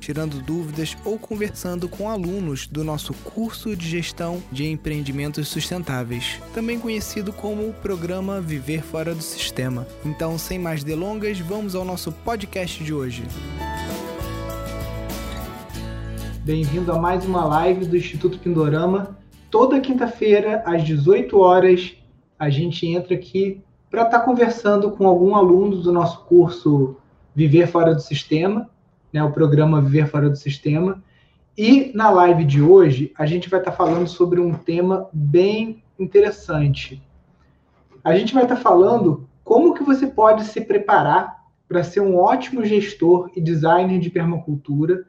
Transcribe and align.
tirando 0.00 0.42
dúvidas 0.42 0.96
ou 1.04 1.18
conversando 1.18 1.88
com 1.88 2.08
alunos 2.08 2.66
do 2.66 2.82
nosso 2.82 3.12
curso 3.12 3.76
de 3.76 3.86
gestão 3.86 4.42
de 4.50 4.66
empreendimentos 4.66 5.46
sustentáveis, 5.48 6.40
também 6.54 6.80
conhecido 6.80 7.32
como 7.32 7.68
o 7.68 7.74
programa 7.74 8.40
Viver 8.40 8.82
Fora 8.82 9.14
do 9.14 9.22
Sistema. 9.22 9.86
Então, 10.04 10.38
sem 10.38 10.58
mais 10.58 10.82
delongas, 10.82 11.38
vamos 11.38 11.74
ao 11.74 11.84
nosso 11.84 12.10
podcast 12.10 12.82
de 12.82 12.94
hoje. 12.94 13.22
Bem-vindo 16.42 16.90
a 16.90 16.98
mais 16.98 17.26
uma 17.26 17.44
live 17.44 17.84
do 17.84 17.96
Instituto 17.96 18.38
Pindorama. 18.38 19.18
Toda 19.50 19.80
quinta-feira, 19.80 20.62
às 20.64 20.82
18 20.82 21.38
horas, 21.38 21.92
a 22.38 22.48
gente 22.48 22.86
entra 22.86 23.14
aqui 23.14 23.60
para 23.90 24.02
estar 24.02 24.20
tá 24.20 24.24
conversando 24.24 24.92
com 24.92 25.06
algum 25.06 25.34
aluno 25.34 25.76
do 25.76 25.92
nosso 25.92 26.24
curso 26.24 26.96
Viver 27.34 27.66
Fora 27.68 27.94
do 27.94 28.00
Sistema 28.00 28.68
né, 29.12 29.22
o 29.22 29.32
programa 29.32 29.80
Viver 29.80 30.08
Fora 30.08 30.28
do 30.28 30.36
Sistema. 30.36 31.02
E 31.56 31.90
na 31.94 32.10
live 32.10 32.44
de 32.44 32.62
hoje, 32.62 33.12
a 33.18 33.26
gente 33.26 33.48
vai 33.48 33.60
estar 33.60 33.72
tá 33.72 33.76
falando 33.76 34.08
sobre 34.08 34.40
um 34.40 34.54
tema 34.54 35.08
bem 35.12 35.82
interessante. 35.98 37.02
A 38.02 38.16
gente 38.16 38.32
vai 38.32 38.44
estar 38.44 38.56
tá 38.56 38.62
falando 38.62 39.28
como 39.44 39.74
que 39.74 39.82
você 39.82 40.06
pode 40.06 40.44
se 40.44 40.60
preparar 40.60 41.40
para 41.68 41.84
ser 41.84 42.00
um 42.00 42.16
ótimo 42.16 42.64
gestor 42.64 43.30
e 43.36 43.40
designer 43.40 43.98
de 43.98 44.10
permacultura, 44.10 45.06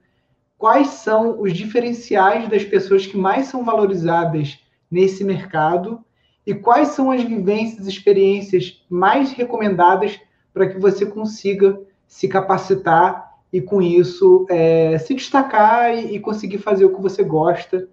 quais 0.57 0.89
são 0.89 1.41
os 1.41 1.53
diferenciais 1.53 2.47
das 2.47 2.63
pessoas 2.63 3.07
que 3.07 3.17
mais 3.17 3.47
são 3.47 3.63
valorizadas 3.63 4.59
nesse 4.89 5.23
mercado 5.23 6.03
e 6.45 6.53
quais 6.53 6.89
são 6.89 7.11
as 7.11 7.23
vivências 7.23 7.88
e 7.88 7.89
experiências 7.89 8.83
mais 8.89 9.31
recomendadas 9.31 10.19
para 10.53 10.67
que 10.67 10.77
você 10.77 11.05
consiga 11.05 11.79
se 12.07 12.27
capacitar 12.27 13.30
e 13.52 13.61
com 13.61 13.81
isso 13.81 14.45
é, 14.49 14.97
se 14.97 15.13
destacar 15.13 15.94
e, 15.94 16.16
e, 16.16 16.19
conseguir 16.19 16.59
fazer 16.59 16.85
o 16.85 16.95
que 16.95 17.02
você 17.02 17.23
gosta, 17.23 17.88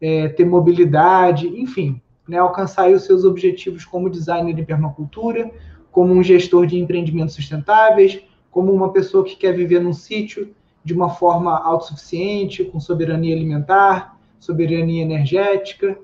é, 0.00 0.28
ter 0.28 0.44
mobilidade, 0.44 1.46
enfim, 1.48 2.00
né, 2.26 2.38
alcançar 2.38 2.90
os 2.90 3.04
seus 3.04 3.24
objetivos 3.24 3.84
como 3.84 4.10
designer 4.10 4.54
de 4.54 4.64
permacultura, 4.64 5.50
como 5.92 6.12
um 6.12 6.22
gestor 6.22 6.66
de 6.66 6.78
empreendimentos 6.78 7.34
sustentáveis, 7.34 8.20
como 8.50 8.72
uma 8.72 8.92
pessoa 8.92 9.24
que 9.24 9.36
quer 9.36 9.52
viver 9.52 9.80
num 9.80 9.92
sítio 9.92 10.54
de 10.84 10.92
uma 10.92 11.10
forma 11.10 11.56
autossuficiente, 11.58 12.64
com 12.64 12.80
soberania 12.80 13.34
alimentar, 13.34 14.18
soberania 14.38 15.02
energética. 15.02 15.96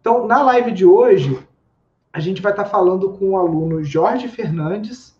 Então, 0.00 0.26
na 0.26 0.42
live 0.42 0.72
de 0.72 0.86
hoje, 0.86 1.38
a 2.12 2.20
gente 2.20 2.40
vai 2.40 2.52
estar 2.52 2.64
falando 2.64 3.10
com 3.10 3.30
o 3.30 3.36
aluno 3.36 3.84
Jorge 3.84 4.28
Fernandes, 4.28 5.11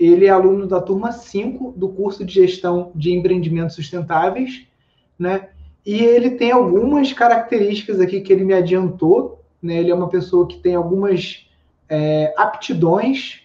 ele 0.00 0.24
é 0.24 0.30
aluno 0.30 0.66
da 0.66 0.80
turma 0.80 1.12
5 1.12 1.74
do 1.76 1.90
curso 1.90 2.24
de 2.24 2.32
gestão 2.32 2.90
de 2.94 3.12
empreendimentos 3.12 3.76
sustentáveis, 3.76 4.66
né? 5.18 5.50
E 5.84 6.02
ele 6.02 6.30
tem 6.30 6.50
algumas 6.50 7.12
características 7.12 8.00
aqui 8.00 8.22
que 8.22 8.32
ele 8.32 8.44
me 8.44 8.54
adiantou, 8.54 9.44
né? 9.62 9.76
Ele 9.76 9.90
é 9.90 9.94
uma 9.94 10.08
pessoa 10.08 10.48
que 10.48 10.56
tem 10.56 10.74
algumas 10.74 11.46
é, 11.86 12.32
aptidões 12.36 13.42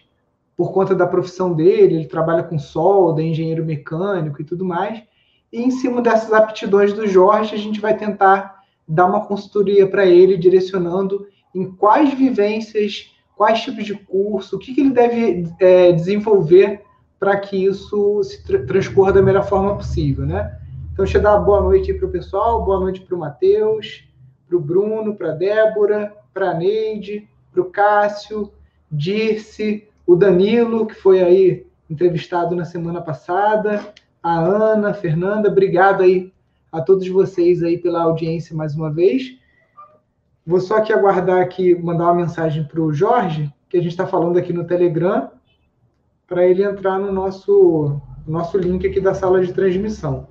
por 0.55 0.71
conta 0.71 0.95
da 0.95 1.05
profissão 1.05 1.51
dele, 1.51 1.95
ele 1.95 2.05
trabalha 2.05 2.41
com 2.41 2.57
solda, 2.57 3.21
engenheiro 3.21 3.65
mecânico 3.65 4.41
e 4.41 4.45
tudo 4.45 4.63
mais. 4.63 5.03
E 5.51 5.61
em 5.61 5.69
cima 5.69 6.01
dessas 6.01 6.31
aptidões 6.31 6.93
do 6.93 7.05
Jorge, 7.05 7.53
a 7.53 7.57
gente 7.57 7.81
vai 7.81 7.97
tentar 7.97 8.63
dar 8.87 9.07
uma 9.07 9.25
consultoria 9.25 9.85
para 9.85 10.05
ele, 10.05 10.37
direcionando 10.37 11.27
em 11.53 11.69
quais 11.69 12.13
vivências 12.13 13.13
quais 13.35 13.61
tipos 13.61 13.85
de 13.85 13.93
curso, 13.93 14.55
o 14.55 14.59
que, 14.59 14.73
que 14.73 14.81
ele 14.81 14.91
deve 14.91 15.47
é, 15.59 15.91
desenvolver 15.91 16.81
para 17.19 17.37
que 17.37 17.65
isso 17.65 18.23
se 18.23 18.43
tra 18.43 18.65
transcorra 18.65 19.13
da 19.13 19.21
melhor 19.21 19.47
forma 19.47 19.75
possível, 19.75 20.25
né? 20.25 20.59
Então, 20.91 21.03
deixa 21.03 21.17
eu 21.17 21.21
dar 21.21 21.37
boa 21.37 21.61
noite 21.61 21.93
para 21.93 22.07
o 22.07 22.11
pessoal, 22.11 22.63
boa 22.63 22.79
noite 22.79 23.01
para 23.01 23.15
o 23.15 23.19
Matheus, 23.19 24.07
para 24.47 24.57
o 24.57 24.61
Bruno, 24.61 25.15
para 25.15 25.31
a 25.31 25.35
Débora, 25.35 26.13
para 26.33 26.51
a 26.51 26.53
Neide, 26.53 27.27
para 27.51 27.61
o 27.61 27.65
Cássio, 27.65 28.51
Dirce, 28.91 29.87
o 30.05 30.15
Danilo, 30.15 30.85
que 30.85 30.95
foi 30.95 31.21
aí 31.21 31.65
entrevistado 31.89 32.55
na 32.55 32.63
semana 32.63 33.01
passada, 33.01 33.93
a 34.21 34.39
Ana, 34.39 34.89
a 34.89 34.93
Fernanda, 34.93 35.49
obrigado 35.49 36.01
aí 36.01 36.31
a 36.71 36.81
todos 36.81 37.07
vocês 37.07 37.61
aí 37.63 37.77
pela 37.77 38.03
audiência 38.03 38.55
mais 38.55 38.75
uma 38.75 38.91
vez. 38.91 39.37
Vou 40.45 40.59
só 40.59 40.77
aqui 40.77 40.93
aguardar 40.93 41.41
aqui, 41.41 41.73
mandar 41.73 42.05
uma 42.05 42.21
mensagem 42.21 42.63
para 42.63 42.79
o 42.79 42.93
Jorge, 42.93 43.51
que 43.67 43.77
a 43.77 43.81
gente 43.81 43.91
está 43.91 44.05
falando 44.05 44.37
aqui 44.37 44.53
no 44.53 44.67
Telegram, 44.67 45.31
para 46.27 46.45
ele 46.45 46.63
entrar 46.63 46.99
no 46.99 47.11
nosso, 47.11 47.99
nosso 48.27 48.55
link 48.57 48.85
aqui 48.85 49.01
da 49.01 49.15
sala 49.15 49.43
de 49.43 49.51
transmissão. 49.51 50.27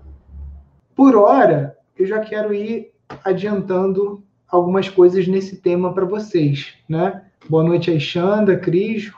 Por 0.95 1.17
hora, 1.17 1.77
eu 1.99 2.07
já 2.07 2.21
quero 2.21 2.55
ir 2.55 2.93
adiantando 3.25 4.23
algumas 4.49 4.89
coisas 4.89 5.27
nesse 5.27 5.57
tema 5.57 5.93
para 5.93 6.05
vocês, 6.05 6.75
né? 6.89 7.25
Boa 7.49 7.65
noite, 7.65 7.91
Alexandra, 7.91 8.57
Cris, 8.57 9.13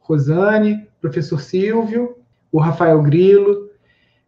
Rosane, 0.00 0.86
professor 1.00 1.40
Silvio, 1.40 2.14
o 2.52 2.58
Rafael 2.58 3.02
Grilo. 3.02 3.70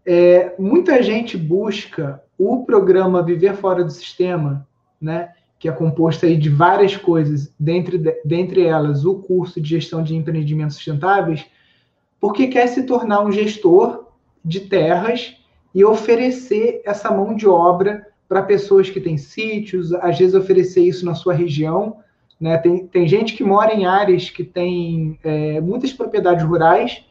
É, 0.06 0.54
muita 0.58 1.02
gente 1.02 1.36
busca 1.36 2.22
o 2.38 2.64
programa 2.64 3.22
Viver 3.22 3.54
Fora 3.54 3.84
do 3.84 3.90
Sistema, 3.90 4.66
né? 4.98 5.34
Que 5.58 5.68
é 5.68 5.72
composta 5.72 6.26
aí 6.26 6.36
de 6.36 6.48
várias 6.48 6.96
coisas, 6.96 7.52
dentre, 7.58 7.98
dentre 8.24 8.64
elas 8.64 9.04
o 9.04 9.16
curso 9.16 9.60
de 9.60 9.70
gestão 9.70 10.02
de 10.02 10.14
empreendimentos 10.14 10.76
sustentáveis, 10.76 11.44
porque 12.20 12.46
quer 12.46 12.68
se 12.68 12.84
tornar 12.84 13.22
um 13.22 13.32
gestor 13.32 14.06
de 14.44 14.60
terras 14.60 15.36
e 15.74 15.84
oferecer 15.84 16.80
essa 16.84 17.10
mão 17.10 17.34
de 17.34 17.46
obra 17.46 18.06
para 18.28 18.42
pessoas 18.42 18.88
que 18.88 19.00
têm 19.00 19.16
sítios, 19.16 19.92
às 19.94 20.18
vezes 20.18 20.34
oferecer 20.34 20.82
isso 20.82 21.04
na 21.04 21.14
sua 21.14 21.34
região. 21.34 21.96
Né? 22.40 22.56
Tem, 22.58 22.86
tem 22.86 23.08
gente 23.08 23.34
que 23.34 23.42
mora 23.42 23.74
em 23.74 23.84
áreas 23.84 24.30
que 24.30 24.44
tem 24.44 25.18
é, 25.24 25.60
muitas 25.60 25.92
propriedades 25.92 26.44
rurais, 26.44 27.04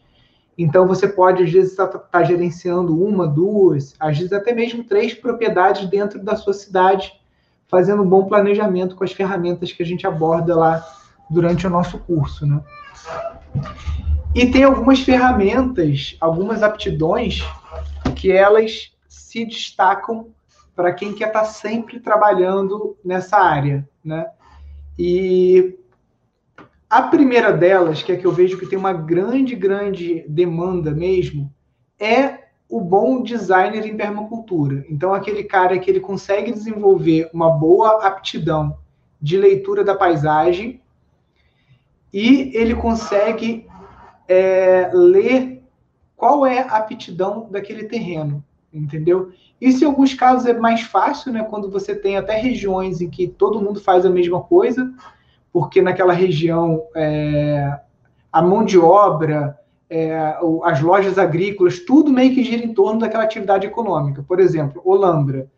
então 0.58 0.88
você 0.88 1.08
pode, 1.08 1.44
às 1.44 1.52
vezes, 1.52 1.72
estar 1.72 1.88
tá, 1.88 2.00
tá 2.00 2.24
gerenciando 2.24 3.04
uma, 3.04 3.28
duas, 3.28 3.94
às 4.00 4.18
vezes 4.18 4.34
até 4.34 4.54
mesmo 4.54 4.84
três 4.84 5.14
propriedades 5.14 5.88
dentro 5.88 6.20
da 6.24 6.36
sua 6.36 6.54
cidade 6.54 7.14
fazendo 7.68 8.04
um 8.04 8.08
bom 8.08 8.26
planejamento 8.26 8.96
com 8.96 9.04
as 9.04 9.12
ferramentas 9.12 9.72
que 9.72 9.84
a 9.84 9.86
gente 9.86 10.08
aborda 10.08 10.56
lá 10.56 10.86
durante 11.30 11.68
o 11.68 11.70
nosso 11.70 12.00
curso, 12.00 12.46
né? 12.46 12.62
E 14.34 14.46
tem 14.52 14.64
algumas 14.64 15.00
ferramentas, 15.02 16.16
algumas 16.20 16.64
aptidões 16.64 17.42
que 18.16 18.32
elas 18.32 18.92
se 19.08 19.46
destacam 19.46 20.28
para 20.76 20.94
quem 20.94 21.14
quer 21.14 21.28
estar 21.28 21.42
tá 21.42 21.46
sempre 21.46 22.00
trabalhando 22.00 22.96
nessa 23.04 23.38
área, 23.38 23.88
né? 24.04 24.28
E 24.98 25.78
a 26.90 27.02
primeira 27.02 27.52
delas, 27.52 28.02
que 28.02 28.12
é 28.12 28.16
que 28.16 28.26
eu 28.26 28.32
vejo 28.32 28.58
que 28.58 28.68
tem 28.68 28.78
uma 28.78 28.94
grande, 28.94 29.56
grande 29.56 30.24
demanda 30.28 30.92
mesmo, 30.92 31.54
é 32.00 32.47
o 32.70 32.82
bom 32.82 33.24
designer 33.24 33.86
em 33.86 33.96
permacultura. 33.96 34.86
Então, 34.90 35.14
aquele 35.14 35.44
cara 35.44 35.80
que 35.80 35.90
ele 35.90 36.00
consegue 36.00 36.52
desenvolver 36.52 37.30
uma 37.34 37.50
boa 37.50 38.06
aptidão 38.06 38.78
de 39.22 39.38
leitura 39.38 39.84
da 39.84 39.96
paisagem 39.96 40.82
e 42.14 42.52
ele 42.54 42.76
consegue 42.76 43.68
é, 44.28 44.90
ler 44.94 45.64
qual 46.16 46.46
é 46.46 46.60
a 46.60 46.78
aptidão 46.78 47.48
daquele 47.50 47.86
terreno, 47.86 48.44
entendeu? 48.74 49.32
Isso 49.62 49.84
em 49.84 49.88
alguns 49.88 50.14
casos 50.14 50.48
é 50.48 50.54
mais 50.54 50.82
fácil, 50.82 51.32
né? 51.32 51.44
Quando 51.44 51.70
você 51.70 51.96
tem 51.96 52.18
até 52.18 52.36
regiões 52.36 53.02
em 53.02 53.10
que 53.10 53.28
todo 53.28 53.62
mundo 53.62 53.80
faz 53.80 54.06
a 54.06 54.10
mesma 54.10 54.42
coisa, 54.42 54.92
porque 55.54 55.82
naquela 55.82 56.14
região 56.14 56.84
é, 56.96 57.80
a 58.32 58.42
mão 58.42 58.66
de 58.66 58.78
obra 58.78 59.58
é, 59.90 60.36
as 60.64 60.82
lojas 60.82 61.18
agrícolas, 61.18 61.80
tudo 61.80 62.12
meio 62.12 62.34
que 62.34 62.44
gira 62.44 62.64
em 62.64 62.74
torno 62.74 63.00
daquela 63.00 63.24
atividade 63.24 63.66
econômica. 63.66 64.24
Por 64.28 64.40
exemplo, 64.40 64.82
Olambra. 64.84 65.50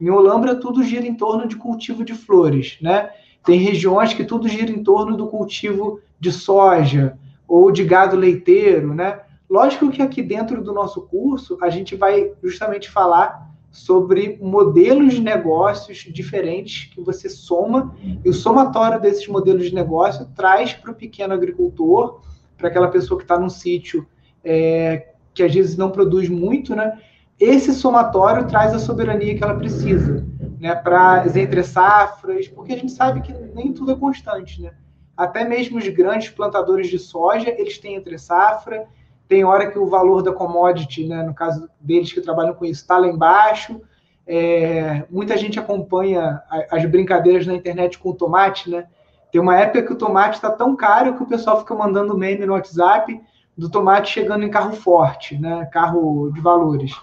Em 0.00 0.10
Olambra, 0.10 0.54
tudo 0.54 0.82
gira 0.82 1.06
em 1.06 1.14
torno 1.14 1.46
de 1.46 1.56
cultivo 1.56 2.04
de 2.04 2.14
flores, 2.14 2.78
né? 2.80 3.10
Tem 3.44 3.58
regiões 3.58 4.14
que 4.14 4.24
tudo 4.24 4.48
gira 4.48 4.70
em 4.70 4.82
torno 4.82 5.16
do 5.16 5.26
cultivo 5.26 6.00
de 6.18 6.30
soja 6.30 7.18
ou 7.46 7.72
de 7.72 7.84
gado 7.84 8.16
leiteiro, 8.16 8.94
né? 8.94 9.20
Lógico 9.50 9.90
que 9.90 10.00
aqui 10.00 10.22
dentro 10.22 10.62
do 10.62 10.72
nosso 10.72 11.02
curso 11.02 11.58
a 11.60 11.68
gente 11.68 11.94
vai 11.96 12.32
justamente 12.42 12.88
falar 12.88 13.50
sobre 13.70 14.38
modelos 14.40 15.14
de 15.14 15.20
negócios 15.20 15.98
diferentes 15.98 16.92
que 16.92 17.00
você 17.00 17.28
soma 17.28 17.94
e 18.24 18.28
o 18.28 18.32
somatório 18.34 19.00
desses 19.00 19.26
modelos 19.26 19.66
de 19.66 19.74
negócio 19.74 20.26
traz 20.36 20.72
para 20.72 20.92
o 20.92 20.94
pequeno 20.94 21.34
agricultor 21.34 22.20
para 22.56 22.68
aquela 22.68 22.88
pessoa 22.88 23.18
que 23.18 23.24
está 23.24 23.38
num 23.38 23.48
sítio 23.48 24.06
é, 24.44 25.08
que 25.34 25.42
às 25.42 25.54
vezes 25.54 25.76
não 25.76 25.90
produz 25.90 26.28
muito, 26.28 26.74
né? 26.74 26.98
Esse 27.38 27.72
somatório 27.72 28.46
traz 28.46 28.72
a 28.74 28.78
soberania 28.78 29.36
que 29.36 29.42
ela 29.42 29.54
precisa, 29.54 30.24
né? 30.60 30.74
Para 30.74 31.24
entre 31.34 31.62
safras, 31.62 32.48
porque 32.48 32.72
a 32.72 32.78
gente 32.78 32.92
sabe 32.92 33.20
que 33.20 33.32
nem 33.54 33.72
tudo 33.72 33.92
é 33.92 33.96
constante, 33.96 34.60
né? 34.60 34.72
Até 35.16 35.44
mesmo 35.44 35.78
os 35.78 35.88
grandes 35.88 36.30
plantadores 36.30 36.88
de 36.88 36.98
soja, 36.98 37.50
eles 37.50 37.78
têm 37.78 37.96
entre 37.96 38.18
safra, 38.18 38.86
tem 39.28 39.44
hora 39.44 39.70
que 39.70 39.78
o 39.78 39.86
valor 39.86 40.22
da 40.22 40.32
commodity, 40.32 41.06
né, 41.06 41.22
no 41.22 41.34
caso 41.34 41.68
deles 41.80 42.12
que 42.12 42.20
trabalham 42.20 42.54
com 42.54 42.64
isso, 42.64 42.82
está 42.82 42.98
lá 42.98 43.08
embaixo. 43.08 43.80
É, 44.26 45.04
muita 45.10 45.36
gente 45.36 45.58
acompanha 45.58 46.42
as 46.70 46.84
brincadeiras 46.86 47.46
na 47.46 47.54
internet 47.54 47.98
com 47.98 48.10
o 48.10 48.14
tomate, 48.14 48.70
né? 48.70 48.86
Tem 49.32 49.40
uma 49.40 49.56
época 49.56 49.82
que 49.82 49.92
o 49.94 49.96
tomate 49.96 50.36
está 50.36 50.50
tão 50.50 50.76
caro 50.76 51.16
que 51.16 51.22
o 51.22 51.26
pessoal 51.26 51.58
fica 51.58 51.74
mandando 51.74 52.16
meme 52.16 52.44
no 52.44 52.52
WhatsApp 52.52 53.18
do 53.56 53.70
tomate 53.70 54.12
chegando 54.12 54.44
em 54.44 54.50
carro 54.50 54.74
forte, 54.74 55.38
né? 55.38 55.64
Carro 55.72 56.30
de 56.30 56.38
valores. 56.38 56.94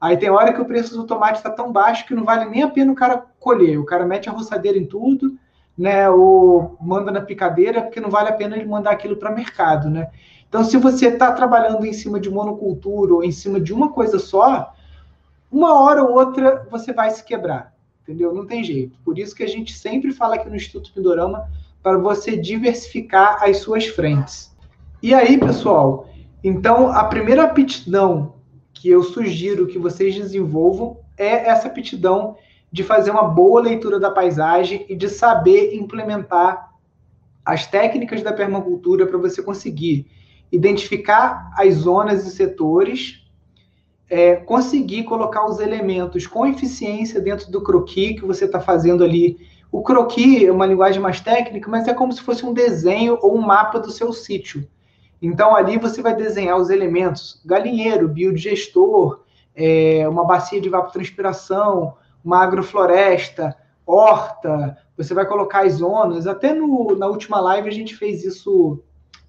Aí 0.00 0.16
tem 0.16 0.30
hora 0.30 0.54
que 0.54 0.62
o 0.62 0.64
preço 0.64 0.96
do 0.96 1.04
tomate 1.04 1.36
está 1.36 1.50
tão 1.50 1.70
baixo 1.70 2.06
que 2.06 2.14
não 2.14 2.24
vale 2.24 2.46
nem 2.46 2.62
a 2.62 2.70
pena 2.70 2.90
o 2.90 2.94
cara 2.94 3.26
colher. 3.38 3.78
O 3.78 3.84
cara 3.84 4.06
mete 4.06 4.30
a 4.30 4.32
roçadeira 4.32 4.78
em 4.78 4.86
tudo, 4.86 5.36
né? 5.76 6.08
Ou 6.08 6.74
manda 6.80 7.12
na 7.12 7.20
picadeira, 7.20 7.82
porque 7.82 8.00
não 8.00 8.08
vale 8.08 8.30
a 8.30 8.34
pena 8.34 8.56
ele 8.56 8.64
mandar 8.64 8.92
aquilo 8.92 9.16
para 9.16 9.30
mercado, 9.30 9.90
né? 9.90 10.10
Então, 10.48 10.64
se 10.64 10.78
você 10.78 11.08
está 11.08 11.32
trabalhando 11.32 11.84
em 11.84 11.92
cima 11.92 12.18
de 12.18 12.30
monocultura 12.30 13.12
ou 13.12 13.22
em 13.22 13.32
cima 13.32 13.60
de 13.60 13.74
uma 13.74 13.92
coisa 13.92 14.18
só, 14.18 14.72
uma 15.52 15.78
hora 15.78 16.02
ou 16.02 16.14
outra 16.14 16.66
você 16.70 16.94
vai 16.94 17.10
se 17.10 17.22
quebrar, 17.22 17.74
entendeu? 18.02 18.32
Não 18.32 18.46
tem 18.46 18.64
jeito. 18.64 18.96
Por 19.04 19.18
isso 19.18 19.34
que 19.34 19.42
a 19.42 19.48
gente 19.48 19.74
sempre 19.74 20.12
fala 20.12 20.36
aqui 20.36 20.48
no 20.48 20.56
Instituto 20.56 20.90
Pindorama 20.94 21.46
para 21.84 21.98
você 21.98 22.34
diversificar 22.34 23.44
as 23.44 23.58
suas 23.58 23.84
frentes. 23.84 24.56
E 25.02 25.12
aí, 25.12 25.36
pessoal, 25.36 26.08
então 26.42 26.88
a 26.88 27.04
primeira 27.04 27.44
aptidão 27.44 28.36
que 28.72 28.88
eu 28.88 29.02
sugiro 29.02 29.66
que 29.66 29.78
vocês 29.78 30.14
desenvolvam 30.14 30.96
é 31.14 31.46
essa 31.46 31.68
aptidão 31.68 32.36
de 32.72 32.82
fazer 32.82 33.10
uma 33.10 33.24
boa 33.24 33.60
leitura 33.60 34.00
da 34.00 34.10
paisagem 34.10 34.86
e 34.88 34.96
de 34.96 35.10
saber 35.10 35.76
implementar 35.76 36.72
as 37.44 37.66
técnicas 37.66 38.22
da 38.22 38.32
permacultura 38.32 39.06
para 39.06 39.18
você 39.18 39.42
conseguir 39.42 40.06
identificar 40.50 41.52
as 41.54 41.74
zonas 41.74 42.26
e 42.26 42.30
setores, 42.30 43.22
é, 44.08 44.36
conseguir 44.36 45.04
colocar 45.04 45.44
os 45.44 45.60
elementos 45.60 46.26
com 46.26 46.46
eficiência 46.46 47.20
dentro 47.20 47.52
do 47.52 47.62
croquis 47.62 48.18
que 48.18 48.26
você 48.26 48.46
está 48.46 48.58
fazendo 48.58 49.04
ali. 49.04 49.38
O 49.74 49.82
croquis 49.82 50.44
é 50.44 50.52
uma 50.52 50.66
linguagem 50.66 51.02
mais 51.02 51.20
técnica, 51.20 51.68
mas 51.68 51.88
é 51.88 51.92
como 51.92 52.12
se 52.12 52.22
fosse 52.22 52.46
um 52.46 52.54
desenho 52.54 53.18
ou 53.20 53.36
um 53.36 53.40
mapa 53.40 53.80
do 53.80 53.90
seu 53.90 54.12
sítio. 54.12 54.64
Então, 55.20 55.56
ali 55.56 55.78
você 55.78 56.00
vai 56.00 56.14
desenhar 56.14 56.56
os 56.56 56.70
elementos: 56.70 57.42
galinheiro, 57.44 58.06
biodigestor, 58.06 59.24
é, 59.52 60.08
uma 60.08 60.24
bacia 60.24 60.60
de 60.60 60.68
evapotranspiração, 60.68 61.96
uma 62.24 62.40
agrofloresta, 62.44 63.56
horta. 63.84 64.78
Você 64.96 65.12
vai 65.12 65.26
colocar 65.26 65.64
as 65.64 65.72
zonas. 65.72 66.28
Até 66.28 66.54
no, 66.54 66.94
na 66.96 67.08
última 67.08 67.40
live 67.40 67.68
a 67.68 67.72
gente 67.72 67.96
fez 67.96 68.24
isso 68.24 68.80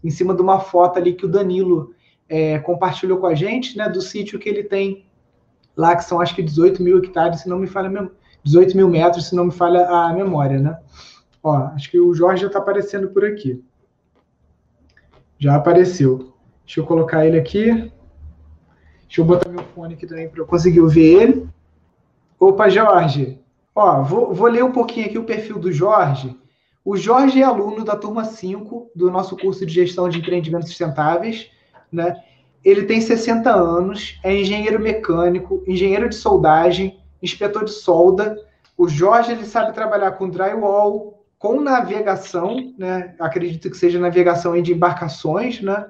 em 0.04 0.12
cima 0.12 0.36
de 0.36 0.44
uma 0.44 0.60
foto 0.60 1.00
ali 1.00 1.14
que 1.14 1.26
o 1.26 1.30
Danilo 1.30 1.96
é, 2.30 2.60
compartilhou 2.60 3.18
com 3.18 3.26
a 3.26 3.34
gente, 3.34 3.76
né, 3.76 3.90
do 3.90 4.00
sítio 4.00 4.38
que 4.38 4.48
ele 4.48 4.64
tem 4.64 5.08
lá, 5.76 5.96
que 5.96 6.06
são 6.06 6.22
acho 6.22 6.36
que 6.36 6.44
18 6.44 6.84
mil 6.84 7.00
hectares, 7.00 7.42
se 7.42 7.50
não 7.50 7.58
me 7.58 7.66
falha, 7.66 7.90
18 8.46 8.78
mil 8.78 8.88
metros, 8.88 9.28
se 9.28 9.36
não 9.36 9.46
me 9.46 9.52
falha 9.52 9.86
a 9.88 10.14
memória, 10.14 10.60
né? 10.60 10.80
Ó, 11.44 11.56
acho 11.76 11.92
que 11.92 12.00
o 12.00 12.14
Jorge 12.14 12.42
já 12.42 12.48
está 12.48 12.60
aparecendo 12.60 13.10
por 13.10 13.26
aqui. 13.26 13.62
Já 15.38 15.56
apareceu. 15.56 16.34
Deixa 16.66 16.80
eu 16.80 16.86
colocar 16.86 17.26
ele 17.26 17.38
aqui. 17.38 17.92
Deixa 19.04 19.22
eu 19.22 19.26
botar 19.26 19.50
meu 19.50 19.64
fone 19.76 19.96
aqui 19.96 20.08
também 20.08 20.30
para 20.30 20.40
eu 20.40 20.46
conseguir 20.46 20.80
ouvir 20.80 21.04
ele. 21.04 21.50
Opa, 22.40 22.70
Jorge. 22.70 23.40
Ó, 23.76 24.02
vou, 24.02 24.34
vou 24.34 24.48
ler 24.48 24.64
um 24.64 24.72
pouquinho 24.72 25.06
aqui 25.06 25.18
o 25.18 25.26
perfil 25.26 25.60
do 25.60 25.72
Jorge 25.72 26.38
o 26.86 26.96
Jorge 26.96 27.42
é 27.42 27.44
aluno 27.44 27.84
da 27.84 27.96
turma 27.96 28.24
5 28.24 28.92
do 28.96 29.10
nosso 29.10 29.36
curso 29.36 29.66
de 29.66 29.74
gestão 29.74 30.08
de 30.08 30.20
empreendimentos 30.20 30.70
sustentáveis, 30.70 31.50
né? 31.92 32.22
Ele 32.64 32.84
tem 32.84 33.02
60 33.02 33.52
anos, 33.52 34.20
é 34.24 34.40
engenheiro 34.40 34.80
mecânico, 34.80 35.64
engenheiro 35.66 36.08
de 36.08 36.14
soldagem, 36.14 37.00
inspetor 37.22 37.66
de 37.66 37.72
solda. 37.72 38.38
O 38.78 38.88
Jorge 38.88 39.32
ele 39.32 39.46
sabe 39.46 39.74
trabalhar 39.74 40.12
com 40.12 40.30
drywall, 40.30 41.26
com 41.38 41.62
navegação, 41.62 42.74
né? 42.78 43.16
Acredito 43.20 43.70
que 43.70 43.78
seja 43.78 44.00
navegação 44.00 44.60
de 44.62 44.74
embarcações, 44.74 45.62
né? 45.62 45.86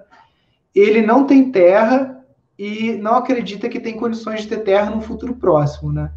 Ele 0.73 1.01
não 1.01 1.25
tem 1.25 1.51
terra 1.51 2.23
e 2.57 2.93
não 2.93 3.15
acredita 3.15 3.69
que 3.69 3.79
tem 3.79 3.97
condições 3.97 4.41
de 4.41 4.47
ter 4.47 4.59
terra 4.59 4.89
no 4.89 5.01
futuro 5.01 5.35
próximo, 5.35 5.91
né? 5.91 6.11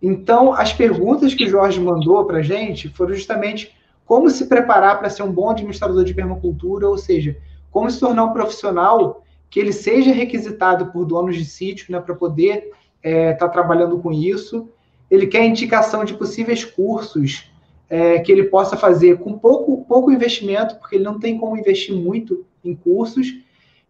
Então, 0.00 0.52
as 0.52 0.72
perguntas 0.72 1.32
que 1.32 1.44
o 1.44 1.48
Jorge 1.48 1.80
mandou 1.80 2.24
para 2.24 2.38
a 2.38 2.42
gente 2.42 2.88
foram 2.88 3.14
justamente 3.14 3.72
como 4.04 4.28
se 4.28 4.46
preparar 4.46 4.98
para 4.98 5.08
ser 5.08 5.22
um 5.22 5.32
bom 5.32 5.50
administrador 5.50 6.04
de 6.04 6.12
permacultura, 6.12 6.88
ou 6.88 6.98
seja, 6.98 7.36
como 7.70 7.90
se 7.90 8.00
tornar 8.00 8.24
um 8.24 8.32
profissional 8.32 9.22
que 9.48 9.60
ele 9.60 9.72
seja 9.72 10.12
requisitado 10.12 10.86
por 10.86 11.04
donos 11.04 11.36
de 11.36 11.44
sítio, 11.44 11.92
né, 11.92 12.00
para 12.00 12.14
poder 12.14 12.72
estar 13.02 13.10
é, 13.10 13.32
tá 13.34 13.48
trabalhando 13.48 13.98
com 13.98 14.12
isso. 14.12 14.68
Ele 15.10 15.26
quer 15.26 15.44
indicação 15.44 16.04
de 16.04 16.14
possíveis 16.14 16.64
cursos 16.64 17.50
é, 17.88 18.18
que 18.20 18.32
ele 18.32 18.44
possa 18.44 18.76
fazer 18.76 19.18
com 19.18 19.38
pouco, 19.38 19.84
pouco 19.84 20.10
investimento, 20.10 20.76
porque 20.76 20.96
ele 20.96 21.04
não 21.04 21.18
tem 21.18 21.38
como 21.38 21.56
investir 21.56 21.94
muito 21.94 22.46
em 22.64 22.74
cursos. 22.74 23.34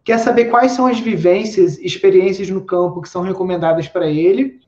Quer 0.03 0.17
saber 0.17 0.45
quais 0.45 0.73
são 0.73 0.85
as 0.85 0.99
vivências, 0.99 1.77
experiências 1.79 2.49
no 2.49 2.65
campo 2.65 3.01
que 3.01 3.07
são 3.07 3.21
recomendadas 3.21 3.87
para 3.87 4.07
ele 4.07 4.61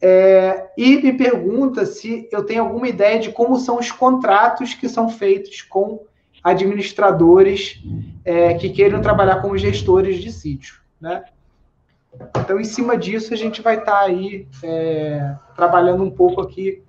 é, 0.00 0.70
e 0.78 0.96
me 0.96 1.12
pergunta 1.12 1.84
se 1.84 2.26
eu 2.32 2.42
tenho 2.42 2.62
alguma 2.62 2.88
ideia 2.88 3.18
de 3.18 3.30
como 3.30 3.58
são 3.58 3.78
os 3.78 3.92
contratos 3.92 4.72
que 4.72 4.88
são 4.88 5.10
feitos 5.10 5.60
com 5.60 6.06
administradores 6.42 7.82
é, 8.24 8.54
que 8.54 8.70
queiram 8.70 9.02
trabalhar 9.02 9.42
como 9.42 9.58
gestores 9.58 10.18
de 10.18 10.32
sítio, 10.32 10.76
né? 10.98 11.22
Então, 12.38 12.58
em 12.58 12.64
cima 12.64 12.96
disso, 12.96 13.32
a 13.32 13.36
gente 13.36 13.62
vai 13.62 13.78
estar 13.78 13.92
tá 13.92 14.00
aí 14.00 14.46
é, 14.62 15.34
trabalhando 15.54 16.02
um 16.02 16.10
pouco 16.10 16.40
aqui 16.40 16.82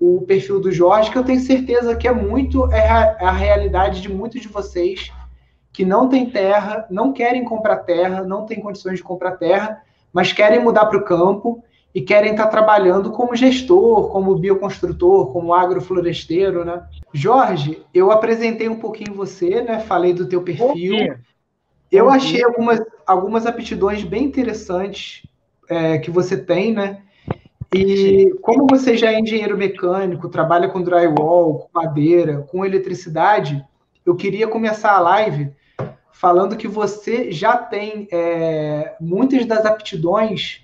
o 0.00 0.22
perfil 0.22 0.60
do 0.60 0.72
Jorge, 0.72 1.10
que 1.10 1.18
eu 1.18 1.24
tenho 1.24 1.38
certeza 1.38 1.94
que 1.94 2.08
é 2.08 2.12
muito 2.12 2.70
é 2.72 2.90
a, 2.90 3.16
é 3.20 3.24
a 3.24 3.30
realidade 3.30 4.00
de 4.00 4.08
muitos 4.08 4.40
de 4.40 4.48
vocês 4.48 5.12
que 5.72 5.84
não 5.84 6.08
têm 6.08 6.28
terra, 6.28 6.86
não 6.90 7.12
querem 7.12 7.44
comprar 7.44 7.76
terra, 7.78 8.22
não 8.22 8.44
têm 8.44 8.60
condições 8.60 8.96
de 8.96 9.02
comprar 9.02 9.32
terra, 9.32 9.80
mas 10.12 10.32
querem 10.32 10.60
mudar 10.60 10.86
para 10.86 10.98
o 10.98 11.04
campo 11.04 11.62
e 11.94 12.00
querem 12.00 12.32
estar 12.32 12.48
trabalhando 12.48 13.10
como 13.12 13.36
gestor, 13.36 14.10
como 14.10 14.34
bioconstrutor, 14.36 15.32
como 15.32 15.54
agrofloresteiro, 15.54 16.64
né? 16.64 16.82
Jorge, 17.12 17.82
eu 17.94 18.10
apresentei 18.10 18.68
um 18.68 18.78
pouquinho 18.78 19.14
você, 19.14 19.62
né? 19.62 19.80
Falei 19.80 20.12
do 20.12 20.26
teu 20.26 20.42
perfil. 20.42 21.14
Eu 21.92 22.08
achei 22.08 22.42
algumas, 22.42 22.80
algumas 23.06 23.44
aptidões 23.44 24.02
bem 24.02 24.24
interessantes 24.24 25.26
é, 25.68 25.98
que 25.98 26.10
você 26.10 26.38
tem, 26.38 26.72
né? 26.72 27.02
E 27.74 28.34
como 28.42 28.66
você 28.68 28.96
já 28.96 29.12
é 29.12 29.20
engenheiro 29.20 29.56
mecânico, 29.56 30.28
trabalha 30.28 30.68
com 30.68 30.82
drywall, 30.82 31.58
com 31.58 31.68
madeira, 31.74 32.46
com 32.50 32.64
eletricidade, 32.64 33.64
eu 34.04 34.16
queria 34.16 34.48
começar 34.48 34.92
a 34.92 35.00
live 35.00 35.52
falando 36.10 36.56
que 36.56 36.68
você 36.68 37.30
já 37.30 37.56
tem 37.56 38.08
é, 38.10 38.94
muitas 39.00 39.44
das 39.44 39.64
aptidões 39.64 40.62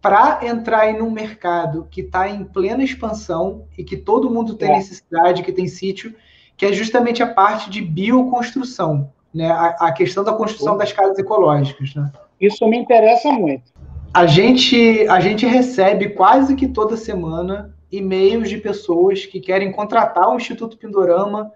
para 0.00 0.40
entrar 0.42 0.90
em 0.90 1.02
um 1.02 1.10
mercado 1.10 1.86
que 1.90 2.02
está 2.02 2.28
em 2.28 2.44
plena 2.44 2.84
expansão 2.84 3.66
e 3.76 3.82
que 3.82 3.96
todo 3.96 4.30
mundo 4.30 4.54
tem 4.54 4.70
é. 4.70 4.76
necessidade, 4.76 5.42
que 5.42 5.52
tem 5.52 5.66
sítio, 5.66 6.14
que 6.56 6.64
é 6.66 6.72
justamente 6.72 7.22
a 7.22 7.26
parte 7.26 7.68
de 7.68 7.82
bioconstrução, 7.82 9.12
né? 9.38 9.50
A, 9.52 9.66
a 9.86 9.92
questão 9.92 10.24
da 10.24 10.32
construção 10.32 10.76
das 10.76 10.92
casas 10.92 11.16
ecológicas, 11.16 11.94
né? 11.94 12.10
Isso 12.40 12.66
me 12.66 12.76
interessa 12.76 13.30
muito. 13.30 13.72
A 14.12 14.26
gente, 14.26 15.06
a 15.08 15.20
gente 15.20 15.46
recebe 15.46 16.08
quase 16.08 16.56
que 16.56 16.66
toda 16.66 16.96
semana 16.96 17.72
e-mails 17.90 18.48
de 18.48 18.58
pessoas 18.58 19.24
que 19.26 19.38
querem 19.38 19.70
contratar 19.70 20.28
o 20.28 20.36
Instituto 20.36 20.76
Pindorama 20.76 21.52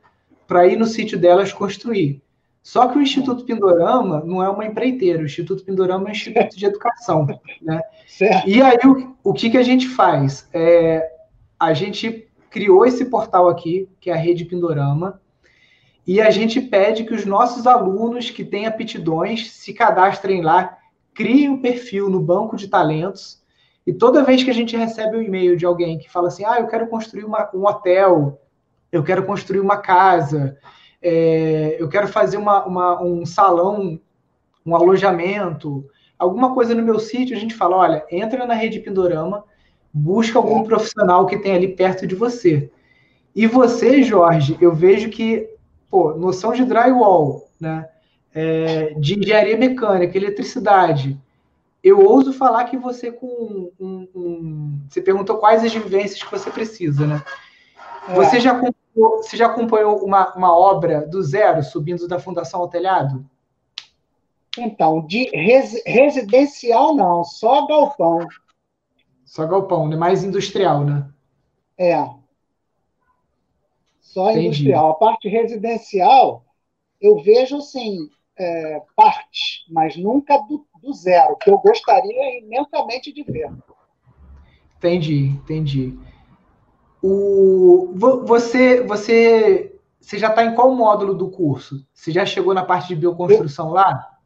para 0.46 0.64
ir 0.68 0.76
no 0.76 0.86
sítio 0.86 1.18
delas 1.18 1.52
construir. 1.52 2.22
Só 2.62 2.86
que 2.86 2.96
o 2.96 3.02
Instituto 3.02 3.44
Pindorama 3.44 4.22
não 4.24 4.40
é 4.40 4.48
uma 4.48 4.64
empreiteira, 4.64 5.20
o 5.20 5.26
Instituto 5.26 5.64
Pindorama 5.64 6.04
é 6.04 6.08
um 6.08 6.12
instituto 6.12 6.56
de 6.56 6.66
educação. 6.66 7.26
Né? 7.60 7.80
Certo. 8.06 8.48
E 8.48 8.60
aí, 8.60 8.78
o, 8.84 9.30
o 9.30 9.32
que, 9.32 9.50
que 9.50 9.56
a 9.56 9.62
gente 9.62 9.88
faz? 9.88 10.48
É, 10.52 11.10
a 11.58 11.72
gente 11.72 12.28
criou 12.50 12.84
esse 12.84 13.04
portal 13.06 13.48
aqui, 13.48 13.88
que 14.00 14.10
é 14.10 14.12
a 14.12 14.16
Rede 14.16 14.44
Pindorama, 14.44 15.20
e 16.06 16.21
a 16.21 16.30
gente 16.30 16.61
pede 16.61 17.04
que 17.04 17.14
os 17.14 17.25
nossos 17.25 17.66
alunos 17.66 18.30
que 18.30 18.44
têm 18.44 18.66
aptidões 18.66 19.52
se 19.52 19.73
cadastrem 19.73 20.42
lá, 20.42 20.78
criem 21.14 21.49
um 21.49 21.61
perfil 21.61 22.09
no 22.09 22.21
banco 22.21 22.56
de 22.56 22.68
talentos, 22.68 23.42
e 23.87 23.92
toda 23.92 24.25
vez 24.25 24.42
que 24.42 24.50
a 24.50 24.54
gente 24.54 24.76
recebe 24.76 25.16
um 25.16 25.23
e-mail 25.23 25.56
de 25.56 25.66
alguém 25.66 25.99
que 25.99 26.11
fala 26.11 26.28
assim, 26.28 26.44
ah, 26.44 26.59
eu 26.61 26.66
quero 26.66 26.87
construir 26.87 27.25
uma, 27.25 27.50
um 27.54 27.66
hotel, 27.66 28.40
eu 28.90 29.02
quero 29.02 29.25
construir 29.25 29.61
uma 29.61 29.76
casa, 29.76 30.56
é, 31.00 31.76
eu 31.78 31.88
quero 31.88 32.06
fazer 32.06 32.37
uma, 32.37 32.64
uma, 32.64 33.02
um 33.02 33.26
salão 33.26 34.00
um 34.64 34.75
alojamento, 34.75 35.85
alguma 36.18 36.54
coisa 36.54 36.75
no 36.75 36.82
meu 36.82 36.99
sítio, 36.99 37.37
a 37.37 37.40
gente 37.40 37.54
fala, 37.54 37.76
olha, 37.76 38.06
entra 38.11 38.47
na 38.47 38.54
rede 38.54 38.80
Pindorama, 38.80 39.44
busca 39.92 40.38
algum 40.38 40.62
profissional 40.62 41.26
que 41.26 41.38
tem 41.38 41.54
ali 41.54 41.68
perto 41.68 42.06
de 42.06 42.14
você. 42.14 42.71
E 43.35 43.47
você, 43.47 44.02
Jorge, 44.02 44.56
eu 44.61 44.73
vejo 44.75 45.11
que, 45.11 45.49
pô, 45.92 46.14
noção 46.14 46.54
de 46.54 46.64
drywall, 46.64 47.50
né? 47.61 47.87
É, 48.34 48.94
de 48.94 49.18
engenharia 49.18 49.58
mecânica, 49.58 50.16
eletricidade. 50.16 51.20
Eu 51.84 52.00
ouso 52.00 52.32
falar 52.32 52.64
que 52.64 52.78
você 52.78 53.12
com 53.12 53.70
um, 53.78 54.08
um, 54.14 54.80
você 54.88 55.02
perguntou 55.02 55.37
quais 55.37 55.62
as 55.62 55.75
vivências 55.75 56.22
que 56.22 56.30
você 56.30 56.50
precisa, 56.50 57.06
né? 57.06 57.22
É. 58.08 58.14
Você 58.14 58.40
já 58.40 58.52
acompanhou, 58.52 59.22
você 59.22 59.37
já 59.37 59.46
acompanhou 59.46 60.02
uma, 60.02 60.34
uma 60.34 60.56
obra 60.56 61.06
do 61.06 61.22
zero, 61.22 61.62
subindo 61.62 62.08
da 62.08 62.18
fundação 62.18 62.61
ao 62.61 62.68
telhado? 62.68 63.26
Então, 64.56 65.06
de 65.06 65.28
res, 65.28 65.82
residencial 65.84 66.94
não, 66.94 67.22
só 67.22 67.66
galpão. 67.66 68.26
Só 69.26 69.46
galpão, 69.46 69.88
né? 69.88 69.96
Mais 69.96 70.25
industrial, 70.25 70.84
né? 70.84 71.06
É. 71.76 72.21
Só 74.12 74.31
Entendi. 74.31 74.47
industrial. 74.47 74.90
A 74.90 74.95
parte 74.95 75.26
residencial, 75.26 76.45
eu 77.00 77.23
vejo, 77.23 77.57
assim, 77.57 78.11
é, 78.38 78.83
parte, 78.95 79.64
mas 79.71 79.97
nunca 79.97 80.37
do, 80.37 80.66
do 80.83 80.92
zero, 80.92 81.37
que 81.37 81.50
eu 81.50 81.59
gostaria 81.59 82.38
imensamente 82.38 83.11
de 83.11 83.23
ver. 83.23 83.50
Entendi, 84.76 85.28
entendi. 85.28 85.99
O, 87.02 87.95
você, 88.26 88.83
você, 88.83 89.75
você 89.99 90.19
já 90.19 90.28
está 90.28 90.45
em 90.45 90.54
qual 90.54 90.75
módulo 90.75 91.14
do 91.14 91.31
curso? 91.31 91.83
Você 91.95 92.12
já 92.12 92.26
chegou 92.26 92.52
na 92.52 92.64
parte 92.64 92.88
de 92.88 92.97
bioconstrução 92.97 93.69
eu, 93.69 93.75
lá? 93.75 94.19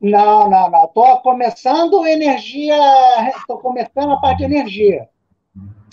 Não, 0.00 0.50
não, 0.50 0.68
não. 0.68 0.84
Estou 0.84 1.16
começando 1.18 2.04
energia. 2.06 2.76
Estou 3.36 3.58
começando 3.58 4.12
a 4.12 4.16
parte 4.20 4.38
de 4.38 4.44
energia. 4.44 5.08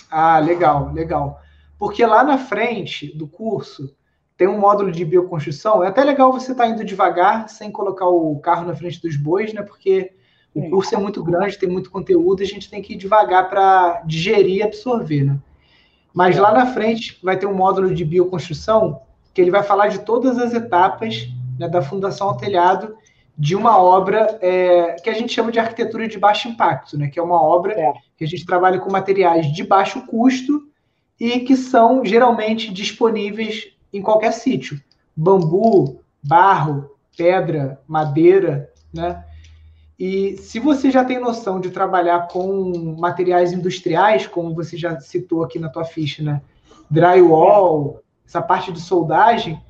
Ah, 0.10 0.40
legal, 0.40 0.92
legal. 0.92 1.45
Porque 1.78 2.06
lá 2.06 2.24
na 2.24 2.38
frente 2.38 3.16
do 3.18 3.28
curso 3.28 3.96
tem 4.38 4.48
um 4.48 4.60
módulo 4.60 4.92
de 4.92 5.06
bioconstrução. 5.06 5.84
É 5.84 5.88
até 5.88 6.04
legal 6.04 6.32
você 6.32 6.52
estar 6.52 6.66
tá 6.66 6.70
indo 6.70 6.84
devagar, 6.84 7.50
sem 7.50 7.72
colocar 7.72 8.08
o 8.08 8.38
carro 8.40 8.66
na 8.66 8.76
frente 8.76 9.02
dos 9.02 9.16
bois, 9.16 9.54
né? 9.54 9.62
Porque 9.62 10.12
o 10.54 10.70
curso 10.70 10.96
é 10.96 10.98
muito 10.98 11.24
grande, 11.24 11.58
tem 11.58 11.70
muito 11.70 11.92
conteúdo, 11.92 12.42
a 12.42 12.46
gente 12.46 12.70
tem 12.70 12.82
que 12.82 12.94
ir 12.94 12.98
devagar 12.98 13.50
para 13.50 14.02
digerir 14.06 14.58
e 14.58 14.64
absorver, 14.64 15.24
né? 15.24 15.38
Mas 16.14 16.38
lá 16.38 16.54
na 16.54 16.68
frente 16.68 17.20
vai 17.22 17.38
ter 17.38 17.46
um 17.46 17.54
módulo 17.54 17.94
de 17.94 18.06
bioconstrução 18.06 19.02
que 19.34 19.42
ele 19.42 19.52
vai 19.52 19.64
falar 19.64 19.90
de 19.90 20.00
todas 20.00 20.38
as 20.38 20.54
etapas 20.54 21.28
né, 21.60 21.68
da 21.68 21.82
fundação 21.82 22.30
ao 22.30 22.38
telhado 22.38 22.96
de 23.38 23.54
uma 23.54 23.78
obra 23.78 24.40
é, 24.42 24.96
que 25.04 25.10
a 25.10 25.14
gente 25.14 25.34
chama 25.34 25.52
de 25.52 25.60
arquitetura 25.60 26.08
de 26.08 26.18
baixo 26.18 26.48
impacto, 26.48 26.98
né? 26.98 27.10
Que 27.10 27.20
é 27.20 27.24
uma 27.24 27.42
obra 27.42 27.74
é. 27.74 27.94
que 28.16 28.24
a 28.24 28.28
gente 28.28 28.46
trabalha 28.46 28.80
com 28.80 28.90
materiais 28.90 29.52
de 29.52 29.62
baixo 29.62 30.06
custo 30.08 30.64
e 31.20 31.40
que 31.42 31.56
são 31.56 32.04
geralmente 32.04 32.74
disponíveis 32.74 33.74
em 33.92 34.02
qualquer 34.02 34.34
sítio. 34.34 34.82
Bambu, 35.16 36.02
barro, 36.22 36.92
pedra, 37.16 37.82
madeira, 37.88 38.72
né? 38.94 39.24
E 39.98 40.36
se 40.38 40.60
você 40.60 40.92
já 40.92 41.06
tem 41.06 41.20
noção 41.20 41.60
de 41.60 41.72
trabalhar 41.72 42.28
com 42.28 42.96
materiais 43.00 43.54
industriais, 43.54 44.28
como 44.28 44.54
você 44.54 44.76
já 44.76 45.00
citou 45.00 45.42
aqui 45.44 45.58
na 45.58 45.70
tua 45.70 45.86
ficha, 45.86 46.22
né? 46.22 46.42
Drywall, 46.90 48.04
essa 48.26 48.42
parte 48.42 48.72
de 48.74 48.82
soldagem, 48.82 49.62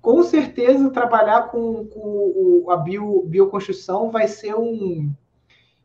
com 0.00 0.22
certeza 0.22 0.90
trabalhar 0.90 1.48
com, 1.48 1.86
com 1.86 2.70
a 2.70 2.76
bio, 2.76 3.24
bioconstrução 3.26 4.10
vai 4.10 4.26
ser 4.26 4.54
um. 4.54 5.12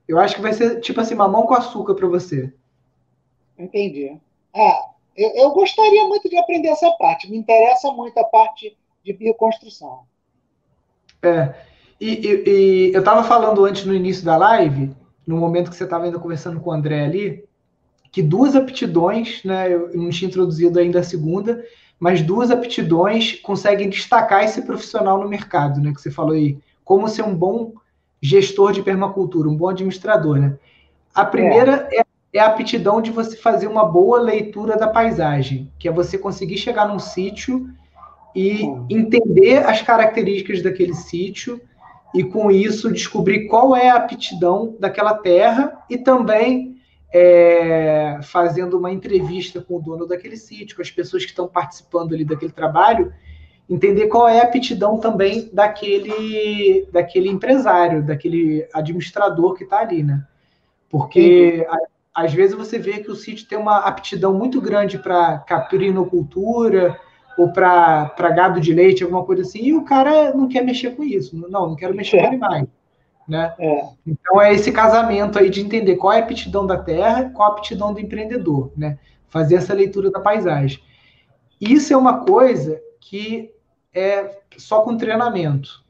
Eu 0.08 0.18
acho 0.18 0.36
que 0.36 0.42
vai 0.42 0.54
ser 0.54 0.80
tipo 0.80 1.00
assim, 1.02 1.16
mamão 1.16 1.46
com 1.46 1.54
açúcar 1.54 1.94
para 1.94 2.08
você. 2.08 2.54
Entendi. 3.58 4.18
É, 4.56 4.72
eu, 5.20 5.32
eu, 5.36 5.52
gostaria 5.52 6.06
muito 6.06 6.30
de 6.30 6.38
aprender 6.38 6.70
essa 6.70 6.90
parte. 6.92 7.30
Me 7.30 7.38
interessa 7.38 7.92
muito 7.92 8.18
a 8.18 8.24
parte 8.24 8.78
de 9.04 9.14
bioconstrução. 9.14 10.02
É. 11.22 11.54
E, 12.00 12.08
e, 12.08 12.44
e 12.50 12.94
eu 12.94 13.00
estava 13.00 13.24
falando 13.24 13.66
antes 13.66 13.86
no 13.86 13.94
início 13.94 14.24
da 14.24 14.38
live, 14.38 14.96
no 15.28 15.38
momento 15.38 15.70
que 15.70 15.76
você 15.76 15.84
estava 15.84 16.06
ainda 16.06 16.18
conversando 16.18 16.60
com 16.60 16.70
o 16.70 16.74
André 16.74 17.04
ali, 17.04 17.44
que 18.12 18.22
duas 18.22 18.56
aptidões, 18.56 19.44
né? 19.44 19.72
Eu 19.72 19.92
não 19.94 20.10
tinha 20.10 20.30
introduzido 20.30 20.80
ainda 20.80 21.00
a 21.00 21.04
segunda, 21.04 21.64
mas 22.00 22.22
duas 22.22 22.50
aptidões 22.50 23.36
conseguem 23.42 23.90
destacar 23.90 24.44
esse 24.44 24.62
profissional 24.62 25.20
no 25.20 25.28
mercado, 25.28 25.82
né? 25.82 25.94
Que 25.94 26.02
você 26.02 26.10
falou 26.10 26.34
aí, 26.34 26.58
como 26.84 27.08
ser 27.10 27.24
um 27.24 27.36
bom 27.36 27.74
gestor 28.22 28.72
de 28.72 28.82
permacultura, 28.82 29.50
um 29.50 29.56
bom 29.56 29.70
administrador, 29.70 30.40
né? 30.40 30.58
A 31.14 31.26
primeira 31.26 31.88
é. 31.92 32.00
é, 32.00 32.06
é 32.34 32.40
a 32.40 32.48
aptidão 32.48 33.02
de 33.02 33.12
você 33.12 33.36
fazer 33.36 33.68
uma 33.68 33.86
boa 33.86 34.20
leitura 34.20 34.78
da 34.78 34.88
paisagem, 34.88 35.72
que 35.80 35.88
é 35.88 35.92
você 35.92 36.18
conseguir 36.18 36.58
chegar 36.58 36.88
num 36.88 37.00
sítio 37.00 37.68
e 38.36 38.64
entender 38.90 39.66
as 39.66 39.82
características 39.82 40.62
daquele 40.62 40.94
sítio 40.94 41.60
e 42.14 42.24
com 42.24 42.52
isso 42.52 42.92
descobrir 42.92 43.48
qual 43.48 43.76
é 43.76 43.90
a 43.90 43.96
aptidão 43.96 44.76
daquela 44.80 45.14
terra 45.14 45.84
e 45.90 45.98
também 45.98 46.80
é, 47.12 48.20
fazendo 48.22 48.78
uma 48.78 48.92
entrevista 48.92 49.62
com 49.62 49.78
o 49.78 49.82
dono 49.82 50.06
daquele 50.06 50.38
sítio, 50.38 50.76
com 50.76 50.82
as 50.82 50.92
pessoas 50.92 51.24
que 51.24 51.32
estão 51.32 51.48
participando 51.48 52.14
ali 52.14 52.24
daquele 52.24 52.52
trabalho, 52.52 53.12
entender 53.68 54.08
qual 54.08 54.28
é 54.28 54.40
a 54.40 54.44
aptidão 54.44 55.00
também 55.00 55.50
daquele, 55.52 56.88
daquele 56.92 57.30
empresário, 57.30 58.04
daquele 58.04 58.68
administrador 58.74 59.56
que 59.56 59.64
está 59.64 59.80
ali, 59.80 60.04
né? 60.04 60.24
Porque 60.90 61.66
a, 61.70 61.78
às 62.20 62.34
vezes 62.34 62.54
você 62.54 62.78
vê 62.78 63.00
que 63.00 63.10
o 63.10 63.16
sítio 63.16 63.48
tem 63.48 63.58
uma 63.58 63.78
aptidão 63.78 64.34
muito 64.34 64.60
grande 64.60 64.98
para 64.98 65.38
caprinocultura 65.40 67.00
ou 67.38 67.54
para 67.54 68.30
gado 68.36 68.60
de 68.60 68.74
leite, 68.74 69.04
alguma 69.04 69.24
coisa 69.24 69.44
assim, 69.44 69.64
e 69.64 69.74
o 69.74 69.86
cara 69.86 70.34
não 70.34 70.50
quer 70.50 70.62
mexer 70.62 70.98
com 70.98 71.04
isso. 71.04 71.38
Não, 71.38 71.70
não 71.70 71.76
quero 71.78 71.96
mexer 71.96 72.20
com 72.20 72.28
animais. 72.28 72.68
Né? 73.26 73.54
É. 73.58 73.88
Então 74.06 74.42
é 74.42 74.54
esse 74.54 74.70
casamento 74.70 75.40
aí 75.40 75.50
de 75.50 75.62
entender 75.62 75.96
qual 75.96 76.12
é 76.12 76.20
a 76.20 76.24
aptidão 76.24 76.68
da 76.68 76.78
terra, 76.78 77.30
qual 77.30 77.52
a 77.52 77.52
aptidão 77.54 77.94
do 77.94 78.02
empreendedor, 78.02 78.74
né? 78.76 79.00
Fazer 79.30 79.56
essa 79.56 79.74
leitura 79.74 80.12
da 80.12 80.20
paisagem. 80.20 80.84
Isso 81.62 81.94
é 81.94 81.98
uma 81.98 82.26
coisa 82.26 82.82
que 83.00 83.54
é 83.94 84.40
só 84.58 84.82
com 84.82 84.98
treinamento. 84.98 85.86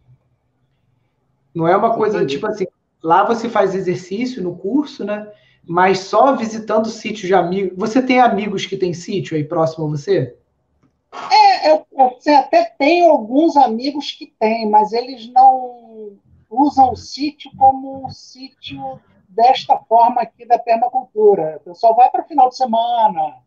Não 1.55 1.67
é 1.67 1.75
uma 1.75 1.95
coisa 1.95 2.17
Entendi. 2.17 2.35
tipo 2.35 2.45
assim, 2.45 2.67
lá 3.01 3.23
você 3.23 3.49
faz 3.49 3.73
exercício 3.73 4.43
no 4.43 4.55
curso, 4.55 5.03
né? 5.03 5.27
Mas 5.67 5.99
só 5.99 6.35
visitando 6.35 6.87
sítio 6.89 7.27
de 7.27 7.33
amigos. 7.33 7.77
Você 7.77 8.01
tem 8.01 8.19
amigos 8.19 8.65
que 8.65 8.77
têm 8.77 8.93
sítio 8.93 9.37
aí 9.37 9.43
próximo 9.43 9.85
a 9.85 9.89
você? 9.89 10.35
É, 11.31 11.71
eu, 11.71 11.85
eu 11.91 12.17
até 12.37 12.65
tenho 12.77 13.11
alguns 13.11 13.55
amigos 13.57 14.11
que 14.11 14.33
têm, 14.39 14.69
mas 14.69 14.91
eles 14.91 15.31
não 15.31 16.17
usam 16.49 16.91
o 16.91 16.95
sítio 16.95 17.51
como 17.57 18.05
um 18.05 18.09
sítio 18.09 18.99
desta 19.27 19.77
forma 19.77 20.21
aqui 20.21 20.45
da 20.45 20.57
permacultura. 20.57 21.57
O 21.57 21.69
pessoal 21.69 21.95
vai 21.95 22.09
para 22.09 22.23
final 22.23 22.49
de 22.49 22.57
semana, 22.57 23.37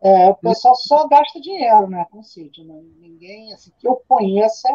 é, 0.00 0.28
o 0.28 0.34
pessoal 0.34 0.74
só 0.76 1.08
gasta 1.08 1.40
dinheiro 1.40 1.88
né, 1.88 2.06
com 2.10 2.22
sítio. 2.22 2.64
Né? 2.64 2.80
Ninguém 3.00 3.52
assim, 3.52 3.72
que 3.78 3.86
eu 3.86 4.02
conheça 4.08 4.68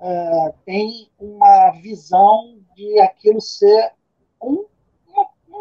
é, 0.00 0.54
tem 0.64 1.08
uma 1.18 1.70
visão 1.70 2.58
de 2.74 3.00
aquilo 3.00 3.40
ser 3.40 3.92
um, 4.40 4.64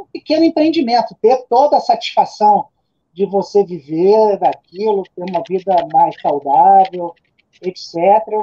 um, 0.02 0.06
pequeno 0.06 0.44
empreendimento, 0.44 1.16
ter 1.22 1.46
toda 1.48 1.78
a 1.78 1.82
satisfação 1.82 2.68
de 3.14 3.26
você 3.26 3.64
viver 3.64 4.38
daquilo, 4.38 5.04
ter 5.16 5.24
uma 5.30 5.44
vida 5.48 5.76
mais 5.92 6.20
saudável, 6.22 7.14
etc. 7.62 7.96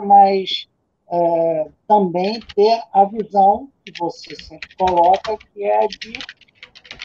Mas 0.05 0.69
é, 1.11 1.69
também 1.87 2.41
ter 2.55 2.83
a 2.93 3.05
visão 3.05 3.71
que 3.85 3.93
você 3.99 4.37
sempre 4.37 4.77
coloca, 4.77 5.39
que 5.53 5.65
é 5.65 5.87
de 5.87 6.13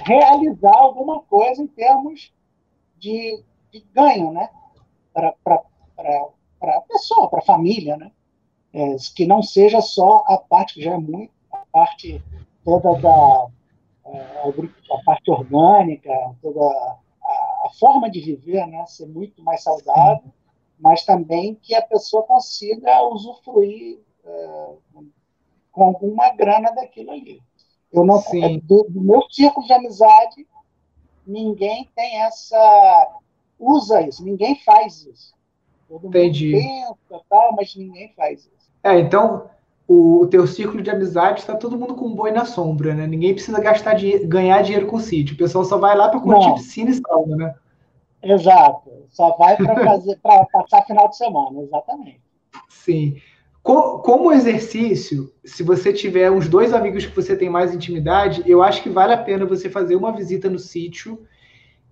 realizar 0.06 0.76
alguma 0.76 1.22
coisa 1.22 1.62
em 1.62 1.68
termos 1.68 2.34
de, 2.98 3.44
de 3.72 3.80
ganho, 3.94 4.32
né? 4.32 4.50
Para 5.14 5.34
a 6.62 6.82
pessoa, 6.82 7.30
para 7.30 7.40
a 7.40 7.46
família, 7.46 7.96
né? 7.98 8.12
É, 8.74 8.96
que 9.16 9.26
não 9.26 9.42
seja 9.44 9.82
só 9.82 10.24
a 10.28 10.38
parte 10.38 10.76
que 10.76 10.82
já 10.82 10.94
é 10.94 10.98
muito, 10.98 11.32
a 11.52 11.64
parte 11.72 12.22
toda 12.66 13.00
da 13.00 13.48
a, 14.06 15.04
parte 15.06 15.32
orgânica, 15.32 16.12
toda 16.42 16.62
a, 16.62 16.98
a, 17.66 17.70
forma 17.80 18.10
de 18.10 18.22
viver, 18.22 18.66
né? 18.68 18.86
Ser 18.86 19.08
muito 19.08 19.42
mais 19.44 19.64
saudável 19.64 20.34
mas 20.84 21.06
também 21.06 21.56
que 21.56 21.74
a 21.74 21.82
pessoa 21.82 22.24
consiga 22.24 23.02
usufruir 23.08 24.02
é, 24.26 24.70
com 25.72 25.84
alguma 25.84 26.30
grana 26.32 26.72
daquilo 26.72 27.12
ali. 27.12 27.42
Eu 27.92 28.06
não 28.06 28.18
Sim. 28.18 28.60
do, 28.60 28.86
do 28.90 29.00
meu 29.00 29.22
círculo 29.30 29.66
de 29.66 29.72
amizade, 29.72 30.46
ninguém 31.26 31.90
tem 31.96 32.22
essa 32.22 33.20
usa 33.58 34.02
isso, 34.02 34.26
ninguém 34.26 34.60
faz 34.60 35.06
isso. 35.06 35.34
Todo 35.88 36.08
Entendi. 36.08 36.52
mundo 36.52 36.98
pensa, 37.08 37.24
tal, 37.30 37.54
mas 37.56 37.74
ninguém 37.78 38.12
faz 38.14 38.42
isso. 38.42 38.70
É, 38.84 39.00
então 39.00 39.50
o, 39.88 40.22
o 40.22 40.28
teu 40.28 40.48
ciclo 40.48 40.82
de 40.82 40.90
amizade 40.90 41.42
está 41.42 41.56
todo 41.56 41.78
mundo 41.78 41.96
com 41.96 42.08
um 42.08 42.16
boi 42.16 42.32
na 42.32 42.46
sombra, 42.46 42.94
né? 42.94 43.06
Ninguém 43.06 43.34
precisa 43.34 43.60
gastar 43.60 43.96
ganhar 44.26 44.62
dinheiro 44.62 44.88
com 44.88 45.00
sítio. 45.00 45.36
O 45.36 45.38
pessoal 45.38 45.66
só 45.66 45.78
vai 45.78 45.96
lá 45.96 46.10
para 46.10 46.20
curtir 46.20 46.48
Não. 46.48 46.56
piscina 46.56 46.90
e 46.92 46.94
sauna, 46.94 47.36
né? 47.36 47.56
Exato. 48.24 48.90
Só 49.10 49.36
vai 49.38 49.58
para 49.58 50.46
passar 50.46 50.86
final 50.86 51.10
de 51.10 51.18
semana, 51.18 51.62
exatamente. 51.62 52.22
Sim. 52.70 53.18
Como 53.62 54.32
exercício, 54.32 55.32
se 55.44 55.64
você 55.64 55.94
tiver 55.94 56.30
uns 56.30 56.50
dois 56.50 56.74
amigos 56.74 57.06
que 57.06 57.16
você 57.16 57.36
tem 57.36 57.50
mais 57.50 57.74
intimidade, 57.74 58.44
eu 58.46 58.62
acho 58.62 58.84
que 58.84 58.90
vale 58.90 59.14
a 59.14 59.18
pena 59.18 59.46
você 59.46 59.70
fazer 59.70 59.96
uma 59.96 60.12
visita 60.12 60.50
no 60.50 60.60
sítio 60.60 61.26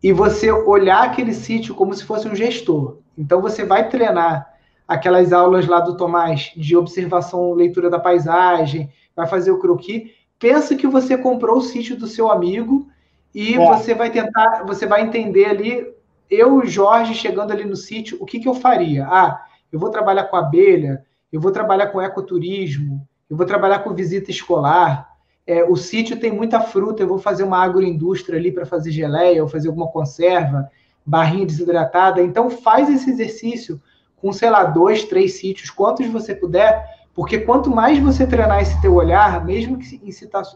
e 0.03 0.11
você 0.11 0.51
olhar 0.51 1.03
aquele 1.03 1.33
sítio 1.33 1.75
como 1.75 1.93
se 1.93 2.03
fosse 2.03 2.27
um 2.27 2.35
gestor. 2.35 2.97
Então 3.17 3.41
você 3.41 3.63
vai 3.63 3.87
treinar 3.87 4.50
aquelas 4.91 5.31
aulas 5.31 5.65
lá 5.67 5.79
do 5.79 5.95
Tomás 5.95 6.51
de 6.53 6.75
observação, 6.75 7.53
leitura 7.53 7.89
da 7.89 7.97
paisagem, 7.97 8.91
vai 9.15 9.25
fazer 9.25 9.49
o 9.49 9.57
croquis. 9.57 10.11
Pensa 10.37 10.75
que 10.75 10.85
você 10.85 11.17
comprou 11.17 11.59
o 11.59 11.61
sítio 11.61 11.95
do 11.95 12.07
seu 12.07 12.29
amigo 12.29 12.89
e 13.33 13.53
é. 13.53 13.57
você 13.57 13.93
vai 13.93 14.09
tentar, 14.09 14.65
você 14.65 14.85
vai 14.85 15.03
entender 15.03 15.45
ali, 15.45 15.87
eu 16.29 16.65
Jorge 16.65 17.13
chegando 17.13 17.51
ali 17.51 17.63
no 17.63 17.75
sítio, 17.75 18.17
o 18.19 18.25
que, 18.25 18.41
que 18.41 18.49
eu 18.49 18.53
faria? 18.53 19.07
Ah, 19.07 19.41
eu 19.71 19.79
vou 19.79 19.89
trabalhar 19.89 20.25
com 20.25 20.35
abelha, 20.35 21.05
eu 21.31 21.39
vou 21.39 21.53
trabalhar 21.53 21.87
com 21.87 22.01
ecoturismo, 22.01 23.07
eu 23.29 23.37
vou 23.37 23.45
trabalhar 23.45 23.79
com 23.79 23.93
visita 23.93 24.29
escolar. 24.29 25.09
É, 25.47 25.63
o 25.63 25.77
sítio 25.77 26.19
tem 26.19 26.33
muita 26.33 26.59
fruta, 26.59 27.01
eu 27.01 27.07
vou 27.07 27.17
fazer 27.17 27.43
uma 27.43 27.63
agroindústria 27.63 28.37
ali 28.37 28.51
para 28.51 28.65
fazer 28.65 28.91
geleia, 28.91 29.41
ou 29.41 29.47
fazer 29.47 29.69
alguma 29.69 29.87
conserva, 29.87 30.69
barrinha 31.05 31.45
desidratada. 31.45 32.21
Então 32.21 32.49
faz 32.49 32.89
esse 32.89 33.09
exercício 33.09 33.81
com, 34.21 34.31
sei 34.31 34.49
lá, 34.49 34.63
dois, 34.63 35.03
três 35.05 35.33
sítios, 35.39 35.69
quantos 35.69 36.07
você 36.07 36.35
puder, 36.35 37.01
porque 37.13 37.39
quanto 37.39 37.69
mais 37.69 37.97
você 37.99 38.25
treinar 38.25 38.61
esse 38.61 38.79
teu 38.81 38.95
olhar, 38.95 39.43
mesmo 39.43 39.77
que 39.77 39.99
em 40.03 40.11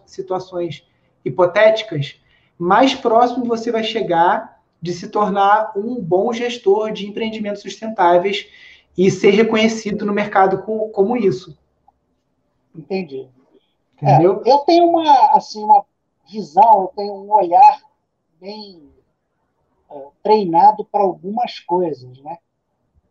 situações 0.05 0.87
hipotéticas, 1.23 2.21
mais 2.57 2.93
próximo 2.93 3.45
você 3.45 3.71
vai 3.71 3.83
chegar 3.83 4.61
de 4.81 4.93
se 4.93 5.09
tornar 5.09 5.73
um 5.75 5.99
bom 5.99 6.31
gestor 6.31 6.91
de 6.91 7.07
empreendimentos 7.07 7.61
sustentáveis 7.61 8.47
e 8.97 9.09
ser 9.09 9.31
reconhecido 9.31 10.05
no 10.05 10.13
mercado 10.13 10.61
como, 10.61 10.89
como 10.89 11.17
isso. 11.17 11.57
Entendi. 12.73 13.27
Entendeu? 14.01 14.41
É, 14.45 14.51
eu 14.51 14.59
tenho 14.59 14.87
uma, 14.87 15.31
assim, 15.31 15.63
uma 15.63 15.83
visão, 16.29 16.81
eu 16.81 16.91
tenho 16.95 17.13
um 17.13 17.31
olhar 17.31 17.81
bem 18.39 18.89
é, 19.89 20.07
treinado 20.21 20.85
para 20.85 21.01
algumas 21.01 21.59
coisas, 21.59 22.17
né? 22.19 22.37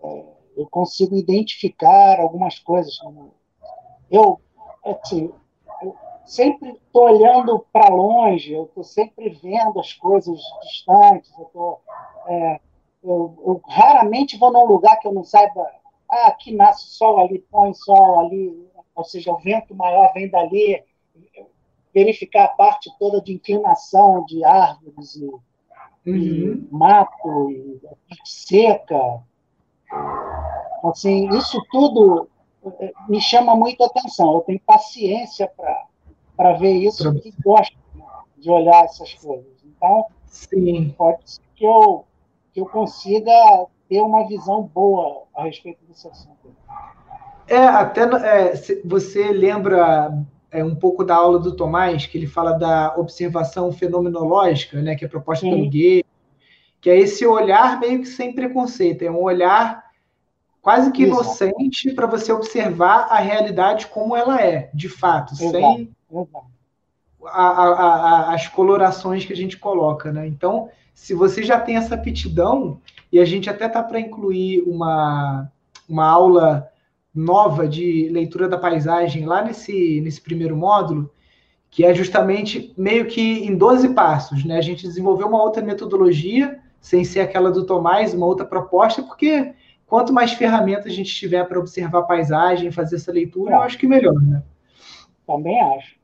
É, 0.02 0.24
eu 0.56 0.66
consigo 0.66 1.16
identificar 1.16 2.20
algumas 2.20 2.58
coisas. 2.58 2.98
Eu, 4.10 4.40
assim, 4.84 5.32
eu 5.82 5.94
sempre 6.24 6.70
estou 6.70 7.04
olhando 7.04 7.64
para 7.72 7.88
longe, 7.88 8.52
eu 8.52 8.64
estou 8.64 8.84
sempre 8.84 9.30
vendo 9.30 9.80
as 9.80 9.92
coisas 9.92 10.40
distantes, 10.62 11.32
eu 11.38 11.44
estou 11.44 11.80
é, 12.26 12.60
eu, 13.04 13.34
eu, 13.46 13.60
raramente 13.68 14.38
vou 14.38 14.50
num 14.50 14.64
lugar 14.64 14.98
que 14.98 15.06
eu 15.06 15.12
não 15.12 15.24
saiba, 15.24 15.70
ah, 16.10 16.28
aqui 16.28 16.54
nasce 16.54 16.86
sol, 16.88 17.20
ali 17.20 17.38
põe 17.50 17.74
sol, 17.74 18.20
ali, 18.20 18.66
ou 18.94 19.04
seja, 19.04 19.32
o 19.32 19.38
vento 19.38 19.74
maior 19.74 20.10
vem 20.14 20.28
dali, 20.28 20.82
verificar 21.92 22.44
a 22.44 22.48
parte 22.48 22.90
toda 22.98 23.20
de 23.20 23.34
inclinação 23.34 24.24
de 24.24 24.42
árvores 24.42 25.16
e, 25.16 25.26
uhum. 25.26 25.42
e 26.06 26.68
mato, 26.70 27.50
e 27.50 27.80
seca. 28.24 29.22
Assim, 30.84 31.28
isso 31.36 31.62
tudo 31.70 32.28
eh, 32.80 32.92
me 33.08 33.20
chama 33.20 33.54
muito 33.54 33.82
a 33.82 33.86
atenção. 33.86 34.34
Eu 34.34 34.40
tenho 34.40 34.60
paciência 34.66 35.50
para 36.36 36.52
ver 36.54 36.72
isso 36.72 37.08
e 37.24 37.32
gosto 37.42 37.76
de 38.36 38.50
olhar 38.50 38.84
essas 38.84 39.14
coisas. 39.14 39.46
Então, 39.64 40.06
Sim. 40.26 40.94
pode 40.96 41.30
ser 41.30 41.40
que 41.56 41.64
eu 41.64 42.04
que 42.52 42.60
eu 42.60 42.66
consiga 42.66 43.32
ter 43.88 44.00
uma 44.00 44.28
visão 44.28 44.62
boa 44.62 45.24
a 45.34 45.42
respeito 45.42 45.84
desse 45.86 46.06
assunto. 46.06 46.54
É, 47.48 47.58
até 47.58 48.02
é, 48.02 48.54
você 48.84 49.32
lembra 49.32 50.16
é, 50.50 50.64
um 50.64 50.74
pouco 50.74 51.04
da 51.04 51.16
aula 51.16 51.40
do 51.40 51.56
Tomás, 51.56 52.06
que 52.06 52.16
ele 52.16 52.28
fala 52.28 52.52
da 52.52 52.94
observação 52.96 53.72
fenomenológica, 53.72 54.80
né, 54.80 54.94
que 54.94 55.04
é 55.04 55.08
proposta 55.08 55.44
Sim. 55.44 55.50
pelo 55.50 55.68
Gay, 55.68 56.04
que 56.80 56.88
é 56.88 56.98
esse 56.98 57.26
olhar 57.26 57.80
meio 57.80 58.00
que 58.00 58.06
sem 58.06 58.32
preconceito, 58.32 59.02
é 59.02 59.10
um 59.10 59.22
olhar 59.22 59.83
quase 60.64 60.90
que 60.92 61.02
Exato. 61.02 61.20
inocente 61.20 61.92
para 61.92 62.06
você 62.06 62.32
observar 62.32 63.06
a 63.10 63.18
realidade 63.18 63.86
como 63.88 64.16
ela 64.16 64.40
é, 64.40 64.70
de 64.72 64.88
fato, 64.88 65.34
Exato. 65.34 65.50
sem 65.50 65.90
a, 67.26 67.42
a, 67.42 67.68
a, 68.30 68.34
as 68.34 68.48
colorações 68.48 69.26
que 69.26 69.32
a 69.34 69.36
gente 69.36 69.58
coloca, 69.58 70.10
né? 70.10 70.26
Então, 70.26 70.70
se 70.94 71.12
você 71.12 71.42
já 71.42 71.60
tem 71.60 71.76
essa 71.76 71.94
aptidão, 71.94 72.80
e 73.12 73.20
a 73.20 73.26
gente 73.26 73.50
até 73.50 73.68
tá 73.68 73.82
para 73.82 74.00
incluir 74.00 74.62
uma, 74.62 75.52
uma 75.86 76.08
aula 76.08 76.66
nova 77.14 77.68
de 77.68 78.08
leitura 78.10 78.48
da 78.48 78.56
paisagem 78.56 79.26
lá 79.26 79.42
nesse, 79.42 80.00
nesse 80.00 80.22
primeiro 80.22 80.56
módulo, 80.56 81.10
que 81.70 81.84
é 81.84 81.92
justamente 81.92 82.72
meio 82.74 83.04
que 83.04 83.20
em 83.20 83.54
12 83.54 83.90
passos, 83.90 84.46
né? 84.46 84.56
A 84.56 84.62
gente 84.62 84.86
desenvolveu 84.86 85.26
uma 85.28 85.42
outra 85.42 85.62
metodologia, 85.62 86.58
sem 86.80 87.04
ser 87.04 87.20
aquela 87.20 87.52
do 87.52 87.66
Tomás, 87.66 88.14
uma 88.14 88.24
outra 88.24 88.46
proposta, 88.46 89.02
porque 89.02 89.52
quanto 89.94 90.12
mais 90.12 90.32
ferramentas 90.32 90.86
a 90.86 90.94
gente 90.96 91.14
tiver 91.14 91.44
para 91.46 91.56
observar 91.56 92.00
a 92.00 92.02
paisagem, 92.02 92.72
fazer 92.72 92.96
essa 92.96 93.12
leitura, 93.12 93.54
eu 93.54 93.60
acho 93.60 93.78
que 93.78 93.86
melhor, 93.86 94.20
né? 94.20 94.42
Também 95.24 95.60
acho. 95.60 95.94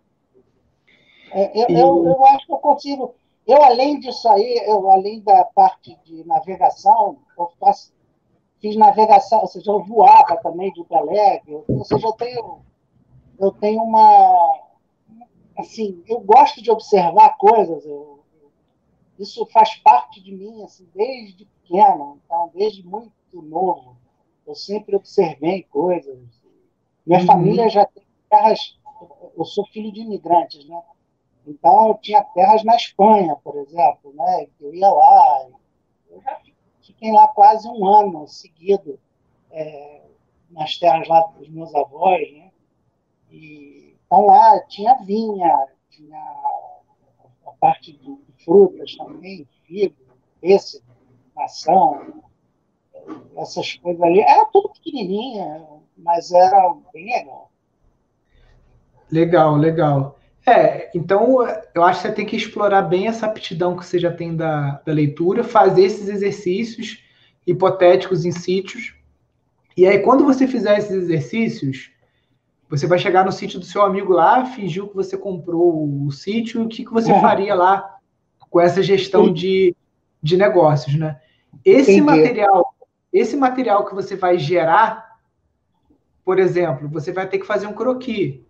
É, 1.33 1.61
eu, 1.61 1.67
e... 1.69 1.81
eu, 1.81 2.07
eu 2.07 2.25
acho 2.27 2.47
que 2.47 2.53
eu 2.53 2.59
consigo 2.59 3.15
eu, 3.45 3.61
além 3.65 3.99
disso 3.99 4.29
aí, 4.29 4.63
eu, 4.65 4.89
além 4.93 5.21
da 5.23 5.45
parte 5.45 5.99
de 6.05 6.25
navegação, 6.25 7.19
eu 7.37 7.51
faço, 7.59 7.93
fiz 8.61 8.77
navegação, 8.77 9.41
ou 9.41 9.49
seja, 9.49 9.73
eu 9.73 9.83
voava 9.83 10.37
também 10.37 10.73
de 10.73 10.85
Galeg, 10.85 11.43
ou 11.67 11.85
seja, 11.85 12.07
eu 12.07 12.13
tenho, 12.13 12.61
eu 13.41 13.51
tenho 13.51 13.83
uma. 13.83 14.57
Assim, 15.59 16.01
eu 16.07 16.21
gosto 16.21 16.63
de 16.63 16.71
observar 16.71 17.37
coisas, 17.39 17.85
eu, 17.85 18.21
isso 19.19 19.45
faz 19.47 19.75
parte 19.79 20.23
de 20.23 20.31
mim 20.31 20.63
assim, 20.63 20.89
desde 20.95 21.45
pequeno, 21.45 22.21
então, 22.25 22.53
desde 22.55 22.87
muito 22.87 23.20
novo. 23.37 23.97
Eu 24.47 24.55
sempre 24.55 24.97
observei 24.97 25.63
coisas. 25.65 26.19
Minha 27.07 27.21
uhum. 27.21 27.27
família 27.27 27.69
já 27.69 27.85
tem 27.87 28.05
terras. 28.29 28.79
Eu 29.37 29.45
sou 29.45 29.67
filho 29.67 29.93
de 29.93 30.01
imigrantes, 30.01 30.67
né? 30.67 30.81
Então, 31.47 31.89
eu 31.89 31.95
tinha 31.95 32.23
terras 32.23 32.63
na 32.65 32.77
Espanha, 32.77 33.35
por 33.37 33.57
exemplo, 33.57 34.13
né? 34.15 34.47
Eu 34.61 34.75
ia 34.75 34.89
lá, 34.89 35.49
eu 36.11 36.21
já 36.21 36.39
fiquei 36.83 37.11
lá 37.13 37.29
quase 37.29 37.67
um 37.69 37.87
ano 37.87 38.29
seguido 38.29 39.01
é, 39.51 40.03
nas 40.51 40.77
terras 40.79 41.09
lá 41.09 41.23
dos 41.23 41.49
meus 41.49 41.75
avós, 41.75 42.31
né? 42.33 42.51
E, 43.31 43.97
então, 44.07 44.27
lá 44.27 44.61
tinha 44.67 44.95
vinha, 44.97 45.69
tinha 45.89 46.19
a 47.47 47.51
parte 47.59 47.93
de, 47.93 48.31
frutas 48.45 48.97
também, 48.97 49.47
figo, 49.65 49.95
pêssego, 50.41 50.85
maçã, 51.35 52.23
essas 53.37 53.75
coisas 53.75 54.03
ali. 54.03 54.21
Era 54.21 54.45
tudo 54.47 54.71
pequenininha, 54.71 55.63
mas 55.97 56.33
era 56.33 56.75
bem 56.93 57.07
legal. 57.07 57.51
Legal, 59.11 59.57
legal. 59.57 60.19
É, 60.47 60.91
então 60.95 61.43
eu 61.75 61.83
acho 61.83 62.01
que 62.01 62.09
você 62.09 62.15
tem 62.15 62.27
que 62.27 62.37
explorar 62.37 62.83
bem 62.83 63.07
essa 63.07 63.27
aptidão 63.27 63.77
que 63.77 63.85
você 63.85 63.99
já 63.99 64.11
tem 64.11 64.35
da, 64.35 64.81
da 64.85 64.93
leitura, 64.93 65.45
fazer 65.45 65.85
esses 65.85 66.09
exercícios 66.09 67.03
hipotéticos 67.47 68.25
em 68.25 68.33
sítios. 68.33 68.95
E 69.77 69.87
aí, 69.87 70.01
quando 70.01 70.25
você 70.25 70.47
fizer 70.47 70.79
esses 70.79 70.91
exercícios, 70.91 71.91
você 72.69 72.87
vai 72.87 72.99
chegar 72.99 73.25
no 73.25 73.33
sítio 73.33 73.59
do 73.59 73.65
seu 73.65 73.83
amigo 73.83 74.13
lá, 74.13 74.45
fingiu 74.45 74.89
que 74.89 74.95
você 74.95 75.17
comprou 75.17 76.05
o 76.07 76.11
sítio, 76.11 76.63
o 76.63 76.69
que, 76.69 76.85
que 76.85 76.93
você 76.93 77.11
é. 77.13 77.21
faria 77.21 77.55
lá 77.55 77.99
com 78.49 78.61
essa 78.61 78.83
gestão 78.83 79.33
de, 79.33 79.75
de 80.23 80.37
negócios, 80.37 80.97
né? 80.97 81.21
Esse 81.65 81.93
Entendi. 81.93 82.03
material, 82.03 82.75
esse 83.13 83.37
material 83.37 83.85
que 83.87 83.95
você 83.95 84.15
vai 84.15 84.39
gerar, 84.39 85.19
por 86.25 86.39
exemplo, 86.39 86.89
você 86.89 87.13
vai 87.13 87.29
ter 87.29 87.39
que 87.39 87.47
fazer 87.47 87.67
um 87.67 87.73
croquis. 87.73 88.41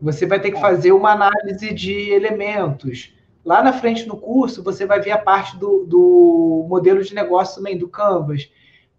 Você 0.00 0.26
vai 0.26 0.40
ter 0.40 0.50
que 0.50 0.60
fazer 0.60 0.92
uma 0.92 1.12
análise 1.12 1.72
de 1.72 2.10
elementos. 2.10 3.14
Lá 3.44 3.62
na 3.62 3.72
frente 3.72 4.06
no 4.06 4.16
curso, 4.16 4.62
você 4.62 4.84
vai 4.84 5.00
ver 5.00 5.12
a 5.12 5.18
parte 5.18 5.56
do, 5.56 5.84
do 5.84 6.66
modelo 6.68 7.02
de 7.02 7.14
negócio 7.14 7.56
também, 7.56 7.78
do 7.78 7.88
Canvas. 7.88 8.50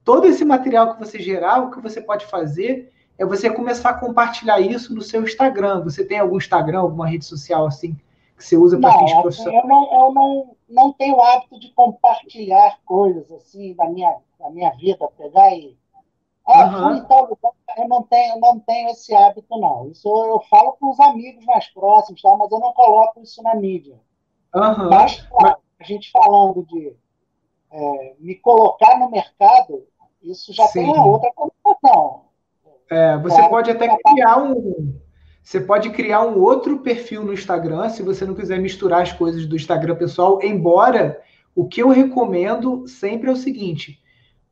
Todo 0.04 0.26
esse 0.26 0.46
material 0.46 0.94
que 0.94 1.00
você 1.00 1.20
gerar, 1.20 1.60
o 1.60 1.72
que 1.72 1.82
você 1.82 2.00
pode 2.02 2.26
fazer 2.28 2.92
é 3.18 3.26
você 3.26 3.50
começar 3.50 3.90
a 3.90 3.94
compartilhar 3.94 4.60
isso 4.60 4.94
no 4.94 5.02
seu 5.02 5.24
Instagram. 5.24 5.82
Você 5.82 6.04
tem 6.04 6.20
algum 6.20 6.38
Instagram, 6.38 6.80
alguma 6.80 7.08
rede 7.08 7.26
social 7.26 7.66
assim 7.66 7.98
que 8.38 8.46
você 8.46 8.56
usa 8.56 8.80
para 8.80 9.00
fins 9.00 9.14
profissionais? 9.14 9.64
Eu, 9.64 9.68
não, 9.68 9.94
eu 9.94 10.14
não, 10.14 10.56
não 10.70 10.94
tenho 10.94 11.16
o 11.16 11.22
hábito 11.22 11.60
de 11.60 11.72
compartilhar 11.74 12.80
coisas 12.86 13.32
assim 13.32 13.74
da 13.74 13.90
minha, 13.90 14.16
da 14.40 14.50
minha 14.50 14.72
vida, 14.72 15.08
pegar 15.18 15.54
e 15.56 15.78
Ah, 16.46 16.66
uhum. 16.66 16.84
fui 16.84 16.98
em 17.00 17.06
tal 17.06 17.22
lugar, 17.24 17.52
eu 17.78 17.88
não 17.88 18.04
tenho, 18.04 18.40
não 18.40 18.60
tenho 18.60 18.90
esse 18.90 19.14
hábito, 19.14 19.58
não. 19.58 19.90
Isso 19.90 20.08
eu, 20.08 20.40
falo 20.50 20.74
com 20.74 20.90
os 20.92 21.00
amigos 21.00 21.44
mais 21.46 21.68
próximos, 21.70 22.22
tá? 22.22 22.36
mas 22.38 22.52
eu 22.52 22.60
não 22.60 22.74
coloco 22.74 23.22
isso 23.22 23.42
na 23.42 23.56
mídia. 23.56 24.00
Uhum. 24.56 24.90
Mas, 24.90 25.28
a 25.80 25.84
gente 25.84 26.10
falando 26.12 26.66
de 26.66 26.96
é, 27.72 28.16
me 28.20 28.36
colocar 28.36 28.98
no 28.98 29.10
mercado, 29.10 29.86
isso 30.22 30.54
já 30.54 30.68
Sim. 30.68 30.80
tem 30.80 30.94
uma 30.94 31.06
outra 31.06 31.32
conotação. 31.34 32.28
É, 32.90 33.18
você 33.18 33.36
claro, 33.36 33.50
pode 33.50 33.72
até 33.72 33.98
criar 33.98 34.38
um. 34.38 35.00
Você 35.48 35.62
pode 35.62 35.92
criar 35.92 36.26
um 36.26 36.42
outro 36.42 36.80
perfil 36.80 37.24
no 37.24 37.32
Instagram, 37.32 37.88
se 37.88 38.04
você 38.04 38.26
não 38.26 38.36
quiser 38.36 38.60
misturar 38.60 39.04
as 39.04 39.14
coisas 39.14 39.46
do 39.46 39.56
Instagram 39.56 39.96
pessoal, 39.96 40.42
embora 40.44 41.22
o 41.56 41.66
que 41.66 41.82
eu 41.82 41.88
recomendo 41.88 42.86
sempre 42.86 43.30
é 43.30 43.32
o 43.32 43.36
seguinte: 43.38 43.98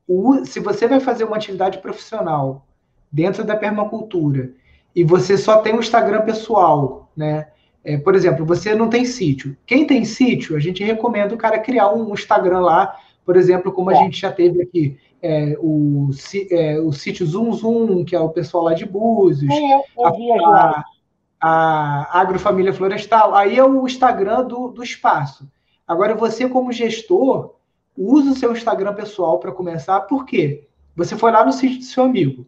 o, 0.08 0.46
se 0.46 0.58
você 0.62 0.88
vai 0.88 1.02
fazer 1.02 1.26
uma 1.26 1.36
atividade 1.36 1.80
profissional 1.80 2.66
dentro 3.12 3.44
da 3.44 3.58
permacultura 3.58 4.54
e 4.96 5.04
você 5.04 5.38
só 5.38 5.58
tem 5.58 5.74
um 5.74 5.82
Instagram 5.82 6.22
pessoal, 6.22 7.12
né? 7.14 7.50
É, 7.84 7.98
por 7.98 8.16
exemplo, 8.16 8.46
você 8.46 8.74
não 8.74 8.88
tem 8.88 9.04
sítio. 9.04 9.54
Quem 9.66 9.86
tem 9.86 10.06
sítio, 10.06 10.56
a 10.56 10.62
gente 10.62 10.82
recomenda 10.82 11.36
o 11.36 11.38
cara 11.38 11.60
criar 11.60 11.92
um 11.92 12.14
Instagram 12.14 12.62
lá, 12.62 12.98
por 13.26 13.36
exemplo, 13.36 13.70
como 13.74 13.90
a 13.90 13.96
é. 13.96 13.98
gente 13.98 14.22
já 14.22 14.32
teve 14.32 14.62
aqui, 14.62 14.98
é, 15.22 15.58
o, 15.60 16.10
é, 16.52 16.80
o 16.80 16.92
sítio 16.92 17.26
Zoom 17.26 17.52
Zoom, 17.54 18.06
que 18.06 18.16
é 18.16 18.20
o 18.20 18.30
pessoal 18.30 18.66
lá 18.66 18.74
de 18.74 18.86
Búzios, 18.86 19.54
eu, 19.54 19.84
eu 19.98 20.46
a, 20.46 20.84
a, 21.42 22.18
a 22.18 22.22
Agrofamília 22.22 22.74
Florestal, 22.74 23.34
aí 23.34 23.58
é 23.58 23.64
o 23.64 23.86
Instagram 23.86 24.46
do, 24.46 24.70
do 24.70 24.84
espaço. 24.84 25.50
Agora, 25.88 26.16
você 26.16 26.48
como 26.48 26.72
gestor, 26.72 27.56
usa 27.98 28.32
o 28.32 28.36
seu 28.36 28.52
Instagram 28.52 28.94
pessoal 28.94 29.40
para 29.40 29.52
começar, 29.52 30.02
por 30.02 30.26
quê? 30.26 30.68
Você 30.96 31.16
foi 31.16 31.32
lá 31.32 31.46
no 31.46 31.54
sítio 31.54 31.80
do 31.80 31.86
seu 31.86 32.04
amigo, 32.04 32.48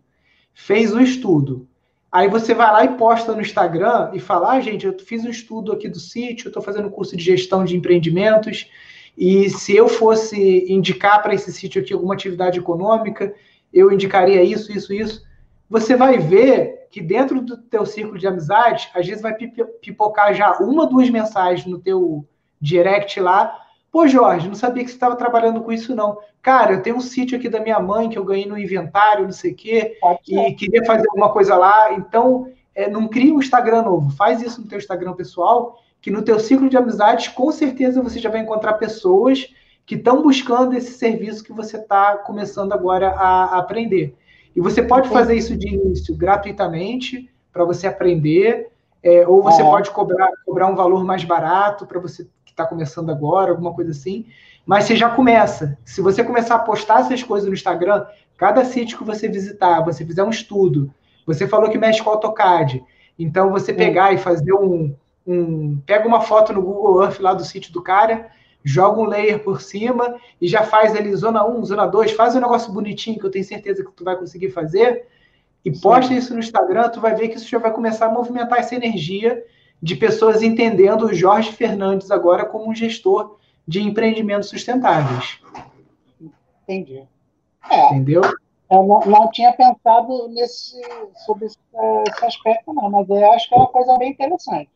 fez 0.53 0.93
o 0.93 0.99
estudo, 0.99 1.67
Aí 2.11 2.29
você 2.29 2.53
vai 2.53 2.71
lá 2.71 2.85
e 2.85 2.97
posta 2.97 3.33
no 3.33 3.41
Instagram 3.41 4.11
e 4.13 4.19
fala: 4.19 4.53
ah, 4.53 4.61
gente, 4.61 4.85
eu 4.85 4.97
fiz 4.97 5.25
um 5.25 5.29
estudo 5.29 5.71
aqui 5.71 5.89
do 5.89 5.99
sítio, 5.99 6.47
estou 6.47 6.63
fazendo 6.63 6.87
um 6.87 6.91
curso 6.91 7.15
de 7.17 7.23
gestão 7.23 7.65
de 7.65 7.75
empreendimentos, 7.75 8.69
e 9.17 9.49
se 9.49 9.75
eu 9.75 9.87
fosse 9.87 10.71
indicar 10.71 11.21
para 11.21 11.33
esse 11.33 11.51
sítio 11.51 11.81
aqui 11.81 11.93
alguma 11.93 12.13
atividade 12.13 12.59
econômica, 12.59 13.33
eu 13.73 13.91
indicaria 13.91 14.43
isso, 14.43 14.71
isso, 14.71 14.93
isso. 14.93 15.23
Você 15.69 15.95
vai 15.95 16.17
ver 16.17 16.87
que 16.89 17.01
dentro 17.01 17.41
do 17.41 17.57
teu 17.57 17.85
círculo 17.85 18.17
de 18.17 18.27
amizade, 18.27 18.89
às 18.93 19.05
vezes 19.05 19.21
vai 19.21 19.33
pipocar 19.33 20.33
já 20.33 20.57
uma, 20.59 20.85
duas 20.85 21.09
mensagens 21.09 21.65
no 21.65 21.79
teu 21.79 22.25
direct 22.61 23.19
lá 23.19 23.67
Pô, 23.97 24.07
Jorge, 24.07 24.47
não 24.47 24.55
sabia 24.55 24.83
que 24.83 24.89
você 24.89 24.95
estava 24.95 25.15
trabalhando 25.15 25.61
com 25.61 25.71
isso, 25.71 25.95
não. 25.95 26.19
Cara, 26.41 26.73
eu 26.73 26.83
tenho 26.83 26.97
um 26.97 27.01
sítio 27.01 27.37
aqui 27.37 27.49
da 27.49 27.59
minha 27.59 27.79
mãe 27.79 28.09
que 28.09 28.17
eu 28.17 28.23
ganhei 28.23 28.45
no 28.45 28.57
inventário, 28.57 29.23
não 29.23 29.31
sei 29.31 29.53
o 29.53 29.55
quê, 29.55 29.97
e 30.27 30.53
queria 30.53 30.85
fazer 30.85 31.07
alguma 31.09 31.31
coisa 31.31 31.55
lá. 31.55 31.93
Então, 31.93 32.47
é, 32.75 32.89
não 32.89 33.07
cria 33.07 33.33
um 33.33 33.39
Instagram 33.39 33.81
novo. 33.81 34.11
Faz 34.11 34.41
isso 34.41 34.61
no 34.61 34.67
teu 34.67 34.77
Instagram 34.77 35.13
pessoal, 35.13 35.79
que 36.07 36.11
no 36.11 36.21
teu 36.21 36.39
ciclo 36.39 36.69
de 36.69 36.77
amizades, 36.77 37.27
com 37.27 37.51
certeza 37.51 38.01
você 38.01 38.17
já 38.17 38.29
vai 38.29 38.39
encontrar 38.39 38.75
pessoas 38.75 39.53
que 39.85 39.95
estão 39.95 40.21
buscando 40.21 40.73
esse 40.73 40.93
serviço 40.93 41.43
que 41.43 41.51
você 41.51 41.75
está 41.75 42.15
começando 42.19 42.71
agora 42.71 43.09
a, 43.09 43.57
aprender. 43.57 44.15
E 44.55 44.61
você 44.61 44.81
pode 44.81 45.09
fazer 45.09 45.35
isso 45.35 45.57
de 45.57 45.67
início 45.67 46.15
gratuitamente, 46.15 47.29
para 47.51 47.65
você 47.65 47.87
aprender, 47.87 48.69
é, 49.03 49.27
ou 49.27 49.43
você 49.43 49.61
é. 49.61 49.65
pode 49.65 49.91
cobrar, 49.91 50.29
cobrar 50.45 50.67
um 50.67 50.77
valor 50.77 51.03
mais 51.03 51.25
barato 51.25 51.85
para 51.85 51.99
você 51.99 52.25
está 52.45 52.65
começando 52.65 53.09
agora, 53.09 53.51
alguma 53.51 53.73
coisa 53.73 53.91
assim. 53.91 54.27
Mas 54.65 54.85
você 54.85 54.95
já 54.95 55.09
começa. 55.09 55.77
Se 55.83 55.99
você 55.99 56.23
começar 56.23 56.55
a 56.55 56.59
postar 56.59 57.01
essas 57.01 57.21
coisas 57.21 57.49
no 57.49 57.53
Instagram, 57.53 58.05
cada 58.37 58.63
sítio 58.63 58.97
que 58.97 59.03
você 59.03 59.27
visitar, 59.27 59.83
você 59.83 60.05
fizer 60.05 60.23
um 60.23 60.29
estudo, 60.29 60.89
você 61.25 61.45
falou 61.45 61.69
que 61.69 61.77
mexe 61.77 62.01
com 62.01 62.11
AutoCAD, 62.11 62.81
então 63.19 63.51
você 63.51 63.73
pegar 63.73 64.13
e 64.13 64.17
fazer 64.17 64.53
um, 64.53 64.95
um. 65.27 65.77
Pega 65.85 66.07
uma 66.07 66.21
foto 66.21 66.53
no 66.53 66.61
Google 66.61 67.03
Earth 67.03 67.19
lá 67.19 67.33
do 67.33 67.43
sítio 67.43 67.73
do 67.73 67.83
cara, 67.83 68.31
joga 68.63 69.01
um 69.01 69.05
layer 69.05 69.43
por 69.43 69.61
cima 69.61 70.15
e 70.41 70.47
já 70.47 70.63
faz 70.63 70.95
ali 70.95 71.13
zona 71.15 71.45
1, 71.45 71.65
zona 71.65 71.85
2, 71.85 72.11
faz 72.13 72.35
um 72.35 72.39
negócio 72.39 72.71
bonitinho 72.71 73.19
que 73.19 73.25
eu 73.25 73.31
tenho 73.31 73.45
certeza 73.45 73.83
que 73.83 73.91
tu 73.91 74.03
vai 74.03 74.15
conseguir 74.15 74.49
fazer 74.49 75.07
e 75.63 75.71
posta 75.79 76.13
isso 76.13 76.33
no 76.33 76.39
Instagram, 76.39 76.89
tu 76.89 77.01
vai 77.01 77.13
ver 77.13 77.27
que 77.27 77.35
isso 77.35 77.49
já 77.49 77.59
vai 77.59 77.73
começar 77.73 78.05
a 78.05 78.11
movimentar 78.11 78.59
essa 78.59 78.75
energia 78.75 79.43
de 79.81 79.95
pessoas 79.95 80.41
entendendo 80.41 81.05
o 81.05 81.13
Jorge 81.13 81.51
Fernandes 81.51 82.09
agora 82.09 82.45
como 82.45 82.69
um 82.69 82.75
gestor 82.75 83.37
de 83.67 83.81
empreendimentos 83.81 84.49
sustentáveis. 84.49 85.39
Entendi. 86.63 87.03
É, 87.69 87.85
Entendeu? 87.87 88.21
Eu 88.69 88.83
não, 88.83 88.99
não, 89.01 89.31
tinha 89.31 89.53
pensado 89.53 90.27
nesse, 90.29 90.81
sobre 91.25 91.45
esse, 91.45 91.57
esse, 92.09 92.25
aspecto, 92.25 92.73
não, 92.73 92.89
mas 92.89 93.09
eu 93.09 93.31
acho 93.31 93.47
que 93.47 93.55
é 93.55 93.57
uma 93.57 93.67
coisa 93.67 93.97
bem 93.97 94.11
interessante. 94.11 94.69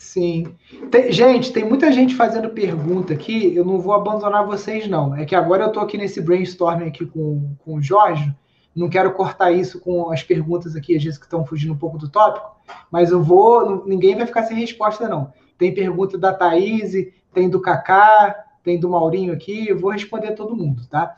Sim. 0.00 0.56
Tem, 0.90 1.12
gente, 1.12 1.52
tem 1.52 1.62
muita 1.62 1.92
gente 1.92 2.14
fazendo 2.14 2.48
pergunta 2.48 3.12
aqui, 3.12 3.54
eu 3.54 3.62
não 3.66 3.78
vou 3.78 3.92
abandonar 3.92 4.46
vocês, 4.46 4.88
não. 4.88 5.14
É 5.14 5.26
que 5.26 5.34
agora 5.34 5.64
eu 5.64 5.68
estou 5.68 5.82
aqui 5.82 5.98
nesse 5.98 6.22
brainstorming 6.22 6.88
aqui 6.88 7.04
com, 7.04 7.54
com 7.58 7.74
o 7.74 7.82
Jorge, 7.82 8.34
não 8.74 8.88
quero 8.88 9.12
cortar 9.12 9.52
isso 9.52 9.78
com 9.78 10.10
as 10.10 10.22
perguntas 10.22 10.74
aqui, 10.74 10.96
às 10.96 11.04
vezes 11.04 11.18
que 11.18 11.26
estão 11.26 11.44
fugindo 11.44 11.74
um 11.74 11.78
pouco 11.78 11.98
do 11.98 12.08
tópico, 12.08 12.50
mas 12.90 13.10
eu 13.10 13.22
vou, 13.22 13.84
ninguém 13.86 14.16
vai 14.16 14.24
ficar 14.24 14.44
sem 14.44 14.56
resposta, 14.56 15.06
não. 15.06 15.34
Tem 15.58 15.74
pergunta 15.74 16.16
da 16.16 16.32
Thaís, 16.32 16.92
tem 17.34 17.50
do 17.50 17.60
Kaká, 17.60 18.34
tem 18.64 18.80
do 18.80 18.88
Maurinho 18.88 19.34
aqui, 19.34 19.68
eu 19.68 19.78
vou 19.78 19.90
responder 19.90 20.32
todo 20.32 20.56
mundo, 20.56 20.80
tá? 20.88 21.14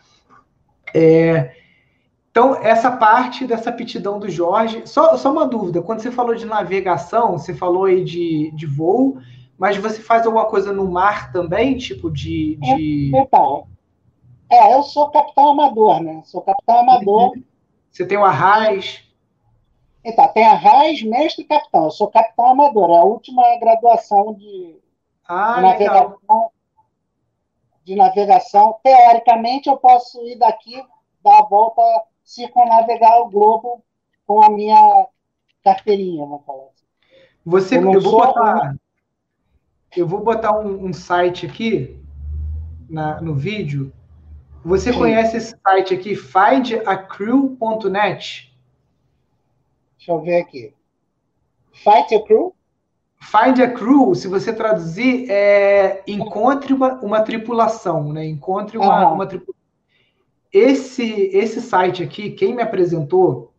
É, 0.92 1.54
então, 2.32 2.56
essa 2.56 2.90
parte 2.90 3.46
dessa 3.46 3.68
aptidão 3.68 4.18
do 4.18 4.30
Jorge, 4.30 4.86
só, 4.86 5.18
só 5.18 5.30
uma 5.30 5.46
dúvida, 5.46 5.82
quando 5.82 6.00
você 6.00 6.10
falou 6.10 6.34
de 6.34 6.46
navegação, 6.46 7.32
você 7.32 7.52
falou 7.52 7.84
aí 7.84 8.02
de, 8.02 8.50
de 8.52 8.64
voo, 8.64 9.18
mas 9.58 9.76
você 9.76 10.00
faz 10.00 10.24
alguma 10.24 10.46
coisa 10.46 10.72
no 10.72 10.90
mar 10.90 11.30
também, 11.30 11.76
tipo 11.76 12.10
de... 12.10 12.56
de... 12.56 13.14
É, 13.14 13.20
então, 13.20 13.66
é, 14.50 14.72
eu 14.72 14.82
sou 14.82 15.10
capitão 15.10 15.50
amador, 15.50 16.02
né? 16.02 16.22
Sou 16.24 16.40
capitão 16.40 16.78
amador. 16.78 17.32
Uhum. 17.36 17.44
Você 17.90 18.06
tem 18.06 18.16
o 18.16 18.24
Arraiz? 18.24 19.04
Então, 20.02 20.26
tem 20.28 20.46
Arraiz, 20.46 21.02
mestre 21.02 21.44
e 21.44 21.46
capitão. 21.46 21.84
Eu 21.84 21.90
sou 21.90 22.08
capitão 22.08 22.46
amador, 22.46 22.90
é 22.92 22.98
a 22.98 23.04
última 23.04 23.42
graduação 23.58 24.32
de, 24.32 24.80
ah, 25.28 25.56
de 25.56 25.62
navegação. 25.62 26.50
De 27.84 27.94
navegação. 27.94 28.78
Teoricamente, 28.82 29.68
eu 29.68 29.76
posso 29.76 30.26
ir 30.26 30.38
daqui, 30.38 30.82
dar 31.22 31.40
a 31.40 31.42
volta, 31.42 31.82
circunnavegar 32.34 33.20
o 33.20 33.28
globo 33.28 33.84
com 34.26 34.42
a 34.42 34.50
minha 34.50 35.06
carteirinha, 35.64 36.24
vamos 36.24 36.44
falar 36.44 36.64
assim. 36.64 36.86
Você, 37.44 37.78
eu, 37.78 37.92
eu 37.92 38.00
vou 38.00 38.12
botar, 38.12 38.76
eu 39.96 40.06
vou 40.06 40.20
botar 40.20 40.58
um, 40.58 40.86
um 40.86 40.92
site 40.92 41.46
aqui 41.46 42.00
na, 42.88 43.20
no 43.20 43.34
vídeo 43.34 43.92
você 44.64 44.92
Sim. 44.92 44.98
conhece 44.98 45.36
esse 45.36 45.56
site 45.60 45.92
aqui, 45.92 46.14
findacrew.net? 46.14 46.96
Deixa 49.96 50.12
eu 50.12 50.20
ver 50.20 50.40
aqui. 50.40 50.72
Find 51.72 52.12
a 52.12 52.22
Crew? 52.24 52.54
Find 53.20 53.60
a 53.60 53.68
Crew, 53.70 54.14
se 54.14 54.28
você 54.28 54.52
traduzir, 54.52 55.28
é 55.30 56.04
encontre 56.06 56.72
uma, 56.72 56.94
uma 57.00 57.22
tripulação, 57.22 58.12
né? 58.12 58.24
Encontre 58.24 58.78
uma, 58.78 59.08
uma 59.08 59.26
tripulação. 59.26 59.61
Esse, 60.52 61.30
esse 61.32 61.62
site 61.62 62.02
aqui, 62.02 62.30
quem 62.30 62.54
me 62.54 62.62
apresentou 62.62 63.52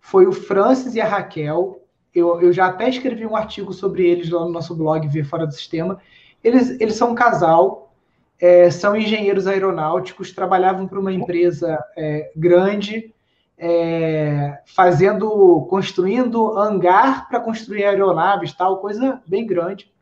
foi 0.00 0.26
o 0.26 0.32
Francis 0.32 0.94
e 0.94 1.00
a 1.00 1.06
Raquel. 1.06 1.82
Eu, 2.14 2.40
eu 2.40 2.52
já 2.52 2.66
até 2.66 2.88
escrevi 2.88 3.26
um 3.26 3.36
artigo 3.36 3.72
sobre 3.72 4.06
eles 4.06 4.30
lá 4.30 4.40
no 4.40 4.50
nosso 4.50 4.74
blog, 4.74 5.06
Ver 5.08 5.24
Fora 5.24 5.46
do 5.46 5.52
Sistema. 5.52 6.00
Eles, 6.42 6.80
eles 6.80 6.94
são 6.94 7.12
um 7.12 7.14
casal, 7.14 7.92
é, 8.40 8.70
são 8.70 8.96
engenheiros 8.96 9.46
aeronáuticos, 9.46 10.32
trabalhavam 10.32 10.88
para 10.88 10.98
uma 10.98 11.12
empresa 11.12 11.78
é, 11.96 12.32
grande, 12.34 13.14
é, 13.56 14.60
fazendo, 14.64 15.66
construindo 15.68 16.58
hangar 16.58 17.28
para 17.28 17.40
construir 17.40 17.84
aeronaves, 17.84 18.52
tal, 18.52 18.78
coisa 18.78 19.22
bem 19.26 19.46
grande. 19.46 19.92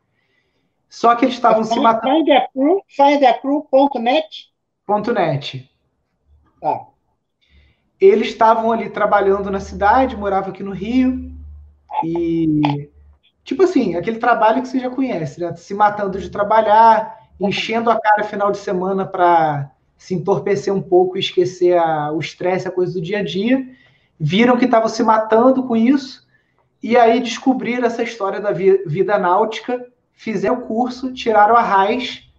Só 0.88 1.14
que 1.14 1.24
eles 1.24 1.34
estavam 1.34 1.62
se 1.62 1.78
matando. 1.78 2.24
Findacrew.net? 2.88 4.50
.net. 5.14 5.70
Tá. 6.60 6.86
Eles 8.00 8.28
estavam 8.28 8.72
ali 8.72 8.88
trabalhando 8.90 9.50
na 9.50 9.60
cidade, 9.60 10.16
moravam 10.16 10.50
aqui 10.50 10.62
no 10.62 10.72
Rio, 10.72 11.32
e 12.04 12.88
tipo 13.44 13.62
assim, 13.62 13.96
aquele 13.96 14.18
trabalho 14.18 14.62
que 14.62 14.68
você 14.68 14.78
já 14.78 14.90
conhece, 14.90 15.40
né? 15.40 15.54
Se 15.56 15.74
matando 15.74 16.18
de 16.18 16.30
trabalhar, 16.30 17.18
enchendo 17.38 17.90
a 17.90 18.00
cara 18.00 18.24
final 18.24 18.50
de 18.50 18.58
semana 18.58 19.04
para 19.04 19.70
se 19.96 20.14
entorpecer 20.14 20.72
um 20.72 20.80
pouco 20.80 21.16
e 21.16 21.20
esquecer 21.20 21.76
a, 21.76 22.10
o 22.12 22.20
estresse, 22.20 22.66
a 22.66 22.70
coisa 22.70 22.94
do 22.94 23.02
dia 23.02 23.18
a 23.18 23.24
dia. 23.24 23.66
Viram 24.18 24.56
que 24.56 24.64
estavam 24.64 24.88
se 24.88 25.02
matando 25.02 25.62
com 25.64 25.76
isso, 25.76 26.26
e 26.82 26.96
aí 26.96 27.20
descobriram 27.20 27.86
essa 27.86 28.02
história 28.02 28.40
da 28.40 28.52
vida 28.52 29.18
náutica, 29.18 29.86
fizeram 30.12 30.56
o 30.56 30.62
curso, 30.62 31.12
tiraram 31.12 31.56
a 31.56 31.62
raiz. 31.62 32.29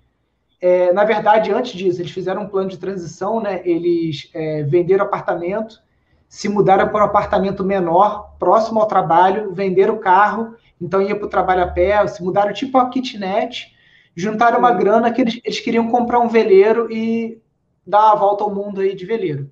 É, 0.61 0.93
na 0.93 1.03
verdade, 1.03 1.51
antes 1.51 1.73
disso, 1.73 1.99
eles 1.99 2.11
fizeram 2.11 2.43
um 2.43 2.47
plano 2.47 2.69
de 2.69 2.77
transição, 2.77 3.41
né? 3.41 3.61
Eles 3.65 4.29
é, 4.31 4.61
venderam 4.61 5.03
apartamento, 5.03 5.81
se 6.29 6.47
mudaram 6.47 6.87
para 6.87 7.03
um 7.03 7.07
apartamento 7.07 7.63
menor, 7.63 8.35
próximo 8.37 8.79
ao 8.79 8.85
trabalho, 8.85 9.53
venderam 9.53 9.95
o 9.95 9.99
carro, 9.99 10.55
então 10.79 11.01
ia 11.01 11.15
para 11.15 11.25
o 11.25 11.29
trabalho 11.29 11.63
a 11.63 11.67
pé, 11.67 12.05
se 12.05 12.23
mudaram 12.23 12.53
tipo 12.53 12.77
a 12.77 12.89
kitnet, 12.89 13.75
juntaram 14.15 14.59
uma 14.59 14.71
grana 14.71 15.11
que 15.11 15.21
eles, 15.21 15.41
eles 15.43 15.59
queriam 15.59 15.89
comprar 15.89 16.19
um 16.19 16.27
veleiro 16.27 16.91
e 16.91 17.41
dar 17.85 18.11
a 18.11 18.15
volta 18.15 18.43
ao 18.43 18.53
mundo 18.53 18.81
aí 18.81 18.95
de 18.95 19.05
veleiro. 19.05 19.49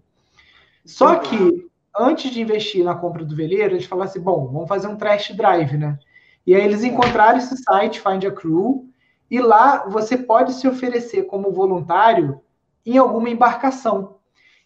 Só 0.86 1.16
que 1.16 1.68
antes 1.98 2.32
de 2.32 2.42
investir 2.42 2.84
na 2.84 2.96
compra 2.96 3.26
do 3.26 3.36
veleiro, 3.36 3.74
eles 3.74 3.86
falaram 3.86 4.10
assim: 4.10 4.22
bom, 4.22 4.48
vamos 4.48 4.68
fazer 4.68 4.88
um 4.88 4.96
test 4.96 5.34
drive, 5.34 5.76
né? 5.76 5.98
E 6.46 6.56
aí 6.56 6.64
eles 6.64 6.84
encontraram 6.84 7.38
esse 7.38 7.56
site, 7.58 8.00
Find 8.00 8.24
a 8.26 8.32
Crew, 8.32 8.89
e 9.30 9.40
lá 9.40 9.86
você 9.88 10.18
pode 10.18 10.54
se 10.54 10.68
oferecer 10.68 11.24
como 11.24 11.52
voluntário 11.52 12.42
em 12.86 12.98
alguma 12.98 13.30
embarcação. 13.30 14.16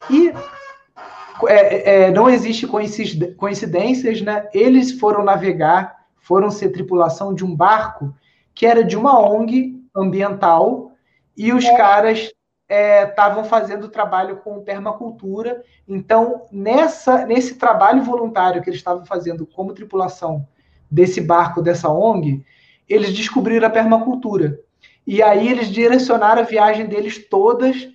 E 0.09 0.31
é, 1.47 2.05
é, 2.05 2.11
não 2.11 2.29
existe 2.29 2.67
coincidências, 2.67 4.21
né? 4.21 4.47
Eles 4.53 4.93
foram 4.99 5.23
navegar, 5.23 6.05
foram 6.17 6.49
ser 6.49 6.69
tripulação 6.69 7.33
de 7.33 7.43
um 7.43 7.55
barco 7.55 8.13
que 8.53 8.65
era 8.65 8.83
de 8.83 8.95
uma 8.95 9.19
ONG 9.19 9.81
ambiental 9.95 10.91
e 11.35 11.51
os 11.51 11.65
é. 11.65 11.75
caras 11.75 12.31
estavam 12.69 13.43
é, 13.43 13.47
fazendo 13.47 13.89
trabalho 13.89 14.37
com 14.37 14.63
permacultura. 14.63 15.63
Então, 15.87 16.45
nessa, 16.51 17.25
nesse 17.25 17.55
trabalho 17.55 18.03
voluntário 18.03 18.61
que 18.61 18.69
eles 18.69 18.79
estavam 18.79 19.05
fazendo 19.05 19.45
como 19.45 19.73
tripulação 19.73 20.47
desse 20.89 21.19
barco, 21.19 21.61
dessa 21.61 21.89
ONG, 21.89 22.45
eles 22.87 23.13
descobriram 23.13 23.67
a 23.67 23.71
permacultura. 23.71 24.59
E 25.05 25.21
aí 25.21 25.49
eles 25.49 25.67
direcionaram 25.67 26.41
a 26.41 26.45
viagem 26.45 26.85
deles 26.85 27.27
todas 27.29 27.89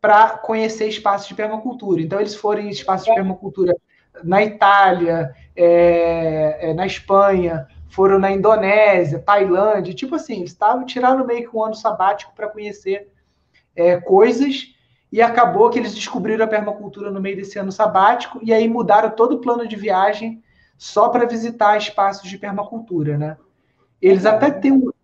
para 0.00 0.30
conhecer 0.30 0.88
espaços 0.88 1.28
de 1.28 1.34
permacultura. 1.34 2.00
Então, 2.00 2.20
eles 2.20 2.34
foram 2.34 2.62
em 2.62 2.70
espaços 2.70 3.06
de 3.06 3.14
permacultura 3.14 3.76
na 4.22 4.42
Itália, 4.42 5.32
é, 5.54 6.70
é, 6.70 6.74
na 6.74 6.86
Espanha, 6.86 7.66
foram 7.88 8.18
na 8.18 8.30
Indonésia, 8.30 9.18
Tailândia, 9.18 9.94
tipo 9.94 10.14
assim, 10.14 10.42
estavam 10.42 10.84
tirando 10.84 11.26
meio 11.26 11.48
que 11.48 11.56
um 11.56 11.62
ano 11.62 11.74
sabático 11.74 12.32
para 12.34 12.48
conhecer 12.48 13.12
é, 13.76 13.96
coisas 14.00 14.74
e 15.10 15.20
acabou 15.20 15.68
que 15.70 15.78
eles 15.78 15.94
descobriram 15.94 16.44
a 16.44 16.48
permacultura 16.48 17.10
no 17.10 17.20
meio 17.20 17.36
desse 17.36 17.58
ano 17.58 17.70
sabático 17.70 18.40
e 18.42 18.52
aí 18.52 18.66
mudaram 18.66 19.10
todo 19.10 19.36
o 19.36 19.40
plano 19.40 19.68
de 19.68 19.76
viagem 19.76 20.42
só 20.78 21.10
para 21.10 21.26
visitar 21.26 21.76
espaços 21.76 22.28
de 22.28 22.38
permacultura, 22.38 23.18
né? 23.18 23.36
Eles 24.02 24.26
até 24.26 24.50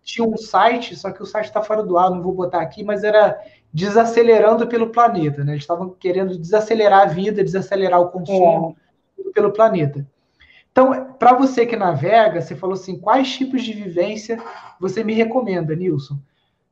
tinham 0.03 0.29
um 0.29 0.37
site, 0.37 0.93
só 0.97 1.09
que 1.09 1.23
o 1.23 1.25
site 1.25 1.45
está 1.45 1.61
fora 1.61 1.81
do 1.81 1.97
ar, 1.97 2.11
não 2.11 2.21
vou 2.21 2.33
botar 2.33 2.61
aqui, 2.61 2.83
mas 2.83 3.01
era 3.05 3.39
desacelerando 3.71 4.67
pelo 4.67 4.89
planeta, 4.89 5.41
né? 5.43 5.53
Eles 5.53 5.63
estavam 5.63 5.91
querendo 5.97 6.37
desacelerar 6.37 7.03
a 7.03 7.05
vida, 7.05 7.41
desacelerar 7.41 8.01
o 8.01 8.09
consumo 8.09 8.75
é. 9.17 9.31
pelo 9.31 9.53
planeta. 9.53 10.05
Então, 10.69 11.13
para 11.17 11.33
você 11.33 11.65
que 11.65 11.77
navega, 11.77 12.41
você 12.41 12.55
falou 12.55 12.73
assim, 12.73 12.99
quais 12.99 13.31
tipos 13.31 13.63
de 13.63 13.71
vivência 13.71 14.37
você 14.79 15.01
me 15.01 15.13
recomenda, 15.13 15.73
Nilson? 15.75 16.17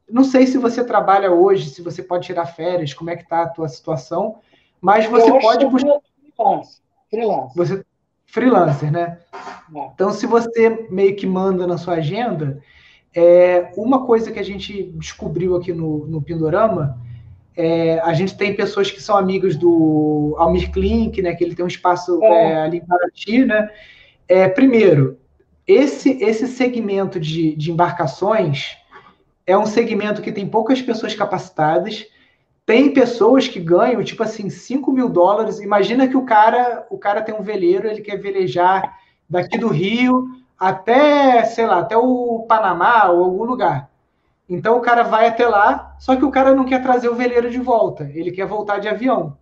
Não 0.10 0.24
sei 0.24 0.48
se 0.48 0.58
você 0.58 0.84
trabalha 0.84 1.32
hoje, 1.32 1.70
se 1.70 1.82
você 1.82 2.04
pode 2.04 2.26
tirar 2.26 2.46
férias, 2.46 2.94
como 2.94 3.10
é 3.10 3.16
que 3.16 3.24
está 3.24 3.44
a 3.44 3.50
tua 3.50 3.70
situação, 3.70 4.40
mas 4.82 5.06
você 5.06 5.40
pode 5.40 5.66
buscar. 5.66 6.00
Freelancer. 7.10 7.56
Você 7.56 7.86
freelancer, 8.28 8.92
né? 8.92 9.18
É. 9.76 9.90
Então, 9.94 10.12
se 10.12 10.28
você 10.28 10.88
meio 10.92 11.16
que 11.16 11.26
manda 11.26 11.66
na 11.66 11.78
sua 11.78 11.96
agenda, 11.96 12.62
é, 13.16 13.72
uma 13.76 14.06
coisa 14.06 14.32
que 14.32 14.40
a 14.40 14.44
gente 14.44 14.84
descobriu 14.94 15.56
aqui 15.56 15.74
no, 15.74 16.06
no 16.08 16.22
Pindorama, 16.22 17.02
é, 17.56 18.00
a 18.02 18.14
gente 18.14 18.38
tem 18.38 18.56
pessoas 18.56 18.92
que 18.92 19.02
são 19.02 19.18
amigos 19.18 19.56
do 19.56 20.36
Almir 20.38 20.72
Klink, 20.72 21.22
né? 21.22 21.34
Que 21.34 21.44
ele 21.44 21.56
tem 21.56 21.66
um 21.66 21.70
espaço 21.70 22.24
é. 22.24 22.52
é 22.52 22.62
ali 22.62 22.78
em 22.78 22.86
Paraty, 22.86 23.46
né? 23.46 23.70
É, 24.28 24.48
primeiro, 24.48 25.18
esse, 25.66 26.12
esse 26.24 26.48
segmento 26.48 27.20
de, 27.20 27.56
de 27.56 27.72
embarcações 27.72 28.78
é 29.46 29.58
um 29.58 29.66
segmento 29.66 30.22
que 30.22 30.32
tem 30.32 30.48
poucas 30.48 30.82
pessoas 30.82 31.16
capacitadas. 31.16 32.06
Tem 32.68 32.92
pessoas 32.92 33.48
que 33.48 33.62
ganham, 33.62 34.04
tipo 34.04 34.22
assim, 34.22 34.50
5 34.50 34.92
mil 34.92 35.08
dólares. 35.08 35.62
Imagina 35.62 36.06
que 36.06 36.18
o 36.18 36.26
cara, 36.26 36.86
o 36.90 36.98
cara 36.98 37.22
tem 37.22 37.34
um 37.34 37.42
veleiro, 37.42 37.88
ele 37.88 38.02
quer 38.02 38.18
velejar 38.18 39.00
daqui 39.30 39.58
do 39.58 39.70
Rio 39.70 40.26
até, 40.60 41.46
sei 41.46 41.66
lá, 41.66 41.80
até 41.80 41.96
o 41.96 42.46
Panamá 42.46 43.06
ou 43.06 43.24
algum 43.24 43.46
lugar. 43.46 43.90
Então 44.50 44.78
o 44.78 44.82
cara 44.82 45.04
vai 45.04 45.28
até 45.28 45.48
lá, 45.48 45.96
só 45.98 46.18
que 46.18 46.26
o 46.26 46.30
cara 46.30 46.54
não 46.54 46.66
quer 46.66 46.84
trazer 46.84 47.08
o 47.08 47.16
veleiro 47.16 47.50
de 47.50 47.58
volta, 47.58 48.12
ele 48.14 48.34
quer 48.34 48.46
voltar 48.46 48.80
de 48.80 48.90
avião. 48.90 49.38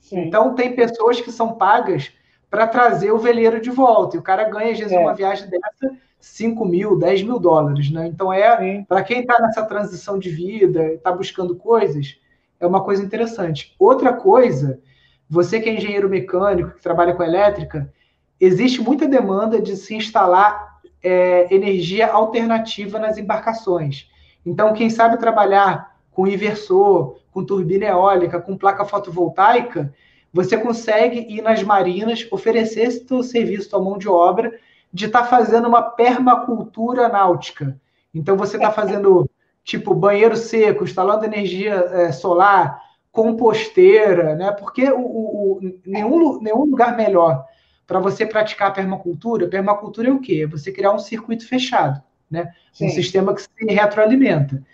Sim. 0.00 0.22
Então 0.22 0.52
tem 0.56 0.74
pessoas 0.74 1.20
que 1.20 1.30
são 1.30 1.52
pagas 1.52 2.12
para 2.50 2.66
trazer 2.66 3.12
o 3.12 3.18
veleiro 3.18 3.60
de 3.60 3.70
volta. 3.70 4.16
E 4.16 4.18
o 4.18 4.22
cara 4.22 4.42
ganha, 4.48 4.72
às 4.72 4.78
vezes, 4.78 4.92
é. 4.92 4.98
uma 4.98 5.14
viagem 5.14 5.48
dessa 5.48 5.96
5 6.18 6.64
mil, 6.64 6.98
10 6.98 7.22
mil 7.22 7.38
dólares, 7.38 7.88
né? 7.92 8.08
Então 8.08 8.32
é 8.32 8.84
para 8.88 9.04
quem 9.04 9.20
está 9.20 9.40
nessa 9.40 9.64
transição 9.64 10.18
de 10.18 10.28
vida, 10.28 10.94
está 10.94 11.12
buscando 11.12 11.54
coisas, 11.54 12.18
é 12.60 12.66
uma 12.66 12.82
coisa 12.82 13.02
interessante. 13.02 13.74
Outra 13.78 14.12
coisa, 14.12 14.80
você 15.28 15.60
que 15.60 15.68
é 15.68 15.74
engenheiro 15.74 16.08
mecânico, 16.08 16.72
que 16.72 16.82
trabalha 16.82 17.14
com 17.14 17.22
elétrica, 17.22 17.92
existe 18.40 18.80
muita 18.80 19.06
demanda 19.06 19.60
de 19.60 19.76
se 19.76 19.94
instalar 19.94 20.80
é, 21.02 21.52
energia 21.54 22.08
alternativa 22.08 22.98
nas 22.98 23.18
embarcações. 23.18 24.08
Então, 24.44 24.72
quem 24.72 24.90
sabe 24.90 25.18
trabalhar 25.18 25.96
com 26.10 26.26
inversor, 26.26 27.18
com 27.30 27.44
turbina 27.44 27.86
eólica, 27.86 28.40
com 28.40 28.56
placa 28.56 28.84
fotovoltaica, 28.84 29.94
você 30.32 30.56
consegue 30.56 31.26
ir 31.28 31.42
nas 31.42 31.62
marinas, 31.62 32.26
oferecer 32.30 32.82
esse 32.82 33.06
seu 33.06 33.22
serviço 33.22 33.74
à 33.74 33.80
mão 33.80 33.96
de 33.96 34.08
obra 34.08 34.58
de 34.92 35.06
estar 35.06 35.22
tá 35.22 35.26
fazendo 35.26 35.68
uma 35.68 35.82
permacultura 35.82 37.08
náutica. 37.08 37.78
Então 38.14 38.36
você 38.36 38.56
está 38.56 38.70
fazendo 38.70 39.28
tipo 39.68 39.94
banheiro 39.94 40.34
seco, 40.34 40.82
instalando 40.82 41.26
energia 41.26 41.74
é, 41.74 42.10
solar, 42.10 42.82
composteira, 43.12 44.34
né? 44.34 44.50
Porque 44.50 44.90
o, 44.90 44.98
o, 44.98 45.52
o 45.58 45.80
nenhum, 45.84 46.40
nenhum 46.40 46.64
lugar 46.64 46.96
melhor 46.96 47.44
para 47.86 48.00
você 48.00 48.24
praticar 48.24 48.72
permacultura. 48.72 49.46
Permacultura 49.46 50.08
é 50.08 50.10
o 50.10 50.20
quê? 50.20 50.44
É 50.44 50.46
você 50.46 50.72
criar 50.72 50.92
um 50.92 50.98
circuito 50.98 51.46
fechado, 51.46 52.02
né? 52.30 52.50
Sim. 52.72 52.86
Um 52.86 52.90
sistema 52.90 53.34
que 53.34 53.42
se 53.42 53.50
retroalimenta. 53.68 54.64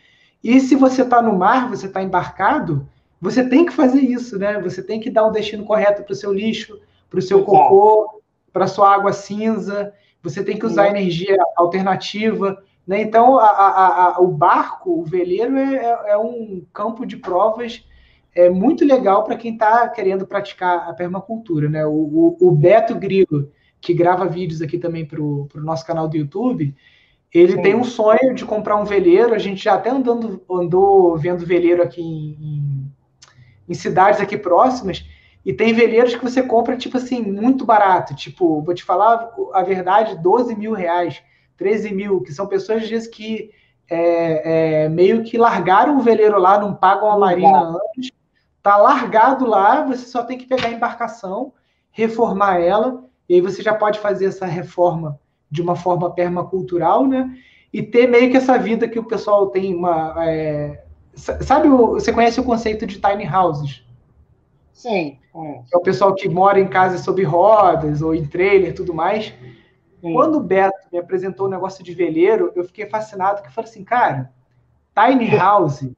E 0.45 0.61
se 0.61 0.77
você 0.77 1.03
está 1.03 1.21
no 1.21 1.37
mar, 1.37 1.69
você 1.69 1.87
está 1.87 2.01
embarcado, 2.01 2.89
você 3.21 3.43
tem 3.49 3.67
que 3.67 3.73
fazer 3.73 4.01
isso, 4.01 4.39
né? 4.39 4.61
Você 4.61 4.81
tem 4.81 5.01
que 5.01 5.11
dar 5.11 5.27
o 5.27 5.33
destino 5.33 5.65
correto 5.65 6.05
para 6.05 6.13
o 6.13 6.17
seu 6.17 6.33
lixo, 6.33 6.81
para 7.11 7.19
o 7.19 7.23
seu 7.23 7.43
cocô, 7.43 8.23
para 8.53 8.67
a 8.67 8.69
sua 8.69 8.95
água 8.95 9.13
cinza 9.13 9.93
você 10.25 10.43
tem 10.43 10.59
que 10.59 10.65
usar 10.65 10.89
energia 10.89 11.37
alternativa. 11.55 12.65
Né? 12.87 13.01
Então, 13.03 13.39
a, 13.39 13.47
a, 13.47 14.07
a, 14.17 14.21
o 14.21 14.29
barco, 14.29 15.01
o 15.01 15.05
veleiro, 15.05 15.57
é, 15.57 15.77
é, 15.77 16.11
é, 16.11 16.19
um 16.19 16.65
campo 16.73 17.07
de 17.07 17.17
provas 17.17 17.87
é 18.35 18.51
muito 18.51 18.85
legal 18.85 19.23
para 19.25 19.37
quem 19.37 19.53
está 19.53 19.89
querendo 19.89 20.27
praticar 20.27 20.89
a 20.89 20.93
permacultura. 20.93 21.69
Né? 21.69 21.87
O, 21.87 21.91
o, 21.91 22.37
o, 22.41 22.51
Beto 22.51 22.95
Grilo, 22.97 23.51
que 23.81 23.95
grava 23.95 24.27
vídeos 24.27 24.61
aqui 24.61 24.77
também 24.79 25.07
para 25.07 25.21
o 25.21 25.49
nosso 25.55 25.87
canal 25.87 26.09
do 26.09 26.17
YouTube, 26.17 26.75
ele 27.33 27.55
Sim. 27.55 27.63
tem 27.63 27.75
um 27.75 27.85
sonho 27.85 28.35
de 28.35 28.45
comprar 28.45 28.77
um 28.77 28.85
veleiro. 28.85 29.35
A 29.35 29.39
gente 29.39 29.63
já 29.63 29.75
até 29.75 29.91
andando, 29.91 30.43
andou 30.51 31.17
vendo 31.17 31.47
veleiro 31.47 31.83
aqui 31.83 32.03
em, 32.03 32.37
em, 32.41 32.93
em 33.69 33.75
cidades 33.75 34.21
aqui 34.21 34.37
próximas. 34.37 35.05
E 35.45 35.53
tem 35.53 35.75
veleiros 35.75 36.15
que 36.15 36.23
você 36.23 36.43
compra, 36.43 36.77
tipo 36.77 36.97
assim, 36.97 37.21
muito 37.23 37.65
barato. 37.65 38.15
Tipo, 38.15 38.63
vou 38.63 38.75
te 38.75 38.83
falar 38.83 39.31
a 39.53 39.63
verdade, 39.63 40.21
12 40.23 40.57
mil 40.57 40.73
reais, 40.73 41.23
13 41.57 41.95
mil, 41.95 42.21
que 42.21 42.33
são 42.33 42.47
pessoas, 42.47 42.83
às 42.83 42.89
vezes, 42.91 43.09
que 43.09 43.51
é, 43.89 44.85
é, 44.85 44.89
meio 44.89 45.23
que 45.23 45.37
largaram 45.37 45.99
o 45.99 46.03
veleiro 46.03 46.39
lá, 46.39 46.59
não 46.59 46.75
pagam 46.75 47.11
a 47.11 47.19
marina 47.19 47.61
antes. 47.61 48.11
Tá 48.63 48.77
largado 48.77 49.47
lá, 49.47 49.85
você 49.85 50.07
só 50.07 50.23
tem 50.23 50.39
que 50.39 50.47
pegar 50.47 50.69
a 50.69 50.73
embarcação, 50.73 51.53
reformar 51.91 52.61
ela, 52.61 53.05
e 53.29 53.35
aí 53.35 53.41
você 53.41 53.63
já 53.63 53.75
pode 53.75 53.99
fazer 53.99 54.27
essa 54.27 54.47
reforma 54.47 55.21
de 55.51 55.63
uma 55.63 55.77
forma 55.77 56.11
permacultural, 56.11 57.07
né? 57.07 57.31
E 57.73 57.83
ter 57.83 58.07
meio 58.07 58.31
que 58.31 58.37
essa 58.37 58.59
vida 58.59 58.89
que 58.89 58.99
o 58.99 59.05
pessoal 59.05 59.49
tem 59.49 59.75
uma. 59.75 60.15
É... 60.27 60.85
Sabe, 61.15 61.69
você 61.69 62.13
conhece 62.13 62.41
o 62.41 62.45
conceito 62.45 62.87
de 62.87 63.01
tiny 63.01 63.29
houses? 63.29 63.85
Sim. 64.73 65.19
É 65.73 65.77
o 65.77 65.81
pessoal 65.81 66.15
que 66.15 66.29
mora 66.29 66.61
em 66.61 66.69
casa 66.69 66.99
sob 66.99 67.23
rodas 67.23 68.03
ou 68.03 68.15
em 68.15 68.27
trailer 68.27 68.71
e 68.71 68.75
tudo 68.75 68.95
mais. 68.95 69.33
Sim. 70.01 70.13
Quando 70.13 70.37
o 70.37 70.43
Beto 70.43 70.74
me 70.95 71.01
apresentou 71.01 71.49
o 71.49 71.51
negócio 71.51 71.83
de 71.83 71.93
veleiro, 71.93 72.53
eu 72.55 72.63
fiquei 72.63 72.87
fascinado, 72.87 73.43
que 73.43 73.49
eu 73.49 73.53
falei 73.53 73.69
assim, 73.69 73.83
cara, 73.83 74.33
tiny 74.95 75.37
house, 75.37 75.91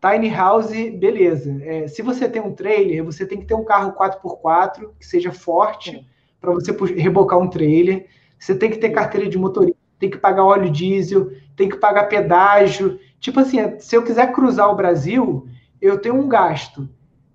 tiny 0.00 0.28
house, 0.28 0.72
beleza. 0.98 1.56
É, 1.62 1.86
se 1.86 2.02
você 2.02 2.28
tem 2.28 2.42
um 2.42 2.52
trailer, 2.52 3.04
você 3.04 3.24
tem 3.24 3.38
que 3.38 3.46
ter 3.46 3.54
um 3.54 3.64
carro 3.64 3.92
4x4 3.92 4.90
que 4.98 5.06
seja 5.06 5.30
forte 5.30 6.04
para 6.40 6.50
você 6.50 6.72
rebocar 6.96 7.38
um 7.38 7.48
trailer. 7.48 8.08
Você 8.36 8.52
tem 8.52 8.68
que 8.68 8.78
ter 8.78 8.90
carteira 8.90 9.28
de 9.28 9.38
motorista, 9.38 9.78
tem 10.00 10.10
que 10.10 10.18
pagar 10.18 10.44
óleo 10.44 10.70
diesel, 10.70 11.30
tem 11.54 11.68
que 11.68 11.76
pagar 11.76 12.08
pedágio. 12.08 12.98
Tipo 13.20 13.38
assim, 13.38 13.78
se 13.78 13.94
eu 13.94 14.02
quiser 14.02 14.32
cruzar 14.32 14.68
o 14.70 14.74
Brasil, 14.74 15.46
eu 15.80 16.00
tenho 16.00 16.16
um 16.16 16.28
gasto 16.28 16.88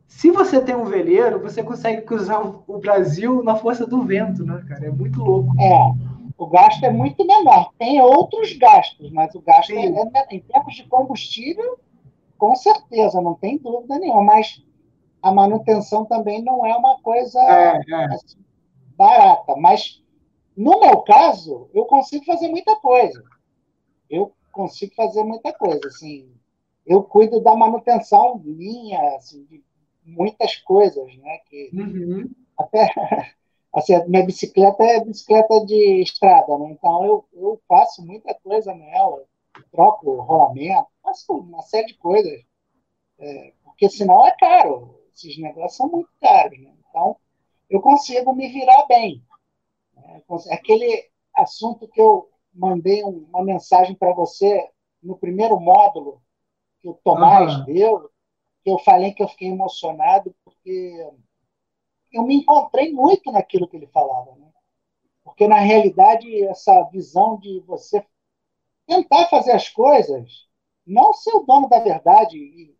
Se 0.07 0.29
você 0.29 0.59
tem 0.61 0.75
um 0.75 0.85
veleiro, 0.85 1.39
você 1.39 1.63
consegue 1.63 2.01
cruzar 2.01 2.41
o 2.67 2.77
Brasil 2.79 3.41
na 3.43 3.55
força 3.55 3.87
do 3.87 4.03
vento, 4.03 4.45
né, 4.45 4.61
cara? 4.67 4.87
É 4.87 4.91
muito 4.91 5.23
louco. 5.23 5.53
É. 5.59 6.04
O 6.37 6.47
gasto 6.47 6.83
é 6.83 6.89
muito 6.89 7.25
menor. 7.25 7.71
Tem 7.77 8.01
outros 8.01 8.53
gastos, 8.53 9.09
mas 9.11 9.33
o 9.35 9.41
gasto 9.41 9.71
é, 9.71 9.85
é, 9.85 10.27
em 10.31 10.39
termos 10.41 10.75
de 10.75 10.83
combustível, 10.83 11.79
com 12.37 12.55
certeza, 12.55 13.21
não 13.21 13.35
tem 13.35 13.57
dúvida 13.57 13.97
nenhuma. 13.97 14.23
Mas 14.23 14.63
a 15.21 15.31
manutenção 15.31 16.05
também 16.05 16.41
não 16.43 16.65
é 16.65 16.75
uma 16.75 16.99
coisa 16.99 17.39
é, 17.39 17.81
é. 17.87 18.05
Assim, 18.13 18.37
barata. 18.97 19.55
Mas, 19.55 20.03
no 20.55 20.79
meu 20.79 21.01
caso, 21.01 21.69
eu 21.73 21.85
consigo 21.85 22.25
fazer 22.25 22.49
muita 22.49 22.75
coisa. 22.75 23.23
Eu 24.09 24.33
consigo 24.51 24.93
fazer 24.93 25.23
muita 25.23 25.53
coisa. 25.53 25.87
Assim, 25.87 26.29
eu 26.85 27.01
cuido 27.01 27.39
da 27.39 27.55
manutenção 27.55 28.39
minha, 28.43 29.15
assim, 29.15 29.45
de 29.45 29.63
muitas 30.03 30.57
coisas, 30.57 31.15
né? 31.17 31.39
Que 31.49 31.71
uhum. 31.73 32.29
até 32.57 32.89
assim, 33.75 33.93
a 33.93 34.05
minha 34.07 34.25
bicicleta 34.25 34.83
é 34.83 35.03
bicicleta 35.03 35.65
de 35.65 36.01
estrada, 36.01 36.57
né? 36.57 36.71
Então 36.71 37.05
eu, 37.05 37.25
eu 37.33 37.61
faço 37.67 38.05
muita 38.05 38.33
coisa 38.35 38.73
nela, 38.73 39.23
troco 39.71 40.21
rolamento, 40.21 40.87
faço 41.03 41.33
uma 41.33 41.61
série 41.61 41.87
de 41.87 41.95
coisas, 41.95 42.41
é, 43.19 43.53
porque 43.63 43.89
senão 43.89 44.25
é 44.25 44.31
caro. 44.31 44.95
Esses 45.13 45.37
negócios 45.37 45.75
são 45.75 45.89
muito 45.89 46.09
caros, 46.21 46.57
né? 46.59 46.73
Então 46.89 47.17
eu 47.69 47.81
consigo 47.81 48.33
me 48.33 48.47
virar 48.47 48.85
bem. 48.87 49.21
Né? 49.93 50.21
Aquele 50.51 51.09
assunto 51.33 51.87
que 51.87 51.99
eu 51.99 52.29
mandei 52.53 53.03
uma 53.03 53.43
mensagem 53.43 53.95
para 53.95 54.13
você 54.13 54.69
no 55.03 55.17
primeiro 55.17 55.59
módulo 55.59 56.21
que 56.81 56.87
o 56.87 56.93
Tomás 56.93 57.53
uhum. 57.57 57.65
deu, 57.65 58.09
que 58.63 58.71
eu 58.71 58.79
falei 58.79 59.13
que 59.13 59.21
eu 59.21 59.27
fiquei 59.27 59.49
emocionado 59.49 60.33
porque 60.45 61.11
eu 62.11 62.23
me 62.23 62.35
encontrei 62.35 62.91
muito 62.93 63.31
naquilo 63.31 63.67
que 63.67 63.77
ele 63.77 63.87
falava. 63.87 64.35
Né? 64.35 64.47
Porque, 65.23 65.47
na 65.47 65.59
realidade, 65.59 66.43
essa 66.45 66.83
visão 66.91 67.37
de 67.37 67.59
você 67.61 68.05
tentar 68.85 69.27
fazer 69.27 69.51
as 69.51 69.69
coisas, 69.69 70.47
não 70.85 71.13
ser 71.13 71.35
o 71.35 71.41
dono 71.43 71.67
da 71.67 71.79
verdade 71.79 72.37
e, 72.37 72.71
e 72.71 72.75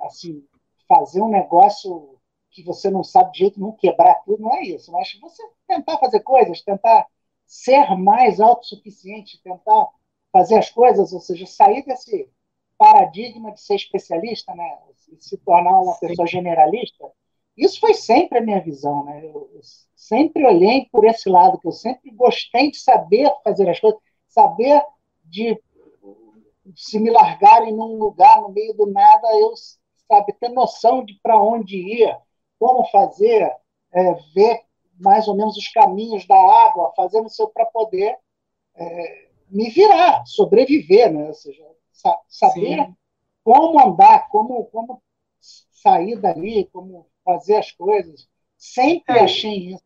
assim, 0.00 0.46
fazer 0.88 1.20
um 1.20 1.28
negócio 1.28 2.18
que 2.50 2.62
você 2.62 2.90
não 2.90 3.04
sabe 3.04 3.32
de 3.32 3.38
jeito 3.40 3.60
não 3.60 3.72
quebrar 3.72 4.14
tudo, 4.24 4.42
não 4.42 4.54
é 4.54 4.62
isso. 4.62 4.90
Mas 4.92 5.12
você 5.20 5.42
tentar 5.66 5.98
fazer 5.98 6.20
coisas, 6.20 6.62
tentar 6.62 7.06
ser 7.46 7.96
mais 7.96 8.40
autossuficiente, 8.40 9.42
tentar 9.42 9.88
fazer 10.32 10.58
as 10.58 10.70
coisas, 10.70 11.12
ou 11.12 11.20
seja, 11.20 11.46
sair 11.46 11.84
desse 11.84 12.30
paradigma 12.76 13.52
de 13.52 13.60
ser 13.60 13.74
especialista, 13.74 14.54
né, 14.54 14.78
e 15.10 15.16
se 15.20 15.36
tornar 15.38 15.80
uma 15.80 15.96
pessoa 15.96 16.26
generalista, 16.26 17.10
isso 17.58 17.80
foi 17.80 17.92
sempre 17.92 18.38
a 18.38 18.40
minha 18.40 18.60
visão, 18.60 19.04
né? 19.04 19.24
Eu, 19.24 19.50
eu 19.52 19.60
sempre 19.96 20.46
olhei 20.46 20.88
por 20.92 21.04
esse 21.04 21.28
lado, 21.28 21.58
que 21.58 21.66
eu 21.66 21.72
sempre 21.72 22.10
gostei 22.12 22.70
de 22.70 22.78
saber 22.78 23.30
fazer 23.42 23.68
as 23.68 23.80
coisas, 23.80 24.00
saber 24.28 24.82
de 25.24 25.60
se 26.76 26.98
me 26.98 27.10
largarem 27.10 27.74
num 27.74 27.96
lugar 27.96 28.40
no 28.40 28.50
meio 28.50 28.74
do 28.74 28.86
nada, 28.86 29.28
eu 29.38 29.52
sabe 30.06 30.32
ter 30.34 30.50
noção 30.50 31.04
de 31.04 31.18
para 31.22 31.40
onde 31.40 31.76
ir, 31.76 32.16
como 32.58 32.84
fazer, 32.86 33.50
é, 33.92 34.14
ver 34.34 34.62
mais 34.98 35.26
ou 35.28 35.34
menos 35.34 35.56
os 35.56 35.68
caminhos 35.68 36.26
da 36.26 36.36
água, 36.36 36.92
fazendo 36.96 37.26
o 37.26 37.30
seu 37.30 37.48
para 37.48 37.66
poder 37.66 38.16
é, 38.74 39.28
me 39.50 39.70
virar, 39.70 40.24
sobreviver, 40.26 41.12
né? 41.12 41.28
Ou 41.28 41.34
seja, 41.34 41.64
saber 42.28 42.84
Sim. 42.84 42.96
como 43.42 43.80
andar, 43.80 44.28
como, 44.28 44.64
como 44.66 45.02
sair 45.40 46.16
dali, 46.20 46.64
como 46.72 47.07
fazer 47.28 47.56
as 47.56 47.70
coisas. 47.70 48.26
Sempre 48.56 49.18
é. 49.18 49.24
achei 49.24 49.74
isso. 49.74 49.82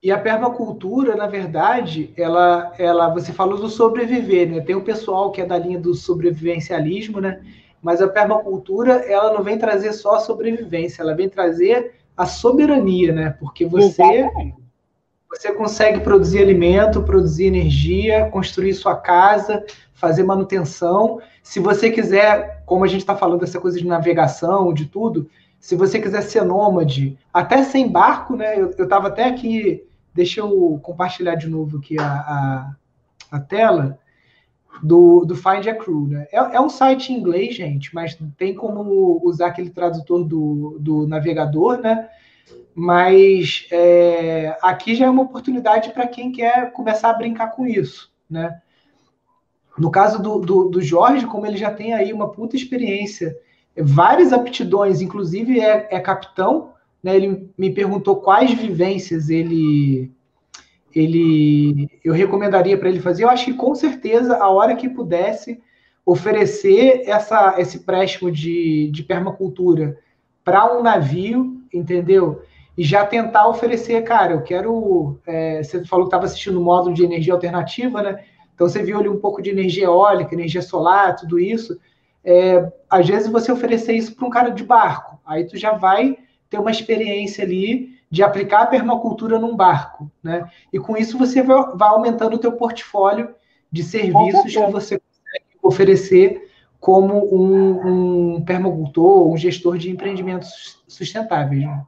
E 0.00 0.10
a 0.10 0.18
permacultura, 0.18 1.16
na 1.16 1.26
verdade, 1.26 2.12
ela, 2.16 2.72
ela, 2.78 3.08
você 3.08 3.32
falou 3.32 3.58
do 3.58 3.68
sobreviver, 3.68 4.48
né? 4.48 4.60
Tem 4.60 4.74
o 4.74 4.82
pessoal 4.84 5.30
que 5.30 5.40
é 5.40 5.46
da 5.46 5.58
linha 5.58 5.78
do 5.78 5.94
sobrevivencialismo, 5.94 7.20
né? 7.20 7.40
Mas 7.80 8.00
a 8.00 8.08
permacultura, 8.08 8.94
ela 8.94 9.32
não 9.32 9.42
vem 9.42 9.58
trazer 9.58 9.92
só 9.92 10.16
a 10.16 10.20
sobrevivência, 10.20 11.02
ela 11.02 11.14
vem 11.14 11.28
trazer 11.28 11.94
a 12.16 12.26
soberania, 12.26 13.12
né? 13.12 13.36
Porque 13.38 13.64
você 13.64 14.02
Exatamente. 14.02 14.56
você 15.28 15.52
consegue 15.52 16.00
produzir 16.00 16.40
alimento, 16.40 17.02
produzir 17.02 17.46
energia, 17.46 18.28
construir 18.30 18.74
sua 18.74 18.96
casa, 18.96 19.64
fazer 19.94 20.24
manutenção. 20.24 21.20
Se 21.44 21.60
você 21.60 21.90
quiser, 21.90 22.62
como 22.66 22.84
a 22.84 22.88
gente 22.88 23.00
está 23.02 23.16
falando 23.16 23.40
dessa 23.40 23.60
coisa 23.60 23.78
de 23.78 23.86
navegação, 23.86 24.74
de 24.74 24.86
tudo, 24.86 25.28
se 25.62 25.76
você 25.76 26.00
quiser 26.00 26.22
ser 26.22 26.44
nômade, 26.44 27.16
até 27.32 27.62
sem 27.62 27.88
barco, 27.88 28.34
né? 28.34 28.58
Eu 28.58 28.70
estava 28.70 29.06
até 29.06 29.22
aqui, 29.22 29.86
deixa 30.12 30.40
eu 30.40 30.80
compartilhar 30.82 31.36
de 31.36 31.48
novo 31.48 31.78
aqui 31.78 31.96
a, 32.00 32.04
a, 32.04 32.76
a 33.30 33.38
tela 33.38 33.96
do, 34.82 35.24
do 35.24 35.36
Find 35.36 35.64
a 35.68 35.74
Crew, 35.76 36.08
né? 36.08 36.26
É, 36.32 36.38
é, 36.56 36.60
um 36.60 36.68
site 36.68 37.12
em 37.12 37.16
inglês, 37.16 37.54
gente, 37.54 37.94
mas 37.94 38.18
tem 38.36 38.56
como 38.56 39.20
usar 39.22 39.46
aquele 39.46 39.70
tradutor 39.70 40.24
do, 40.24 40.78
do 40.80 41.06
navegador, 41.06 41.78
né? 41.78 42.08
Mas 42.74 43.68
é, 43.70 44.58
aqui 44.62 44.96
já 44.96 45.06
é 45.06 45.10
uma 45.10 45.22
oportunidade 45.22 45.92
para 45.92 46.08
quem 46.08 46.32
quer 46.32 46.72
começar 46.72 47.10
a 47.10 47.14
brincar 47.14 47.52
com 47.52 47.64
isso, 47.64 48.12
né? 48.28 48.60
No 49.78 49.92
caso 49.92 50.20
do, 50.20 50.40
do, 50.40 50.64
do, 50.68 50.82
Jorge, 50.82 51.24
como 51.24 51.46
ele 51.46 51.56
já 51.56 51.70
tem 51.70 51.94
aí 51.94 52.12
uma 52.12 52.32
puta 52.32 52.56
experiência, 52.56 53.38
várias 53.76 54.32
aptidões, 54.32 55.00
inclusive 55.00 55.60
é, 55.60 55.88
é 55.90 56.00
capitão, 56.00 56.72
né? 57.02 57.16
Ele 57.16 57.50
me 57.56 57.70
perguntou 57.70 58.16
quais 58.16 58.52
vivências 58.52 59.28
ele 59.28 60.10
ele 60.94 61.88
eu 62.04 62.12
recomendaria 62.12 62.76
para 62.76 62.88
ele 62.88 63.00
fazer. 63.00 63.24
Eu 63.24 63.30
acho 63.30 63.46
que 63.46 63.54
com 63.54 63.74
certeza 63.74 64.36
a 64.36 64.48
hora 64.48 64.76
que 64.76 64.88
pudesse 64.88 65.60
oferecer 66.04 67.02
essa, 67.06 67.54
esse 67.58 67.78
empréstimo 67.78 68.30
de, 68.30 68.90
de 68.92 69.02
permacultura 69.02 69.98
para 70.44 70.76
um 70.76 70.82
navio, 70.82 71.62
entendeu? 71.72 72.42
E 72.76 72.82
já 72.82 73.04
tentar 73.04 73.48
oferecer, 73.48 74.02
cara, 74.02 74.32
eu 74.32 74.42
quero. 74.42 75.18
É, 75.26 75.62
você 75.62 75.84
falou 75.84 76.06
que 76.06 76.08
estava 76.08 76.24
assistindo 76.24 76.60
o 76.60 76.64
módulo 76.64 76.94
de 76.94 77.04
energia 77.04 77.32
alternativa, 77.32 78.02
né? 78.02 78.24
Então 78.54 78.68
você 78.68 78.82
viu 78.82 78.98
ali 78.98 79.08
um 79.08 79.18
pouco 79.18 79.42
de 79.42 79.50
energia 79.50 79.84
eólica, 79.84 80.34
energia 80.34 80.62
solar, 80.62 81.16
tudo 81.16 81.38
isso. 81.38 81.78
É, 82.24 82.70
às 82.88 83.06
vezes 83.06 83.30
você 83.30 83.50
oferecer 83.50 83.94
isso 83.94 84.14
para 84.14 84.26
um 84.26 84.30
cara 84.30 84.50
de 84.50 84.64
barco, 84.64 85.20
aí 85.26 85.44
tu 85.44 85.56
já 85.56 85.72
vai 85.72 86.16
ter 86.48 86.58
uma 86.58 86.70
experiência 86.70 87.44
ali 87.44 87.98
de 88.10 88.22
aplicar 88.22 88.62
a 88.62 88.66
permacultura 88.66 89.38
num 89.38 89.56
barco, 89.56 90.10
né? 90.22 90.48
E 90.72 90.78
com 90.78 90.96
isso 90.96 91.16
você 91.16 91.42
vai, 91.42 91.74
vai 91.74 91.88
aumentando 91.88 92.36
o 92.36 92.38
teu 92.38 92.52
portfólio 92.52 93.34
de 93.70 93.82
serviços 93.82 94.52
que 94.52 94.66
você 94.70 95.00
consegue 95.00 95.46
oferecer 95.62 96.50
como 96.78 97.14
um, 97.34 98.34
um 98.36 98.44
permacultor, 98.44 99.32
um 99.32 99.36
gestor 99.36 99.78
de 99.78 99.90
empreendimentos 99.90 100.82
sustentáveis. 100.86 101.62
Né? 101.62 101.86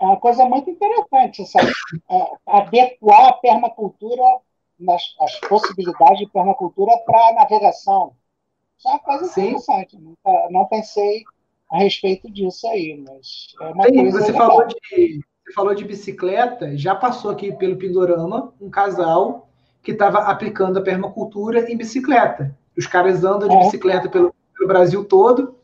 É 0.00 0.04
uma 0.04 0.16
coisa 0.16 0.44
muito 0.46 0.70
interessante, 0.70 1.44
sabe? 1.46 1.72
É, 2.10 2.26
adequar 2.46 3.28
a 3.28 3.32
permacultura 3.34 4.22
nas 4.78 5.02
as 5.20 5.40
possibilidades 5.40 6.18
de 6.18 6.28
permacultura 6.28 6.96
para 7.04 7.34
navegação. 7.34 8.12
Isso 8.78 8.88
é 8.88 8.90
uma 8.90 8.98
coisa 9.00 9.24
Sim. 9.26 9.42
interessante. 9.42 9.98
Nunca, 9.98 10.48
não 10.50 10.66
pensei 10.66 11.24
a 11.70 11.78
respeito 11.78 12.30
disso 12.30 12.66
aí, 12.68 13.02
mas 13.06 13.54
é 13.60 13.72
uma 13.72 13.84
Sim, 13.84 13.94
coisa 13.94 14.20
você 14.20 14.32
legal. 14.32 14.48
falou 14.48 14.66
de 14.66 15.20
você 15.46 15.52
falou 15.52 15.74
de 15.76 15.84
bicicleta, 15.84 16.76
já 16.76 16.92
passou 16.92 17.30
aqui 17.30 17.52
pelo 17.52 17.76
Pindorama 17.76 18.52
um 18.60 18.68
casal 18.68 19.48
que 19.80 19.92
estava 19.92 20.18
aplicando 20.18 20.76
a 20.76 20.82
permacultura 20.82 21.70
em 21.70 21.76
bicicleta. 21.76 22.52
Os 22.76 22.84
caras 22.86 23.22
andam 23.22 23.48
de 23.48 23.54
é. 23.54 23.58
bicicleta 23.60 24.08
pelo, 24.08 24.34
pelo 24.56 24.68
Brasil 24.68 25.04
todo, 25.04 25.54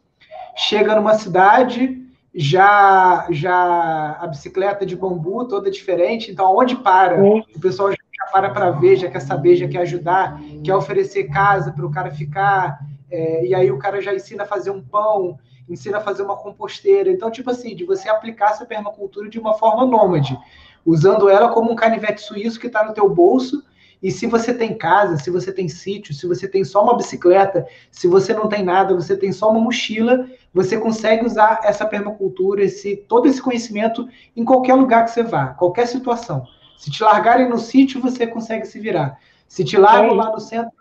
chega 0.55 0.95
numa 0.95 1.15
cidade, 1.15 2.01
já 2.33 3.27
já 3.31 4.17
a 4.21 4.27
bicicleta 4.29 4.87
de 4.87 4.95
bambu 4.95 5.45
toda 5.49 5.69
diferente, 5.69 6.31
então 6.31 6.57
onde 6.57 6.77
para, 6.77 7.17
é. 7.17 7.43
o 7.55 7.61
pessoal 7.61 7.91
já 7.91 8.27
para 8.31 8.51
para 8.51 8.71
ver, 8.71 8.97
já 8.97 9.11
quer 9.11 9.21
saber, 9.21 9.57
já 9.57 9.67
quer 9.67 9.79
ajudar, 9.79 10.41
quer 10.65 10.77
oferecer 10.77 11.25
casa 11.25 11.73
para 11.73 11.85
o 11.85 11.91
cara 11.91 12.13
ficar, 12.13 12.79
é, 13.13 13.47
e 13.47 13.55
aí 13.55 13.71
o 13.71 13.79
cara 13.79 14.01
já 14.01 14.15
ensina 14.15 14.45
a 14.45 14.47
fazer 14.47 14.71
um 14.71 14.81
pão, 14.81 15.39
ensina 15.69 15.99
a 15.99 16.01
fazer 16.01 16.23
uma 16.23 16.35
composteira. 16.35 17.11
Então, 17.11 17.31
tipo 17.31 17.51
assim, 17.51 17.77
de 17.77 17.85
você 17.85 18.09
aplicar 18.09 18.53
essa 18.53 18.65
permacultura 18.65 19.29
de 19.29 19.39
uma 19.39 19.53
forma 19.53 19.85
nômade, 19.85 20.37
usando 20.85 21.29
ela 21.29 21.51
como 21.51 21.71
um 21.71 21.77
canivete 21.77 22.23
suíço 22.23 22.59
que 22.59 22.69
está 22.69 22.83
no 22.83 22.95
teu 22.95 23.07
bolso. 23.09 23.63
E 24.03 24.11
se 24.11 24.27
você 24.27 24.53
tem 24.53 24.77
casa, 24.77 25.19
se 25.19 25.31
você 25.31 25.53
tem 25.53 25.69
sítio, 25.69 26.15
se 26.15 26.27
você 26.27 26.49
tem 26.49 26.65
só 26.65 26.83
uma 26.83 26.97
bicicleta, 26.97 27.67
se 27.91 28.09
você 28.09 28.33
não 28.33 28.49
tem 28.49 28.65
nada, 28.65 28.95
você 28.95 29.15
tem 29.15 29.31
só 29.31 29.51
uma 29.51 29.61
mochila, 29.61 30.27
você 30.53 30.79
consegue 30.79 31.25
usar 31.25 31.61
essa 31.63 31.87
permacultura, 31.87 32.65
esse 32.65 32.97
todo 32.97 33.29
esse 33.29 33.41
conhecimento 33.41 34.09
em 34.35 34.45
qualquer 34.45 34.75
lugar 34.75 35.05
que 35.05 35.11
você 35.11 35.23
vá, 35.23 35.49
qualquer 35.49 35.87
situação. 35.87 36.45
Se 36.79 36.91
te 36.91 37.03
largarem 37.03 37.49
no 37.49 37.59
sítio, 37.59 38.01
você 38.01 38.27
consegue 38.27 38.67
se 38.67 38.81
virar. 38.81 39.21
Se 39.47 39.63
te 39.63 39.77
largam 39.77 40.15
lá 40.15 40.33
no 40.33 40.41
centro, 40.41 40.73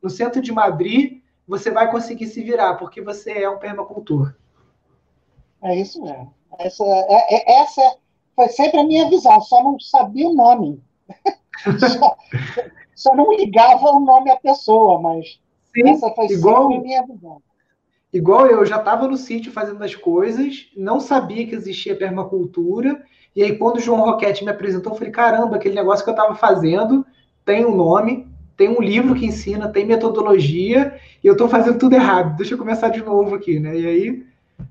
no 0.00 0.10
centro 0.10 0.40
de 0.40 0.52
Madrid, 0.52 1.18
você 1.48 1.70
vai 1.70 1.90
conseguir 1.90 2.26
se 2.26 2.42
virar, 2.42 2.74
porque 2.74 3.00
você 3.00 3.32
é 3.32 3.48
um 3.48 3.58
permacultor. 3.58 4.34
É 5.62 5.74
isso 5.74 6.02
mesmo. 6.02 6.34
Essa, 6.58 6.84
é, 6.84 7.36
é, 7.36 7.62
essa 7.62 7.96
foi 8.36 8.48
sempre 8.48 8.80
a 8.80 8.84
minha 8.84 9.08
visão, 9.08 9.40
só 9.40 9.64
não 9.64 9.80
sabia 9.80 10.28
o 10.28 10.34
nome. 10.34 10.82
só, 11.98 12.16
só, 12.94 13.16
não 13.16 13.34
ligava 13.34 13.90
o 13.90 14.00
nome 14.00 14.30
à 14.30 14.36
pessoa, 14.36 15.00
mas 15.00 15.40
Sim, 15.74 15.88
essa 15.88 16.10
foi 16.10 16.26
igual, 16.26 16.68
sempre 16.68 16.76
a 16.76 16.80
minha 16.82 17.06
visão. 17.06 17.42
Igual 18.12 18.46
eu, 18.46 18.64
já 18.66 18.76
estava 18.76 19.08
no 19.08 19.16
sítio 19.16 19.50
fazendo 19.50 19.82
as 19.82 19.94
coisas, 19.94 20.70
não 20.76 21.00
sabia 21.00 21.46
que 21.46 21.54
existia 21.54 21.96
permacultura, 21.96 23.02
e 23.34 23.42
aí 23.42 23.56
quando 23.58 23.76
o 23.76 23.80
João 23.80 24.04
Roquete 24.04 24.44
me 24.44 24.50
apresentou, 24.50 24.92
eu 24.92 24.98
falei, 24.98 25.12
caramba, 25.12 25.56
aquele 25.56 25.74
negócio 25.74 26.04
que 26.04 26.10
eu 26.10 26.14
estava 26.14 26.34
fazendo 26.34 27.06
tem 27.44 27.64
um 27.64 27.74
nome, 27.74 28.28
tem 28.58 28.68
um 28.68 28.82
livro 28.82 29.14
que 29.14 29.24
ensina, 29.24 29.68
tem 29.68 29.86
metodologia, 29.86 30.98
e 31.22 31.26
eu 31.28 31.34
estou 31.34 31.48
fazendo 31.48 31.78
tudo 31.78 31.94
errado. 31.94 32.36
Deixa 32.36 32.54
eu 32.54 32.58
começar 32.58 32.88
de 32.88 33.00
novo 33.00 33.36
aqui, 33.36 33.60
né? 33.60 33.78
E 33.78 33.86
aí, 33.86 34.26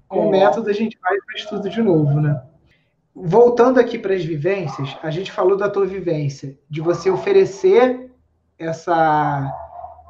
com 0.10 0.26
o 0.26 0.28
é. 0.28 0.40
método, 0.40 0.70
a 0.70 0.74
gente 0.74 1.00
vai 1.02 1.18
para 1.26 1.50
tudo 1.50 1.70
de 1.70 1.82
novo, 1.82 2.20
né? 2.20 2.44
Voltando 3.16 3.80
aqui 3.80 3.98
para 3.98 4.14
as 4.14 4.26
vivências, 4.26 4.98
a 5.02 5.10
gente 5.10 5.32
falou 5.32 5.56
da 5.56 5.70
tua 5.70 5.86
vivência, 5.86 6.60
de 6.70 6.82
você 6.82 7.10
oferecer 7.10 8.12
essa 8.60 9.54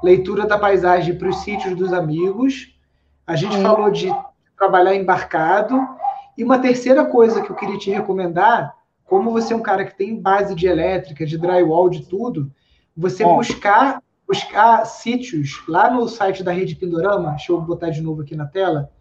leitura 0.04 0.48
da 0.48 0.58
paisagem 0.58 1.16
para 1.16 1.30
os 1.30 1.38
sítios 1.42 1.76
dos 1.76 1.94
amigos. 1.94 2.76
A 3.28 3.36
gente 3.36 3.62
falou 3.62 3.92
de 3.92 4.12
trabalhar 4.58 4.96
embarcado. 4.96 5.80
E 6.36 6.44
uma 6.44 6.58
terceira 6.58 7.06
coisa 7.06 7.44
que 7.44 7.52
eu 7.52 7.56
queria 7.56 7.78
te 7.78 7.92
recomendar, 7.92 8.74
como 9.06 9.32
você 9.32 9.54
é 9.54 9.56
um 9.56 9.62
cara 9.62 9.86
que 9.86 9.96
tem 9.96 10.20
base 10.20 10.56
de 10.56 10.66
elétrica, 10.66 11.28
de 11.28 11.38
drywall, 11.38 11.90
de 11.90 12.08
tudo, 12.08 12.52
você 12.98 13.24
é. 13.24 13.36
buscar 13.36 14.02
buscar 14.28 14.86
sítios 14.86 15.64
lá 15.70 15.90
no 15.90 16.06
site 16.10 16.44
da 16.44 16.52
Rede 16.52 16.76
Pindorama, 16.76 17.30
deixa 17.30 17.54
eu 17.54 17.62
botar 17.62 17.90
de 17.90 18.02
novo 18.02 18.24
aqui 18.24 18.36
na 18.36 18.46
tela, 18.46 18.92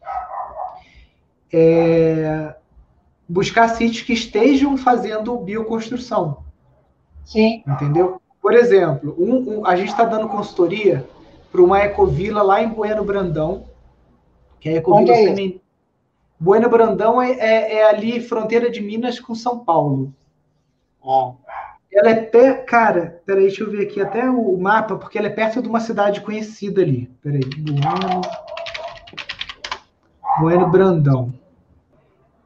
é, 1.53 2.55
buscar 3.29 3.69
sítios 3.71 4.03
que 4.03 4.13
estejam 4.13 4.77
fazendo 4.77 5.37
bioconstrução. 5.39 6.45
Sim. 7.25 7.65
Entendeu? 7.67 8.23
Por 8.41 8.55
exemplo, 8.55 9.17
um, 9.19 9.59
um, 9.59 9.67
a 9.67 9.75
gente 9.75 9.89
está 9.89 10.05
dando 10.05 10.29
consultoria 10.29 11.05
para 11.51 11.61
uma 11.61 11.81
ecovila 11.81 12.43
lá 12.43 12.63
em 12.63 12.69
Bueno 12.69 13.03
Brandão, 13.03 13.65
que 14.61 14.69
é 14.69 14.75
a 14.75 14.77
ecovila 14.77 15.13
é 15.13 15.25
Semen... 15.25 15.61
Bueno 16.39 16.69
Brandão 16.69 17.21
é, 17.21 17.33
é, 17.33 17.75
é, 17.79 17.89
ali 17.89 18.21
fronteira 18.21 18.71
de 18.71 18.81
Minas 18.81 19.19
com 19.19 19.35
São 19.35 19.59
Paulo. 19.59 20.15
Ah. 21.05 21.33
Ela 21.97 22.11
é 22.11 22.15
pé, 22.15 22.53
cara, 22.53 23.23
peraí, 23.25 23.45
deixa 23.45 23.65
eu 23.65 23.71
ver 23.71 23.85
aqui 23.85 24.03
até 24.03 24.29
o 24.29 24.55
mapa, 24.59 24.97
porque 24.97 25.17
ela 25.17 25.29
é 25.29 25.31
perto 25.31 25.63
de 25.63 25.69
uma 25.69 25.81
cidade 25.81 26.21
conhecida 26.21 26.83
ali. 26.83 27.11
Peraí, 27.23 27.41
Bueno, 27.41 28.21
bueno 30.39 30.69
Brandão. 30.69 31.33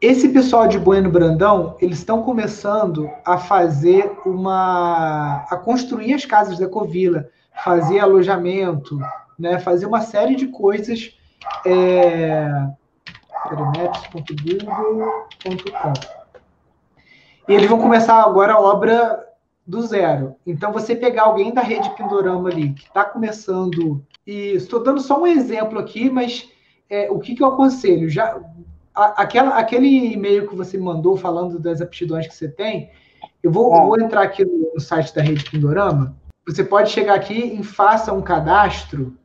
Esse 0.01 0.29
pessoal 0.29 0.69
de 0.69 0.79
Bueno 0.79 1.11
Brandão, 1.11 1.77
eles 1.81 1.99
estão 1.99 2.23
começando 2.23 3.11
a 3.27 3.39
fazer 3.39 4.17
uma. 4.25 5.45
a 5.51 5.57
construir 5.57 6.15
as 6.15 6.25
casas 6.25 6.57
da 6.57 6.69
Covila, 6.69 7.29
fazer 7.65 7.99
alojamento, 7.99 9.01
né, 9.37 9.59
fazer 9.59 9.87
uma 9.87 10.01
série 10.01 10.37
de 10.37 10.47
coisas. 10.47 11.19
É, 11.67 12.49
e 17.49 17.53
eles 17.53 17.69
vão 17.69 17.81
começar 17.81 18.23
agora 18.23 18.53
a 18.53 18.61
obra 18.61 19.30
do 19.71 19.83
zero. 19.83 20.35
Então, 20.45 20.73
você 20.73 20.97
pegar 20.97 21.23
alguém 21.23 21.55
da 21.55 21.63
rede 21.63 21.89
Pindorama 21.95 22.49
ali, 22.49 22.73
que 22.73 22.89
está 22.89 23.05
começando, 23.05 24.05
e 24.27 24.51
estou 24.55 24.83
dando 24.83 25.01
só 25.01 25.23
um 25.23 25.27
exemplo 25.27 25.79
aqui, 25.79 26.11
mas 26.11 26.51
é, 26.91 27.09
o 27.09 27.21
que, 27.21 27.37
que 27.37 27.43
eu 27.43 27.47
aconselho? 27.47 28.11
Já, 28.11 28.37
a, 28.93 29.23
aquela, 29.23 29.57
aquele 29.57 30.13
e-mail 30.13 30.49
que 30.49 30.57
você 30.57 30.77
mandou 30.77 31.17
falando 31.17 31.59
das 31.59 31.81
aptidões 31.81 32.27
que 32.27 32.35
você 32.35 32.49
tem, 32.49 32.91
eu 33.43 33.53
vou, 33.53 33.73
é. 33.73 33.81
vou 33.81 34.01
entrar 34.01 34.23
aqui 34.23 34.45
no, 34.45 34.73
no, 34.75 34.81
site 34.81 35.15
da 35.15 35.23
rede 35.23 35.49
Pindorama. 35.49 36.17
Você 36.47 36.65
pode 36.65 36.91
chegar 36.91 37.15
aqui 37.15 37.39
e 37.39 37.63
faça 37.63 38.13
um 38.13 38.21
cadastro, 38.21 39.17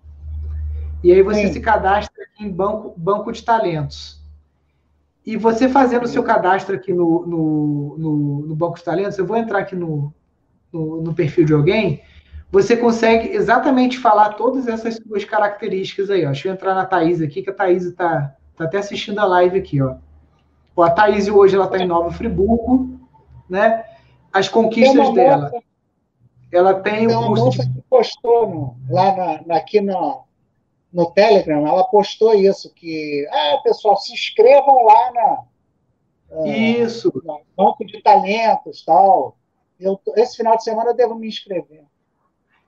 e 1.03 1.11
aí 1.11 1.23
você 1.23 1.47
Sim. 1.47 1.53
se 1.53 1.59
cadastra 1.59 2.23
aqui 2.23 2.45
em 2.45 2.51
banco, 2.51 2.93
banco 2.95 3.31
de 3.31 3.43
talentos. 3.43 4.23
E 5.25 5.35
você 5.37 5.67
fazendo 5.67 6.03
o 6.03 6.07
seu 6.07 6.21
cadastro 6.21 6.75
aqui 6.75 6.93
no, 6.93 7.25
no, 7.25 7.95
no, 7.97 8.47
no 8.47 8.55
banco 8.55 8.77
de 8.77 8.83
talentos, 8.83 9.17
eu 9.17 9.25
vou 9.25 9.37
entrar 9.37 9.59
aqui 9.59 9.75
no, 9.75 10.13
no, 10.75 11.01
no 11.01 11.13
perfil 11.13 11.45
de 11.45 11.53
alguém, 11.53 12.01
você 12.51 12.75
consegue 12.75 13.29
exatamente 13.29 13.97
falar 13.97 14.33
todas 14.33 14.67
essas 14.67 14.95
suas 14.95 15.23
características 15.23 16.09
aí. 16.09 16.25
Ó. 16.25 16.27
Deixa 16.27 16.47
eu 16.47 16.53
entrar 16.53 16.75
na 16.75 16.85
Thaís 16.85 17.21
aqui, 17.21 17.41
que 17.41 17.49
a 17.49 17.53
Thaís 17.53 17.83
está 17.83 18.35
tá 18.55 18.65
até 18.65 18.77
assistindo 18.77 19.19
a 19.19 19.25
live 19.25 19.57
aqui. 19.57 19.81
Ó. 19.81 19.95
Ó, 20.75 20.83
a 20.83 20.91
Thaís 20.91 21.27
hoje 21.27 21.55
ela 21.55 21.65
está 21.65 21.77
em 21.77 21.87
Nova 21.87 22.11
Friburgo, 22.11 22.99
né? 23.49 23.85
As 24.31 24.49
conquistas 24.49 25.13
dela. 25.13 25.49
Moça, 25.51 25.63
ela 26.51 26.73
tem, 26.75 27.07
o 27.07 27.27
curso 27.27 27.45
moça 27.45 27.63
que 27.63 27.81
postou 27.89 28.49
no, 28.49 28.77
lá 28.89 29.41
na, 29.45 29.55
aqui 29.55 29.81
no, 29.81 30.23
no 30.91 31.11
Telegram, 31.11 31.67
ela 31.67 31.83
postou 31.85 32.33
isso, 32.33 32.73
que, 32.73 33.27
ah, 33.31 33.59
pessoal, 33.63 33.97
se 33.97 34.13
inscrevam 34.13 34.85
lá 34.85 35.11
na, 35.11 35.43
isso. 36.45 37.11
banco 37.57 37.85
de 37.85 38.01
talentos 38.01 38.83
tal. 38.85 39.37
Eu, 39.79 39.99
esse 40.15 40.37
final 40.37 40.55
de 40.57 40.63
semana 40.63 40.91
eu 40.91 40.95
devo 40.95 41.15
me 41.15 41.27
inscrever. 41.27 41.83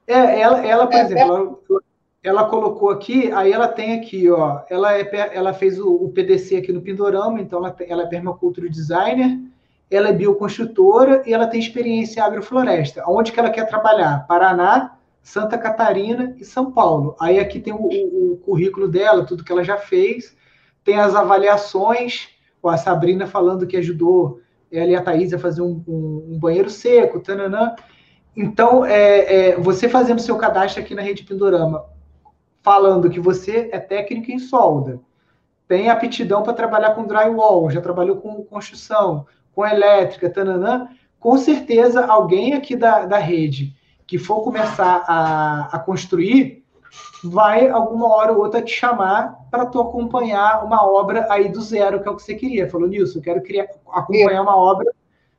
É, 0.06 0.40
ela, 0.40 0.66
ela 0.66 0.88
por 0.88 0.96
é, 0.96 1.02
exemplo, 1.02 1.62
ela, 1.70 1.82
ela, 2.24 2.50
colocou 2.50 2.90
aqui, 2.90 3.32
aí 3.32 3.52
ela 3.52 3.68
tem 3.68 4.00
aqui, 4.00 4.30
ó, 4.30 4.62
ela, 4.70 4.98
é, 4.98 5.10
ela 5.34 5.54
fez 5.54 5.80
o, 5.80 5.94
o 5.96 6.10
PDC 6.10 6.58
aqui 6.58 6.72
no 6.72 6.82
Pindorama, 6.82 7.42
então 7.42 7.60
ela, 7.60 7.76
ela 7.88 8.04
é 8.04 8.08
permaculture 8.08 8.70
designer, 8.70 9.38
ela 9.92 10.10
é 10.10 10.14
bioconstrutora 10.14 11.24
e 11.26 11.34
ela 11.34 11.48
tem 11.48 11.60
experiência 11.60 12.20
em 12.20 12.24
agrofloresta. 12.24 13.04
Onde 13.08 13.32
que 13.32 13.40
ela 13.40 13.50
quer 13.50 13.68
trabalhar? 13.68 14.26
Paraná, 14.28 14.98
Santa 15.22 15.58
Catarina 15.58 16.36
e 16.38 16.46
São 16.46 16.72
Paulo. 16.72 17.16
Aí 17.20 17.40
aqui 17.40 17.60
tem 17.60 17.74
o, 17.74 17.78
o, 17.78 18.34
o 18.34 18.38
currículo 18.38 18.88
dela, 18.88 19.26
tudo 19.26 19.44
que 19.44 19.52
ela 19.52 19.64
já 19.64 19.78
fez, 19.78 20.36
tem 20.84 21.00
as 21.00 21.16
avaliações, 21.16 22.30
a 22.66 22.78
Sabrina 22.78 23.28
falando 23.28 23.68
que 23.68 23.78
ajudou 23.78 24.42
ela 24.72 24.92
e 24.92 24.96
a 24.96 25.02
Thaís 25.02 25.34
a 25.34 25.40
fazer 25.40 25.62
um, 25.62 25.84
um, 25.88 26.34
um 26.34 26.40
banheiro 26.40 26.70
seco, 26.70 27.20
tananã. 27.20 27.76
Então, 28.36 28.86
é, 28.86 29.50
é, 29.50 29.56
você 29.58 29.90
fazendo 29.90 30.22
seu 30.22 30.38
cadastro 30.38 30.82
aqui 30.82 30.94
na 30.94 31.02
Rede 31.02 31.24
Pindorama, 31.24 31.86
falando 32.62 33.10
que 33.10 33.20
você 33.20 33.70
é 33.72 33.80
técnico 33.80 34.32
em 34.32 34.40
solda, 34.40 35.00
tem 35.68 35.90
aptidão 35.90 36.44
para 36.44 36.54
trabalhar 36.54 36.96
com 36.96 37.06
drywall, 37.06 37.70
já 37.70 37.82
trabalhou 37.82 38.18
com 38.18 38.44
construção, 38.44 39.26
com 39.54 39.66
elétrica, 39.66 40.30
tananã, 40.30 40.88
com 41.20 41.38
certeza 41.38 42.06
alguém 42.06 42.54
aqui 42.54 42.76
da, 42.76 43.06
da 43.06 43.18
rede 43.18 43.76
que 44.06 44.18
for 44.18 44.42
começar 44.42 45.04
a, 45.08 45.70
a 45.74 45.80
construir, 45.80 46.57
vai 47.24 47.70
alguma 47.70 48.08
hora 48.08 48.32
ou 48.32 48.40
outra 48.40 48.62
te 48.62 48.72
chamar 48.72 49.38
para 49.50 49.66
tu 49.66 49.80
acompanhar 49.80 50.64
uma 50.64 50.86
obra 50.86 51.28
aí 51.30 51.50
do 51.50 51.62
zero, 51.62 52.02
que 52.02 52.08
é 52.08 52.12
o 52.12 52.16
que 52.16 52.24
você 52.24 52.36
queria. 52.36 52.70
Falou, 52.70 52.88
Nilson, 52.88 53.20
eu 53.20 53.24
quero 53.24 53.42
criar, 53.42 53.68
acompanhar 53.92 54.42
uma 54.42 54.56
obra 54.56 54.92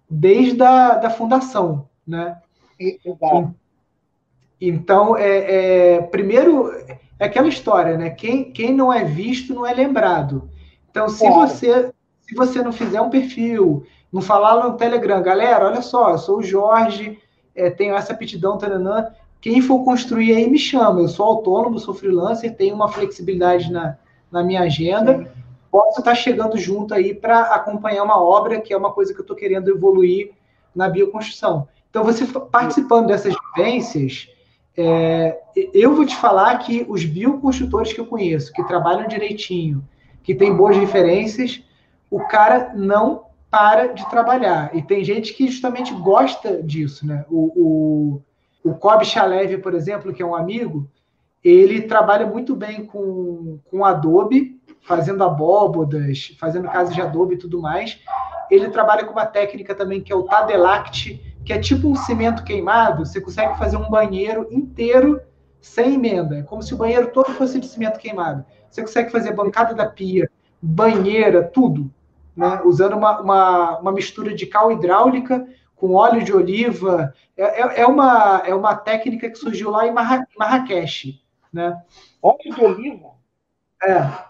desde 0.09 0.63
a 0.63 0.95
da 0.95 1.11
fundação, 1.11 1.89
né? 2.07 2.41
Então, 4.61 5.17
é, 5.17 5.97
é, 5.97 6.03
primeiro, 6.03 6.71
é 7.19 7.25
aquela 7.25 7.49
história, 7.49 7.97
né? 7.97 8.11
Quem, 8.11 8.53
quem 8.53 8.75
não 8.75 8.93
é 8.93 9.05
visto 9.05 9.55
não 9.55 9.67
é 9.67 9.73
lembrado. 9.73 10.51
Então, 10.91 11.09
se 11.09 11.27
claro. 11.27 11.49
você 11.49 11.93
se 12.29 12.35
você 12.35 12.63
não 12.63 12.73
fizer 12.73 13.01
um 13.01 13.09
perfil, 13.09 13.87
não 14.13 14.21
falar 14.21 14.63
no 14.63 14.77
Telegram, 14.77 15.23
galera, 15.23 15.65
olha 15.65 15.81
só, 15.81 16.11
eu 16.11 16.19
sou 16.19 16.39
o 16.39 16.43
Jorge, 16.43 17.19
é, 17.55 17.71
tenho 17.71 17.97
essa 17.97 18.13
aptidão, 18.13 18.59
taranã, 18.59 19.07
quem 19.41 19.63
for 19.63 19.85
construir 19.85 20.35
aí 20.35 20.51
me 20.51 20.59
chama. 20.59 21.01
Eu 21.01 21.09
sou 21.09 21.27
autônomo, 21.27 21.79
sou 21.79 21.95
freelancer, 21.95 22.57
tenho 22.57 22.75
uma 22.75 22.89
flexibilidade 22.89 23.71
na, 23.71 23.97
na 24.31 24.43
minha 24.43 24.63
agenda. 24.63 25.19
Sim. 25.19 25.27
Posso 25.71 26.01
estar 26.01 26.15
chegando 26.15 26.57
junto 26.57 26.95
aí 26.95 27.15
para 27.15 27.41
acompanhar 27.55 28.03
uma 28.03 28.21
obra 28.21 28.61
que 28.61 28.73
é 28.73 28.77
uma 28.77 28.93
coisa 28.93 29.13
que 29.13 29.21
eu 29.21 29.23
estou 29.23 29.37
querendo 29.37 29.71
evoluir 29.71 30.33
na 30.75 30.89
bioconstrução. 30.89 31.69
Então, 31.91 32.05
você 32.05 32.27
participando 32.27 33.07
dessas 33.07 33.35
vivências, 33.57 34.29
é, 34.77 35.39
eu 35.75 35.95
vou 35.95 36.07
te 36.07 36.17
falar 36.17 36.59
que 36.59 36.85
os 36.89 37.05
bioconstrutores 37.05 37.93
que 37.93 38.01
eu 38.01 38.07
conheço, 38.07 38.53
que 38.53 38.63
trabalham 38.65 39.09
direitinho, 39.09 39.87
que 40.23 40.35
têm 40.35 40.55
boas 40.55 40.77
referências, 40.77 41.63
o 42.11 42.21
cara 42.21 42.73
não 42.75 43.25
para 43.51 43.89
de 43.89 44.09
trabalhar. 44.11 44.75
E 44.77 44.83
tem 44.83 45.03
gente 45.03 45.33
que 45.35 45.49
justamente 45.49 45.93
gosta 45.95 46.63
disso, 46.63 47.07
né? 47.07 47.25
O, 47.31 47.53
o 47.57 48.23
o 48.69 48.75
Kobe 48.75 49.05
Chalev, 49.05 49.59
por 49.59 49.75
exemplo, 49.75 50.13
que 50.13 50.23
é 50.23 50.27
um 50.27 50.35
amigo, 50.35 50.89
ele 51.43 51.83
trabalha 51.83 52.27
muito 52.27 52.55
bem 52.55 52.85
com, 52.85 53.59
com 53.71 53.85
Adobe, 53.85 54.61
fazendo 54.83 55.25
abóbodas, 55.25 56.37
fazendo 56.39 56.69
casas 56.69 56.95
de 56.95 57.01
Adobe 57.01 57.35
e 57.35 57.39
tudo 57.39 57.61
mais. 57.61 58.01
Ele 58.51 58.69
trabalha 58.69 59.05
com 59.05 59.13
uma 59.13 59.27
técnica 59.27 59.75
também 59.75 60.01
que 60.01 60.13
é 60.13 60.17
o 60.17 60.25
Tadelact, 60.25 61.21
que 61.45 61.53
é 61.53 61.59
tipo 61.59 61.89
um 61.89 61.95
cimento 61.95 62.45
queimado. 62.45 63.05
Você 63.05 63.21
consegue 63.21 63.57
fazer 63.59 63.77
um 63.77 63.89
banheiro 63.89 64.47
inteiro 64.51 65.21
sem 65.61 65.95
emenda. 65.95 66.39
É 66.39 66.43
como 66.43 66.63
se 66.63 66.75
o 66.75 66.77
banheiro 66.77 67.11
todo 67.13 67.31
fosse 67.33 67.59
de 67.61 67.67
cimento 67.67 67.99
queimado. 67.99 68.45
Você 68.71 68.83
consegue 68.83 69.11
fazer 69.11 69.33
bancada 69.33 69.75
da 69.75 69.87
pia, 69.87 70.31
banheira, 70.61 71.43
tudo, 71.43 71.91
né? 72.37 72.61
usando 72.65 72.97
uma, 72.97 73.21
uma, 73.21 73.79
uma 73.79 73.93
mistura 73.93 74.35
de 74.35 74.47
cal 74.47 74.71
hidráulica 74.73 75.47
com 75.79 75.95
óleo 75.95 76.23
de 76.23 76.33
oliva. 76.33 77.15
É, 77.37 77.63
é, 77.63 77.81
é, 77.83 77.87
uma, 77.87 78.43
é 78.45 78.55
uma 78.55 78.77
técnica 78.77 79.31
que 79.31 79.39
surgiu 79.39 79.71
lá 79.71 79.87
em 79.87 79.93
Marra, 79.93 80.27
Marrakech. 80.39 81.23
Né? 81.53 81.81
Óleo 82.23 82.55
de 82.55 82.65
oliva? 82.65 83.09
É. 83.83 84.29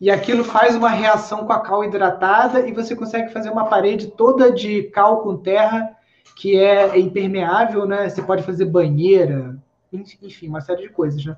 E 0.00 0.10
aquilo 0.10 0.44
faz 0.44 0.74
uma 0.74 0.90
reação 0.90 1.46
com 1.46 1.52
a 1.52 1.60
cal 1.60 1.84
hidratada 1.84 2.66
e 2.66 2.72
você 2.72 2.94
consegue 2.94 3.32
fazer 3.32 3.50
uma 3.50 3.66
parede 3.66 4.08
toda 4.08 4.52
de 4.52 4.84
cal 4.84 5.22
com 5.22 5.36
terra 5.36 5.96
que 6.36 6.58
é 6.58 6.98
impermeável, 6.98 7.86
né? 7.86 8.08
Você 8.08 8.20
pode 8.20 8.42
fazer 8.42 8.64
banheira, 8.64 9.56
enfim, 9.92 10.48
uma 10.48 10.60
série 10.60 10.82
de 10.82 10.88
coisas, 10.88 11.24
né? 11.24 11.36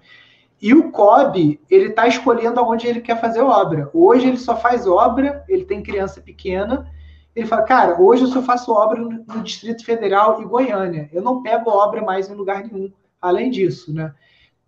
E 0.62 0.72
o 0.72 0.90
COB, 0.90 1.60
ele 1.68 1.88
está 1.88 2.08
escolhendo 2.08 2.58
aonde 2.58 2.86
ele 2.86 3.02
quer 3.02 3.20
fazer 3.20 3.42
obra. 3.42 3.90
Hoje 3.92 4.28
ele 4.28 4.38
só 4.38 4.56
faz 4.56 4.86
obra, 4.86 5.44
ele 5.46 5.66
tem 5.66 5.82
criança 5.82 6.22
pequena. 6.22 6.90
Ele 7.34 7.46
fala, 7.46 7.62
cara, 7.62 8.00
hoje 8.00 8.22
eu 8.22 8.28
só 8.28 8.42
faço 8.42 8.72
obra 8.72 9.00
no, 9.00 9.42
Distrito 9.42 9.84
Federal 9.84 10.40
e 10.40 10.44
Goiânia. 10.44 11.08
Eu 11.12 11.20
não 11.20 11.42
pego 11.42 11.70
obra 11.70 12.00
mais 12.02 12.30
em 12.30 12.34
lugar 12.34 12.62
nenhum. 12.62 12.92
Além 13.20 13.50
disso, 13.50 13.92
né? 13.92 14.14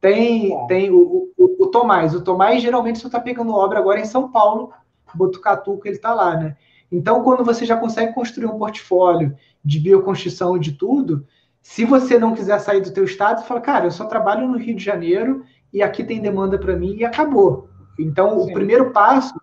Tem, 0.00 0.66
tem 0.66 0.90
o, 0.90 1.30
o, 1.36 1.56
o, 1.58 1.66
Tomás. 1.68 2.14
O 2.14 2.22
Tomás 2.22 2.62
geralmente 2.62 2.98
só 2.98 3.08
está 3.08 3.20
pegando 3.20 3.54
obra 3.54 3.78
agora 3.78 4.00
em 4.00 4.04
São 4.04 4.30
Paulo, 4.30 4.72
Botucatu, 5.14 5.78
que 5.78 5.88
ele 5.88 5.96
está 5.96 6.12
lá, 6.12 6.36
né? 6.36 6.56
Então, 6.90 7.22
quando 7.22 7.44
você 7.44 7.64
já 7.64 7.76
consegue 7.76 8.12
construir 8.14 8.46
um 8.46 8.58
portfólio 8.58 9.36
de 9.64 9.80
bioconstrução 9.80 10.56
e 10.56 10.60
de 10.60 10.72
tudo, 10.72 11.26
se 11.62 11.84
você 11.84 12.18
não 12.18 12.34
quiser 12.34 12.60
sair 12.60 12.80
do 12.80 12.92
teu 12.92 13.04
estado, 13.04 13.40
você 13.40 13.46
fala, 13.46 13.60
cara, 13.60 13.86
eu 13.86 13.90
só 13.90 14.04
trabalho 14.06 14.46
no 14.46 14.56
Rio 14.56 14.76
de 14.76 14.84
Janeiro, 14.84 15.44
e 15.72 15.82
aqui 15.82 16.04
tem 16.04 16.20
demanda 16.20 16.58
para 16.58 16.76
mim 16.76 16.94
e 16.94 17.04
acabou. 17.04 17.68
Então, 17.98 18.40
Sim. 18.40 18.50
o 18.50 18.54
primeiro 18.54 18.92
passo, 18.92 19.34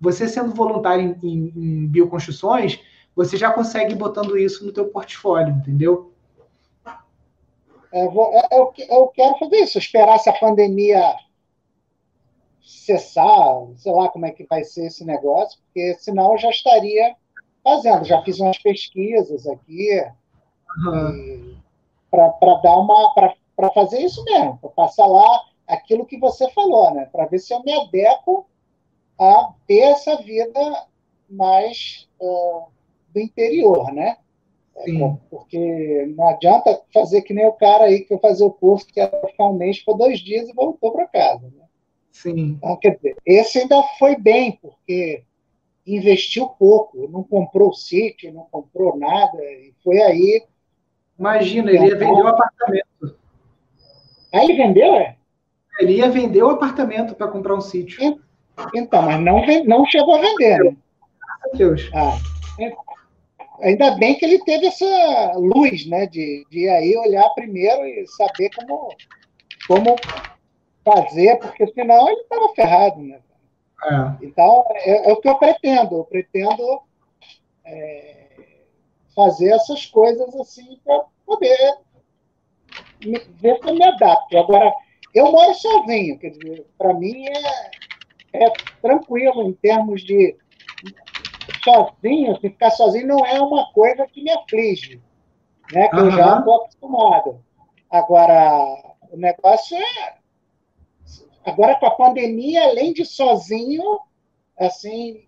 você 0.00 0.28
sendo 0.28 0.54
voluntário 0.54 1.18
em, 1.22 1.28
em, 1.28 1.52
em, 1.56 1.86
bioconstruções, 1.86 2.80
você 3.14 3.36
já 3.36 3.50
consegue 3.50 3.94
botando 3.94 4.36
isso 4.36 4.64
no 4.64 4.72
teu 4.72 4.86
portfólio, 4.88 5.54
entendeu? 5.54 6.12
É, 7.92 8.06
vou, 8.08 8.30
é, 8.32 8.48
eu, 8.52 8.72
eu 8.90 9.06
quero 9.08 9.38
fazer 9.38 9.56
isso, 9.56 9.78
esperar 9.78 10.16
essa 10.16 10.32
pandemia 10.32 11.14
cessar, 12.60 13.66
sei 13.76 13.92
lá 13.92 14.08
como 14.08 14.26
é 14.26 14.32
que 14.32 14.44
vai 14.44 14.64
ser 14.64 14.86
esse 14.86 15.04
negócio, 15.04 15.58
porque 15.62 15.94
senão 16.00 16.32
eu 16.32 16.38
já 16.38 16.50
estaria 16.50 17.14
fazendo. 17.62 18.04
Já 18.04 18.22
fiz 18.22 18.40
umas 18.40 18.58
pesquisas 18.58 19.46
aqui 19.46 20.04
uhum. 20.84 21.56
para 22.10 22.54
dar 22.62 22.78
uma 22.78 23.14
para 23.56 23.70
fazer 23.70 24.00
isso 24.00 24.22
mesmo, 24.24 24.58
para 24.58 24.70
passar 24.70 25.06
lá 25.06 25.44
aquilo 25.66 26.04
que 26.04 26.18
você 26.18 26.50
falou, 26.50 26.92
né? 26.92 27.06
Para 27.06 27.26
ver 27.26 27.38
se 27.38 27.54
eu 27.54 27.62
me 27.62 27.72
adequo 27.72 28.46
a 29.18 29.52
ter 29.66 29.80
essa 29.80 30.16
vida 30.22 30.60
mais 31.28 32.08
uh, 32.20 32.66
do 33.12 33.20
interior, 33.20 33.92
né? 33.92 34.16
Sim. 34.84 35.18
Porque 35.30 36.12
não 36.16 36.28
adianta 36.28 36.80
fazer 36.92 37.22
que 37.22 37.32
nem 37.32 37.46
o 37.46 37.52
cara 37.52 37.84
aí 37.84 38.00
que 38.00 38.08
foi 38.08 38.18
fazer 38.18 38.44
o 38.44 38.50
curso 38.50 38.86
que 38.86 39.00
era 39.00 39.26
ficar 39.26 39.46
um 39.46 39.54
mês 39.54 39.80
por 39.80 39.96
dois 39.96 40.20
dias 40.20 40.48
e 40.48 40.52
voltou 40.52 40.92
para 40.92 41.06
casa. 41.06 41.46
Né? 41.46 41.64
Sim. 42.10 42.58
Então, 42.58 42.76
quer 42.76 42.96
dizer, 42.96 43.16
esse 43.24 43.58
ainda 43.58 43.82
foi 43.98 44.16
bem, 44.16 44.58
porque 44.60 45.22
investiu 45.86 46.48
pouco, 46.48 47.08
não 47.08 47.22
comprou 47.22 47.72
sítio, 47.72 48.32
não 48.32 48.46
comprou 48.50 48.98
nada, 48.98 49.38
e 49.42 49.72
foi 49.82 50.00
aí. 50.02 50.44
Imagina, 51.18 51.70
ele 51.70 51.86
ia 51.86 51.96
vender 51.96 52.22
o 52.22 52.28
apartamento. 52.28 53.16
Aí 54.32 54.44
ele 54.44 54.54
vendeu, 54.54 54.94
é? 54.94 55.16
Ele 55.78 55.92
ia 55.94 56.10
vender 56.10 56.42
o 56.42 56.50
apartamento 56.50 57.14
para 57.14 57.28
comprar 57.28 57.54
um 57.54 57.60
sítio. 57.60 58.20
Então, 58.74 59.02
mas 59.02 59.20
não, 59.20 59.44
não 59.64 59.86
chegou 59.86 60.16
a 60.16 60.20
vender. 60.20 60.58
Né? 60.58 60.76
Deus. 61.54 61.90
Ah, 61.94 62.18
é. 62.60 62.72
ainda 63.60 63.92
bem 63.96 64.14
que 64.16 64.24
ele 64.24 64.42
teve 64.44 64.66
essa 64.66 65.32
luz, 65.36 65.86
né? 65.86 66.06
De, 66.06 66.46
de 66.50 66.68
aí 66.68 66.96
olhar 66.96 67.28
primeiro 67.30 67.84
e 67.86 68.06
saber 68.08 68.50
como, 68.56 68.88
como 69.66 69.96
fazer, 70.84 71.36
porque 71.38 71.66
senão 71.68 72.08
ele 72.08 72.20
estava 72.20 72.54
ferrado, 72.54 73.00
né? 73.00 73.20
É. 73.84 74.24
Então, 74.24 74.64
é, 74.70 75.10
é, 75.10 75.12
o 75.12 75.16
que 75.20 75.28
eu 75.28 75.38
pretendo. 75.38 75.96
Eu 75.96 76.04
pretendo 76.04 76.80
é, 77.64 78.16
fazer 79.14 79.50
essas 79.50 79.86
coisas 79.86 80.34
assim 80.36 80.78
para 80.84 81.04
poder 81.24 81.78
me, 83.04 83.18
ver 83.18 83.58
se 83.58 83.68
eu 83.68 83.74
me 83.74 83.84
adapto. 83.84 84.38
Agora, 84.38 84.72
eu 85.14 85.30
moro 85.30 85.54
sozinho, 85.54 86.18
quer 86.18 86.30
dizer, 86.30 86.66
para 86.78 86.94
mim 86.94 87.26
é, 87.26 87.70
é 88.32 88.50
tranquilo 88.80 89.42
em 89.42 89.52
termos 89.52 90.02
de 90.02 90.36
sozinho, 91.62 92.32
assim, 92.32 92.40
ficar 92.40 92.70
sozinho 92.70 93.08
não 93.08 93.26
é 93.26 93.40
uma 93.40 93.72
coisa 93.72 94.06
que 94.06 94.22
me 94.22 94.30
aflige, 94.30 95.00
né? 95.72 95.88
Que 95.88 95.96
uhum. 95.96 96.04
eu 96.06 96.10
já 96.12 96.38
estou 96.38 96.54
acostumado. 96.54 97.44
Agora, 97.90 98.96
o 99.10 99.16
negócio 99.16 99.76
é. 99.76 100.16
Agora, 101.44 101.76
com 101.76 101.86
a 101.86 101.90
pandemia, 101.92 102.64
além 102.64 102.92
de 102.92 103.04
sozinho, 103.04 104.00
assim, 104.58 105.26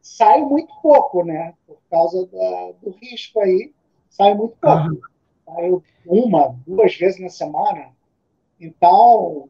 sai 0.00 0.40
muito 0.40 0.72
pouco, 0.80 1.22
né? 1.22 1.54
Por 1.66 1.78
causa 1.90 2.26
da, 2.26 2.72
do 2.82 2.90
risco 3.02 3.40
aí, 3.40 3.72
sai 4.08 4.34
muito 4.34 4.56
pouco. 4.56 4.98
Uhum. 5.46 5.82
Uma, 6.06 6.58
duas 6.66 6.94
vezes 6.94 7.20
na 7.20 7.28
semana. 7.28 7.90
Então, 8.60 9.48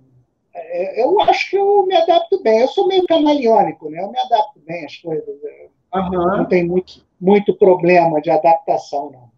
eu 0.96 1.20
acho 1.22 1.50
que 1.50 1.56
eu 1.56 1.86
me 1.86 1.96
adapto 1.96 2.42
bem. 2.42 2.60
Eu 2.60 2.68
sou 2.68 2.86
meio 2.86 3.04
camaleônico, 3.06 3.88
né? 3.90 4.02
Eu 4.02 4.10
me 4.10 4.18
adapto 4.18 4.60
bem 4.66 4.84
às 4.84 4.96
coisas. 4.96 5.26
Uhum. 5.94 6.10
Não 6.10 6.44
tem 6.44 6.66
muito, 6.66 7.04
muito 7.20 7.54
problema 7.54 8.20
de 8.20 8.30
adaptação, 8.30 9.10
não. 9.10 9.28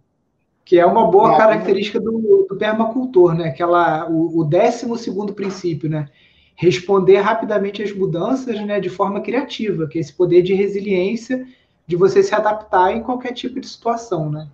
Que 0.64 0.78
é 0.78 0.86
uma 0.86 1.10
boa 1.10 1.36
característica 1.36 1.98
do, 1.98 2.46
do 2.48 2.56
permacultor, 2.56 3.34
né? 3.34 3.48
Aquela, 3.48 4.08
o, 4.08 4.38
o 4.38 4.44
décimo 4.44 4.96
segundo 4.96 5.32
princípio, 5.32 5.88
né? 5.88 6.08
Responder 6.56 7.18
rapidamente 7.18 7.82
às 7.82 7.92
mudanças 7.92 8.60
né, 8.60 8.78
de 8.78 8.90
forma 8.90 9.20
criativa, 9.20 9.88
que 9.88 9.98
é 9.98 10.00
esse 10.00 10.12
poder 10.12 10.42
de 10.42 10.52
resiliência 10.54 11.46
de 11.86 11.96
você 11.96 12.22
se 12.22 12.34
adaptar 12.34 12.94
em 12.94 13.02
qualquer 13.02 13.32
tipo 13.32 13.58
de 13.58 13.66
situação, 13.66 14.30
né? 14.30 14.48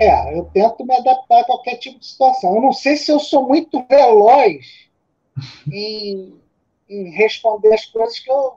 É, 0.00 0.36
eu 0.36 0.44
tento 0.52 0.84
me 0.84 0.96
adaptar 0.96 1.40
a 1.40 1.44
qualquer 1.44 1.76
tipo 1.76 1.98
de 2.00 2.06
situação. 2.06 2.56
Eu 2.56 2.62
não 2.62 2.72
sei 2.72 2.96
se 2.96 3.12
eu 3.12 3.20
sou 3.20 3.46
muito 3.46 3.84
veloz 3.88 4.90
em, 5.70 6.40
em 6.88 7.10
responder 7.10 7.72
as 7.72 7.84
coisas 7.86 8.18
que 8.18 8.30
eu 8.30 8.54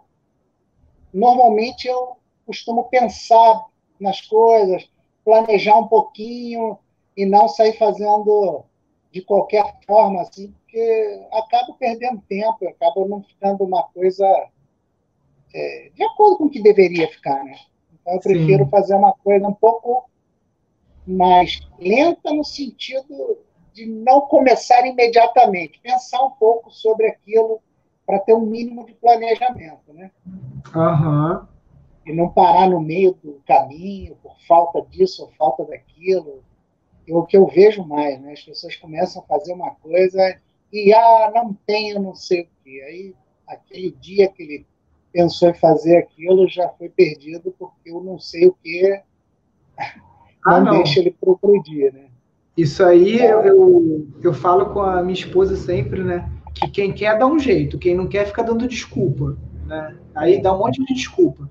normalmente 1.13 1.87
eu 1.87 2.17
costumo 2.45 2.83
pensar 2.85 3.65
nas 3.99 4.21
coisas, 4.21 4.89
planejar 5.23 5.77
um 5.77 5.87
pouquinho 5.87 6.77
e 7.15 7.25
não 7.25 7.47
sair 7.47 7.77
fazendo 7.77 8.63
de 9.11 9.21
qualquer 9.21 9.63
forma 9.87 10.21
assim, 10.21 10.51
porque 10.51 11.25
acabo 11.31 11.75
perdendo 11.75 12.21
tempo, 12.27 12.67
acaba 12.67 13.07
não 13.07 13.23
ficando 13.23 13.63
uma 13.63 13.83
coisa 13.83 14.27
é, 15.53 15.91
de 15.95 16.03
acordo 16.03 16.37
com 16.37 16.43
o 16.45 16.49
que 16.49 16.61
deveria 16.61 17.07
ficar, 17.07 17.41
né? 17.45 17.57
Então 17.93 18.13
eu 18.13 18.19
prefiro 18.19 18.65
Sim. 18.65 18.69
fazer 18.69 18.95
uma 18.95 19.13
coisa 19.13 19.47
um 19.47 19.53
pouco 19.53 20.09
mais 21.07 21.61
lenta 21.79 22.33
no 22.33 22.43
sentido 22.43 23.37
de 23.75 23.85
não 23.85 24.21
começar 24.21 24.87
imediatamente, 24.87 25.81
pensar 25.83 26.23
um 26.23 26.31
pouco 26.31 26.71
sobre 26.71 27.07
aquilo 27.07 27.61
para 28.05 28.19
ter 28.19 28.33
um 28.33 28.45
mínimo 28.45 28.85
de 28.85 28.93
planejamento, 28.93 29.93
né? 29.93 30.11
Uhum. 30.73 31.45
E 32.05 32.13
não 32.13 32.29
parar 32.29 32.69
no 32.69 32.79
meio 32.79 33.13
do 33.21 33.41
caminho 33.45 34.15
por 34.23 34.39
falta 34.47 34.81
disso 34.83 35.23
ou 35.23 35.31
falta 35.31 35.65
daquilo. 35.65 36.41
É 37.05 37.13
o 37.13 37.23
que 37.23 37.35
eu 37.35 37.45
vejo 37.47 37.83
mais, 37.83 38.19
né? 38.21 38.31
As 38.31 38.41
pessoas 38.41 38.77
começam 38.77 39.21
a 39.21 39.25
fazer 39.25 39.51
uma 39.51 39.71
coisa 39.75 40.39
e, 40.71 40.93
ah, 40.93 41.31
não 41.35 41.53
tenho 41.65 42.01
não 42.01 42.15
sei 42.15 42.43
o 42.43 42.47
quê. 42.63 42.81
Aí, 42.87 43.15
aquele 43.45 43.91
dia 43.91 44.29
que 44.29 44.41
ele 44.41 44.65
pensou 45.11 45.49
em 45.49 45.53
fazer 45.53 45.97
aquilo 45.97 46.47
já 46.47 46.69
foi 46.69 46.87
perdido 46.87 47.53
porque 47.59 47.91
eu 47.91 48.01
não 48.01 48.19
sei 48.19 48.47
o 48.47 48.53
que 48.53 49.01
ah, 50.45 50.59
não, 50.59 50.65
não, 50.65 50.83
deixa 50.83 50.99
ele 50.99 51.11
progredir, 51.11 51.93
né? 51.93 52.09
Isso 52.57 52.83
aí 52.83 53.19
eu, 53.19 54.07
eu, 54.23 54.33
falo 54.33 54.67
com 54.67 54.81
a 54.81 55.01
minha 55.01 55.13
esposa 55.13 55.55
sempre, 55.57 56.03
né? 56.03 56.29
Que 56.53 56.69
quem 56.69 56.93
quer 56.93 57.17
dá 57.17 57.27
um 57.27 57.37
jeito, 57.37 57.77
quem 57.77 57.95
não 57.95 58.07
quer 58.07 58.25
fica 58.25 58.43
dando 58.43 58.67
desculpa, 58.67 59.37
né? 59.65 59.95
Aí 60.15 60.41
dá 60.41 60.53
um 60.53 60.59
monte 60.59 60.83
de 60.85 60.93
desculpa. 60.93 61.49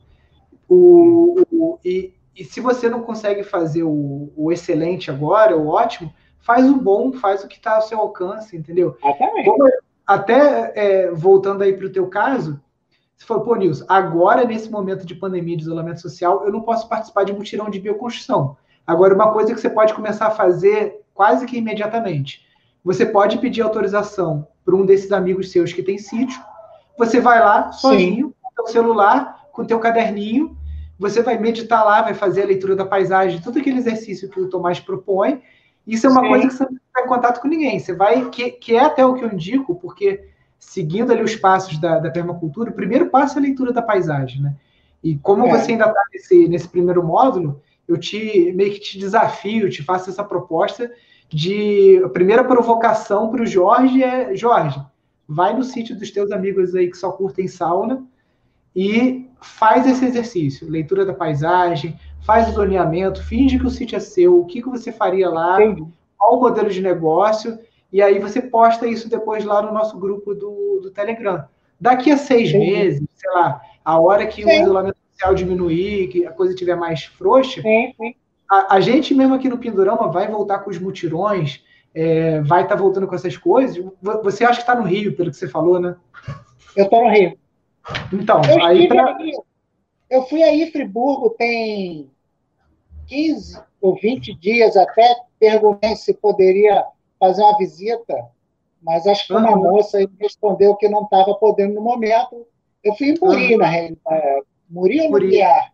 O, 0.66 1.42
o 1.52 1.78
e, 1.84 2.14
e 2.34 2.42
se 2.42 2.58
você 2.60 2.88
não 2.88 3.02
consegue 3.02 3.44
fazer 3.44 3.82
o, 3.82 4.32
o 4.34 4.50
excelente 4.50 5.10
agora, 5.10 5.56
o 5.56 5.68
ótimo, 5.68 6.10
faz 6.40 6.66
o 6.66 6.76
bom, 6.76 7.12
faz 7.12 7.44
o 7.44 7.48
que 7.48 7.56
está 7.56 7.76
ao 7.76 7.82
seu 7.82 7.98
alcance, 7.98 8.56
entendeu? 8.56 8.96
Como, 9.44 9.70
até 10.06 10.72
é, 10.74 11.10
voltando 11.10 11.62
aí 11.62 11.74
para 11.74 11.86
o 11.86 11.92
teu 11.92 12.06
caso, 12.08 12.60
se 13.16 13.24
for, 13.24 13.40
pô, 13.40 13.54
Nilson, 13.54 13.84
agora, 13.88 14.44
nesse 14.44 14.70
momento 14.70 15.06
de 15.06 15.14
pandemia, 15.14 15.56
de 15.56 15.62
isolamento 15.62 16.00
social, 16.00 16.44
eu 16.44 16.52
não 16.52 16.62
posso 16.62 16.88
participar 16.88 17.24
de 17.24 17.32
mutirão 17.32 17.70
de 17.70 17.80
bioconstrução. 17.80 18.56
Agora, 18.86 19.14
uma 19.14 19.32
coisa 19.32 19.54
que 19.54 19.60
você 19.60 19.70
pode 19.70 19.94
começar 19.94 20.26
a 20.26 20.30
fazer 20.30 21.00
quase 21.14 21.46
que 21.46 21.56
imediatamente. 21.56 22.44
Você 22.84 23.06
pode 23.06 23.38
pedir 23.38 23.62
autorização 23.62 24.46
para 24.64 24.74
um 24.74 24.84
desses 24.84 25.10
amigos 25.12 25.50
seus 25.50 25.72
que 25.72 25.82
tem 25.82 25.96
sítio. 25.96 26.38
Você 26.98 27.20
vai 27.20 27.40
lá 27.40 27.72
sozinho, 27.72 28.28
Sim. 28.28 28.62
o 28.62 28.66
celular, 28.66 29.46
com 29.52 29.62
o 29.62 29.66
teu 29.66 29.78
caderninho, 29.78 30.56
você 30.98 31.22
vai 31.22 31.38
meditar 31.38 31.84
lá, 31.84 32.02
vai 32.02 32.14
fazer 32.14 32.42
a 32.42 32.46
leitura 32.46 32.76
da 32.76 32.84
paisagem, 32.84 33.40
todo 33.40 33.58
aquele 33.58 33.78
exercício 33.78 34.28
que 34.28 34.40
o 34.40 34.48
Tomás 34.48 34.78
propõe. 34.78 35.42
Isso 35.86 36.06
é 36.06 36.10
uma 36.10 36.22
Sim. 36.22 36.28
coisa 36.28 36.46
que 36.46 36.54
você 36.54 36.64
não 36.64 36.78
vai 36.94 37.04
em 37.04 37.08
contato 37.08 37.40
com 37.40 37.48
ninguém. 37.48 37.78
Você 37.78 37.94
vai, 37.94 38.28
que, 38.30 38.50
que 38.50 38.74
é 38.74 38.80
até 38.80 39.04
o 39.04 39.14
que 39.14 39.24
eu 39.24 39.32
indico, 39.32 39.74
porque 39.74 40.28
seguindo 40.58 41.12
ali 41.12 41.22
os 41.22 41.36
passos 41.36 41.78
da, 41.78 41.98
da 41.98 42.10
permacultura, 42.10 42.70
o 42.70 42.74
primeiro 42.74 43.10
passo 43.10 43.36
é 43.36 43.40
a 43.40 43.42
leitura 43.42 43.72
da 43.72 43.82
paisagem, 43.82 44.42
né? 44.42 44.54
E 45.02 45.16
como 45.16 45.46
é. 45.46 45.50
você 45.50 45.72
ainda 45.72 45.86
está 45.86 46.00
nesse, 46.12 46.48
nesse 46.48 46.68
primeiro 46.68 47.04
módulo, 47.04 47.60
eu 47.86 47.98
te 47.98 48.52
meio 48.54 48.72
que 48.72 48.80
te 48.80 48.98
desafio, 48.98 49.70
te 49.70 49.82
faço 49.82 50.10
essa 50.10 50.24
proposta 50.24 50.90
de 51.28 52.00
a 52.04 52.08
primeira 52.08 52.44
provocação 52.44 53.30
para 53.30 53.42
o 53.42 53.46
Jorge 53.46 54.02
é 54.02 54.34
Jorge, 54.34 54.80
vai 55.28 55.54
no 55.54 55.64
sítio 55.64 55.96
dos 55.96 56.10
teus 56.10 56.30
amigos 56.30 56.74
aí 56.74 56.90
que 56.90 56.96
só 56.96 57.12
curtem 57.12 57.48
sauna 57.48 58.04
e 58.74 59.28
faz 59.40 59.86
esse 59.86 60.04
exercício, 60.04 60.68
leitura 60.68 61.04
da 61.04 61.14
paisagem, 61.14 61.98
faz 62.24 62.48
o 62.48 62.52
zoneamento, 62.52 63.22
finge 63.22 63.58
que 63.58 63.66
o 63.66 63.70
sítio 63.70 63.96
é 63.96 64.00
seu, 64.00 64.40
o 64.40 64.46
que, 64.46 64.62
que 64.62 64.68
você 64.68 64.90
faria 64.90 65.28
lá, 65.28 65.62
Entendi. 65.62 65.86
qual 66.16 66.38
o 66.38 66.40
modelo 66.40 66.70
de 66.70 66.80
negócio, 66.80 67.58
e 67.92 68.02
aí 68.02 68.18
você 68.18 68.40
posta 68.40 68.86
isso 68.86 69.08
depois 69.08 69.44
lá 69.44 69.62
no 69.62 69.72
nosso 69.72 69.98
grupo 69.98 70.34
do, 70.34 70.80
do 70.82 70.90
Telegram. 70.90 71.44
Daqui 71.78 72.10
a 72.10 72.16
seis 72.16 72.48
Entendi. 72.48 72.72
meses, 72.72 73.08
sei 73.14 73.30
lá, 73.32 73.60
a 73.84 74.00
hora 74.00 74.26
que 74.26 74.42
sim. 74.42 74.48
o 74.48 74.62
isolamento 74.62 74.96
social 75.14 75.34
diminuir, 75.34 76.08
que 76.08 76.26
a 76.26 76.32
coisa 76.32 76.52
estiver 76.52 76.76
mais 76.76 77.04
frouxa, 77.04 77.62
sim, 77.62 77.94
sim. 77.96 78.14
A, 78.50 78.76
a, 78.76 78.80
gente 78.80 79.14
mesmo 79.14 79.34
aqui 79.34 79.48
no 79.48 79.58
Pindorama 79.58 80.10
vai 80.10 80.28
voltar 80.28 80.58
com 80.58 80.70
os 80.70 80.78
mutirões, 80.78 81.62
é, 81.94 82.40
vai 82.42 82.62
estar 82.62 82.76
tá 82.76 82.80
voltando 82.80 83.06
com 83.06 83.14
essas 83.14 83.36
coisas. 83.36 83.82
Você 84.22 84.44
acha 84.44 84.56
que 84.56 84.62
está 84.62 84.74
no 84.74 84.82
Rio, 84.82 85.16
pelo 85.16 85.30
que 85.30 85.36
você 85.36 85.48
falou, 85.48 85.80
né? 85.80 85.96
Eu 86.76 86.84
estou 86.84 87.04
no 87.04 87.10
Rio. 87.10 87.38
Então, 88.12 88.40
eu 88.44 88.62
aí 88.64 88.88
pra... 88.88 89.16
Eu 90.10 90.22
fui 90.24 90.42
aí, 90.42 90.70
Friburgo, 90.70 91.30
tem 91.30 92.10
15 93.06 93.60
ou 93.80 93.96
20 93.96 94.34
dias, 94.34 94.76
até 94.76 95.16
perguntei 95.38 95.96
se 95.96 96.14
poderia 96.14 96.84
fazer 97.18 97.42
uma 97.42 97.56
visita, 97.56 98.14
mas 98.82 99.06
acho 99.06 99.26
que 99.26 99.32
uma 99.32 99.56
uhum. 99.56 99.72
moça 99.72 99.98
respondeu 100.20 100.76
que 100.76 100.88
não 100.88 101.04
estava 101.04 101.34
podendo 101.34 101.74
no 101.74 101.80
momento. 101.80 102.46
Eu 102.82 102.94
fui 102.94 103.08
em 103.10 103.18
Muri, 103.18 103.52
uhum. 103.52 103.58
na 103.58 103.66
realidade. 103.66 104.42
Muri 104.68 105.00
ou 105.00 105.10
Muri. 105.10 105.26
Lumiar? 105.26 105.72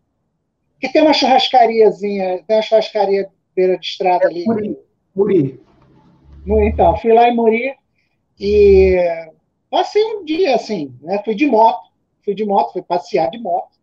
Que 0.81 0.89
tem 0.89 1.03
uma 1.03 1.13
churrascariazinha, 1.13 2.43
tem 2.47 2.57
uma 2.57 2.63
churrascaria 2.63 3.31
beira 3.55 3.79
de 3.79 3.87
estrada 3.87 4.25
é 4.25 4.27
ali. 4.29 4.45
Muri. 4.47 4.79
Muri. 5.15 6.69
Então, 6.69 6.97
fui 6.97 7.13
lá 7.13 7.29
em 7.29 7.37
Muri 7.37 7.75
e 8.39 8.97
passei 9.71 10.03
um 10.03 10.25
dia 10.25 10.55
assim, 10.55 10.95
né? 11.03 11.21
Fui 11.25 11.35
de 11.35 11.47
moto, 11.47 11.91
fui 12.25 12.35
de 12.35 12.45
moto, 12.45 12.73
fui 12.73 12.83
passear 12.83 13.31
de 13.31 13.39
moto. 13.39 13.79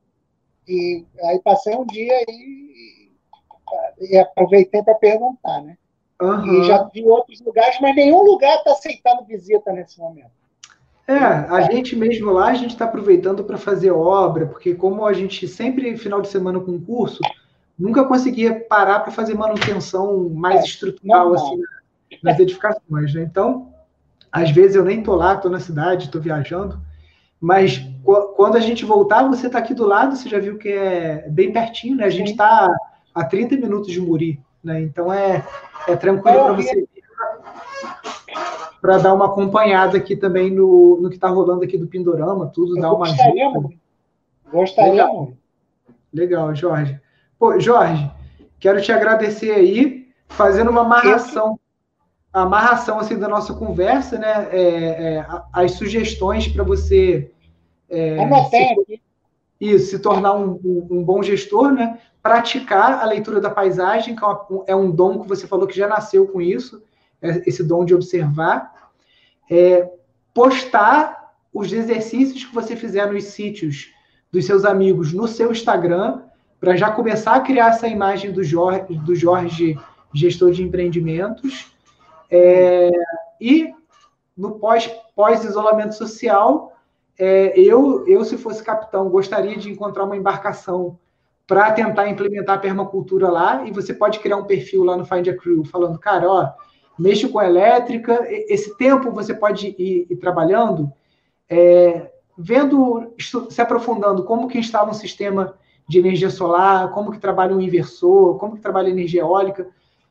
E 0.67 1.05
aí 1.23 1.39
passei 1.39 1.75
um 1.75 1.85
dia 1.85 2.13
e, 2.27 3.11
e 4.01 4.17
aproveitei 4.17 4.83
para 4.83 4.95
perguntar, 4.95 5.61
né? 5.61 5.77
Uhum. 6.21 6.61
E 6.61 6.63
já 6.65 6.83
vi 6.83 7.05
outros 7.05 7.39
lugares, 7.41 7.79
mas 7.79 7.95
nenhum 7.95 8.23
lugar 8.23 8.57
está 8.57 8.71
aceitando 8.71 9.23
visita 9.25 9.71
nesse 9.71 9.99
momento. 9.99 10.31
É, 11.07 11.15
a 11.15 11.61
gente 11.61 11.95
mesmo 11.95 12.31
lá, 12.31 12.47
a 12.47 12.53
gente 12.53 12.71
está 12.71 12.83
aproveitando 12.83 13.41
para 13.41 13.57
fazer 13.57 13.91
obra, 13.91 14.45
porque 14.45 14.75
como 14.75 15.05
a 15.05 15.13
gente 15.13 15.47
sempre, 15.47 15.95
final 15.97 16.21
de 16.21 16.27
semana 16.27 16.59
com 16.59 16.77
curso, 16.81 17.21
nunca 17.79 18.03
conseguia 18.03 18.59
parar 18.67 18.99
para 18.99 19.11
fazer 19.11 19.33
manutenção 19.33 20.27
mais 20.29 20.61
é, 20.61 20.63
estrutural 20.65 21.33
assim, 21.33 21.61
nas 22.21 22.37
edificações. 22.37 23.13
Né? 23.13 23.21
Então, 23.21 23.71
às 24.29 24.51
vezes 24.51 24.75
eu 24.75 24.83
nem 24.83 24.99
estou 24.99 25.15
lá, 25.15 25.35
estou 25.35 25.49
na 25.49 25.61
cidade, 25.61 26.05
estou 26.05 26.19
viajando, 26.19 26.77
mas 27.39 27.81
quando 28.35 28.57
a 28.57 28.59
gente 28.59 28.83
voltar, 28.83 29.25
você 29.29 29.47
está 29.47 29.59
aqui 29.59 29.73
do 29.73 29.85
lado, 29.85 30.17
você 30.17 30.27
já 30.27 30.39
viu 30.39 30.57
que 30.57 30.69
é 30.69 31.29
bem 31.29 31.53
pertinho, 31.53 31.95
né? 31.97 32.05
A 32.05 32.09
gente 32.09 32.31
está 32.31 32.67
a 33.13 33.23
30 33.23 33.57
minutos 33.57 33.91
de 33.91 34.01
Muri, 34.01 34.41
né? 34.63 34.81
Então 34.81 35.13
é, 35.13 35.45
é 35.87 35.95
tranquilo 35.95 36.45
para 36.45 36.53
você 36.53 36.87
para 38.81 38.97
dar 38.97 39.13
uma 39.13 39.25
acompanhada 39.25 39.97
aqui 39.97 40.15
também 40.15 40.51
no, 40.51 40.99
no 41.01 41.09
que 41.09 41.15
está 41.15 41.29
rolando 41.29 41.63
aqui 41.63 41.77
do 41.77 41.87
Pindorama, 41.87 42.51
tudo, 42.53 42.77
Eu 42.77 42.81
dar 42.81 42.93
uma 42.93 43.07
gostaria 43.07 43.49
muito. 43.49 43.77
Gostaria 44.51 44.91
Legal. 44.91 45.33
Legal, 46.13 46.55
Jorge. 46.55 46.99
Pô, 47.37 47.59
Jorge, 47.59 48.09
quero 48.59 48.81
te 48.81 48.91
agradecer 48.91 49.51
aí, 49.51 50.07
fazendo 50.29 50.71
uma 50.71 50.81
amarração, 50.81 51.59
a 52.31 52.41
amarração 52.41 52.99
assim 52.99 53.17
da 53.17 53.27
nossa 53.27 53.53
conversa, 53.53 54.17
né? 54.17 54.47
É, 54.51 55.15
é, 55.17 55.25
as 55.51 55.73
sugestões 55.73 56.47
para 56.47 56.63
você 56.63 57.31
é, 57.89 58.17
se, 58.49 59.01
isso, 59.59 59.91
se 59.91 59.99
tornar 59.99 60.33
um, 60.33 60.59
um, 60.63 61.03
bom 61.03 61.21
gestor, 61.21 61.71
né? 61.71 61.99
Praticar 62.21 63.01
a 63.01 63.05
leitura 63.05 63.39
da 63.39 63.49
paisagem, 63.49 64.15
que 64.15 64.23
é, 64.23 64.27
é 64.67 64.75
um 64.75 64.91
dom 64.91 65.21
que 65.21 65.27
você 65.27 65.47
falou 65.47 65.67
que 65.67 65.77
já 65.77 65.87
nasceu 65.87 66.27
com 66.27 66.41
isso, 66.41 66.81
esse 67.21 67.63
dom 67.63 67.85
de 67.85 67.95
observar. 67.95 68.91
É, 69.49 69.89
postar 70.33 71.33
os 71.53 71.71
exercícios 71.71 72.43
que 72.43 72.53
você 72.53 72.75
fizer 72.75 73.11
nos 73.11 73.23
sítios 73.25 73.91
dos 74.31 74.45
seus 74.45 74.65
amigos 74.65 75.13
no 75.13 75.27
seu 75.27 75.51
Instagram, 75.51 76.21
para 76.59 76.75
já 76.75 76.91
começar 76.91 77.35
a 77.35 77.39
criar 77.39 77.69
essa 77.69 77.87
imagem 77.87 78.31
do 78.31 78.43
Jorge, 78.43 78.97
do 78.97 79.15
Jorge 79.15 79.79
gestor 80.13 80.51
de 80.51 80.63
empreendimentos. 80.63 81.71
É, 82.29 82.91
e 83.39 83.73
no 84.35 84.59
pós, 84.59 84.87
pós-isolamento 85.15 85.95
social, 85.95 86.75
é, 87.17 87.59
eu, 87.59 88.07
eu, 88.07 88.23
se 88.23 88.37
fosse 88.37 88.63
capitão, 88.63 89.09
gostaria 89.09 89.57
de 89.57 89.71
encontrar 89.71 90.03
uma 90.03 90.17
embarcação 90.17 90.99
para 91.47 91.71
tentar 91.71 92.09
implementar 92.09 92.57
a 92.57 92.59
permacultura 92.59 93.29
lá, 93.29 93.65
e 93.65 93.71
você 93.71 93.93
pode 93.93 94.19
criar 94.19 94.35
um 94.35 94.43
perfil 94.43 94.83
lá 94.83 94.97
no 94.97 95.05
Find 95.05 95.27
a 95.29 95.35
Crew, 95.35 95.63
falando, 95.63 95.97
cara, 95.97 96.29
ó, 96.29 96.51
mexo 96.97 97.29
com 97.29 97.41
elétrica, 97.41 98.25
esse 98.29 98.75
tempo 98.77 99.11
você 99.11 99.33
pode 99.33 99.75
ir, 99.77 100.07
ir 100.09 100.15
trabalhando, 100.17 100.91
é, 101.49 102.11
vendo, 102.37 103.13
se 103.49 103.61
aprofundando 103.61 104.23
como 104.23 104.47
que 104.47 104.57
instala 104.57 104.89
um 104.89 104.93
sistema 104.93 105.55
de 105.87 105.99
energia 105.99 106.29
solar, 106.29 106.91
como 106.91 107.11
que 107.11 107.19
trabalha 107.19 107.55
um 107.55 107.61
inversor, 107.61 108.37
como 108.37 108.55
que 108.55 108.61
trabalha 108.61 108.89
energia 108.89 109.21
eólica, 109.21 109.67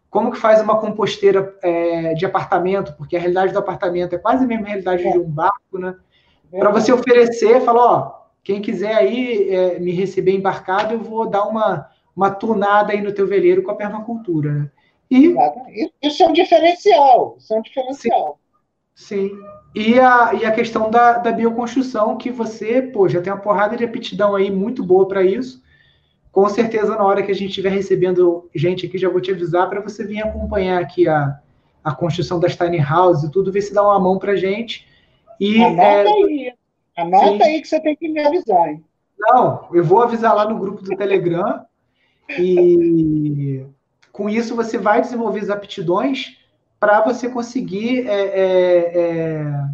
como 0.08 0.30
que 0.30 0.38
faz 0.38 0.62
uma 0.62 0.78
composteira 0.78 1.54
é, 1.62 2.14
de 2.14 2.24
apartamento, 2.24 2.94
porque 2.96 3.16
a 3.16 3.20
realidade 3.20 3.52
do 3.52 3.58
apartamento 3.58 4.14
é 4.14 4.18
quase 4.18 4.44
a 4.44 4.46
mesma 4.46 4.66
realidade 4.66 5.06
é. 5.06 5.12
de 5.12 5.18
um 5.18 5.28
barco, 5.28 5.78
né? 5.78 5.94
Para 6.50 6.70
você 6.70 6.92
oferecer, 6.92 7.60
falar, 7.60 7.84
ó, 7.84 8.26
quem 8.42 8.62
quiser 8.62 8.94
aí 8.94 9.50
é, 9.50 9.78
me 9.78 9.90
receber 9.90 10.32
embarcado, 10.32 10.94
eu 10.94 11.00
vou 11.00 11.28
dar 11.28 11.44
uma, 11.44 11.88
uma 12.14 12.30
tunada 12.30 12.92
aí 12.92 13.02
no 13.02 13.12
teu 13.12 13.26
veleiro 13.26 13.62
com 13.62 13.72
a 13.72 13.74
permacultura. 13.74 14.52
Né? 14.52 14.70
E, 15.10 15.34
isso 16.02 16.22
é 16.22 16.26
um 16.26 16.32
diferencial, 16.32 17.36
isso 17.38 17.54
é 17.54 17.58
um 17.58 17.62
diferencial. 17.62 18.38
Sim. 18.94 19.28
sim. 19.28 19.38
E, 19.74 19.98
a, 20.00 20.32
e 20.34 20.44
a 20.44 20.52
questão 20.52 20.90
da, 20.90 21.18
da 21.18 21.30
bioconstrução, 21.30 22.16
que 22.16 22.30
você, 22.30 22.80
pô, 22.80 23.08
já 23.08 23.20
tem 23.20 23.32
uma 23.32 23.42
porrada 23.42 23.76
de 23.76 23.84
aptidão 23.84 24.34
aí 24.34 24.50
muito 24.50 24.82
boa 24.82 25.06
para 25.06 25.22
isso. 25.22 25.62
Com 26.32 26.48
certeza, 26.48 26.96
na 26.96 27.04
hora 27.04 27.22
que 27.22 27.30
a 27.30 27.34
gente 27.34 27.50
estiver 27.50 27.70
recebendo 27.70 28.48
gente 28.54 28.86
aqui, 28.86 28.98
já 28.98 29.08
vou 29.08 29.20
te 29.20 29.30
avisar 29.30 29.68
para 29.68 29.80
você 29.80 30.04
vir 30.04 30.22
acompanhar 30.22 30.82
aqui 30.82 31.06
a, 31.06 31.40
a 31.84 31.94
construção 31.94 32.40
das 32.40 32.56
tiny 32.56 32.78
houses 32.78 33.24
e 33.24 33.30
tudo, 33.30 33.52
ver 33.52 33.60
se 33.60 33.72
dá 33.72 33.82
uma 33.82 34.00
mão 34.00 34.18
para 34.18 34.34
gente. 34.34 34.86
E, 35.38 35.62
Anota 35.62 35.82
é, 35.82 36.06
aí. 36.06 36.52
Anota 36.96 37.44
sim. 37.44 37.50
aí 37.50 37.60
que 37.60 37.68
você 37.68 37.80
tem 37.80 37.94
que 37.96 38.08
me 38.08 38.20
avisar, 38.20 38.68
hein? 38.68 38.84
Não, 39.18 39.68
eu 39.72 39.84
vou 39.84 40.02
avisar 40.02 40.34
lá 40.34 40.48
no 40.48 40.58
grupo 40.58 40.82
do 40.82 40.96
Telegram. 40.96 41.64
E 42.38 43.64
com 44.16 44.30
isso 44.30 44.56
você 44.56 44.78
vai 44.78 45.02
desenvolver 45.02 45.40
as 45.40 45.50
aptidões 45.50 46.38
para 46.80 47.02
você 47.02 47.28
conseguir 47.28 48.08
é, 48.08 48.14
é, 48.14 48.98
é, 48.98 49.68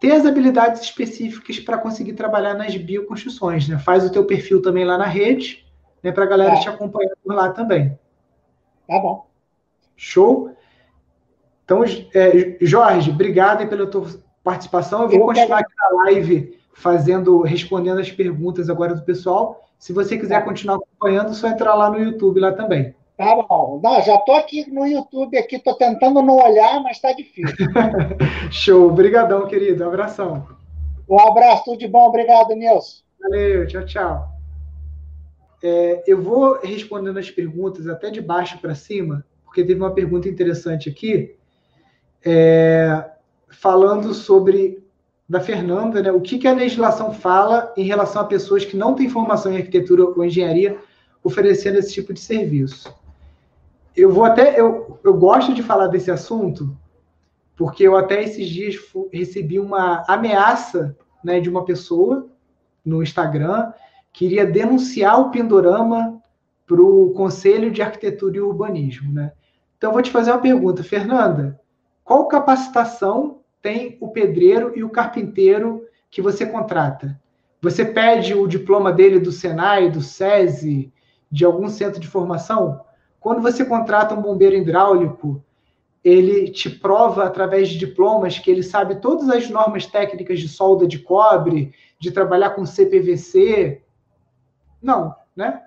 ter 0.00 0.10
as 0.10 0.26
habilidades 0.26 0.82
específicas 0.82 1.60
para 1.60 1.78
conseguir 1.78 2.14
trabalhar 2.14 2.54
nas 2.54 2.76
bioconstruções. 2.76 3.68
Né? 3.68 3.78
Faz 3.78 4.04
o 4.04 4.10
teu 4.10 4.24
perfil 4.24 4.60
também 4.60 4.84
lá 4.84 4.98
na 4.98 5.06
rede, 5.06 5.64
né, 6.02 6.10
para 6.10 6.24
a 6.24 6.26
galera 6.26 6.54
tá. 6.54 6.60
te 6.62 6.68
acompanhar 6.68 7.14
por 7.22 7.32
lá 7.32 7.50
também. 7.52 7.96
Tá 8.88 8.98
bom. 8.98 9.24
Show? 9.96 10.56
Então, 11.64 11.84
é, 11.84 12.56
Jorge, 12.60 13.10
obrigado 13.10 13.68
pela 13.68 13.86
tua 13.86 14.08
participação. 14.42 15.02
Eu 15.02 15.10
vou 15.10 15.26
continuar 15.26 15.60
aqui 15.60 15.74
na 15.76 16.02
live 16.02 16.58
fazendo, 16.72 17.40
respondendo 17.42 18.00
as 18.00 18.10
perguntas 18.10 18.68
agora 18.68 18.96
do 18.96 19.02
pessoal. 19.02 19.64
Se 19.78 19.92
você 19.92 20.18
quiser 20.18 20.44
continuar 20.44 20.74
acompanhando, 20.76 21.30
é 21.30 21.34
só 21.34 21.46
entrar 21.46 21.76
lá 21.76 21.88
no 21.88 22.00
YouTube 22.00 22.40
lá 22.40 22.50
também. 22.50 22.97
Tá 23.18 23.34
bom. 23.34 23.80
Não, 23.82 24.00
já 24.00 24.14
estou 24.14 24.36
aqui 24.36 24.70
no 24.70 24.86
YouTube, 24.86 25.36
aqui 25.36 25.56
estou 25.56 25.74
tentando 25.74 26.22
não 26.22 26.36
olhar, 26.36 26.80
mas 26.80 26.98
está 26.98 27.12
difícil. 27.12 27.66
Show. 28.48 28.86
Obrigadão, 28.86 29.44
querido. 29.48 29.82
Um 29.82 29.88
abração. 29.88 30.46
Um 31.08 31.18
abraço, 31.18 31.64
tudo 31.64 31.78
de 31.78 31.88
bom. 31.88 32.06
Obrigado, 32.06 32.54
Nilson. 32.54 33.02
Valeu, 33.20 33.66
tchau, 33.66 33.84
tchau. 33.84 34.28
É, 35.60 36.04
eu 36.06 36.22
vou 36.22 36.60
respondendo 36.62 37.18
as 37.18 37.28
perguntas 37.28 37.88
até 37.88 38.08
de 38.08 38.20
baixo 38.20 38.56
para 38.58 38.76
cima, 38.76 39.24
porque 39.44 39.64
teve 39.64 39.80
uma 39.80 39.92
pergunta 39.92 40.28
interessante 40.28 40.88
aqui. 40.88 41.34
É, 42.24 43.04
falando 43.48 44.14
sobre 44.14 44.80
da 45.28 45.40
Fernanda, 45.40 46.00
né? 46.00 46.12
O 46.12 46.20
que, 46.20 46.38
que 46.38 46.46
a 46.46 46.52
legislação 46.52 47.12
fala 47.12 47.74
em 47.76 47.82
relação 47.82 48.22
a 48.22 48.26
pessoas 48.26 48.64
que 48.64 48.76
não 48.76 48.94
têm 48.94 49.10
formação 49.10 49.52
em 49.52 49.56
arquitetura 49.56 50.04
ou 50.04 50.24
engenharia 50.24 50.78
oferecendo 51.24 51.78
esse 51.78 51.92
tipo 51.92 52.14
de 52.14 52.20
serviço? 52.20 52.96
Eu 53.96 54.10
vou 54.12 54.24
até. 54.24 54.58
Eu, 54.60 54.98
eu 55.02 55.14
gosto 55.14 55.54
de 55.54 55.62
falar 55.62 55.88
desse 55.88 56.10
assunto, 56.10 56.76
porque 57.56 57.82
eu 57.84 57.96
até 57.96 58.22
esses 58.22 58.48
dias 58.48 58.76
recebi 59.12 59.58
uma 59.58 60.04
ameaça 60.06 60.96
né, 61.22 61.40
de 61.40 61.50
uma 61.50 61.64
pessoa 61.64 62.28
no 62.84 63.02
Instagram 63.02 63.72
que 64.12 64.26
iria 64.26 64.46
denunciar 64.46 65.20
o 65.20 65.30
Pindorama 65.30 66.20
para 66.66 66.82
o 66.82 67.10
Conselho 67.10 67.70
de 67.70 67.82
Arquitetura 67.82 68.36
e 68.36 68.40
Urbanismo. 68.40 69.12
Né? 69.12 69.32
Então, 69.76 69.90
eu 69.90 69.94
vou 69.94 70.02
te 70.02 70.10
fazer 70.10 70.30
uma 70.30 70.40
pergunta, 70.40 70.82
Fernanda. 70.82 71.60
Qual 72.04 72.28
capacitação 72.28 73.40
tem 73.62 73.96
o 74.00 74.08
pedreiro 74.08 74.72
e 74.76 74.82
o 74.82 74.90
carpinteiro 74.90 75.84
que 76.10 76.22
você 76.22 76.46
contrata? 76.46 77.20
Você 77.60 77.84
pede 77.84 78.34
o 78.34 78.46
diploma 78.46 78.92
dele 78.92 79.18
do 79.18 79.32
Senai, 79.32 79.90
do 79.90 80.00
SESI, 80.00 80.92
de 81.30 81.44
algum 81.44 81.68
centro 81.68 82.00
de 82.00 82.06
formação? 82.06 82.80
Quando 83.20 83.42
você 83.42 83.64
contrata 83.64 84.14
um 84.14 84.22
bombeiro 84.22 84.56
hidráulico, 84.56 85.42
ele 86.04 86.48
te 86.50 86.70
prova 86.70 87.24
através 87.24 87.68
de 87.68 87.78
diplomas 87.78 88.38
que 88.38 88.50
ele 88.50 88.62
sabe 88.62 88.96
todas 88.96 89.28
as 89.28 89.50
normas 89.50 89.86
técnicas 89.86 90.40
de 90.40 90.48
solda 90.48 90.86
de 90.86 90.98
cobre, 90.98 91.72
de 91.98 92.10
trabalhar 92.10 92.50
com 92.50 92.64
CPVC? 92.64 93.82
Não, 94.80 95.14
né? 95.34 95.62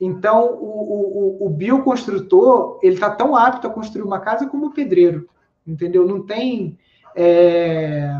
Então, 0.00 0.54
o, 0.54 1.42
o, 1.42 1.46
o 1.46 1.50
bioconstrutor, 1.50 2.78
ele 2.82 2.94
está 2.94 3.10
tão 3.10 3.34
apto 3.34 3.66
a 3.66 3.70
construir 3.70 4.02
uma 4.02 4.20
casa 4.20 4.46
como 4.46 4.66
o 4.66 4.72
pedreiro, 4.72 5.28
entendeu? 5.66 6.06
Não 6.06 6.24
tem... 6.24 6.78
É... 7.14 8.10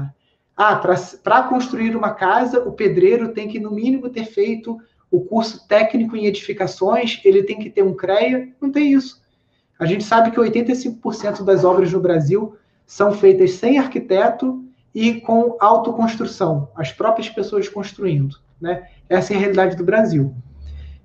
Ah, 0.56 0.80
para 1.22 1.42
construir 1.42 1.94
uma 1.94 2.14
casa, 2.14 2.66
o 2.66 2.72
pedreiro 2.72 3.34
tem 3.34 3.46
que, 3.46 3.60
no 3.60 3.70
mínimo, 3.70 4.08
ter 4.08 4.24
feito 4.24 4.78
o 5.10 5.20
curso 5.20 5.66
técnico 5.66 6.16
em 6.16 6.26
edificações, 6.26 7.20
ele 7.24 7.42
tem 7.42 7.58
que 7.58 7.70
ter 7.70 7.82
um 7.82 7.94
CREA, 7.94 8.48
não 8.60 8.70
tem 8.70 8.92
isso. 8.92 9.22
A 9.78 9.84
gente 9.84 10.04
sabe 10.04 10.30
que 10.30 10.38
85% 10.38 11.44
das 11.44 11.64
obras 11.64 11.92
no 11.92 12.00
Brasil 12.00 12.56
são 12.86 13.12
feitas 13.12 13.52
sem 13.52 13.78
arquiteto 13.78 14.64
e 14.94 15.20
com 15.20 15.56
autoconstrução, 15.60 16.70
as 16.74 16.92
próprias 16.92 17.28
pessoas 17.28 17.68
construindo. 17.68 18.36
Né? 18.60 18.88
Essa 19.08 19.34
é 19.34 19.36
a 19.36 19.40
realidade 19.40 19.76
do 19.76 19.84
Brasil. 19.84 20.34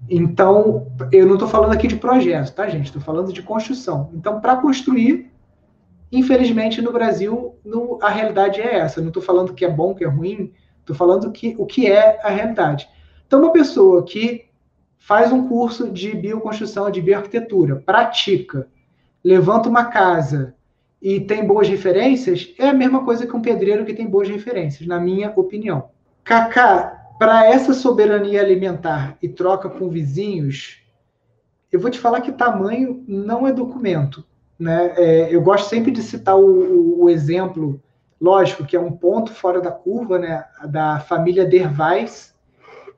Então, 0.09 0.87
eu 1.11 1.27
não 1.27 1.33
estou 1.33 1.47
falando 1.47 1.73
aqui 1.73 1.87
de 1.87 1.95
projeto, 1.95 2.53
tá, 2.53 2.67
gente? 2.67 2.85
Estou 2.85 3.01
falando 3.01 3.31
de 3.31 3.43
construção. 3.43 4.09
Então, 4.13 4.39
para 4.39 4.55
construir, 4.55 5.31
infelizmente, 6.11 6.81
no 6.81 6.91
Brasil, 6.91 7.55
no, 7.63 7.99
a 8.01 8.09
realidade 8.09 8.61
é 8.61 8.79
essa. 8.79 9.01
não 9.01 9.09
estou 9.09 9.21
falando 9.21 9.53
que 9.53 9.65
é 9.65 9.69
bom, 9.69 9.93
que 9.93 10.03
é 10.03 10.07
ruim, 10.07 10.53
estou 10.79 10.95
falando 10.95 11.31
que, 11.31 11.55
o 11.57 11.65
que 11.65 11.87
é 11.91 12.19
a 12.25 12.29
realidade. 12.29 12.87
Então, 13.31 13.39
uma 13.39 13.53
pessoa 13.53 14.03
que 14.03 14.43
faz 14.97 15.31
um 15.31 15.47
curso 15.47 15.89
de 15.89 16.13
bioconstrução, 16.13 16.91
de 16.91 17.01
bioarquitetura, 17.01 17.77
pratica, 17.77 18.67
levanta 19.23 19.69
uma 19.69 19.85
casa 19.85 20.53
e 21.01 21.17
tem 21.17 21.47
boas 21.47 21.69
referências, 21.69 22.53
é 22.59 22.67
a 22.67 22.73
mesma 22.73 23.05
coisa 23.05 23.25
que 23.25 23.33
um 23.33 23.41
pedreiro 23.41 23.85
que 23.85 23.93
tem 23.93 24.05
boas 24.05 24.27
referências, 24.27 24.85
na 24.85 24.99
minha 24.99 25.31
opinião. 25.33 25.91
Kaká, 26.25 27.13
para 27.17 27.45
essa 27.47 27.73
soberania 27.73 28.41
alimentar 28.41 29.17
e 29.21 29.29
troca 29.29 29.69
com 29.69 29.87
vizinhos, 29.87 30.81
eu 31.71 31.79
vou 31.79 31.89
te 31.89 31.99
falar 31.99 32.19
que 32.19 32.33
tamanho 32.33 33.01
não 33.07 33.47
é 33.47 33.53
documento. 33.53 34.25
Né? 34.59 34.93
É, 34.97 35.33
eu 35.33 35.41
gosto 35.41 35.69
sempre 35.69 35.89
de 35.89 36.03
citar 36.03 36.37
o, 36.37 37.03
o, 37.03 37.09
exemplo, 37.09 37.81
lógico, 38.19 38.65
que 38.65 38.75
é 38.75 38.79
um 38.79 38.91
ponto 38.91 39.31
fora 39.31 39.61
da 39.61 39.71
curva, 39.71 40.19
né? 40.19 40.43
da 40.67 40.99
família 40.99 41.45
Dervais, 41.45 42.30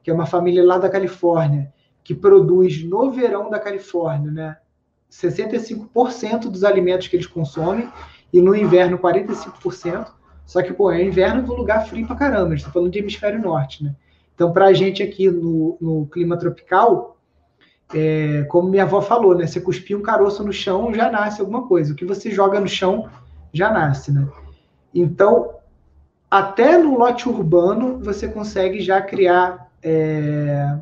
que 0.03 0.11
é 0.11 0.13
uma 0.13 0.25
família 0.25 0.63
lá 0.63 0.77
da 0.77 0.89
Califórnia, 0.89 1.73
que 2.03 2.13
produz 2.13 2.83
no 2.83 3.11
verão 3.11 3.49
da 3.49 3.59
Califórnia, 3.59 4.31
né, 4.31 4.57
65% 5.09 6.49
dos 6.49 6.63
alimentos 6.63 7.07
que 7.07 7.15
eles 7.15 7.27
consomem 7.27 7.89
e 8.31 8.41
no 8.41 8.55
inverno 8.55 8.97
45%. 8.97 10.07
Só 10.45 10.61
que, 10.61 10.73
pô, 10.73 10.91
é 10.91 11.01
inverno 11.01 11.43
do 11.43 11.53
lugar 11.55 11.87
frio 11.87 12.05
pra 12.05 12.15
caramba, 12.15 12.53
a 12.53 12.55
gente 12.55 12.65
tá 12.65 12.71
falando 12.71 12.91
de 12.91 12.99
hemisfério 12.99 13.39
norte, 13.39 13.83
né? 13.83 13.95
Então, 14.35 14.51
pra 14.51 14.73
gente 14.73 15.01
aqui 15.01 15.29
no, 15.29 15.77
no 15.79 16.07
clima 16.07 16.35
tropical, 16.35 17.17
é, 17.93 18.43
como 18.49 18.69
minha 18.69 18.83
avó 18.83 19.01
falou, 19.01 19.35
né? 19.35 19.45
Você 19.45 19.61
cuspir 19.61 19.97
um 19.97 20.01
caroço 20.01 20.43
no 20.43 20.51
chão, 20.51 20.93
já 20.93 21.09
nasce 21.11 21.39
alguma 21.39 21.67
coisa. 21.67 21.93
O 21.93 21.95
que 21.95 22.03
você 22.03 22.31
joga 22.31 22.59
no 22.59 22.67
chão, 22.67 23.07
já 23.53 23.71
nasce, 23.71 24.11
né? 24.11 24.27
Então, 24.93 25.51
até 26.29 26.77
no 26.77 26.97
lote 26.97 27.29
urbano, 27.29 27.99
você 27.99 28.27
consegue 28.27 28.81
já 28.81 28.99
criar 28.99 29.71
é, 29.83 30.77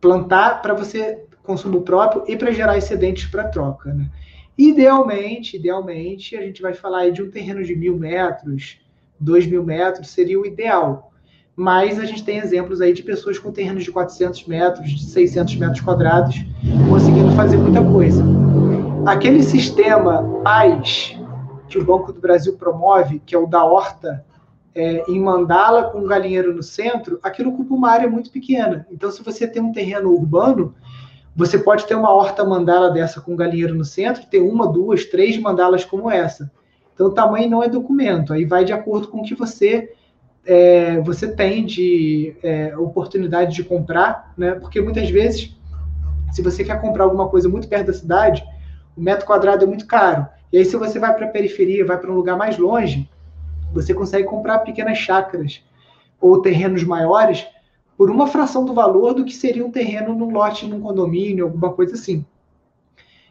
plantar 0.00 0.62
para 0.62 0.74
você 0.74 1.24
consumo 1.42 1.82
próprio 1.82 2.24
e 2.28 2.36
para 2.36 2.52
gerar 2.52 2.78
excedentes 2.78 3.26
para 3.26 3.48
troca. 3.48 3.92
Né? 3.92 4.08
Idealmente, 4.56 5.56
idealmente, 5.56 6.36
a 6.36 6.42
gente 6.42 6.62
vai 6.62 6.74
falar 6.74 7.00
aí 7.00 7.12
de 7.12 7.22
um 7.22 7.30
terreno 7.30 7.64
de 7.64 7.74
mil 7.74 7.96
metros, 7.98 8.78
dois 9.18 9.46
mil 9.46 9.64
metros, 9.64 10.10
seria 10.10 10.38
o 10.40 10.46
ideal. 10.46 11.12
Mas 11.56 11.98
a 11.98 12.04
gente 12.04 12.24
tem 12.24 12.38
exemplos 12.38 12.80
aí 12.80 12.92
de 12.92 13.02
pessoas 13.02 13.38
com 13.38 13.52
terrenos 13.52 13.84
de 13.84 13.90
400 13.90 14.46
metros, 14.46 14.90
de 14.90 15.04
600 15.04 15.56
metros 15.56 15.80
quadrados, 15.80 16.36
conseguindo 16.88 17.32
fazer 17.32 17.56
muita 17.56 17.82
coisa. 17.84 18.24
Aquele 19.04 19.42
sistema 19.42 20.22
PAIS, 20.42 21.18
que 21.68 21.78
o 21.78 21.84
Banco 21.84 22.12
do 22.12 22.20
Brasil 22.20 22.56
promove, 22.56 23.20
que 23.26 23.34
é 23.34 23.38
o 23.38 23.46
da 23.46 23.64
horta, 23.64 24.24
é, 24.74 25.04
em 25.08 25.20
mandala 25.20 25.90
com 25.90 25.98
um 25.98 26.06
galinheiro 26.06 26.54
no 26.54 26.62
centro, 26.62 27.18
aquilo 27.22 27.50
ocupa 27.50 27.74
uma 27.74 27.90
área 27.90 28.08
muito 28.08 28.30
pequena. 28.30 28.86
Então, 28.90 29.10
se 29.10 29.22
você 29.22 29.46
tem 29.46 29.62
um 29.62 29.72
terreno 29.72 30.12
urbano, 30.12 30.74
você 31.34 31.58
pode 31.58 31.86
ter 31.86 31.94
uma 31.94 32.10
horta 32.10 32.44
mandala 32.44 32.90
dessa 32.90 33.20
com 33.20 33.32
um 33.32 33.36
galinheiro 33.36 33.74
no 33.74 33.84
centro, 33.84 34.26
ter 34.26 34.40
uma, 34.40 34.70
duas, 34.70 35.04
três 35.04 35.38
mandalas 35.38 35.84
como 35.84 36.10
essa. 36.10 36.50
Então, 36.94 37.08
o 37.08 37.12
tamanho 37.12 37.48
não 37.48 37.62
é 37.62 37.68
documento, 37.68 38.32
aí 38.32 38.44
vai 38.44 38.64
de 38.64 38.72
acordo 38.72 39.08
com 39.08 39.18
o 39.18 39.22
que 39.22 39.34
você 39.34 39.92
é, 40.44 41.00
você 41.00 41.28
tem 41.28 41.64
de 41.64 42.34
é, 42.42 42.76
oportunidade 42.76 43.54
de 43.54 43.64
comprar, 43.64 44.32
né? 44.36 44.52
Porque 44.52 44.80
muitas 44.80 45.08
vezes, 45.10 45.56
se 46.32 46.42
você 46.42 46.64
quer 46.64 46.80
comprar 46.80 47.04
alguma 47.04 47.28
coisa 47.28 47.48
muito 47.48 47.68
perto 47.68 47.88
da 47.88 47.92
cidade, 47.92 48.44
o 48.96 49.00
metro 49.00 49.26
quadrado 49.26 49.64
é 49.64 49.66
muito 49.68 49.86
caro. 49.86 50.26
E 50.52 50.58
aí, 50.58 50.64
se 50.64 50.76
você 50.76 50.98
vai 50.98 51.14
para 51.14 51.26
a 51.26 51.30
periferia, 51.30 51.84
vai 51.84 51.98
para 51.98 52.10
um 52.10 52.14
lugar 52.14 52.36
mais 52.36 52.58
longe, 52.58 53.08
você 53.72 53.94
consegue 53.94 54.26
comprar 54.26 54.60
pequenas 54.60 54.98
chácaras 54.98 55.62
ou 56.20 56.42
terrenos 56.42 56.84
maiores 56.84 57.46
por 57.96 58.10
uma 58.10 58.26
fração 58.26 58.64
do 58.64 58.72
valor 58.72 59.14
do 59.14 59.24
que 59.24 59.34
seria 59.34 59.64
um 59.64 59.70
terreno 59.70 60.14
num 60.14 60.30
lote, 60.30 60.66
num 60.66 60.80
condomínio, 60.80 61.44
alguma 61.44 61.72
coisa 61.72 61.94
assim. 61.94 62.24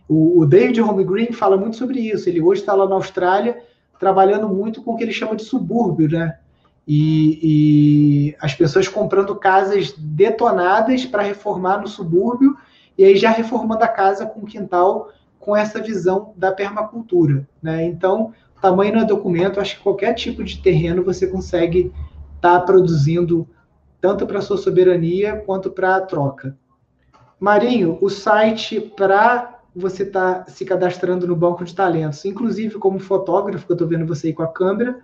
O, 0.07 0.45
David 0.45 0.81
Home 0.81 1.03
Green 1.03 1.31
fala 1.31 1.55
muito 1.55 1.75
sobre 1.77 1.99
isso. 1.99 2.27
Ele 2.27 2.41
hoje 2.41 2.61
está 2.61 2.73
lá 2.73 2.87
na 2.87 2.95
Austrália 2.95 3.63
trabalhando 3.99 4.47
muito 4.47 4.81
com 4.81 4.93
o 4.93 4.97
que 4.97 5.03
ele 5.03 5.11
chama 5.11 5.35
de 5.35 5.43
subúrbio, 5.43 6.09
né? 6.09 6.39
E, 6.87 7.39
e 7.43 8.35
as 8.41 8.55
pessoas 8.55 8.87
comprando 8.87 9.35
casas 9.35 9.93
detonadas 9.95 11.05
para 11.05 11.21
reformar 11.21 11.79
no 11.79 11.87
subúrbio 11.87 12.57
e 12.97 13.05
aí 13.05 13.15
já 13.15 13.29
reformando 13.29 13.83
a 13.83 13.87
casa 13.87 14.25
com 14.25 14.45
quintal 14.45 15.11
com 15.39 15.55
essa 15.55 15.81
visão 15.81 16.33
da 16.35 16.51
permacultura, 16.51 17.47
né? 17.61 17.85
Então, 17.85 18.33
tamanho 18.62 18.93
não 18.93 19.01
é 19.01 19.05
documento, 19.05 19.60
acho 19.60 19.78
que 19.78 19.84
qualquer 19.84 20.14
tipo 20.14 20.43
de 20.43 20.62
terreno 20.62 21.03
você 21.03 21.28
consegue 21.28 21.91
estar 22.36 22.60
tá 22.60 22.62
produzindo 22.62 23.47
tanto 24.01 24.26
para 24.26 24.41
sua 24.41 24.57
soberania 24.57 25.38
quanto 25.38 25.70
para 25.70 25.95
a 25.95 26.01
troca. 26.01 26.57
Marinho, 27.39 27.97
o 28.01 28.10
site 28.10 28.80
para 28.80 29.60
você 29.76 30.03
estar 30.03 30.45
tá 30.45 30.51
se 30.51 30.66
cadastrando 30.66 31.28
no 31.28 31.36
banco 31.36 31.64
de 31.64 31.74
talentos, 31.74 32.24
inclusive 32.26 32.76
como 32.76 32.99
fotógrafo, 32.99 33.66
que 33.66 33.72
eu 33.72 33.76
estou 33.76 33.88
vendo 33.88 34.05
você 34.05 34.28
aí 34.28 34.34
com 34.34 34.43
a 34.43 34.47
câmera, 34.47 34.99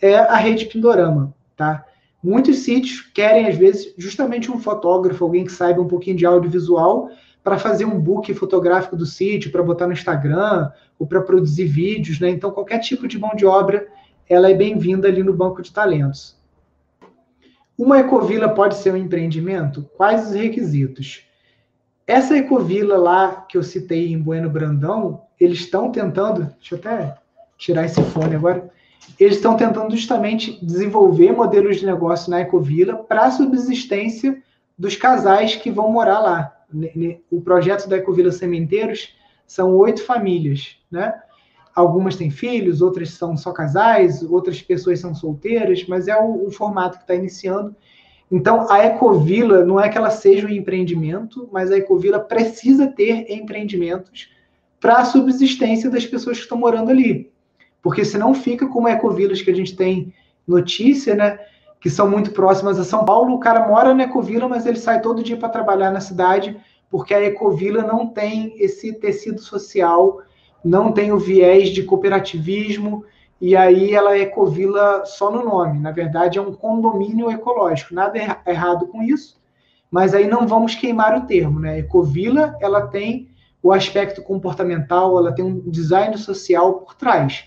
é 0.00 0.16
a 0.16 0.36
rede 0.36 0.66
Pindorama, 0.66 1.34
tá? 1.56 1.84
Muitos 2.22 2.60
sítios 2.60 3.02
querem, 3.02 3.46
às 3.46 3.56
vezes, 3.56 3.92
justamente 3.98 4.50
um 4.50 4.58
fotógrafo, 4.58 5.24
alguém 5.24 5.44
que 5.44 5.52
saiba 5.52 5.82
um 5.82 5.88
pouquinho 5.88 6.16
de 6.16 6.24
audiovisual, 6.24 7.10
para 7.44 7.58
fazer 7.58 7.84
um 7.84 8.00
book 8.00 8.32
fotográfico 8.32 8.96
do 8.96 9.04
sítio, 9.04 9.52
para 9.52 9.62
botar 9.62 9.86
no 9.86 9.92
Instagram, 9.92 10.72
ou 10.98 11.06
para 11.06 11.20
produzir 11.20 11.66
vídeos, 11.66 12.18
né? 12.18 12.30
Então, 12.30 12.50
qualquer 12.50 12.78
tipo 12.78 13.06
de 13.06 13.18
mão 13.18 13.36
de 13.36 13.44
obra, 13.44 13.86
ela 14.26 14.50
é 14.50 14.54
bem-vinda 14.54 15.06
ali 15.06 15.22
no 15.22 15.34
banco 15.34 15.60
de 15.60 15.70
talentos. 15.70 16.42
Uma 17.76 18.00
ecovila 18.00 18.48
pode 18.48 18.76
ser 18.76 18.94
um 18.94 18.96
empreendimento? 18.96 19.88
Quais 19.94 20.28
os 20.28 20.32
requisitos? 20.32 21.26
Essa 22.06 22.36
ecovila 22.38 22.96
lá 22.96 23.44
que 23.48 23.58
eu 23.58 23.62
citei 23.62 24.10
em 24.10 24.18
Bueno 24.18 24.48
Brandão, 24.48 25.22
eles 25.38 25.60
estão 25.60 25.92
tentando, 25.92 26.50
deixa 26.58 26.74
eu 26.74 26.78
até 26.78 27.18
tirar 27.58 27.84
esse 27.84 28.02
fone 28.04 28.36
agora, 28.36 28.70
eles 29.20 29.36
estão 29.36 29.54
tentando 29.54 29.94
justamente 29.94 30.64
desenvolver 30.64 31.32
modelos 31.32 31.76
de 31.76 31.84
negócio 31.84 32.30
na 32.30 32.40
ecovila 32.40 32.96
para 32.96 33.24
a 33.24 33.30
subsistência 33.30 34.42
dos 34.78 34.96
casais 34.96 35.56
que 35.56 35.70
vão 35.70 35.92
morar 35.92 36.20
lá. 36.20 36.53
O 37.30 37.40
projeto 37.40 37.88
da 37.88 37.96
Ecovila 37.96 38.32
Sementeiros 38.32 39.14
são 39.46 39.74
oito 39.76 40.02
famílias, 40.04 40.76
né? 40.90 41.14
Algumas 41.74 42.16
têm 42.16 42.30
filhos, 42.30 42.80
outras 42.80 43.10
são 43.10 43.36
só 43.36 43.52
casais, 43.52 44.22
outras 44.22 44.62
pessoas 44.62 45.00
são 45.00 45.14
solteiras, 45.14 45.84
mas 45.88 46.06
é 46.06 46.16
o, 46.16 46.46
o 46.46 46.50
formato 46.50 46.98
que 46.98 47.04
está 47.04 47.14
iniciando. 47.14 47.74
Então, 48.30 48.70
a 48.70 48.84
Ecovila 48.84 49.64
não 49.64 49.80
é 49.80 49.88
que 49.88 49.98
ela 49.98 50.10
seja 50.10 50.46
um 50.46 50.50
empreendimento, 50.50 51.48
mas 51.52 51.70
a 51.70 51.76
Ecovila 51.76 52.20
precisa 52.20 52.86
ter 52.86 53.30
empreendimentos 53.30 54.30
para 54.80 54.98
a 54.98 55.04
subsistência 55.04 55.90
das 55.90 56.06
pessoas 56.06 56.36
que 56.36 56.42
estão 56.42 56.58
morando 56.58 56.90
ali. 56.90 57.30
Porque 57.82 58.04
senão 58.04 58.34
fica 58.34 58.66
como 58.66 58.88
Ecovilas 58.88 59.42
que 59.42 59.50
a 59.50 59.54
gente 59.54 59.76
tem 59.76 60.12
notícia, 60.46 61.14
né? 61.14 61.38
Que 61.84 61.90
são 61.90 62.08
muito 62.08 62.30
próximas 62.30 62.80
a 62.80 62.84
São 62.84 63.04
Paulo. 63.04 63.34
O 63.34 63.38
cara 63.38 63.68
mora 63.68 63.92
na 63.92 64.04
Ecovila, 64.04 64.48
mas 64.48 64.64
ele 64.64 64.78
sai 64.78 65.02
todo 65.02 65.22
dia 65.22 65.36
para 65.36 65.50
trabalhar 65.50 65.90
na 65.90 66.00
cidade, 66.00 66.56
porque 66.88 67.12
a 67.12 67.22
Ecovila 67.22 67.82
não 67.82 68.06
tem 68.06 68.54
esse 68.58 68.94
tecido 68.94 69.38
social, 69.38 70.22
não 70.64 70.92
tem 70.92 71.12
o 71.12 71.18
viés 71.18 71.68
de 71.68 71.82
cooperativismo, 71.82 73.04
e 73.38 73.54
aí 73.54 73.92
ela 73.92 74.16
é 74.16 74.20
ecovila 74.20 75.04
só 75.04 75.30
no 75.30 75.44
nome. 75.44 75.78
Na 75.78 75.90
verdade, 75.90 76.38
é 76.38 76.40
um 76.40 76.54
condomínio 76.54 77.30
ecológico. 77.30 77.94
Nada 77.94 78.16
er 78.16 78.40
errado 78.46 78.86
com 78.86 79.02
isso, 79.02 79.38
mas 79.90 80.14
aí 80.14 80.26
não 80.26 80.46
vamos 80.46 80.74
queimar 80.74 81.14
o 81.18 81.26
termo, 81.26 81.60
né? 81.60 81.80
Ecovila, 81.80 82.56
ela 82.62 82.86
tem 82.86 83.28
o 83.62 83.70
aspecto 83.70 84.22
comportamental, 84.22 85.18
ela 85.18 85.32
tem 85.32 85.44
um 85.44 85.60
design 85.68 86.16
social 86.16 86.80
por 86.80 86.94
trás. 86.94 87.44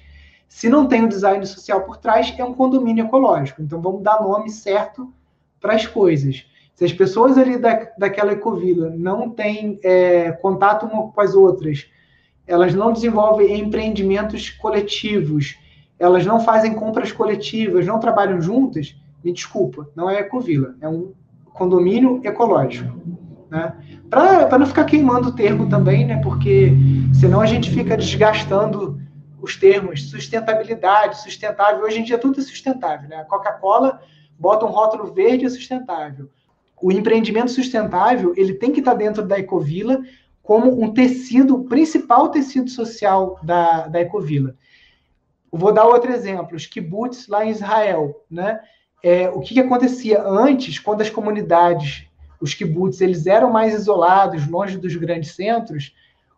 Se 0.47 0.69
não 0.69 0.87
tem 0.87 1.03
o 1.03 1.09
design 1.09 1.45
social 1.45 1.81
por 1.81 1.97
trás, 1.97 2.33
é 2.37 2.43
um 2.43 2.53
condomínio 2.53 3.05
ecológico. 3.05 3.61
Então 3.61 3.81
vamos 3.81 4.01
dar 4.01 4.21
nome 4.21 4.49
certo 4.49 5.13
para 5.59 5.73
as 5.73 5.85
coisas. 5.85 6.45
Se 6.73 6.85
as 6.85 6.93
pessoas 6.93 7.37
ali 7.37 7.57
da, 7.57 7.87
daquela 7.97 8.33
ecovila 8.33 8.89
não 8.89 9.29
têm 9.29 9.79
é, 9.83 10.31
contato 10.31 10.85
uma 10.85 11.11
com 11.11 11.21
as 11.21 11.33
outras, 11.33 11.87
elas 12.45 12.73
não 12.73 12.93
desenvolvem 12.93 13.59
empreendimentos 13.59 14.49
coletivos, 14.51 15.57
elas 15.99 16.25
não 16.25 16.39
fazem 16.39 16.73
compras 16.73 17.11
coletivas, 17.11 17.85
não 17.85 17.99
trabalham 17.99 18.39
juntas, 18.39 18.95
me 19.23 19.33
desculpa, 19.33 19.89
não 19.95 20.09
é 20.09 20.19
ecovila, 20.19 20.75
é 20.79 20.87
um 20.87 21.13
condomínio 21.45 22.21
ecológico. 22.23 22.95
Né? 23.49 23.73
Para 24.09 24.57
não 24.57 24.65
ficar 24.65 24.85
queimando 24.85 25.29
o 25.29 25.35
termo 25.35 25.67
também, 25.67 26.05
né? 26.05 26.21
porque 26.21 26.71
senão 27.13 27.41
a 27.41 27.45
gente 27.45 27.71
fica 27.71 27.97
desgastando 27.97 29.01
os 29.47 29.55
termos 29.55 30.09
sustentabilidade, 30.09 31.21
sustentável. 31.21 31.83
Hoje 31.83 31.99
em 31.99 32.03
dia 32.03 32.17
tudo 32.17 32.39
é 32.39 32.43
sustentável. 32.43 33.09
Né? 33.09 33.15
A 33.15 33.25
Coca-Cola 33.25 34.01
bota 34.37 34.65
um 34.65 34.69
rótulo 34.69 35.13
verde 35.13 35.45
é 35.45 35.49
sustentável. 35.49 36.29
O 36.81 36.91
empreendimento 36.91 37.49
sustentável 37.49 38.33
ele 38.35 38.53
tem 38.53 38.71
que 38.71 38.79
estar 38.79 38.93
dentro 38.93 39.25
da 39.25 39.39
Ecovila 39.39 40.01
como 40.43 40.81
um 40.81 40.93
tecido, 40.93 41.55
o 41.55 41.63
principal 41.65 42.29
tecido 42.29 42.69
social 42.69 43.39
da, 43.41 43.87
da 43.87 44.01
Ecovila. 44.01 44.55
Vou 45.51 45.73
dar 45.73 45.85
outro 45.85 46.11
exemplo, 46.11 46.55
os 46.55 46.65
kibbutz 46.65 47.27
lá 47.27 47.45
em 47.45 47.49
Israel, 47.49 48.23
né? 48.29 48.59
É, 49.03 49.29
o 49.29 49.39
que, 49.39 49.53
que, 49.53 49.59
acontecia 49.59 50.21
antes, 50.21 50.79
quando 50.79 51.01
as 51.01 51.09
comunidades, 51.09 52.05
os 52.41 52.53
kibbutz, 52.53 52.99
eles 52.99 53.27
eram 53.27 53.51
mais 53.51 53.73
isolados, 53.73 54.47
longe 54.47 54.77
dos 54.77 54.95
grandes 54.95 55.35
centros, 55.35 55.93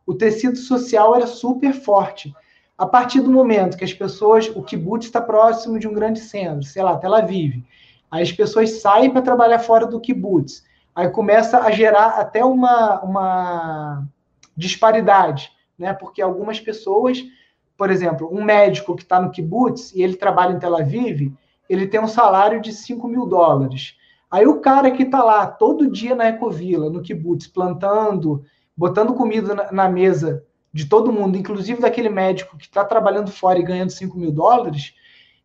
o 0.06 0.14
tecido 0.14 0.58
social 0.58 1.16
era 1.16 1.26
super 1.26 1.74
forte. 1.74 2.34
A 2.80 2.88
partir 2.88 3.22
do 3.22 3.30
momento 3.30 3.78
que 3.78 3.84
as 3.84 3.94
pessoas, 3.94 4.50
o 4.56 4.64
kibbutz 4.64 5.06
está 5.06 5.22
próximo 5.22 5.78
de 5.78 5.88
um 5.88 5.94
grande 5.94 6.20
centro, 6.20 6.64
sei 6.64 6.82
lá, 6.82 6.98
Tel 6.98 7.14
Aviv, 7.14 7.64
aí 8.10 8.24
as 8.24 8.32
pessoas 8.32 8.82
saem 8.82 9.12
para 9.12 9.22
trabalhar 9.22 9.60
fora 9.60 9.86
do 9.86 10.00
kibbutz, 10.00 10.64
aí 10.96 11.10
começa 11.10 11.60
a 11.60 11.70
gerar 11.70 12.20
até 12.20 12.44
uma, 12.44 13.02
uma 13.02 14.08
disparidade, 14.56 15.52
né? 15.78 15.94
Porque 15.94 16.22
algumas 16.22 16.60
pessoas 16.60 17.24
por 17.80 17.90
exemplo, 17.90 18.30
um 18.30 18.44
médico 18.44 18.94
que 18.94 19.04
está 19.04 19.22
no 19.22 19.32
kibbutz 19.32 19.96
e 19.96 20.02
ele 20.02 20.18
trabalha 20.18 20.52
em 20.52 20.60
Tel 20.60 20.76
Aviv, 20.76 21.34
ele 21.70 21.88
tem 21.88 22.02
um 22.02 22.10
salário 22.10 22.62
de 22.62 22.74
5 22.74 23.08
mil 23.08 23.26
dólares. 23.26 23.96
Aí 24.30 24.46
o 24.46 24.60
cara 24.60 24.92
que 24.92 25.04
está 25.04 25.24
lá 25.24 25.48
todo 25.48 25.90
dia 25.90 26.14
na 26.14 26.28
Ecovila, 26.28 26.90
no 26.90 27.02
kibbutz, 27.02 27.48
plantando, 27.48 28.44
botando 28.76 29.14
comida 29.14 29.56
na, 29.56 29.72
na 29.72 29.88
mesa 29.88 30.44
de 30.74 30.86
todo 30.86 31.12
mundo, 31.12 31.38
inclusive 31.38 31.82
daquele 31.82 32.10
médico 32.10 32.58
que 32.58 32.66
está 32.66 32.84
trabalhando 32.84 33.32
fora 33.32 33.60
e 33.60 33.64
ganhando 33.64 33.90
5 33.90 34.18
mil 34.18 34.32
dólares, 34.32 34.94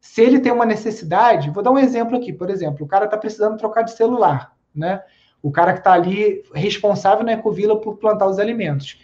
se 0.00 0.20
ele 0.20 0.38
tem 0.38 0.52
uma 0.52 0.66
necessidade, 0.66 1.50
vou 1.50 1.62
dar 1.62 1.70
um 1.70 1.78
exemplo 1.78 2.16
aqui, 2.16 2.32
por 2.32 2.50
exemplo, 2.50 2.84
o 2.84 2.88
cara 2.88 3.06
está 3.06 3.16
precisando 3.16 3.56
trocar 3.56 3.82
de 3.82 3.92
celular, 3.92 4.54
né? 4.74 5.02
O 5.42 5.50
cara 5.50 5.72
que 5.72 5.78
está 5.78 5.92
ali 5.92 6.42
responsável 6.54 7.24
na 7.24 7.32
Ecovila 7.32 7.80
por 7.80 7.96
plantar 7.96 8.26
os 8.26 8.38
alimentos. 8.38 8.98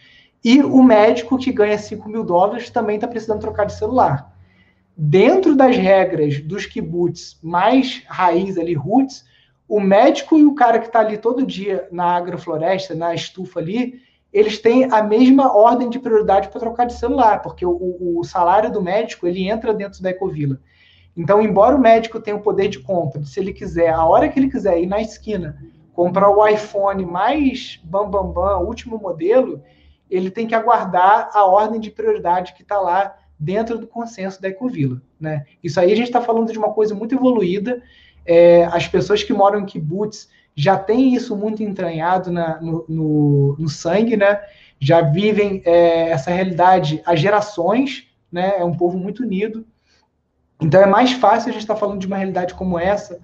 E 0.45 0.63
o 0.63 0.83
médico 0.83 1.39
que 1.39 1.53
ganha 1.53 1.79
5 1.79 2.09
mil 2.09 2.25
dólares 2.25 2.71
também 2.71 2.97
está 2.97 3.09
precisando 3.09 3.41
trocar 3.41 3.65
de 3.65 3.75
celular. 3.75 4.35
Dentro 4.97 5.55
das 5.55 5.77
regras 5.77 6.41
dos 6.41 6.67
kibbutz 6.67 7.39
mais 7.43 8.03
raiz 8.07 8.59
ali, 8.59 8.75
roots, 8.75 9.25
o 9.67 9.81
médico 9.81 10.37
e 10.37 10.45
o 10.45 10.55
cara 10.55 10.79
que 10.79 10.87
está 10.87 11.01
ali 11.01 11.17
todo 11.17 11.47
dia 11.47 11.89
na 11.91 12.17
agrofloresta, 12.17 12.95
na 12.95 13.15
estufa 13.15 13.61
ali, 13.61 14.03
eles 14.33 14.59
têm 14.59 14.85
a 14.85 15.03
mesma 15.03 15.57
ordem 15.57 15.91
de 15.91 15.99
prioridade 15.99 16.49
para 16.49 16.61
trocar 16.61 16.87
de 16.87 16.95
celular, 16.95 17.43
porque 17.43 17.67
o, 17.67 18.19
o, 18.19 18.25
salário 18.25 18.71
do 18.71 18.81
médico 18.81 19.27
ele 19.27 19.49
entra 19.49 19.75
dentro 19.75 20.03
da 20.03 20.11
Ecovila. 20.11 20.61
Então, 21.17 21.43
embora 21.43 21.75
o 21.75 21.81
médico 21.81 22.21
tenha 22.21 22.37
o 22.37 22.43
poder 22.43 22.69
de 22.69 22.79
compra, 22.79 23.25
se 23.25 23.41
ele 23.41 23.53
quiser, 23.53 23.93
a 23.93 24.05
hora 24.05 24.29
que 24.29 24.39
ele 24.39 24.51
quiser 24.51 24.81
ir 24.81 24.87
na 24.87 25.01
esquina, 25.01 25.59
comprar 25.93 26.31
o 26.31 26.47
iPhone 26.47 27.05
mais 27.05 27.81
bam 27.83 28.09
bam 28.09 28.31
bam, 28.31 28.61
último 28.61 28.99
modelo, 28.99 29.63
ele 30.09 30.31
tem 30.31 30.47
que 30.47 30.55
aguardar 30.55 31.31
a 31.35 31.45
ordem 31.45 31.81
de 31.81 31.91
prioridade 31.91 32.55
que 32.55 32.63
está 32.63 32.81
lá 32.81 33.17
dentro 33.39 33.79
do 33.79 33.87
consenso 33.87 34.41
da 34.41 34.49
Ecovila. 34.49 35.01
Né? 35.19 35.45
Isso 35.63 35.81
aí 35.81 35.93
a 35.93 35.97
gente 35.97 36.07
está 36.07 36.21
falando 36.21 36.53
de 36.53 36.59
uma 36.59 36.73
coisa 36.73 36.95
muito 36.95 37.15
evoluída. 37.15 37.83
É, 38.25 38.65
as 38.67 38.87
pessoas 38.87 39.23
que 39.23 39.33
moram 39.33 39.61
em 39.61 39.67
kibbutz 39.67 40.29
já 40.61 40.77
têm 40.77 41.15
isso 41.15 41.35
muito 41.35 41.63
entranhado 41.63 42.31
na, 42.31 42.61
no, 42.61 42.85
no, 42.87 43.57
no, 43.59 43.69
sangue, 43.69 44.15
né? 44.15 44.43
já 44.79 45.01
vivem 45.01 45.63
é, 45.65 46.11
essa 46.11 46.31
realidade 46.31 47.01
há 47.07 47.17
gerações, 47.17 48.07
né? 48.31 48.59
é 48.59 48.65
um 48.65 48.77
povo 48.77 48.99
muito 48.99 49.23
unido. 49.23 49.67
Então 50.61 50.83
é 50.83 50.87
mais 50.87 51.13
fácil 51.13 51.49
a 51.49 51.53
gente 51.53 51.63
estar 51.63 51.75
tá 51.75 51.81
falando 51.81 52.01
de 52.01 52.07
uma 52.07 52.19
realidade 52.19 52.53
como 52.53 52.79
essa 52.79 53.19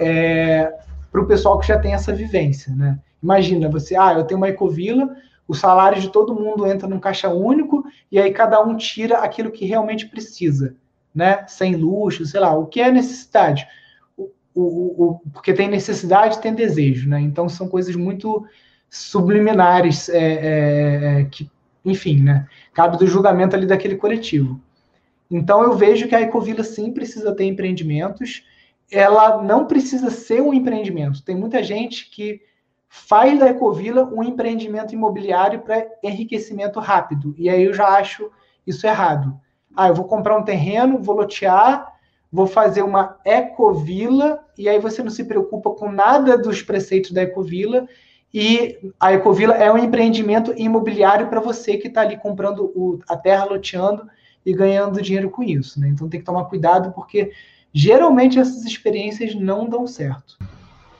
é, 0.00 0.72
para 1.10 1.20
o 1.20 1.26
pessoal 1.26 1.58
que 1.58 1.66
já 1.66 1.80
tem 1.80 1.94
essa 1.94 2.12
vivência. 2.12 2.72
Né? 2.72 2.96
Imagina 3.20 3.68
você, 3.68 3.96
ah, 3.96 4.12
eu 4.12 4.24
tenho 4.24 4.38
uma 4.38 4.48
ecovila, 4.48 5.16
o 5.48 5.54
salário 5.54 6.00
de 6.00 6.10
todo 6.10 6.32
mundo 6.32 6.64
entra 6.64 6.86
num 6.86 7.00
caixa 7.00 7.28
único 7.28 7.84
e 8.12 8.20
aí 8.20 8.32
cada 8.32 8.62
um 8.62 8.76
tira 8.76 9.18
aquilo 9.18 9.50
que 9.50 9.64
realmente 9.64 10.06
precisa, 10.06 10.76
né? 11.12 11.44
Sem 11.48 11.74
luxo, 11.74 12.24
sei 12.24 12.38
lá, 12.38 12.54
o 12.54 12.66
que 12.66 12.80
é 12.80 12.92
necessidade. 12.92 13.66
O, 14.60 15.04
o, 15.04 15.20
porque 15.32 15.52
tem 15.52 15.68
necessidade, 15.68 16.40
tem 16.40 16.52
desejo, 16.52 17.08
né? 17.08 17.20
Então 17.20 17.48
são 17.48 17.68
coisas 17.68 17.94
muito 17.94 18.44
subliminares, 18.90 20.08
é, 20.08 20.18
é, 20.18 21.20
é, 21.20 21.24
que, 21.24 21.48
enfim, 21.84 22.22
né? 22.22 22.46
Cabe 22.74 22.98
do 22.98 23.06
julgamento 23.06 23.54
ali 23.54 23.66
daquele 23.66 23.94
coletivo. 23.94 24.60
Então 25.30 25.62
eu 25.62 25.76
vejo 25.76 26.08
que 26.08 26.14
a 26.14 26.20
Ecovila 26.22 26.64
sim 26.64 26.92
precisa 26.92 27.32
ter 27.34 27.44
empreendimentos. 27.44 28.44
Ela 28.90 29.42
não 29.42 29.66
precisa 29.66 30.10
ser 30.10 30.42
um 30.42 30.52
empreendimento. 30.52 31.22
Tem 31.22 31.36
muita 31.36 31.62
gente 31.62 32.10
que 32.10 32.40
faz 32.88 33.38
da 33.38 33.48
Ecovila 33.48 34.04
um 34.12 34.24
empreendimento 34.24 34.92
imobiliário 34.92 35.60
para 35.60 35.86
enriquecimento 36.02 36.80
rápido. 36.80 37.34
E 37.38 37.48
aí 37.48 37.62
eu 37.62 37.74
já 37.74 37.86
acho 37.88 38.30
isso 38.66 38.86
errado. 38.86 39.38
Ah, 39.76 39.88
eu 39.88 39.94
vou 39.94 40.06
comprar 40.06 40.36
um 40.36 40.42
terreno, 40.42 41.00
vou 41.00 41.14
lotear, 41.14 41.92
vou 42.30 42.46
fazer 42.46 42.82
uma 42.82 43.16
ecovila, 43.24 44.40
e 44.56 44.68
aí 44.68 44.78
você 44.78 45.02
não 45.02 45.10
se 45.10 45.24
preocupa 45.24 45.70
com 45.70 45.90
nada 45.90 46.36
dos 46.36 46.62
preceitos 46.62 47.10
da 47.10 47.22
ecovila, 47.22 47.88
e 48.32 48.78
a 49.00 49.12
ecovila 49.14 49.54
é 49.54 49.72
um 49.72 49.78
empreendimento 49.78 50.52
imobiliário 50.56 51.28
para 51.28 51.40
você 51.40 51.78
que 51.78 51.88
está 51.88 52.02
ali 52.02 52.16
comprando 52.18 52.70
o, 52.74 52.98
a 53.08 53.16
terra, 53.16 53.46
loteando 53.46 54.06
e 54.44 54.52
ganhando 54.52 55.00
dinheiro 55.00 55.30
com 55.30 55.42
isso. 55.42 55.80
Né? 55.80 55.88
Então 55.88 56.08
tem 56.08 56.20
que 56.20 56.26
tomar 56.26 56.44
cuidado, 56.44 56.92
porque 56.92 57.32
geralmente 57.72 58.38
essas 58.38 58.64
experiências 58.64 59.34
não 59.34 59.68
dão 59.68 59.86
certo. 59.86 60.36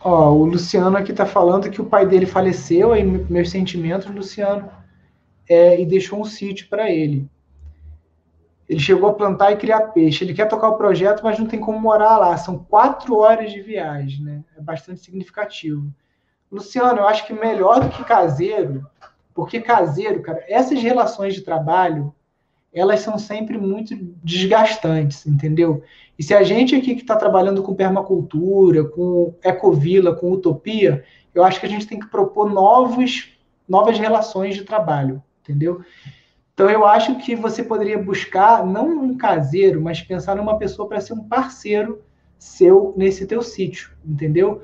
Ó, 0.00 0.30
o 0.30 0.46
Luciano 0.46 0.96
aqui 0.96 1.10
está 1.10 1.26
falando 1.26 1.70
que 1.70 1.80
o 1.80 1.86
pai 1.86 2.06
dele 2.06 2.24
faleceu, 2.24 2.92
aí 2.92 3.04
meus 3.04 3.50
sentimentos, 3.50 4.06
Luciano, 4.14 4.70
é, 5.48 5.80
e 5.80 5.84
deixou 5.84 6.20
um 6.20 6.24
sítio 6.24 6.68
para 6.68 6.90
ele. 6.90 7.28
Ele 8.68 8.80
chegou 8.80 9.08
a 9.08 9.14
plantar 9.14 9.52
e 9.52 9.56
criar 9.56 9.80
peixe. 9.92 10.24
Ele 10.24 10.34
quer 10.34 10.46
tocar 10.46 10.68
o 10.68 10.76
projeto, 10.76 11.22
mas 11.22 11.38
não 11.38 11.46
tem 11.46 11.58
como 11.58 11.80
morar 11.80 12.18
lá. 12.18 12.36
São 12.36 12.58
quatro 12.58 13.16
horas 13.16 13.50
de 13.50 13.62
viagem, 13.62 14.22
né? 14.22 14.44
É 14.56 14.60
bastante 14.60 15.00
significativo. 15.00 15.90
Luciano, 16.52 17.00
eu 17.00 17.06
acho 17.06 17.26
que 17.26 17.32
melhor 17.32 17.80
do 17.80 17.88
que 17.88 18.04
caseiro, 18.04 18.86
porque 19.34 19.60
caseiro, 19.60 20.22
cara, 20.22 20.44
essas 20.48 20.82
relações 20.82 21.34
de 21.34 21.42
trabalho, 21.42 22.14
elas 22.72 23.00
são 23.00 23.18
sempre 23.18 23.56
muito 23.56 23.96
desgastantes, 24.22 25.26
entendeu? 25.26 25.82
E 26.18 26.22
se 26.22 26.34
a 26.34 26.42
gente 26.42 26.74
aqui 26.74 26.94
que 26.94 27.02
está 27.02 27.16
trabalhando 27.16 27.62
com 27.62 27.74
permacultura, 27.74 28.84
com 28.84 29.34
ecovila, 29.42 30.14
com 30.14 30.32
utopia, 30.32 31.04
eu 31.34 31.44
acho 31.44 31.60
que 31.60 31.66
a 31.66 31.68
gente 31.68 31.86
tem 31.86 31.98
que 31.98 32.08
propor 32.08 32.50
novos, 32.50 33.32
novas 33.68 33.98
relações 33.98 34.54
de 34.54 34.64
trabalho, 34.64 35.22
entendeu? 35.42 35.82
Então 36.59 36.68
eu 36.68 36.84
acho 36.84 37.14
que 37.20 37.36
você 37.36 37.62
poderia 37.62 37.96
buscar 38.02 38.66
não 38.66 38.88
um 38.88 39.16
caseiro, 39.16 39.80
mas 39.80 40.02
pensar 40.02 40.34
numa 40.34 40.59
pessoa 40.59 40.88
para 40.88 41.00
ser 41.00 41.12
um 41.12 41.22
parceiro 41.22 42.02
seu 42.36 42.92
nesse 42.96 43.28
teu 43.28 43.42
sítio, 43.42 43.92
entendeu? 44.04 44.61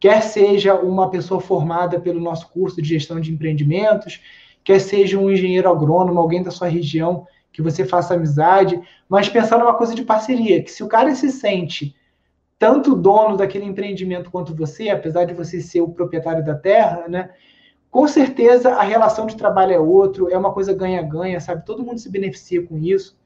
Quer 0.00 0.22
seja 0.22 0.74
uma 0.74 1.10
pessoa 1.10 1.42
formada 1.42 2.00
pelo 2.00 2.18
nosso 2.18 2.48
curso 2.48 2.80
de 2.80 2.88
gestão 2.88 3.20
de 3.20 3.30
empreendimentos, 3.30 4.22
quer 4.64 4.78
seja 4.78 5.18
um 5.18 5.30
engenheiro 5.30 5.68
agrônomo, 5.68 6.18
alguém 6.18 6.42
da 6.42 6.50
sua 6.50 6.66
região 6.66 7.26
que 7.52 7.60
você 7.60 7.84
faça 7.84 8.14
amizade, 8.14 8.80
mas 9.06 9.28
pensar 9.28 9.58
numa 9.58 9.74
coisa 9.74 9.94
de 9.94 10.02
parceria, 10.02 10.62
que 10.62 10.70
se 10.70 10.82
o 10.82 10.88
cara 10.88 11.14
se 11.14 11.30
sente 11.30 11.94
tanto 12.58 12.96
dono 12.96 13.36
daquele 13.36 13.66
empreendimento 13.66 14.30
quanto 14.30 14.56
você, 14.56 14.88
apesar 14.88 15.26
de 15.26 15.34
você 15.34 15.60
ser 15.60 15.82
o 15.82 15.90
proprietário 15.90 16.42
da 16.42 16.54
terra, 16.54 17.06
né? 17.06 17.28
Com 17.94 18.08
certeza 18.08 18.74
a 18.74 18.82
relação 18.82 19.24
de 19.24 19.36
trabalho 19.36 19.72
é 19.72 19.78
outro, 19.78 20.28
é 20.28 20.36
uma 20.36 20.52
coisa 20.52 20.74
ganha-ganha, 20.74 21.38
sabe? 21.38 21.64
Todo 21.64 21.84
mundo 21.84 22.00
se 22.00 22.10
beneficia 22.10 22.60
com 22.60 22.76
isso. 22.76 23.16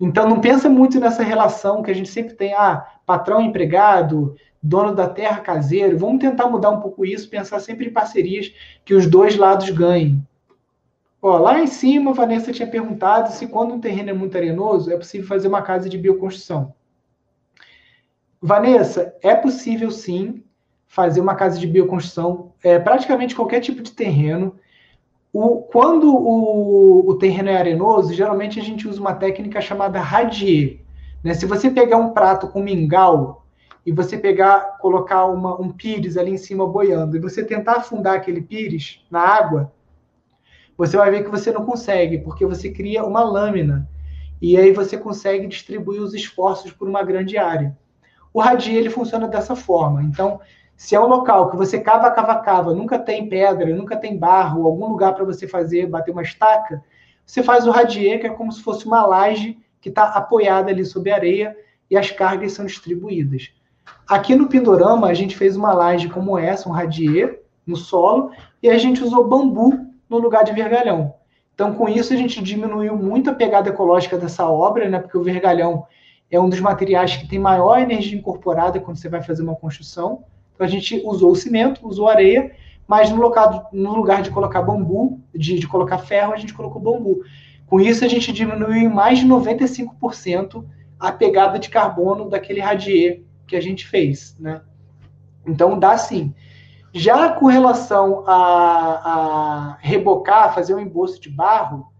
Então 0.00 0.28
não 0.28 0.40
pensa 0.40 0.68
muito 0.68 1.00
nessa 1.00 1.24
relação 1.24 1.82
que 1.82 1.90
a 1.90 1.94
gente 1.94 2.08
sempre 2.08 2.34
tem, 2.34 2.54
ah, 2.54 2.86
patrão 3.04 3.42
empregado, 3.42 4.36
dono 4.62 4.94
da 4.94 5.08
terra 5.08 5.40
caseiro. 5.40 5.98
Vamos 5.98 6.20
tentar 6.20 6.46
mudar 6.46 6.70
um 6.70 6.78
pouco 6.78 7.04
isso, 7.04 7.28
pensar 7.28 7.58
sempre 7.58 7.88
em 7.88 7.92
parcerias 7.92 8.54
que 8.84 8.94
os 8.94 9.08
dois 9.08 9.36
lados 9.36 9.68
ganhem. 9.70 10.24
Ó, 11.20 11.36
lá 11.38 11.58
em 11.58 11.66
cima, 11.66 12.12
a 12.12 12.14
Vanessa 12.14 12.52
tinha 12.52 12.70
perguntado 12.70 13.32
se 13.32 13.48
quando 13.48 13.74
um 13.74 13.80
terreno 13.80 14.10
é 14.10 14.14
muito 14.14 14.36
arenoso, 14.36 14.92
é 14.92 14.96
possível 14.96 15.26
fazer 15.26 15.48
uma 15.48 15.62
casa 15.62 15.88
de 15.88 15.98
bioconstrução. 15.98 16.72
Vanessa, 18.40 19.16
é 19.20 19.34
possível 19.34 19.90
sim 19.90 20.44
fazer 20.90 21.20
uma 21.20 21.36
casa 21.36 21.56
de 21.56 21.68
bioconstrução, 21.68 22.50
é, 22.64 22.76
praticamente 22.76 23.36
qualquer 23.36 23.60
tipo 23.60 23.80
de 23.80 23.92
terreno. 23.92 24.56
O, 25.32 25.58
quando 25.58 26.12
o, 26.12 27.08
o, 27.08 27.14
terreno 27.14 27.48
é 27.48 27.56
arenoso, 27.56 28.12
geralmente 28.12 28.58
a 28.58 28.62
gente 28.62 28.88
usa 28.88 29.00
uma 29.00 29.14
técnica 29.14 29.60
chamada 29.60 30.00
radier. 30.00 30.80
Né? 31.22 31.32
Se 31.32 31.46
você 31.46 31.70
pegar 31.70 31.96
um 31.96 32.10
prato 32.12 32.48
com 32.48 32.60
mingau 32.60 33.46
e 33.86 33.92
você 33.92 34.18
pegar, 34.18 34.78
colocar 34.78 35.26
uma, 35.26 35.60
um 35.60 35.70
pires 35.70 36.16
ali 36.16 36.32
em 36.32 36.36
cima 36.36 36.66
boiando, 36.66 37.16
e 37.16 37.20
você 37.20 37.44
tentar 37.44 37.74
afundar 37.74 38.16
aquele 38.16 38.42
pires 38.42 39.06
na 39.08 39.20
água, 39.20 39.72
você 40.76 40.96
vai 40.96 41.08
ver 41.08 41.22
que 41.22 41.30
você 41.30 41.52
não 41.52 41.64
consegue, 41.64 42.18
porque 42.18 42.44
você 42.44 42.68
cria 42.68 43.04
uma 43.04 43.22
lâmina. 43.22 43.88
E 44.42 44.56
aí 44.56 44.72
você 44.72 44.98
consegue 44.98 45.46
distribuir 45.46 46.02
os 46.02 46.14
esforços 46.14 46.72
por 46.72 46.88
uma 46.88 47.04
grande 47.04 47.38
área. 47.38 47.78
O 48.32 48.40
radier 48.40 48.76
ele 48.76 48.90
funciona 48.90 49.28
dessa 49.28 49.54
forma. 49.54 50.02
Então, 50.02 50.40
se 50.80 50.94
é 50.94 51.00
um 51.00 51.08
local 51.08 51.50
que 51.50 51.58
você 51.58 51.78
cava, 51.78 52.10
cava, 52.10 52.36
cava, 52.36 52.72
nunca 52.72 52.98
tem 52.98 53.28
pedra, 53.28 53.66
nunca 53.66 53.98
tem 53.98 54.16
barro, 54.16 54.66
algum 54.66 54.86
lugar 54.86 55.14
para 55.14 55.26
você 55.26 55.46
fazer, 55.46 55.86
bater 55.86 56.10
uma 56.10 56.22
estaca, 56.22 56.82
você 57.26 57.42
faz 57.42 57.66
o 57.66 57.70
radier, 57.70 58.18
que 58.18 58.26
é 58.26 58.30
como 58.30 58.50
se 58.50 58.62
fosse 58.62 58.86
uma 58.86 59.04
laje 59.04 59.58
que 59.78 59.90
está 59.90 60.04
apoiada 60.04 60.70
ali 60.70 60.86
sobre 60.86 61.10
a 61.10 61.16
areia 61.16 61.54
e 61.90 61.98
as 61.98 62.10
cargas 62.10 62.54
são 62.54 62.64
distribuídas. 62.64 63.52
Aqui 64.08 64.34
no 64.34 64.48
Pindorama, 64.48 65.08
a 65.08 65.12
gente 65.12 65.36
fez 65.36 65.54
uma 65.54 65.74
laje 65.74 66.08
como 66.08 66.38
essa, 66.38 66.66
um 66.66 66.72
radier, 66.72 67.42
no 67.66 67.76
solo, 67.76 68.30
e 68.62 68.70
a 68.70 68.78
gente 68.78 69.04
usou 69.04 69.28
bambu 69.28 69.86
no 70.08 70.16
lugar 70.16 70.44
de 70.44 70.52
vergalhão. 70.52 71.12
Então, 71.54 71.74
com 71.74 71.90
isso, 71.90 72.14
a 72.14 72.16
gente 72.16 72.42
diminuiu 72.42 72.96
muito 72.96 73.28
a 73.28 73.34
pegada 73.34 73.68
ecológica 73.68 74.16
dessa 74.16 74.50
obra, 74.50 74.88
né? 74.88 74.98
porque 74.98 75.18
o 75.18 75.22
vergalhão 75.22 75.86
é 76.30 76.40
um 76.40 76.48
dos 76.48 76.58
materiais 76.58 77.16
que 77.16 77.28
tem 77.28 77.38
maior 77.38 77.78
energia 77.78 78.18
incorporada 78.18 78.80
quando 78.80 78.96
você 78.96 79.10
vai 79.10 79.22
fazer 79.22 79.42
uma 79.42 79.54
construção. 79.54 80.24
Então 80.60 80.68
a 80.68 80.70
gente 80.70 81.00
usou 81.06 81.34
cimento, 81.34 81.88
usou 81.88 82.06
areia, 82.06 82.54
mas 82.86 83.08
no, 83.08 83.16
local, 83.16 83.70
no 83.72 83.94
lugar 83.94 84.20
de 84.20 84.30
colocar 84.30 84.60
bambu, 84.60 85.18
de, 85.34 85.58
de 85.58 85.66
colocar 85.66 85.96
ferro, 85.96 86.34
a 86.34 86.36
gente 86.36 86.52
colocou 86.52 86.82
bambu. 86.82 87.22
Com 87.66 87.80
isso, 87.80 88.04
a 88.04 88.08
gente 88.08 88.30
diminuiu 88.30 88.74
em 88.74 88.88
mais 88.88 89.20
de 89.20 89.26
95% 89.26 90.62
a 90.98 91.10
pegada 91.10 91.58
de 91.58 91.70
carbono 91.70 92.28
daquele 92.28 92.60
radier 92.60 93.22
que 93.46 93.56
a 93.56 93.60
gente 93.60 93.86
fez, 93.86 94.36
né? 94.38 94.60
Então 95.46 95.78
dá 95.78 95.96
sim. 95.96 96.34
Já 96.92 97.30
com 97.30 97.46
relação 97.46 98.22
a, 98.26 98.34
a 98.34 99.76
rebocar, 99.80 100.54
fazer 100.54 100.74
um 100.74 100.80
embolso 100.80 101.18
de 101.18 101.30
barro, 101.30 101.90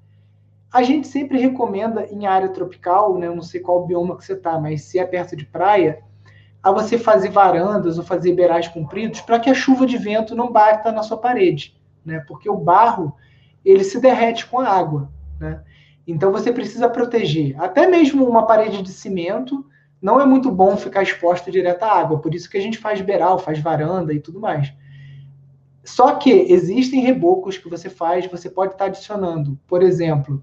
a 0.71 0.83
gente 0.83 1.09
sempre 1.09 1.39
recomenda 1.39 2.09
em 2.11 2.27
área 2.27 2.51
tropical, 2.51 3.17
né? 3.17 3.27
Eu 3.27 3.35
não 3.35 3.43
sei 3.43 3.61
qual 3.61 3.87
bioma 3.87 4.19
que 4.19 4.25
você 4.27 4.35
está, 4.35 4.61
mas 4.61 4.83
se 4.83 4.99
é 4.99 5.07
perto 5.07 5.35
de 5.35 5.47
praia, 5.47 6.05
a 6.63 6.71
você 6.71 6.99
fazer 6.99 7.31
varandas 7.31 7.99
ou 7.99 8.05
fazer 8.05 8.35
beirais 8.35 8.69
compridos 8.69 9.21
para 9.21 9.39
que 9.39 9.49
a 9.49 9.55
chuva 9.55 9.87
de 9.87 9.97
vento 9.97 10.35
não 10.35 10.53
bata 10.53 10.93
na 10.93 11.03
sua 11.03 11.17
parede, 11.17 11.75
né? 12.05 12.23
Porque 12.29 12.49
o 12.49 12.57
barro 12.57 13.15
ele 13.65 13.85
se 13.85 14.01
derrete 14.01 14.47
com 14.47 14.61
a 14.61 14.69
água, 14.69 15.11
né? 15.39 15.63
Então 16.07 16.33
você 16.33 16.53
precisa 16.53 16.89
proteger. 16.89 17.55
Até 17.61 17.87
mesmo 17.87 18.29
uma 18.29 18.47
parede 18.47 18.83
de 18.83 18.91
cimento 18.91 19.65
não 20.03 20.21
é 20.21 20.27
muito 20.27 20.51
bom 20.51 20.77
ficar 20.77 21.03
exposta 21.03 21.51
direto 21.51 21.83
à 21.83 21.93
água, 21.93 22.19
por 22.19 22.35
isso 22.35 22.49
que 22.49 22.57
a 22.57 22.61
gente 22.61 22.79
faz 22.79 23.01
beiral, 23.01 23.39
faz 23.39 23.59
varanda 23.59 24.13
e 24.13 24.21
tudo 24.21 24.41
mais. 24.41 24.73
Só 25.85 26.15
que 26.15 26.31
existem 26.31 27.01
rebocos 27.01 27.59
que 27.59 27.69
você 27.69 27.89
faz, 27.89 28.27
você 28.27 28.51
pode 28.51 28.73
estar 28.73 28.87
adicionando, 28.87 29.59
por 29.67 29.83
exemplo, 29.83 30.43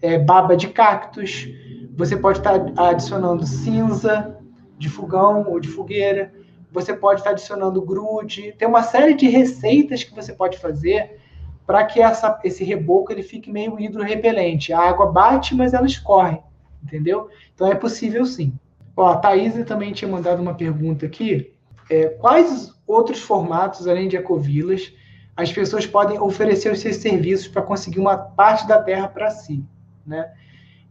é, 0.00 0.18
baba 0.18 0.56
de 0.56 0.68
cactus, 0.68 1.48
você 1.96 2.16
pode 2.16 2.38
estar 2.38 2.72
adicionando 2.76 3.46
cinza, 3.46 4.36
de 4.78 4.88
fogão 4.88 5.46
ou 5.48 5.60
de 5.60 5.68
fogueira. 5.68 6.32
Você 6.72 6.94
pode 6.94 7.20
estar 7.20 7.30
adicionando 7.30 7.80
grude. 7.82 8.54
Tem 8.58 8.68
uma 8.68 8.82
série 8.82 9.14
de 9.14 9.28
receitas 9.28 10.04
que 10.04 10.14
você 10.14 10.32
pode 10.32 10.58
fazer 10.58 11.18
para 11.66 11.84
que 11.84 12.00
essa, 12.00 12.38
esse 12.44 12.62
reboco 12.62 13.10
ele 13.10 13.22
fique 13.22 13.50
meio 13.50 13.78
hidrorrepelente. 13.78 14.72
A 14.72 14.80
água 14.80 15.06
bate, 15.06 15.54
mas 15.54 15.74
ela 15.74 15.86
escorre, 15.86 16.38
entendeu? 16.82 17.28
Então 17.54 17.66
é 17.66 17.74
possível 17.74 18.24
sim. 18.24 18.52
Ó, 18.96 19.06
a 19.06 19.16
Thaís 19.16 19.52
também 19.64 19.92
tinha 19.92 20.10
mandado 20.10 20.40
uma 20.40 20.54
pergunta 20.54 21.04
aqui. 21.04 21.52
É, 21.90 22.08
quais 22.08 22.72
outros 22.86 23.20
formatos, 23.20 23.86
além 23.86 24.08
de 24.08 24.16
ecovilas, 24.16 24.92
as 25.36 25.52
pessoas 25.52 25.86
podem 25.86 26.18
oferecer 26.18 26.72
os 26.72 26.80
seus 26.80 26.96
serviços 26.96 27.48
para 27.48 27.62
conseguir 27.62 27.98
uma 27.98 28.16
parte 28.16 28.66
da 28.66 28.80
terra 28.80 29.08
para 29.08 29.30
si? 29.30 29.64
Né? 30.06 30.32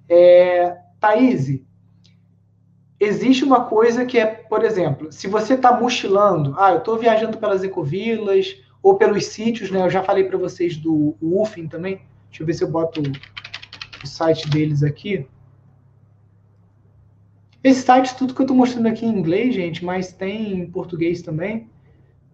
É, 0.08 0.78
Thaís, 1.00 1.62
existe 3.06 3.44
uma 3.44 3.66
coisa 3.66 4.06
que 4.06 4.18
é, 4.18 4.26
por 4.26 4.64
exemplo, 4.64 5.12
se 5.12 5.28
você 5.28 5.54
está 5.54 5.80
mochilando, 5.80 6.56
ah, 6.58 6.72
eu 6.72 6.80
estou 6.80 6.98
viajando 6.98 7.38
pelas 7.38 7.64
ecovilas 7.64 8.56
ou 8.82 8.96
pelos 8.96 9.26
sítios, 9.26 9.72
né? 9.72 9.82
Eu 9.82 9.90
já 9.90 10.04
falei 10.04 10.24
para 10.24 10.38
vocês 10.38 10.78
do 10.78 11.16
UFIN 11.22 11.68
também. 11.68 12.02
Deixa 12.30 12.44
eu 12.44 12.48
ver 12.48 12.54
se 12.54 12.64
eu 12.64 12.70
boto 12.70 13.02
o 14.04 14.08
site 14.08 14.50
deles 14.50 14.84
aqui. 14.84 15.28
Esse 17.64 17.82
site, 17.82 18.16
tudo 18.16 18.34
que 18.34 18.42
eu 18.42 18.44
estou 18.44 18.56
mostrando 18.56 18.88
aqui 18.88 19.06
em 19.06 19.18
inglês, 19.18 19.56
gente, 19.56 19.84
mas 19.84 20.12
tem 20.12 20.54
em 20.54 20.70
português 20.70 21.22
também. 21.22 21.68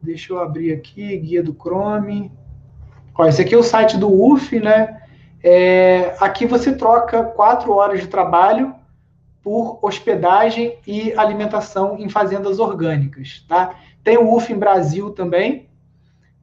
Deixa 0.01 0.33
eu 0.33 0.39
abrir 0.39 0.73
aqui, 0.73 1.15
guia 1.17 1.41
do 1.41 1.53
Chrome. 1.53 2.31
Ó, 3.15 3.25
esse 3.25 3.41
aqui 3.41 3.55
é 3.55 3.57
o 3.57 3.63
site 3.63 3.97
do 3.97 4.11
UF, 4.11 4.59
né? 4.59 5.01
É, 5.43 6.15
aqui 6.19 6.45
você 6.45 6.75
troca 6.75 7.23
quatro 7.23 7.71
horas 7.71 8.01
de 8.01 8.07
trabalho 8.07 8.75
por 9.43 9.79
hospedagem 9.81 10.77
e 10.85 11.13
alimentação 11.13 11.97
em 11.97 12.09
fazendas 12.09 12.59
orgânicas, 12.59 13.43
tá? 13.47 13.75
Tem 14.03 14.17
o 14.17 14.35
UF 14.35 14.51
em 14.51 14.57
Brasil 14.57 15.11
também. 15.11 15.69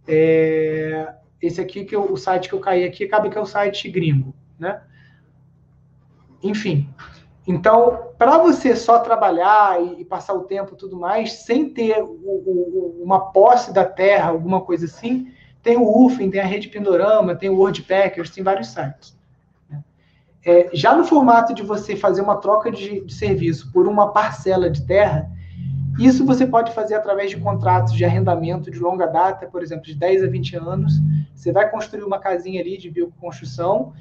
É, 0.07 1.15
esse 1.41 1.61
aqui 1.61 1.85
que 1.85 1.95
eu, 1.95 2.13
o 2.13 2.17
site 2.17 2.49
que 2.49 2.55
eu 2.55 2.61
caí 2.61 2.85
aqui 2.85 3.05
acaba 3.05 3.29
que 3.29 3.39
é 3.39 3.41
o 3.41 3.47
site 3.47 3.89
gringo, 3.89 4.35
né? 4.59 4.83
Enfim. 6.43 6.89
Então, 7.47 8.11
para 8.19 8.37
você 8.39 8.77
só 8.77 8.99
trabalhar 8.99 9.81
e, 9.83 10.03
e, 10.03 10.05
passar 10.05 10.35
o 10.35 10.45
tempo 10.45 10.77
tudo 10.77 10.99
mais, 10.99 11.33
sem 11.45 11.69
ter 11.71 12.03
o, 12.03 12.07
o, 12.07 13.01
uma 13.03 13.33
posse 13.33 13.73
da 13.73 13.85
terra, 13.85 14.31
alguma 14.31 14.61
coisa 14.61 14.85
assim, 14.85 15.33
tem 15.63 15.77
o 15.77 16.05
UFIN, 16.05 16.31
tem 16.31 16.41
a 16.41 16.45
Rede 16.45 16.69
Pindorama, 16.69 17.35
tem 17.35 17.49
o 17.49 17.57
WordPackers, 17.57 18.31
tem 18.31 18.45
vários 18.45 18.69
sites. 18.69 19.18
É, 20.45 20.71
já 20.73 20.95
no 20.95 21.05
formato 21.05 21.53
de 21.53 21.63
você 21.63 21.97
fazer 21.97 22.21
uma 22.21 22.37
troca 22.37 22.71
de, 22.71 23.05
de, 23.05 23.13
serviço 23.13 23.73
por 23.73 23.89
uma 23.89 24.13
parcela 24.13 24.71
de 24.71 24.87
terra, 24.87 25.31
isso 25.99 26.25
você 26.25 26.47
pode 26.47 26.73
fazer 26.73 26.95
através 26.95 27.31
de 27.31 27.37
contratos 27.37 27.93
de 27.93 28.05
arrendamento 28.05 28.71
de 28.71 28.79
longa 28.79 29.07
data, 29.07 29.47
por 29.47 29.63
exemplo, 29.63 29.85
de 29.85 29.95
10 29.95 30.23
a 30.23 30.27
20 30.29 30.57
anos. 30.57 30.93
Você 31.35 31.51
vai 31.51 31.69
construir 31.69 32.05
uma 32.05 32.21
casinha 32.21 32.61
ali 32.61 32.79
de 32.79 32.89
bioconstrução 32.89 33.93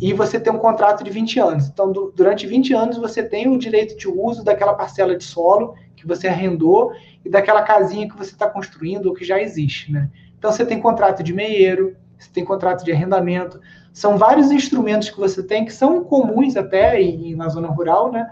e 0.00 0.12
você 0.12 0.38
tem 0.38 0.52
um 0.52 0.58
contrato 0.58 1.02
de 1.02 1.10
20 1.10 1.40
anos. 1.40 1.68
Então, 1.68 1.90
do, 1.90 2.12
durante 2.14 2.46
20 2.46 2.74
anos, 2.74 2.98
você 2.98 3.22
tem 3.22 3.48
o 3.48 3.56
direito 3.56 3.96
de 3.96 4.08
uso 4.08 4.44
daquela 4.44 4.74
parcela 4.74 5.16
de 5.16 5.24
solo 5.24 5.74
que 5.96 6.06
você 6.06 6.28
arrendou 6.28 6.92
e 7.24 7.30
daquela 7.30 7.62
casinha 7.62 8.08
que 8.08 8.16
você 8.16 8.32
está 8.32 8.48
construindo 8.48 9.06
ou 9.06 9.14
que 9.14 9.24
já 9.24 9.40
existe. 9.40 9.90
Né? 9.90 10.10
Então, 10.38 10.52
você 10.52 10.66
tem 10.66 10.80
contrato 10.80 11.22
de 11.22 11.32
meieiro, 11.32 11.96
você 12.18 12.28
tem 12.30 12.44
contrato 12.44 12.84
de 12.84 12.92
arrendamento. 12.92 13.60
São 13.96 14.18
vários 14.18 14.50
instrumentos 14.50 15.08
que 15.08 15.18
você 15.18 15.42
tem 15.42 15.64
que 15.64 15.72
são 15.72 16.04
comuns 16.04 16.54
até 16.54 17.00
em, 17.00 17.34
na 17.34 17.48
zona 17.48 17.68
rural, 17.68 18.12
né? 18.12 18.30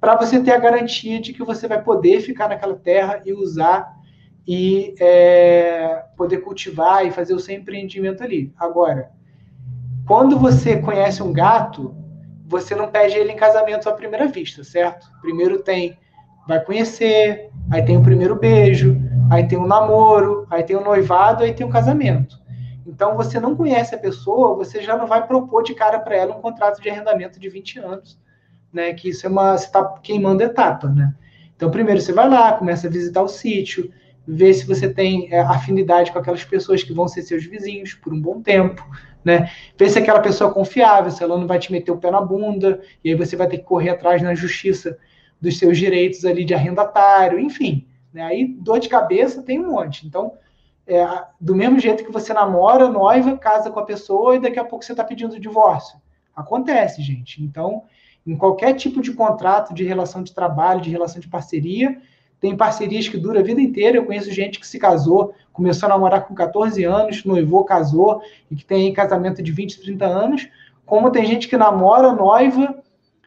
Para 0.00 0.16
você 0.16 0.40
ter 0.40 0.52
a 0.52 0.58
garantia 0.58 1.20
de 1.20 1.34
que 1.34 1.44
você 1.44 1.68
vai 1.68 1.82
poder 1.82 2.22
ficar 2.22 2.48
naquela 2.48 2.76
terra 2.76 3.20
e 3.26 3.34
usar 3.34 3.94
e 4.48 4.94
é, 4.98 6.02
poder 6.16 6.38
cultivar 6.38 7.06
e 7.06 7.10
fazer 7.10 7.34
o 7.34 7.38
seu 7.38 7.54
empreendimento 7.54 8.24
ali. 8.24 8.54
Agora, 8.58 9.10
quando 10.06 10.38
você 10.38 10.78
conhece 10.78 11.22
um 11.22 11.30
gato, 11.30 11.94
você 12.46 12.74
não 12.74 12.88
pede 12.88 13.14
ele 13.18 13.32
em 13.32 13.36
casamento 13.36 13.90
à 13.90 13.92
primeira 13.92 14.26
vista, 14.28 14.64
certo? 14.64 15.06
Primeiro 15.20 15.58
tem, 15.58 15.94
vai 16.48 16.64
conhecer, 16.64 17.50
aí 17.70 17.84
tem 17.84 17.98
o 17.98 18.02
primeiro 18.02 18.34
beijo, 18.34 18.96
aí 19.30 19.46
tem 19.46 19.58
o 19.58 19.66
namoro, 19.66 20.46
aí 20.50 20.62
tem 20.62 20.74
o 20.74 20.82
noivado, 20.82 21.44
aí 21.44 21.52
tem 21.52 21.66
o 21.66 21.70
casamento. 21.70 22.41
Então, 22.86 23.16
você 23.16 23.38
não 23.38 23.56
conhece 23.56 23.94
a 23.94 23.98
pessoa, 23.98 24.56
você 24.56 24.82
já 24.82 24.96
não 24.96 25.06
vai 25.06 25.26
propor 25.26 25.62
de 25.62 25.74
cara 25.74 26.00
para 26.00 26.16
ela 26.16 26.36
um 26.36 26.40
contrato 26.40 26.80
de 26.80 26.88
arrendamento 26.88 27.38
de 27.38 27.48
20 27.48 27.78
anos, 27.78 28.18
né? 28.72 28.92
Que 28.92 29.10
isso 29.10 29.26
é 29.26 29.30
uma. 29.30 29.56
Você 29.56 29.66
está 29.66 29.84
queimando 30.02 30.42
etapa, 30.42 30.88
né? 30.88 31.14
Então, 31.54 31.70
primeiro 31.70 32.00
você 32.00 32.12
vai 32.12 32.28
lá, 32.28 32.52
começa 32.52 32.88
a 32.88 32.90
visitar 32.90 33.22
o 33.22 33.28
sítio, 33.28 33.92
ver 34.26 34.54
se 34.54 34.66
você 34.66 34.92
tem 34.92 35.32
é, 35.32 35.40
afinidade 35.40 36.10
com 36.10 36.18
aquelas 36.18 36.44
pessoas 36.44 36.82
que 36.82 36.92
vão 36.92 37.06
ser 37.06 37.22
seus 37.22 37.44
vizinhos 37.44 37.94
por 37.94 38.12
um 38.12 38.20
bom 38.20 38.42
tempo, 38.42 38.84
né? 39.24 39.50
Ver 39.78 39.88
se 39.88 39.98
aquela 39.98 40.20
pessoa 40.20 40.50
é 40.50 40.54
confiável, 40.54 41.10
se 41.10 41.22
ela 41.22 41.38
não 41.38 41.46
vai 41.46 41.58
te 41.58 41.70
meter 41.70 41.92
o 41.92 41.98
pé 41.98 42.10
na 42.10 42.20
bunda, 42.20 42.80
e 43.04 43.10
aí 43.10 43.14
você 43.14 43.36
vai 43.36 43.46
ter 43.46 43.58
que 43.58 43.64
correr 43.64 43.90
atrás 43.90 44.20
na 44.22 44.34
justiça 44.34 44.98
dos 45.40 45.58
seus 45.58 45.78
direitos 45.78 46.24
ali 46.24 46.44
de 46.44 46.54
arrendatário, 46.54 47.38
enfim. 47.38 47.86
Né? 48.12 48.22
Aí 48.22 48.46
dor 48.46 48.78
de 48.78 48.88
cabeça 48.88 49.42
tem 49.42 49.58
um 49.58 49.70
monte. 49.70 50.06
Então, 50.06 50.32
é, 50.92 51.24
do 51.40 51.54
mesmo 51.54 51.78
jeito 51.78 52.04
que 52.04 52.12
você 52.12 52.34
namora, 52.34 52.88
noiva, 52.88 53.36
casa 53.38 53.70
com 53.70 53.80
a 53.80 53.84
pessoa 53.84 54.36
e 54.36 54.40
daqui 54.40 54.58
a 54.58 54.64
pouco 54.64 54.84
você 54.84 54.92
está 54.92 55.02
pedindo 55.02 55.40
divórcio. 55.40 55.98
Acontece, 56.34 57.02
gente. 57.02 57.42
Então, 57.42 57.84
em 58.26 58.36
qualquer 58.36 58.74
tipo 58.74 59.00
de 59.00 59.12
contrato, 59.12 59.72
de 59.72 59.84
relação 59.84 60.22
de 60.22 60.34
trabalho, 60.34 60.80
de 60.80 60.90
relação 60.90 61.20
de 61.20 61.28
parceria, 61.28 61.98
tem 62.40 62.56
parcerias 62.56 63.08
que 63.08 63.16
duram 63.16 63.40
a 63.40 63.42
vida 63.42 63.60
inteira. 63.60 63.96
Eu 63.96 64.04
conheço 64.04 64.30
gente 64.30 64.58
que 64.58 64.66
se 64.66 64.78
casou, 64.78 65.34
começou 65.52 65.86
a 65.86 65.90
namorar 65.90 66.26
com 66.26 66.34
14 66.34 66.82
anos, 66.84 67.24
noivou, 67.24 67.64
casou, 67.64 68.20
e 68.50 68.56
que 68.56 68.64
tem 68.64 68.92
casamento 68.92 69.42
de 69.42 69.52
20, 69.52 69.80
30 69.80 70.04
anos. 70.04 70.48
Como 70.84 71.10
tem 71.10 71.24
gente 71.24 71.48
que 71.48 71.56
namora, 71.56 72.12
noiva, 72.12 72.82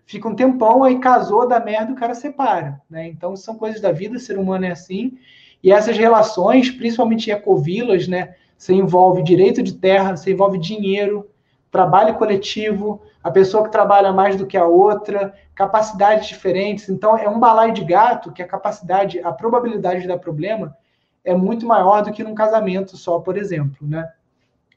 fica 0.06 0.28
um 0.28 0.36
tempão, 0.36 0.84
aí 0.84 1.00
casou, 1.00 1.48
dá 1.48 1.60
merda, 1.60 1.94
o 1.94 1.96
cara 1.96 2.14
separa. 2.14 2.82
Né? 2.90 3.08
Então, 3.08 3.36
são 3.36 3.56
coisas 3.56 3.80
da 3.80 3.92
vida, 3.92 4.20
ser 4.20 4.38
humano 4.38 4.66
é 4.66 4.72
assim. 4.72 5.18
E 5.66 5.72
essas 5.72 5.98
relações, 5.98 6.70
principalmente 6.70 7.32
em 7.32 7.34
ecovilas, 7.34 8.08
né, 8.08 8.36
você 8.56 8.72
envolve 8.72 9.24
direito 9.24 9.64
de 9.64 9.74
terra, 9.74 10.16
você 10.16 10.32
envolve 10.32 10.60
dinheiro, 10.60 11.28
trabalho 11.72 12.14
coletivo, 12.14 13.02
a 13.24 13.32
pessoa 13.32 13.64
que 13.64 13.72
trabalha 13.72 14.14
mais 14.14 14.36
do 14.36 14.46
que 14.46 14.56
a 14.56 14.68
outra, 14.68 15.34
capacidades 15.56 16.28
diferentes. 16.28 16.88
Então, 16.88 17.18
é 17.18 17.28
um 17.28 17.40
balaio 17.40 17.74
de 17.74 17.84
gato 17.84 18.32
que 18.32 18.44
a 18.44 18.48
capacidade, 18.48 19.20
a 19.22 19.32
probabilidade 19.32 20.02
de 20.02 20.08
dar 20.08 20.20
problema 20.20 20.78
é 21.24 21.34
muito 21.34 21.66
maior 21.66 22.04
do 22.04 22.12
que 22.12 22.24
num 22.24 22.36
casamento 22.36 22.96
só, 22.96 23.20
por 23.20 23.36
exemplo, 23.36 23.88
né? 23.88 24.08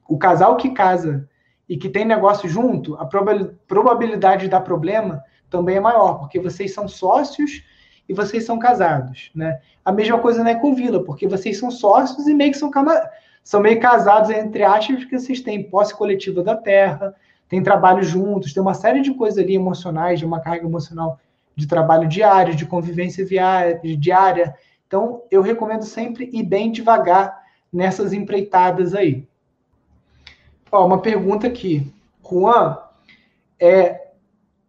O 0.09 0.17
casal 0.17 0.57
que 0.57 0.71
casa 0.71 1.29
e 1.69 1.77
que 1.77 1.91
tem 1.91 2.07
negócio 2.07 2.49
junto, 2.49 2.95
a 2.95 3.05
probabilidade 3.05 4.45
de 4.45 4.49
dar 4.49 4.63
problema 4.63 5.23
também 5.51 5.77
é 5.77 5.81
maior, 5.81 6.15
porque 6.15 6.41
vocês 6.41 6.73
são 6.73 6.89
sócios 6.89 7.63
e 8.09 8.15
vocês 8.15 8.45
são 8.45 8.59
casados, 8.59 9.31
né? 9.35 9.61
A 9.85 9.93
mesma 9.93 10.19
coisa 10.19 10.43
na 10.43 10.53
Ecovila, 10.53 11.05
porque 11.05 11.29
vocês 11.29 11.59
são 11.59 11.71
sócios 11.71 12.27
e 12.27 12.35
meio 12.35 12.53
que 12.53 12.59
são, 12.59 12.71
são 13.45 13.61
meio 13.61 13.79
casados, 13.81 14.31
entre 14.31 14.63
aspas, 14.63 14.99
porque 15.01 15.19
vocês 15.19 15.41
têm 15.41 15.69
posse 15.69 15.95
coletiva 15.95 16.43
da 16.43 16.57
terra, 16.57 17.15
tem 17.49 17.63
trabalho 17.63 18.03
juntos, 18.03 18.53
tem 18.53 18.63
uma 18.63 18.75
série 18.75 19.01
de 19.01 19.13
coisas 19.15 19.43
ali 19.43 19.55
emocionais, 19.55 20.19
de 20.19 20.25
uma 20.25 20.41
carga 20.41 20.67
emocional 20.67 21.19
de 21.55 21.67
trabalho 21.67 22.09
diário, 22.09 22.55
de 22.55 22.65
convivência 22.65 23.27
diária. 23.99 24.55
Então, 24.87 25.23
eu 25.31 25.43
recomendo 25.43 25.83
sempre 25.83 26.31
ir 26.33 26.45
bem 26.45 26.71
devagar 26.71 27.43
nessas 27.73 28.13
empreitadas 28.13 28.95
aí. 28.95 29.27
Ó, 30.71 30.87
uma 30.87 31.01
pergunta 31.01 31.47
aqui. 31.47 31.93
Juan, 32.23 32.79
é, 33.59 34.08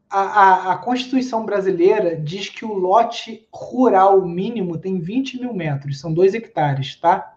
a, 0.10 0.22
a, 0.22 0.74
a, 0.74 0.78
Constituição 0.78 1.46
brasileira 1.46 2.16
diz 2.16 2.50
que 2.50 2.66
o 2.66 2.74
lote 2.74 3.48
rural 3.54 4.26
mínimo 4.26 4.78
tem 4.78 5.00
20 5.00 5.40
mil 5.40 5.54
metros, 5.54 6.00
são 6.00 6.12
2 6.12 6.34
hectares, 6.34 6.96
tá? 6.96 7.36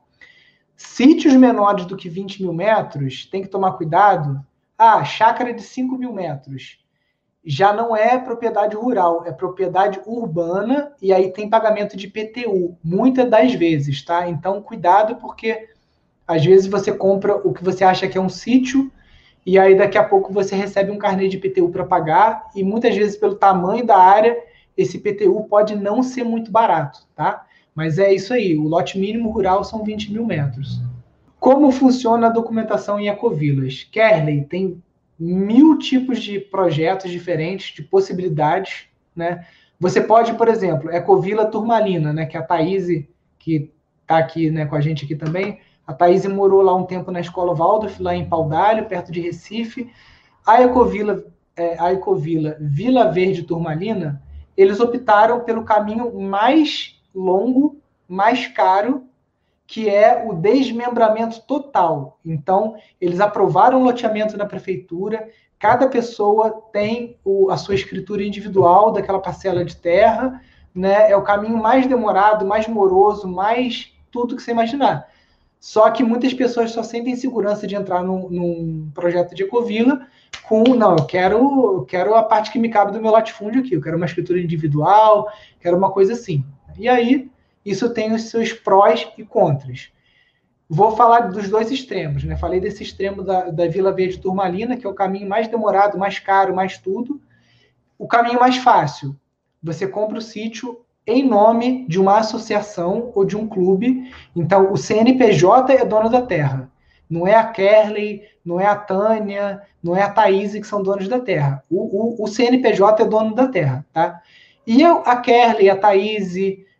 Sítios 0.75 1.35
menores 1.35 1.85
do 1.85 1.97
que 1.97 2.09
20 2.09 2.43
mil 2.43 2.53
metros, 2.53 3.27
tem 3.27 3.43
que 3.43 3.49
tomar 3.49 3.73
cuidado. 3.73 4.45
Ah, 4.77 5.05
chácara 5.05 5.53
de 5.53 5.63
5 5.63 5.97
mil 5.99 6.13
metros. 6.13 6.79
Já 7.45 7.73
não 7.73 7.95
é 7.95 8.19
propriedade 8.19 8.75
rural, 8.75 9.25
é 9.27 9.33
propriedade 9.33 10.01
urbana 10.07 10.93
e 11.03 11.13
aí 11.13 11.31
tem 11.33 11.51
pagamento 11.51 11.97
de 11.97 12.09
PTU, 12.09 12.79
muitas 12.83 13.29
das 13.29 13.53
vezes, 13.53 14.03
tá? 14.03 14.29
Então, 14.29 14.63
cuidado, 14.63 15.17
porque 15.17 15.69
às 16.27 16.45
vezes 16.45 16.67
você 16.69 16.93
compra 16.93 17.37
o 17.37 17.53
que 17.53 17.63
você 17.63 17.85
acha 17.85 18.09
que 18.09 18.17
é 18.17 18.21
um 18.21 18.29
sítio 18.29 18.91
e 19.45 19.59
aí 19.59 19.77
daqui 19.77 19.99
a 19.99 20.05
pouco 20.05 20.33
você 20.33 20.55
recebe 20.55 20.91
um 20.91 20.99
carnê 20.99 21.29
de 21.29 21.39
PTU 21.39 21.71
para 21.71 21.85
pagar, 21.85 22.51
e 22.55 22.63
muitas 22.63 22.95
vezes 22.95 23.17
pelo 23.17 23.35
tamanho 23.35 23.85
da 23.85 23.97
área, 23.97 24.37
esse 24.77 24.99
PTU 24.99 25.45
pode 25.45 25.75
não 25.75 26.03
ser 26.03 26.25
muito 26.25 26.51
barato, 26.51 27.01
tá? 27.15 27.45
Mas 27.75 27.99
é 27.99 28.13
isso 28.13 28.33
aí, 28.33 28.57
o 28.57 28.65
lote 28.65 28.99
mínimo 28.99 29.31
rural 29.31 29.65
são 29.65 29.83
20 29.83 30.13
mil 30.13 30.27
metros. 30.27 30.81
Como 31.41 31.73
funciona 31.73 32.29
a 32.29 32.31
documentação 32.31 33.01
em 33.01 33.09
ecovilas? 33.09 33.85
Kerley 33.91 34.45
tem 34.45 34.83
mil 35.19 35.79
tipos 35.79 36.21
de 36.21 36.39
projetos 36.39 37.11
diferentes, 37.11 37.75
de 37.75 37.83
possibilidades, 37.83 38.85
né? 39.15 39.45
Você 39.79 40.01
pode, 40.01 40.35
por 40.35 40.47
exemplo, 40.47 40.91
Ecovila 40.93 41.47
Turmalina, 41.47 42.13
né, 42.13 42.25
que 42.25 42.37
é 42.37 42.41
a 42.41 42.43
Thaís, 42.45 42.87
que 43.37 43.73
está 44.03 44.19
aqui 44.19 44.49
né, 44.49 44.65
com 44.65 44.77
a 44.77 44.81
gente 44.81 45.05
aqui 45.05 45.17
também, 45.17 45.59
a 45.93 45.95
Thaís 45.95 46.25
morou 46.27 46.63
lá 46.63 46.75
um 46.75 46.85
tempo 46.85 47.11
na 47.11 47.21
escola 47.21 47.55
Waldorf, 47.55 48.03
lá 48.03 48.17
em 48.17 48.27
Paudalho, 48.27 48.87
perto 48.87 49.13
de 49.13 49.21
Recife. 49.21 49.93
A 50.45 50.63
Ecovila, 50.63 51.25
é, 51.55 51.79
a 51.79 51.93
Ecovila 51.93 52.57
Vila 52.59 53.11
Verde 53.11 53.43
Turmalina, 53.43 54.23
eles 54.57 54.81
optaram 54.81 55.41
pelo 55.41 55.65
caminho 55.65 56.19
mais 56.19 56.99
longo, 57.15 57.77
mais 58.09 58.49
caro, 58.49 59.05
que 59.67 59.89
é 59.89 60.27
o 60.27 60.33
desmembramento 60.33 61.43
total. 61.43 62.19
Então, 62.25 62.75
eles 63.01 63.21
aprovaram 63.21 63.81
o 63.81 63.85
loteamento 63.85 64.37
na 64.37 64.47
prefeitura, 64.47 65.29
cada 65.59 65.89
pessoa 65.89 66.51
tem 66.73 67.17
o, 67.23 67.51
a 67.51 67.57
sua 67.57 67.75
escritura 67.75 68.25
individual 68.25 68.93
daquela 68.93 69.21
parcela 69.21 69.65
de 69.65 69.77
terra, 69.77 70.43
né? 70.75 71.11
É 71.11 71.17
o 71.17 71.23
caminho 71.23 71.57
mais 71.57 71.87
demorado, 71.87 72.47
mais 72.47 72.67
moroso, 72.67 73.29
mais 73.29 73.93
tudo 74.11 74.37
que 74.37 74.43
você 74.43 74.51
imaginar. 74.51 75.12
Só 75.63 75.89
que 75.93 76.03
muitas 76.03 76.35
pessoas 76.35 76.73
só 76.73 76.83
sentem 76.83 77.15
segurança 77.15 77.69
de 77.69 77.77
entrar 77.77 78.03
num, 78.03 78.29
num 78.29 78.91
projeto 78.93 79.33
de 79.33 79.45
ecovila 79.45 80.05
com, 80.43 80.65
não, 80.75 80.97
eu 80.97 81.07
quero, 81.07 81.77
eu 81.77 81.85
quero 81.85 82.17
a 82.17 82.23
parte 82.25 82.51
que 82.51 82.59
me 82.59 82.69
cabe 82.69 82.91
do 82.91 83.01
meu 83.01 83.13
latifúndio 83.13 83.61
aqui, 83.61 83.73
eu 83.73 83.81
quero 83.81 83.97
uma 83.97 84.07
escritura 84.07 84.41
individual, 84.41 85.31
quero 85.61 85.77
uma 85.77 85.93
coisa 85.93 86.15
assim. 86.15 86.45
E 86.77 86.89
aí, 86.89 87.31
isso 87.65 87.95
tem 87.95 88.13
os 88.13 88.23
seus 88.23 88.53
prós 88.53 89.07
e 89.17 89.25
contras. 89.25 89.93
Vou 90.69 90.97
falar 90.97 91.29
dos 91.29 91.49
dois 91.49 91.71
extremos, 91.71 92.25
né? 92.25 92.37
Falei 92.37 92.59
desse 92.59 92.83
extremo 92.83 93.23
da, 93.23 93.43
da 93.51 93.69
Vila 93.69 93.93
Verde 93.93 94.19
Turmalina, 94.19 94.77
que 94.77 94.85
é 94.85 94.91
o 94.91 94.95
caminho 94.95 95.29
mais 95.29 95.47
demorado, 95.47 95.97
mais 95.97 96.19
caro, 96.19 96.57
mais 96.57 96.77
tudo. 96.77 97.23
O 97.97 98.09
caminho 98.09 98.41
mais 98.41 98.57
fácil, 98.57 99.15
você 99.63 99.87
compra 99.87 100.19
o 100.19 100.23
sítio 100.23 100.85
em 101.07 101.27
nome 101.27 101.87
de 101.89 102.01
uma 102.01 102.19
associação 102.19 103.11
ou 103.15 103.25
de 103.25 103.37
um 103.37 103.47
clube. 103.49 104.11
Então, 104.35 104.73
o 104.73 104.77
CNPJ 104.77 105.75
é 105.75 105.85
dono 105.85 106.09
da 106.09 106.23
terra. 106.23 106.71
Não 107.09 107.27
é 107.27 107.35
a 107.35 107.45
Kerley, 107.45 108.23
não 108.45 108.61
é 108.61 108.67
a 108.67 108.77
Tânia, 108.77 109.63
não 109.83 109.97
é 109.97 110.03
a 110.03 110.11
Thaís 110.11 110.53
que 110.53 110.67
são 110.67 110.83
donos 110.83 111.09
da 111.09 111.21
terra. 111.21 111.63
O, 111.71 112.23
o, 112.23 112.25
o 112.25 112.27
CNPJ 112.27 113.03
é 113.03 113.07
dono 113.07 113.35
da 113.35 113.49
terra, 113.49 113.85
tá? 113.93 114.23
E 114.67 114.83
a 114.85 115.17
Kerley, 115.17 115.69
a 115.69 115.77
Thaís, 115.77 116.35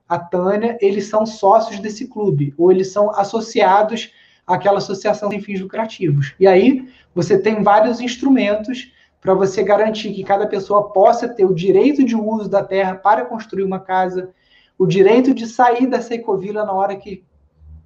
a 0.09 0.19
Tânia, 0.19 0.79
eles 0.81 1.07
são 1.07 1.27
sócios 1.27 1.81
desse 1.81 2.07
clube, 2.07 2.55
ou 2.57 2.71
eles 2.71 2.93
são 2.93 3.11
associados 3.11 4.13
àquela 4.47 4.79
associação 4.79 5.31
sem 5.31 5.41
fins 5.41 5.61
lucrativos. 5.61 6.35
E 6.39 6.47
aí, 6.47 6.89
você 7.15 7.39
tem 7.39 7.63
vários 7.63 8.01
instrumentos 8.01 8.93
para 9.23 9.35
você 9.35 9.63
garantir 9.63 10.13
que 10.13 10.25
cada 10.25 10.49
pessoa 10.49 10.93
possa 10.93 11.29
ter 11.29 11.45
o 11.45 11.55
direito 11.55 12.05
de 12.05 12.17
uso 12.17 12.51
da 12.51 12.63
terra 12.63 12.97
para 12.97 13.25
construir 13.25 13.63
uma 13.63 13.79
casa, 13.79 14.31
o 14.77 14.85
direito 14.85 15.33
de 15.33 15.47
sair 15.47 15.87
da 15.87 15.99
ecovila 15.99 16.65
na 16.65 16.73
hora 16.73 16.97
que 16.97 17.25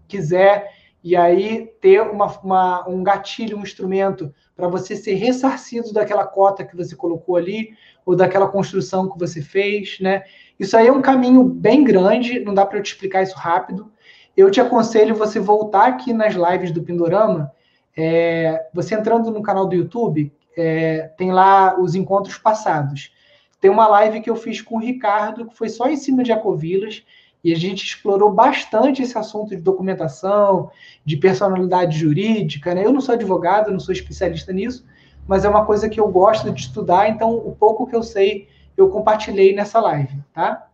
quiser, 0.09 0.73
e 1.05 1.15
aí 1.15 1.67
ter 1.81 2.01
uma, 2.01 2.27
uma, 2.43 2.89
um 2.89 3.05
gatilho, 3.05 3.59
um 3.59 3.63
instrumento 3.63 4.35
para 4.57 4.67
você 4.67 4.97
ser 4.97 5.15
ressarcido 5.15 5.93
daquela 5.93 6.27
cota 6.27 6.65
que 6.65 6.75
você 6.75 6.97
colocou 6.97 7.37
ali, 7.37 7.69
ou 8.07 8.17
daquela 8.17 8.49
construção 8.49 9.11
que 9.11 9.19
você 9.19 9.43
fez, 9.43 9.99
né? 10.01 10.23
Isso 10.59 10.75
aí 10.75 10.87
é 10.87 10.93
um 10.93 11.03
caminho 11.03 11.45
bem 11.45 11.85
grande, 11.85 12.41
não 12.41 12.55
dá 12.55 12.65
para 12.65 12.79
eu 12.79 12.83
te 12.83 12.93
explicar 12.93 13.23
isso 13.23 13.37
rápido. 13.37 13.93
Eu 14.35 14.51
te 14.51 14.59
aconselho 14.59 15.15
você 15.15 15.39
voltar 15.39 15.87
aqui 15.87 16.15
nas 16.15 16.35
lives 16.35 16.71
do 16.71 16.83
Pindorama, 16.83 17.53
é, 17.95 18.69
você 18.73 18.95
entrando 18.95 19.31
no 19.31 19.43
canal 19.43 19.67
do 19.67 19.75
YouTube, 19.75 20.33
é, 20.57 21.11
tem 21.17 21.33
lá 21.33 21.79
os 21.79 21.95
encontros 21.95 22.39
passados. 22.39 23.13
Tem 23.61 23.71
uma 23.71 23.87
live 23.87 24.21
que 24.21 24.31
eu 24.31 24.37
fiz 24.37 24.61
com 24.61 24.77
o 24.77 24.81
Ricardo, 24.81 25.47
que 25.47 25.57
foi 25.57 25.69
só 25.69 25.89
em 25.89 25.97
cima 25.97 26.23
de 26.23 26.33
Acovilas, 26.33 27.05
e 27.45 27.53
a 27.53 27.57
gente 27.57 27.85
explorou 27.85 28.33
bastante 28.33 29.03
esse 29.03 29.17
assunto 29.17 29.51
de 29.51 29.63
documentação, 29.63 30.71
de 31.05 31.17
personalidade 31.17 31.99
jurídica. 31.99 32.75
Né? 32.75 32.85
Eu 32.85 32.93
não 32.93 33.01
sou 33.01 33.15
advogado, 33.15 33.71
não 33.71 33.79
sou 33.79 33.93
especialista 33.93 34.53
nisso, 34.53 34.85
mas 35.29 35.45
é 35.45 35.49
uma 35.49 35.65
coisa 35.65 35.89
que 35.89 36.01
eu 36.01 36.09
gosto 36.09 36.51
de 36.51 36.61
estudar, 36.61 37.09
então 37.09 37.35
o 37.35 37.55
pouco 37.55 37.87
que 37.87 37.95
eu 37.95 38.03
sei 38.03 38.49
eu 38.77 38.89
compartilhei 38.91 39.55
nessa 39.55 39.81
live, 39.81 40.23
tá? 40.35 40.69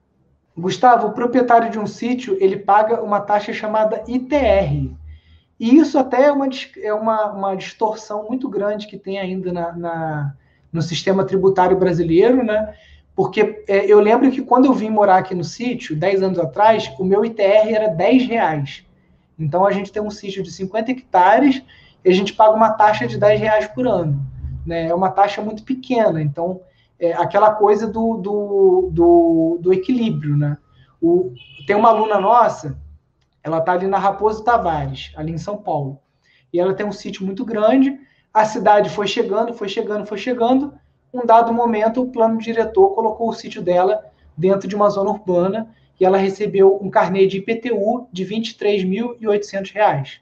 Gustavo, 0.56 1.08
o 1.08 1.12
proprietário 1.12 1.70
de 1.70 1.78
um 1.78 1.86
sítio, 1.86 2.36
ele 2.40 2.56
paga 2.56 3.02
uma 3.02 3.20
taxa 3.20 3.52
chamada 3.52 4.02
ITR. 4.06 4.90
E 5.62 5.76
isso 5.76 5.96
até 5.96 6.24
é 6.24 6.32
uma, 6.32 6.48
é 6.82 6.92
uma, 6.92 7.26
uma 7.26 7.54
distorção 7.54 8.26
muito 8.26 8.48
grande 8.48 8.88
que 8.88 8.98
tem 8.98 9.20
ainda 9.20 9.52
na, 9.52 9.72
na 9.72 10.34
no 10.72 10.82
sistema 10.82 11.24
tributário 11.24 11.78
brasileiro, 11.78 12.42
né? 12.42 12.74
Porque 13.14 13.62
é, 13.68 13.86
eu 13.86 14.00
lembro 14.00 14.28
que 14.32 14.42
quando 14.42 14.64
eu 14.64 14.72
vim 14.72 14.90
morar 14.90 15.18
aqui 15.18 15.36
no 15.36 15.44
sítio, 15.44 15.94
10 15.94 16.20
anos 16.24 16.38
atrás, 16.40 16.92
o 16.98 17.04
meu 17.04 17.24
ITR 17.24 17.72
era 17.72 17.86
10 17.86 18.26
reais. 18.26 18.84
Então 19.38 19.64
a 19.64 19.70
gente 19.70 19.92
tem 19.92 20.02
um 20.02 20.10
sítio 20.10 20.42
de 20.42 20.50
50 20.50 20.90
hectares 20.90 21.62
e 22.04 22.10
a 22.10 22.12
gente 22.12 22.32
paga 22.32 22.56
uma 22.56 22.70
taxa 22.70 23.06
de 23.06 23.16
10 23.16 23.40
reais 23.40 23.68
por 23.68 23.86
ano. 23.86 24.20
Né? 24.66 24.88
É 24.88 24.94
uma 24.94 25.12
taxa 25.12 25.40
muito 25.40 25.62
pequena. 25.62 26.20
Então, 26.20 26.60
é 26.98 27.12
aquela 27.12 27.52
coisa 27.54 27.86
do, 27.86 28.16
do, 28.16 28.88
do, 28.90 29.58
do 29.60 29.72
equilíbrio. 29.72 30.36
Né? 30.36 30.58
O, 31.00 31.32
tem 31.68 31.76
uma 31.76 31.90
aluna 31.90 32.18
nossa, 32.18 32.76
ela 33.42 33.58
está 33.58 33.72
ali 33.72 33.86
na 33.86 33.98
Raposo 33.98 34.44
Tavares, 34.44 35.12
ali 35.16 35.32
em 35.32 35.38
São 35.38 35.56
Paulo. 35.56 35.98
E 36.52 36.60
ela 36.60 36.74
tem 36.74 36.86
um 36.86 36.92
sítio 36.92 37.24
muito 37.24 37.44
grande. 37.44 37.98
A 38.32 38.44
cidade 38.44 38.90
foi 38.90 39.06
chegando, 39.06 39.54
foi 39.54 39.68
chegando, 39.68 40.06
foi 40.06 40.18
chegando 40.18 40.74
um 41.12 41.26
dado 41.26 41.52
momento, 41.52 42.02
o 42.02 42.10
plano 42.10 42.38
diretor 42.38 42.94
colocou 42.94 43.28
o 43.28 43.34
sítio 43.34 43.60
dela 43.60 44.02
dentro 44.36 44.66
de 44.66 44.74
uma 44.74 44.88
zona 44.88 45.10
urbana 45.10 45.68
e 46.00 46.04
ela 46.04 46.16
recebeu 46.16 46.78
um 46.82 46.88
carnê 46.88 47.26
de 47.26 47.38
IPTU 47.38 48.08
de 48.10 48.24
R$ 48.24 48.36
23.800. 48.36 50.20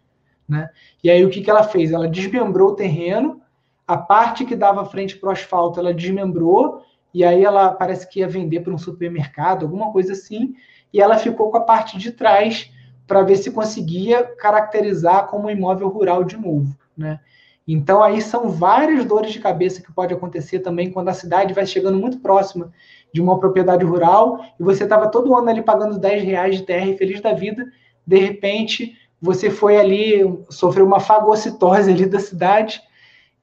Né? 0.48 0.68
E 1.02 1.08
aí 1.08 1.24
o 1.24 1.30
que, 1.30 1.40
que 1.40 1.50
ela 1.50 1.62
fez? 1.62 1.92
Ela 1.92 2.08
desmembrou 2.08 2.70
o 2.70 2.74
terreno, 2.74 3.40
a 3.86 3.96
parte 3.96 4.44
que 4.44 4.56
dava 4.56 4.84
frente 4.84 5.16
para 5.16 5.28
o 5.28 5.32
asfalto 5.32 5.78
ela 5.78 5.94
desmembrou, 5.94 6.82
e 7.14 7.24
aí 7.24 7.44
ela 7.44 7.72
parece 7.72 8.08
que 8.08 8.20
ia 8.20 8.28
vender 8.28 8.60
para 8.60 8.74
um 8.74 8.78
supermercado, 8.78 9.64
alguma 9.64 9.92
coisa 9.92 10.12
assim, 10.12 10.54
e 10.92 11.00
ela 11.00 11.16
ficou 11.18 11.50
com 11.50 11.56
a 11.56 11.62
parte 11.62 11.98
de 11.98 12.10
trás 12.12 12.70
para 13.10 13.22
ver 13.22 13.38
se 13.38 13.50
conseguia 13.50 14.22
caracterizar 14.22 15.26
como 15.26 15.48
um 15.48 15.50
imóvel 15.50 15.88
rural 15.88 16.22
de 16.22 16.36
novo. 16.36 16.76
Né? 16.96 17.18
Então, 17.66 18.04
aí 18.04 18.22
são 18.22 18.50
várias 18.50 19.04
dores 19.04 19.32
de 19.32 19.40
cabeça 19.40 19.82
que 19.82 19.92
pode 19.92 20.14
acontecer 20.14 20.60
também 20.60 20.92
quando 20.92 21.08
a 21.08 21.12
cidade 21.12 21.52
vai 21.52 21.66
chegando 21.66 21.98
muito 21.98 22.20
próxima 22.20 22.70
de 23.12 23.20
uma 23.20 23.40
propriedade 23.40 23.84
rural 23.84 24.44
e 24.60 24.62
você 24.62 24.84
estava 24.84 25.08
todo 25.08 25.34
ano 25.34 25.50
ali 25.50 25.60
pagando 25.60 25.98
10 25.98 26.22
reais 26.22 26.58
de 26.58 26.62
terra 26.62 26.86
e 26.86 26.96
feliz 26.96 27.20
da 27.20 27.32
vida, 27.32 27.66
de 28.06 28.16
repente 28.16 28.96
você 29.20 29.50
foi 29.50 29.76
ali, 29.76 30.22
sofreu 30.48 30.86
uma 30.86 31.00
fagocitose 31.00 31.90
ali 31.90 32.06
da 32.06 32.20
cidade 32.20 32.80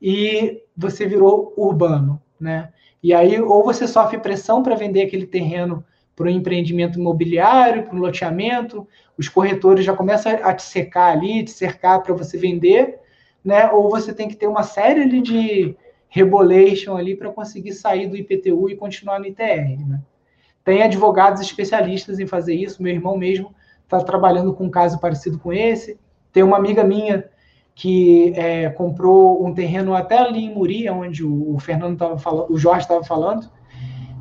e 0.01 0.61
você 0.77 1.05
virou 1.05 1.53
urbano, 1.57 2.21
né? 2.39 2.69
E 3.03 3.13
aí, 3.13 3.37
ou 3.41 3.65
você 3.65 3.85
sofre 3.85 4.17
pressão 4.17 4.63
para 4.63 4.75
vender 4.75 5.01
aquele 5.01 5.27
terreno 5.27 5.83
para 6.17 6.25
um 6.25 6.31
empreendimento 6.31 6.99
imobiliário, 6.99 7.83
para 7.83 7.95
um 7.95 7.99
loteamento, 7.99 8.87
os 9.15 9.29
corretores 9.29 9.85
já 9.85 9.93
começam 9.93 10.31
a 10.43 10.51
te 10.51 10.63
secar 10.63 11.11
ali, 11.11 11.43
te 11.43 11.51
cercar 11.51 12.01
para 12.01 12.15
você 12.15 12.39
vender, 12.39 12.97
né? 13.45 13.69
Ou 13.69 13.87
você 13.87 14.11
tem 14.11 14.27
que 14.27 14.35
ter 14.35 14.47
uma 14.47 14.63
série 14.63 15.21
de 15.21 15.75
rebolation 16.09 16.97
ali 16.97 17.15
para 17.15 17.29
conseguir 17.29 17.73
sair 17.73 18.07
do 18.07 18.17
IPTU 18.17 18.67
e 18.67 18.75
continuar 18.75 19.19
no 19.19 19.27
ITR, 19.27 19.87
né? 19.87 20.01
Tem 20.63 20.81
advogados 20.81 21.39
especialistas 21.39 22.19
em 22.19 22.25
fazer 22.25 22.55
isso. 22.55 22.81
Meu 22.81 22.91
irmão 22.91 23.15
mesmo 23.15 23.53
está 23.83 23.99
trabalhando 23.99 24.53
com 24.55 24.65
um 24.65 24.71
caso 24.71 24.99
parecido 24.99 25.37
com 25.37 25.53
esse. 25.53 25.99
Tem 26.33 26.41
uma 26.41 26.57
amiga 26.57 26.83
minha 26.83 27.29
que 27.75 28.33
é, 28.35 28.69
comprou 28.71 29.45
um 29.45 29.53
terreno 29.53 29.93
até 29.93 30.17
ali 30.17 30.45
em 30.45 30.53
Muri, 30.53 30.89
onde 30.89 31.23
o, 31.23 31.53
o 31.55 31.59
Fernando 31.59 31.93
estava 31.93 32.17
falando, 32.17 32.51
o 32.51 32.57
Jorge 32.57 32.81
estava 32.81 33.03
falando, 33.03 33.47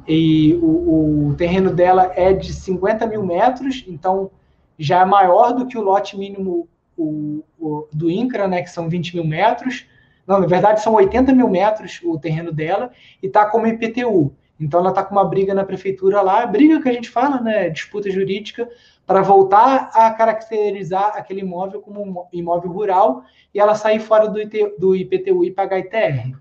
e 0.06 0.54
o, 0.62 1.28
o, 1.28 1.34
terreno 1.34 1.72
dela 1.72 2.12
é 2.14 2.32
de 2.32 2.52
50 2.52 3.06
mil 3.06 3.24
metros, 3.24 3.84
então 3.88 4.30
já 4.78 5.00
é 5.00 5.04
maior 5.04 5.52
do 5.52 5.66
que 5.66 5.76
o 5.76 5.82
lote 5.82 6.16
mínimo 6.16 6.68
o, 6.96 7.42
o, 7.58 7.88
do 7.92 8.10
INCRA, 8.10 8.46
né, 8.46 8.62
que 8.62 8.70
são 8.70 8.88
20 8.88 9.16
mil 9.16 9.24
metros. 9.24 9.86
Não, 10.26 10.40
na 10.40 10.46
verdade 10.46 10.80
são 10.80 10.94
80 10.94 11.32
mil 11.32 11.48
metros 11.48 12.00
o 12.04 12.18
terreno 12.18 12.52
dela 12.52 12.90
e 13.22 13.26
está 13.26 13.46
como 13.46 13.66
IPTU. 13.66 14.32
Então 14.58 14.80
ela 14.80 14.90
está 14.90 15.04
com 15.04 15.14
uma 15.14 15.24
briga 15.24 15.52
na 15.54 15.64
prefeitura 15.64 16.22
lá, 16.22 16.46
briga 16.46 16.80
que 16.80 16.88
a 16.88 16.92
gente 16.92 17.10
fala, 17.10 17.40
né, 17.40 17.68
disputa 17.68 18.10
jurídica, 18.10 18.68
para 19.06 19.22
voltar 19.22 19.90
a 19.92 20.10
caracterizar 20.10 21.12
aquele 21.16 21.40
imóvel 21.40 21.80
como 21.80 22.02
um 22.02 22.24
imóvel 22.32 22.70
rural 22.70 23.22
e 23.54 23.60
ela 23.60 23.74
sair 23.74 24.00
fora 24.00 24.28
do, 24.28 24.38
IT, 24.38 24.74
do 24.78 24.96
IPTU 24.96 25.44
e 25.44 25.50
pagar 25.50 25.78
ITR. 25.78 26.36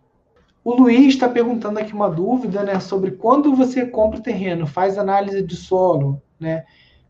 O 0.66 0.76
Luiz 0.76 1.14
está 1.14 1.30
perguntando 1.30 1.80
aqui 1.80 1.94
uma 1.94 2.10
dúvida, 2.10 2.64
né, 2.64 2.80
sobre 2.82 3.12
quando 3.12 3.56
você 3.56 3.86
compra 3.86 4.20
o 4.20 4.24
terreno, 4.24 4.68
faz 4.68 4.98
análise 4.98 5.42
de 5.42 5.56
solo, 5.56 6.22
né, 6.38 6.66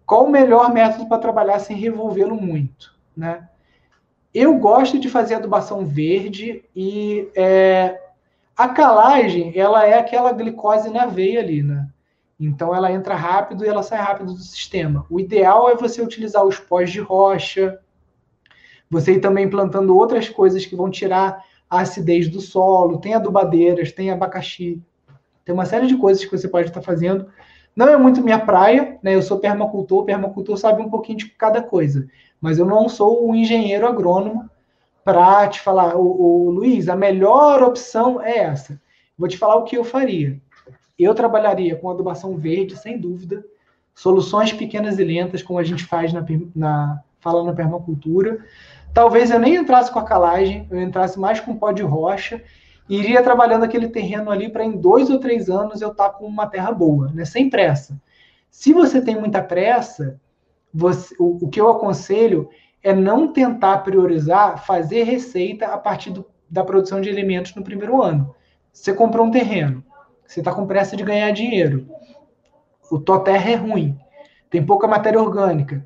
qual 0.05 0.25
o 0.25 0.29
melhor 0.29 0.71
método 0.71 1.07
para 1.07 1.17
trabalhar 1.17 1.57
sem 1.57 1.75
revolvê-lo 1.75 2.35
muito? 2.35 2.95
né? 3.15 3.47
Eu 4.33 4.57
gosto 4.57 4.99
de 4.99 5.09
fazer 5.09 5.35
adubação 5.35 5.85
verde 5.85 6.63
e 6.75 7.29
é, 7.35 8.01
a 8.55 8.67
calagem, 8.67 9.57
ela 9.57 9.85
é 9.85 9.97
aquela 9.97 10.33
glicose 10.33 10.89
na 10.89 11.05
veia 11.05 11.39
ali, 11.39 11.63
né? 11.63 11.87
Então 12.37 12.75
ela 12.75 12.91
entra 12.91 13.15
rápido 13.15 13.63
e 13.63 13.67
ela 13.67 13.81
sai 13.81 13.99
rápido 13.99 14.33
do 14.33 14.39
sistema. 14.39 15.05
O 15.09 15.21
ideal 15.21 15.69
é 15.69 15.75
você 15.75 16.01
utilizar 16.01 16.43
os 16.43 16.59
pós 16.59 16.91
de 16.91 16.99
rocha, 16.99 17.79
você 18.89 19.13
ir 19.13 19.21
também 19.21 19.49
plantando 19.49 19.95
outras 19.95 20.27
coisas 20.27 20.65
que 20.65 20.75
vão 20.75 20.89
tirar 20.89 21.41
a 21.69 21.81
acidez 21.81 22.29
do 22.29 22.41
solo, 22.41 22.99
tem 22.99 23.13
adubadeiras, 23.13 23.91
tem 23.91 24.11
abacaxi, 24.11 24.81
tem 25.43 25.53
uma 25.53 25.65
série 25.65 25.87
de 25.87 25.97
coisas 25.97 26.23
que 26.23 26.37
você 26.37 26.47
pode 26.47 26.69
estar 26.69 26.81
fazendo. 26.81 27.27
Não 27.75 27.87
é 27.89 27.97
muito 27.97 28.23
minha 28.23 28.39
praia, 28.39 28.97
né? 29.03 29.15
Eu 29.15 29.21
sou 29.21 29.39
permacultor, 29.39 30.05
permacultor 30.05 30.57
sabe 30.57 30.81
um 30.81 30.89
pouquinho 30.89 31.17
de 31.17 31.29
cada 31.29 31.61
coisa 31.61 32.07
mas 32.45 32.59
eu 32.59 32.65
não 32.65 32.87
sou 32.87 33.27
um 33.27 33.33
engenheiro 33.33 33.87
agrônomo 33.87 34.47
para 35.03 35.47
te 35.47 35.59
falar, 35.59 35.95
o, 35.95 36.03
o, 36.03 36.49
Luiz, 36.51 36.87
a 36.87 36.95
melhor 36.95 37.63
opção 37.63 38.21
é 38.21 38.37
essa. 38.37 38.79
Vou 39.17 39.27
te 39.27 39.35
falar 39.35 39.55
o 39.55 39.63
que 39.63 39.75
eu 39.75 39.83
faria. 39.83 40.39
Eu 40.97 41.15
trabalharia 41.15 41.75
com 41.75 41.89
adubação 41.89 42.37
verde, 42.37 42.77
sem 42.77 42.99
dúvida, 42.99 43.43
soluções 43.95 44.53
pequenas 44.53 44.99
e 44.99 45.03
lentas, 45.03 45.41
como 45.41 45.57
a 45.57 45.63
gente 45.63 45.83
faz 45.83 46.13
na, 46.13 46.23
na 46.55 47.01
fala 47.19 47.43
na 47.43 47.53
permacultura. 47.53 48.45
Talvez 48.95 49.29
eu 49.29 49.37
nem 49.37 49.55
entrasse 49.55 49.91
com 49.91 49.99
a 49.99 50.05
calagem, 50.05 50.65
eu 50.71 50.79
entrasse 50.81 51.19
mais 51.19 51.41
com 51.41 51.53
pó 51.53 51.73
de 51.73 51.83
rocha, 51.83 52.41
e 52.87 52.97
iria 52.97 53.21
trabalhando 53.21 53.65
aquele 53.65 53.89
terreno 53.89 54.31
ali 54.31 54.47
para 54.47 54.63
em 54.63 54.71
dois 54.71 55.09
ou 55.09 55.19
três 55.19 55.49
anos 55.49 55.81
eu 55.81 55.91
estar 55.91 56.11
tá 56.11 56.17
com 56.17 56.25
uma 56.25 56.47
terra 56.47 56.71
boa, 56.71 57.11
né? 57.13 57.25
sem 57.25 57.49
pressa. 57.49 57.99
Se 58.49 58.71
você 58.71 59.01
tem 59.01 59.19
muita 59.19 59.43
pressa, 59.43 60.17
você, 60.73 61.13
o, 61.19 61.45
o 61.45 61.49
que 61.49 61.59
eu 61.59 61.69
aconselho 61.69 62.47
é 62.81 62.93
não 62.93 63.33
tentar 63.33 63.79
priorizar 63.79 64.65
fazer 64.65 65.03
receita 65.03 65.65
a 65.65 65.77
partir 65.77 66.11
do, 66.11 66.25
da 66.49 66.63
produção 66.63 67.01
de 67.01 67.09
alimentos 67.09 67.53
no 67.53 67.65
primeiro 67.65 68.01
ano. 68.01 68.33
Você 68.71 68.93
comprou 68.93 69.25
um 69.25 69.31
terreno, 69.31 69.83
você 70.25 70.39
está 70.39 70.53
com 70.53 70.65
pressa 70.65 70.95
de 70.95 71.03
ganhar 71.03 71.31
dinheiro, 71.31 71.85
o 72.89 72.97
tua 72.97 73.19
terra 73.19 73.51
é 73.51 73.55
ruim, 73.55 73.99
tem 74.49 74.65
pouca 74.65 74.87
matéria 74.87 75.19
orgânica, 75.19 75.85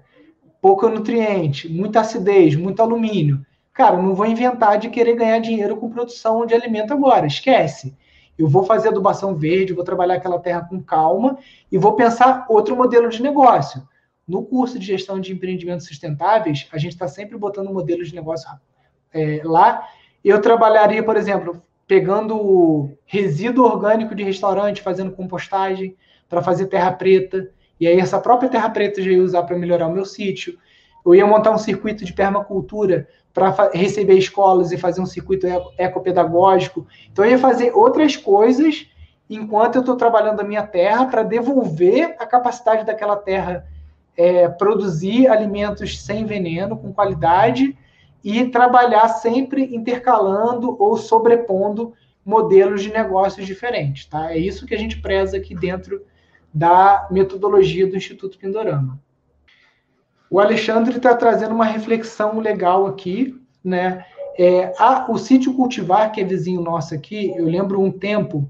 pouco 0.62 0.88
nutriente, 0.90 1.70
muita 1.70 2.02
acidez, 2.02 2.56
muito 2.56 2.82
alumínio. 2.82 3.46
Cara, 3.74 3.98
não 3.98 4.14
vou 4.14 4.26
inventar 4.26 4.78
de 4.78 4.90
querer 4.90 5.16
ganhar 5.16 5.40
dinheiro 5.40 5.78
com 5.78 5.90
produção 5.90 6.46
de 6.46 6.54
alimento 6.54 6.94
agora, 6.94 7.26
esquece. 7.26 7.96
Eu 8.38 8.48
vou 8.48 8.64
fazer 8.64 8.90
adubação 8.90 9.36
verde, 9.36 9.74
vou 9.74 9.84
trabalhar 9.84 10.16
aquela 10.16 10.40
terra 10.40 10.62
com 10.62 10.82
calma 10.82 11.38
e 11.72 11.78
vou 11.78 11.94
pensar 11.94 12.46
outro 12.50 12.76
modelo 12.76 13.10
de 13.10 13.22
negócio. 13.22 13.88
No 14.28 14.44
curso 14.44 14.78
de 14.78 14.86
gestão 14.86 15.20
de 15.20 15.34
empreendimentos 15.34 15.88
sustentáveis, 15.88 16.68
a 16.72 16.78
gente 16.78 16.94
está 16.94 17.08
sempre 17.08 17.38
botando 17.38 17.74
modelos 17.74 18.10
de 18.10 18.16
negócio 18.16 18.50
é, 19.14 19.42
lá. 19.44 19.88
Eu 20.24 20.40
trabalharia, 20.40 21.04
por 21.04 21.18
exemplo, 21.18 21.62
pegando 21.88 22.92
resíduo 23.06 23.66
orgânico 23.66 24.14
de 24.14 24.24
restaurante, 24.24 24.82
fazendo 24.82 25.12
compostagem 25.12 25.96
para 26.30 26.44
fazer 26.44 26.68
terra 26.68 26.92
preta. 26.92 27.50
E 27.80 27.88
aí 27.88 28.00
essa 28.00 28.20
própria 28.20 28.50
terra 28.50 28.70
preta 28.70 29.00
eu 29.00 29.06
já 29.06 29.12
ia 29.12 29.24
usar 29.24 29.44
para 29.44 29.58
melhorar 29.58 29.88
o 29.88 29.94
meu 29.94 30.06
sítio. 30.06 30.58
Eu 31.06 31.16
ia 31.16 31.26
montar 31.26 31.52
um 31.52 31.58
circuito 31.58 32.04
de 32.04 32.14
permacultura 32.14 33.08
para 33.34 33.72
receber 33.74 34.16
escolas 34.16 34.72
e 34.72 34.78
fazer 34.78 35.02
um 35.02 35.06
circuito 35.06 35.48
ecopedagógico. 35.78 36.86
Então 37.12 37.24
eu 37.24 37.32
ia 37.32 37.38
fazer 37.38 37.72
outras 37.74 38.16
coisas 38.16 38.88
enquanto 39.30 39.76
eu 39.76 39.82
estou 39.82 39.96
trabalhando 39.96 40.42
a 40.42 40.44
minha 40.44 40.64
terra 40.64 41.06
para 41.06 41.24
devolver 41.24 42.16
a 42.20 42.26
capacidade 42.26 42.86
daquela 42.86 43.16
terra 43.16 43.66
é, 44.18 44.50
produzir 44.50 45.28
alimentos 45.28 46.02
sem 46.02 46.26
veneno, 46.26 46.76
com 46.76 46.92
qualidade, 46.92 47.78
e 48.22 48.46
trabalhar 48.48 49.08
sempre 49.08 49.74
intercalando 49.74 50.76
ou 50.78 50.98
sobrepondo 50.98 51.94
modelos 52.26 52.84
de 52.84 52.92
negócios 52.92 53.46
diferentes. 53.46 54.06
Tá? 54.06 54.34
É 54.34 54.38
isso 54.38 54.66
que 54.66 54.76
a 54.76 54.78
gente 54.78 55.02
preza 55.02 55.38
aqui 55.38 55.56
dentro 55.56 56.02
da 56.54 57.08
metodologia 57.12 57.88
do 57.88 57.96
Instituto 57.96 58.38
Pindorama. 58.38 59.00
O 60.30 60.40
Alexandre 60.40 60.98
está 60.98 61.16
trazendo 61.16 61.56
uma 61.56 61.66
reflexão 61.66 62.40
legal 62.40 62.86
aqui, 62.86 63.36
né? 63.64 64.06
É, 64.38 64.74
a, 64.78 65.12
o 65.12 65.18
sítio 65.18 65.54
Cultivar, 65.54 66.12
que 66.12 66.22
é 66.22 66.24
vizinho 66.24 66.62
nosso 66.62 66.94
aqui, 66.94 67.34
eu 67.36 67.46
lembro 67.46 67.82
um 67.82 67.92
tempo 67.92 68.50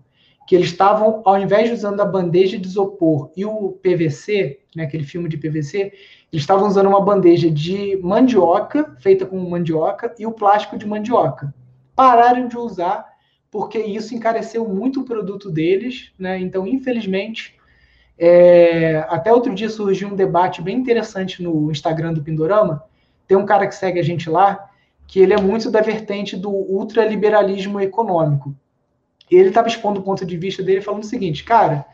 que 0.50 0.56
eles 0.56 0.70
estavam, 0.70 1.22
ao 1.26 1.38
invés 1.38 1.68
de 1.68 1.76
usando 1.76 2.00
a 2.02 2.06
bandeja 2.06 2.58
de 2.58 2.68
isopor 2.68 3.32
e 3.38 3.46
o 3.46 3.74
PVC, 3.84 4.60
né, 4.76 4.86
aquele 4.86 5.04
filme 5.04 5.30
de 5.30 5.38
PVC, 5.38 5.78
eles 6.32 6.44
estavam 6.44 6.68
usando 6.68 6.88
uma 6.88 7.02
bandeja 7.02 7.52
de 7.52 7.98
mandioca, 8.02 8.96
feita 9.00 9.28
com 9.28 9.38
mandioca, 9.48 10.12
e 10.18 10.26
o 10.26 10.32
plástico 10.32 10.76
de 10.76 10.88
mandioca. 10.88 11.54
Pararam 11.96 12.48
de 12.48 12.58
usar, 12.58 13.06
porque 13.52 13.78
isso 13.78 14.16
encareceu 14.16 14.68
muito 14.68 15.02
o 15.02 15.06
produto 15.06 15.52
deles, 15.52 16.12
né? 16.18 16.40
Então, 16.40 16.66
infelizmente, 16.66 17.59
é... 18.20 19.06
até 19.10 19.32
outro 19.34 19.56
dia 19.56 19.70
surgiu 19.70 20.10
um 20.10 20.16
debate 20.16 20.62
bem 20.62 20.78
interessante 20.78 21.42
no 21.42 21.72
Instagram 21.72 22.14
do 22.14 22.22
Pindorama. 22.22 22.84
Tem 23.28 23.38
um 23.38 23.46
cara 23.46 23.66
que 23.66 23.76
segue 23.76 24.00
a 24.00 24.04
gente 24.04 24.30
lá, 24.30 24.70
que 25.08 25.20
ele 25.20 25.34
é 25.34 25.42
muito 25.42 25.72
da 25.72 25.82
vertente 25.82 26.36
do 26.36 26.50
ultraliberalismo 26.50 27.80
econômico 27.80 28.54
ele 29.38 29.50
estava 29.50 29.68
expondo 29.68 30.00
o 30.00 30.04
ponto 30.04 30.26
de 30.26 30.38
vista 30.38 30.64
dele 30.64 30.82
falando 30.82 31.04
o 31.04 31.08
seguinte, 31.08 31.44
cara, 31.44 31.86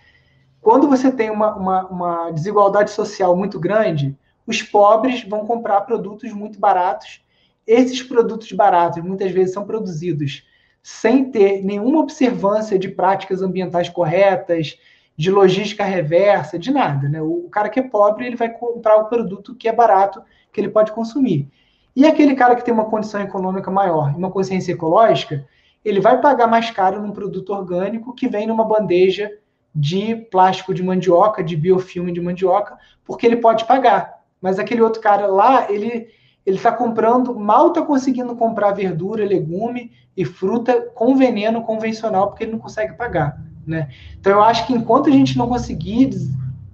quando 0.62 0.88
você 0.88 1.12
tem 1.12 1.30
uma, 1.30 1.56
uma, 1.56 1.88
uma 1.88 2.32
desigualdade 2.32 2.92
social 2.92 3.36
muito 3.36 3.60
grande, 3.60 4.18
os 4.48 4.62
pobres 4.62 5.24
vão 5.24 5.46
comprar 5.46 5.82
produtos 5.82 6.32
muito 6.34 6.60
baratos. 6.60 7.24
Esses 7.68 8.02
produtos 8.02 8.52
baratos 8.52 9.04
muitas 9.04 9.32
vezes 9.32 9.54
são 9.54 9.66
produzidos 9.66 10.44
sem 10.82 11.32
ter 11.32 11.64
nenhuma 11.64 12.00
observância 12.00 12.78
de 12.78 12.90
práticas 12.90 13.42
ambientais 13.42 13.90
corretas, 13.90 14.78
de 15.18 15.32
logística 15.32 15.84
reversa, 15.84 16.60
de 16.60 16.72
nada. 16.72 17.08
Né? 17.08 17.22
O 17.22 17.48
cara 17.52 17.70
que 17.70 17.80
é 17.80 17.84
pobre 17.84 18.26
ele 18.26 18.36
vai 18.36 18.50
comprar 18.50 18.98
o 18.98 19.06
produto 19.06 19.56
que 19.56 19.68
é 19.68 19.74
barato, 19.74 20.22
que 20.52 20.60
ele 20.60 20.70
pode 20.70 20.92
consumir. 20.92 21.50
E 21.96 22.06
aquele 22.06 22.36
cara 22.36 22.56
que 22.56 22.64
tem 22.64 22.74
uma 22.74 22.86
condição 22.86 23.22
econômica 23.22 23.72
maior, 23.72 24.14
uma 24.16 24.30
consciência 24.30 24.74
ecológica, 24.74 25.48
ele 25.84 26.00
vai 26.00 26.20
pagar 26.20 26.48
mais 26.48 26.70
caro 26.72 27.02
num 27.02 27.12
produto 27.12 27.52
orgânico 27.52 28.14
que 28.14 28.28
vem 28.28 28.48
numa 28.48 28.66
bandeja 28.66 29.32
de 29.74 30.16
plástico 30.16 30.74
de 30.74 30.84
mandioca, 30.84 31.44
de 31.44 31.56
biofilme 31.56 32.12
de 32.12 32.20
mandioca, 32.20 32.78
porque 33.04 33.26
ele 33.26 33.38
pode 33.38 33.66
pagar. 33.66 34.22
Mas 34.42 34.60
aquele 34.60 34.82
outro 34.82 35.02
cara 35.02 35.28
lá, 35.28 35.72
ele 35.72 36.08
ele 36.46 36.58
está 36.58 36.72
comprando, 36.72 37.34
mal 37.34 37.70
está 37.70 37.82
conseguindo 37.82 38.36
comprar 38.36 38.72
verdura, 38.72 39.26
legume 39.26 39.92
e 40.16 40.24
fruta 40.24 40.80
com 40.94 41.16
veneno 41.16 41.64
convencional, 41.64 42.28
porque 42.28 42.44
ele 42.44 42.52
não 42.52 42.60
consegue 42.60 42.94
pagar. 42.94 43.42
Né? 43.66 43.90
Então 44.20 44.34
eu 44.34 44.44
acho 44.44 44.68
que 44.68 44.74
enquanto 44.74 45.10
a 45.10 45.12
gente 45.12 45.38
não 45.38 45.48
conseguir 45.48 46.12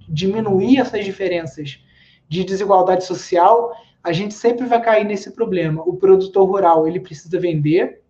diminuir 0.08 0.78
essas 0.78 1.04
diferenças 1.04 1.80
de 2.28 2.44
desigualdade 2.44 3.04
social, 3.04 3.72
a 4.02 4.12
gente 4.12 4.34
sempre 4.34 4.66
vai 4.66 4.80
cair 4.80 5.04
nesse 5.04 5.30
problema. 5.30 5.82
O 5.86 5.96
produtor 5.96 6.48
rural 6.48 6.86
ele 6.86 7.00
precisa 7.00 7.38
vender, 7.38 8.00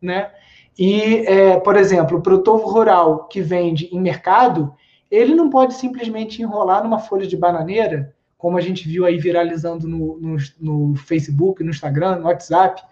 né? 0.00 0.30
E, 0.78 1.26
é, 1.26 1.58
por 1.60 1.76
exemplo, 1.76 2.18
o 2.18 2.22
produtor 2.22 2.60
rural 2.60 3.24
que 3.28 3.42
vende 3.42 3.88
em 3.92 4.00
mercado, 4.00 4.72
ele 5.10 5.34
não 5.34 5.50
pode 5.50 5.74
simplesmente 5.74 6.40
enrolar 6.40 6.82
numa 6.82 6.98
folha 6.98 7.26
de 7.26 7.36
bananeira, 7.36 8.14
como 8.38 8.56
a 8.56 8.60
gente 8.60 8.88
viu 8.88 9.04
aí 9.04 9.18
viralizando 9.18 9.86
no, 9.86 10.18
no, 10.18 10.36
no 10.58 10.96
Facebook, 10.96 11.62
no 11.62 11.70
Instagram, 11.70 12.16
no 12.16 12.26
WhatsApp, 12.26 12.82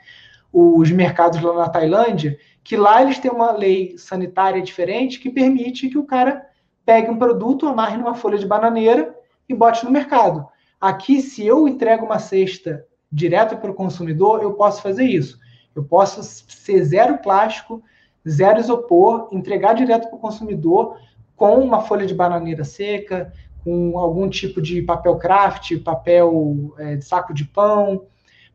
os 0.53 0.91
mercados 0.91 1.41
lá 1.41 1.55
na 1.55 1.69
Tailândia, 1.69 2.39
que 2.71 2.77
lá 2.77 3.03
eles 3.03 3.19
têm 3.19 3.33
uma 3.33 3.51
lei 3.51 3.99
sanitária 3.99 4.63
diferente 4.63 5.19
que 5.19 5.29
permite 5.29 5.89
que 5.89 5.99
o 5.99 6.05
cara 6.05 6.47
pegue 6.87 7.11
um 7.11 7.19
produto, 7.19 7.67
amarre 7.67 7.97
numa 7.97 8.15
folha 8.15 8.39
de 8.39 8.47
bananeira 8.47 9.13
e 9.49 9.53
bote 9.53 9.85
no 9.85 9.91
mercado. 9.91 10.47
Aqui, 10.81 11.21
se 11.21 11.45
eu 11.45 11.67
entrego 11.67 12.07
uma 12.07 12.21
cesta 12.21 12.87
direto 13.11 13.57
para 13.57 13.73
o 13.73 13.75
consumidor, 13.75 14.41
eu 14.41 14.53
posso 14.53 14.83
fazer 14.83 15.03
isso. 15.03 15.37
Eu 15.75 15.83
posso 15.83 16.23
ser 16.23 16.85
zero 16.85 17.19
plástico, 17.19 17.83
zero 18.29 18.61
isopor, 18.61 19.29
entregar 19.33 19.75
direto 19.75 20.07
para 20.07 20.17
o 20.17 20.21
consumidor 20.21 20.97
com 21.35 21.59
uma 21.59 21.81
folha 21.81 22.07
de 22.07 22.15
bananeira 22.15 22.63
seca, 22.63 23.33
com 23.65 23.99
algum 23.99 24.29
tipo 24.29 24.63
de 24.63 24.81
papel 24.81 25.17
craft, 25.17 25.77
papel 25.79 26.73
é, 26.79 27.01
saco 27.01 27.35
de 27.35 27.45
pão. 27.47 28.07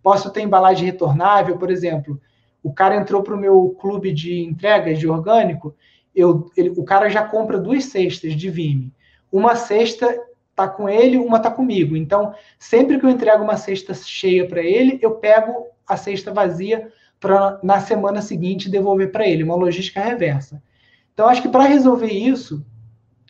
Posso 0.02 0.32
ter 0.32 0.40
embalagem 0.40 0.86
retornável, 0.86 1.58
por 1.58 1.70
exemplo. 1.70 2.18
O 2.66 2.74
cara 2.74 2.96
entrou 2.96 3.22
para 3.22 3.36
o 3.36 3.40
meu 3.40 3.78
clube 3.80 4.12
de 4.12 4.42
entregas 4.44 4.98
de 4.98 5.08
orgânico, 5.08 5.76
eu, 6.16 6.50
ele, 6.58 6.70
o 6.76 6.84
cara 6.84 7.08
já 7.10 7.24
compra 7.24 7.60
duas 7.60 7.86
cestas 7.86 8.34
de 8.34 8.50
Vime. 8.50 8.92
Uma 9.32 9.56
cesta 9.56 10.20
tá 10.56 10.68
com 10.68 10.90
ele, 10.90 11.16
uma 11.16 11.40
tá 11.40 11.52
comigo. 11.52 11.96
Então, 11.96 12.34
sempre 12.58 13.00
que 13.00 13.06
eu 13.06 13.10
entrego 13.12 13.44
uma 13.44 13.56
cesta 13.56 13.94
cheia 13.94 14.48
para 14.48 14.64
ele, 14.64 14.98
eu 15.00 15.12
pego 15.12 15.68
a 15.88 15.96
cesta 15.96 16.34
vazia 16.34 16.92
para 17.20 17.60
na 17.62 17.80
semana 17.80 18.20
seguinte 18.20 18.68
devolver 18.68 19.12
para 19.12 19.28
ele, 19.28 19.44
uma 19.44 19.54
logística 19.54 20.02
reversa. 20.02 20.60
Então, 21.14 21.28
acho 21.28 21.44
que 21.44 21.50
para 21.50 21.66
resolver 21.66 22.12
isso, 22.12 22.66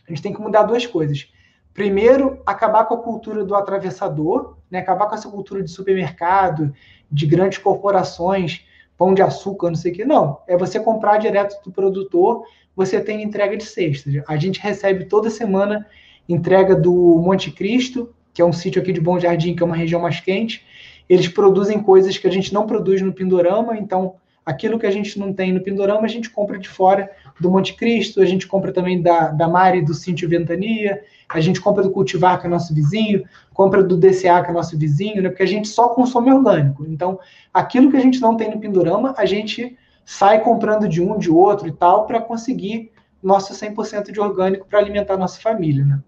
a 0.07 0.11
gente 0.11 0.21
tem 0.21 0.33
que 0.33 0.39
mudar 0.39 0.63
duas 0.63 0.85
coisas. 0.85 1.29
Primeiro, 1.73 2.41
acabar 2.45 2.85
com 2.85 2.93
a 2.93 3.03
cultura 3.03 3.43
do 3.43 3.53
atravessador, 3.53 4.55
né? 4.71 4.79
acabar 4.79 5.07
com 5.07 5.15
essa 5.15 5.29
cultura 5.29 5.61
de 5.61 5.69
supermercado, 5.69 6.73
de 7.11 7.25
grandes 7.25 7.57
corporações, 7.57 8.65
pão 8.97 9.13
de 9.13 9.21
açúcar, 9.21 9.67
não 9.67 9.75
sei 9.75 9.91
o 9.91 9.95
que. 9.95 10.05
Não, 10.05 10.39
é 10.47 10.57
você 10.57 10.79
comprar 10.79 11.17
direto 11.17 11.61
do 11.63 11.71
produtor, 11.71 12.43
você 12.75 12.99
tem 12.99 13.23
entrega 13.23 13.55
de 13.55 13.63
cestas. 13.63 14.13
A 14.27 14.37
gente 14.37 14.59
recebe 14.59 15.05
toda 15.05 15.29
semana 15.29 15.85
entrega 16.27 16.75
do 16.75 16.93
Monte 16.93 17.51
Cristo, 17.51 18.13
que 18.33 18.41
é 18.41 18.45
um 18.45 18.53
sítio 18.53 18.81
aqui 18.81 18.91
de 18.91 18.99
Bom 18.99 19.19
Jardim, 19.19 19.55
que 19.55 19.63
é 19.63 19.65
uma 19.65 19.75
região 19.75 20.01
mais 20.01 20.19
quente, 20.19 20.65
eles 21.07 21.27
produzem 21.27 21.81
coisas 21.81 22.17
que 22.17 22.27
a 22.27 22.31
gente 22.31 22.53
não 22.53 22.65
produz 22.65 23.01
no 23.01 23.13
Pindorama, 23.13 23.77
então 23.77 24.15
aquilo 24.45 24.77
que 24.77 24.85
a 24.85 24.91
gente 24.91 25.17
não 25.17 25.33
tem 25.33 25.51
no 25.51 25.61
Pindorama, 25.61 26.03
a 26.03 26.07
gente 26.07 26.29
compra 26.29 26.59
de 26.59 26.69
fora 26.69 27.09
do 27.39 27.49
Monte 27.49 27.73
Cristo, 27.73 28.21
a 28.21 28.25
gente 28.25 28.47
compra 28.47 28.71
também 28.71 29.01
da, 29.01 29.29
da 29.29 29.47
Mari, 29.47 29.81
do 29.81 29.93
Cinti 29.93 30.25
Ventania, 30.27 31.01
a 31.27 31.41
gente 31.41 31.59
compra 31.59 31.81
do 31.81 31.89
Cultivar, 31.89 32.39
que 32.39 32.45
é 32.45 32.49
nosso 32.49 32.73
vizinho, 32.73 33.23
compra 33.53 33.83
do 33.83 33.97
DCA, 33.97 34.43
que 34.43 34.51
é 34.51 34.53
nosso 34.53 34.77
vizinho, 34.77 35.23
né? 35.23 35.29
porque 35.29 35.43
a 35.43 35.47
gente 35.47 35.67
só 35.67 35.89
consome 35.89 36.31
orgânico. 36.31 36.85
Então, 36.87 37.19
aquilo 37.53 37.89
que 37.89 37.97
a 37.97 38.01
gente 38.01 38.21
não 38.21 38.37
tem 38.37 38.51
no 38.51 38.59
Pindorama, 38.59 39.15
a 39.17 39.25
gente 39.25 39.75
sai 40.05 40.41
comprando 40.41 40.87
de 40.87 41.01
um, 41.01 41.17
de 41.17 41.31
outro 41.31 41.67
e 41.67 41.71
tal, 41.71 42.05
para 42.05 42.21
conseguir 42.21 42.91
nosso 43.23 43.53
100% 43.53 44.11
de 44.11 44.19
orgânico 44.19 44.67
para 44.67 44.77
alimentar 44.77 45.17
nossa 45.17 45.41
família. 45.41 45.83
Né? 45.83 45.99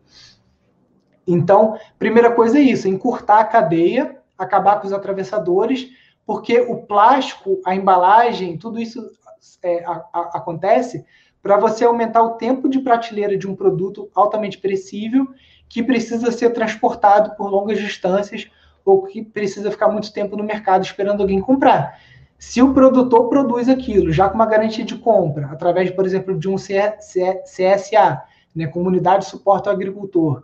Então, 1.26 1.76
primeira 1.98 2.32
coisa 2.32 2.60
é 2.60 2.62
isso, 2.62 2.88
encurtar 2.88 3.40
a 3.40 3.46
cadeia 3.46 4.18
acabar 4.38 4.80
com 4.80 4.88
os 4.88 4.94
atravessadores, 4.94 5.90
porque 6.28 6.60
o 6.60 6.76
plástico, 6.76 7.62
a 7.66 7.74
embalagem, 7.74 8.58
tudo 8.58 8.78
isso 8.78 9.10
é, 9.64 9.82
a, 9.86 10.04
a, 10.12 10.20
acontece 10.34 11.06
para 11.42 11.56
você 11.58 11.86
aumentar 11.86 12.22
o 12.22 12.32
tempo 12.32 12.68
de 12.68 12.80
prateleira 12.80 13.38
de 13.38 13.48
um 13.48 13.56
produto 13.56 14.12
altamente 14.14 14.58
perecível 14.58 15.26
que 15.70 15.82
precisa 15.82 16.30
ser 16.34 16.50
transportado 16.50 17.34
por 17.38 17.50
longas 17.50 17.80
distâncias 17.80 18.52
ou 18.84 19.04
que 19.04 19.24
precisa 19.24 19.72
ficar 19.72 19.88
muito 19.88 20.12
tempo 20.12 20.36
no 20.36 20.44
mercado 20.44 20.84
esperando 20.84 21.22
alguém 21.22 21.40
comprar. 21.40 21.98
Se 22.38 22.62
o 22.62 22.74
produtor 22.74 23.30
produz 23.30 23.70
aquilo 23.70 24.12
já 24.12 24.28
com 24.28 24.36
uma 24.36 24.46
garantia 24.46 24.84
de 24.84 24.98
compra, 24.98 25.48
através, 25.48 25.90
por 25.92 26.06
exemplo, 26.06 26.38
de 26.38 26.50
um 26.50 26.56
CSA, 26.56 28.22
né, 28.54 28.68
Comunidade 28.68 29.24
de 29.24 29.32
Suporte 29.32 29.70
ao 29.70 29.76
Agricultor, 29.76 30.44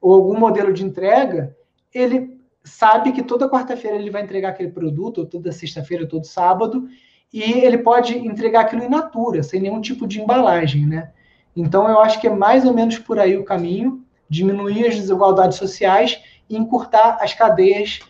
ou 0.00 0.14
algum 0.14 0.38
modelo 0.38 0.72
de 0.72 0.84
entrega, 0.84 1.56
ele 1.92 2.40
sabe 2.64 3.12
que 3.12 3.22
toda 3.22 3.48
quarta-feira 3.48 3.96
ele 3.96 4.10
vai 4.10 4.22
entregar 4.22 4.48
aquele 4.48 4.70
produto, 4.70 5.18
ou 5.18 5.26
toda 5.26 5.52
sexta-feira, 5.52 6.04
ou 6.04 6.08
todo 6.08 6.24
sábado, 6.24 6.88
e 7.32 7.42
ele 7.42 7.78
pode 7.78 8.16
entregar 8.16 8.62
aquilo 8.62 8.82
in 8.82 8.88
natura, 8.88 9.42
sem 9.42 9.60
nenhum 9.60 9.80
tipo 9.80 10.06
de 10.06 10.20
embalagem, 10.20 10.86
né? 10.86 11.12
Então 11.54 11.88
eu 11.88 12.00
acho 12.00 12.20
que 12.20 12.26
é 12.26 12.30
mais 12.30 12.64
ou 12.64 12.72
menos 12.72 12.98
por 12.98 13.18
aí 13.18 13.36
o 13.36 13.44
caminho, 13.44 14.02
diminuir 14.28 14.86
as 14.86 14.96
desigualdades 14.96 15.58
sociais 15.58 16.20
e 16.48 16.56
encurtar 16.56 17.18
as 17.20 17.34
cadeias 17.34 18.00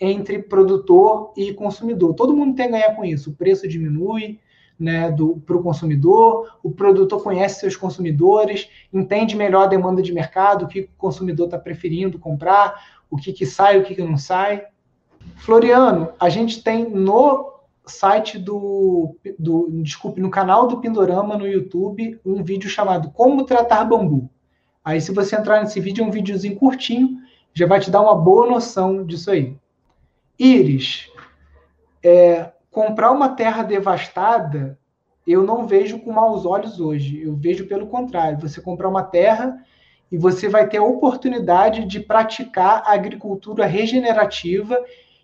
entre 0.00 0.40
produtor 0.40 1.32
e 1.36 1.52
consumidor. 1.52 2.14
Todo 2.14 2.34
mundo 2.34 2.54
tem 2.54 2.66
a 2.66 2.70
ganhar 2.70 2.96
com 2.96 3.04
isso. 3.04 3.30
O 3.30 3.34
preço 3.34 3.68
diminui, 3.68 4.38
né, 4.78 5.12
para 5.44 5.56
o 5.56 5.62
consumidor, 5.62 6.56
o 6.62 6.70
produtor 6.70 7.22
conhece 7.22 7.60
seus 7.60 7.74
consumidores, 7.74 8.68
entende 8.92 9.36
melhor 9.36 9.64
a 9.64 9.68
demanda 9.68 10.00
de 10.00 10.12
mercado, 10.12 10.64
o 10.64 10.68
que 10.68 10.80
o 10.82 10.88
consumidor 10.96 11.46
está 11.46 11.58
preferindo 11.58 12.18
comprar, 12.18 12.97
o 13.10 13.16
que, 13.16 13.32
que 13.32 13.46
sai, 13.46 13.78
o 13.78 13.84
que, 13.84 13.94
que 13.94 14.02
não 14.02 14.16
sai. 14.16 14.66
Floriano, 15.36 16.12
a 16.18 16.28
gente 16.28 16.62
tem 16.62 16.88
no 16.88 17.54
site 17.86 18.38
do, 18.38 19.16
do, 19.38 19.68
desculpe, 19.82 20.20
no 20.20 20.30
canal 20.30 20.66
do 20.66 20.78
Pindorama 20.78 21.36
no 21.36 21.46
YouTube, 21.46 22.20
um 22.24 22.42
vídeo 22.42 22.68
chamado 22.68 23.10
Como 23.10 23.44
Tratar 23.44 23.84
Bambu. 23.84 24.30
Aí, 24.84 25.00
se 25.00 25.12
você 25.12 25.36
entrar 25.36 25.60
nesse 25.60 25.80
vídeo, 25.80 26.04
é 26.04 26.06
um 26.06 26.10
videozinho 26.10 26.56
curtinho, 26.56 27.18
já 27.54 27.66
vai 27.66 27.80
te 27.80 27.90
dar 27.90 28.00
uma 28.00 28.14
boa 28.14 28.46
noção 28.46 29.04
disso 29.04 29.30
aí. 29.30 29.56
Íris, 30.38 31.10
é, 32.02 32.52
comprar 32.70 33.10
uma 33.10 33.30
terra 33.30 33.62
devastada, 33.62 34.78
eu 35.26 35.42
não 35.42 35.66
vejo 35.66 35.98
com 35.98 36.10
maus 36.10 36.46
olhos 36.46 36.80
hoje. 36.80 37.20
Eu 37.20 37.36
vejo 37.36 37.66
pelo 37.66 37.86
contrário. 37.86 38.40
Você 38.40 38.62
comprar 38.62 38.88
uma 38.88 39.02
terra 39.02 39.62
e 40.10 40.16
você 40.16 40.48
vai 40.48 40.66
ter 40.68 40.78
a 40.78 40.82
oportunidade 40.82 41.84
de 41.84 42.00
praticar 42.00 42.82
a 42.84 42.92
agricultura 42.92 43.66
regenerativa 43.66 44.78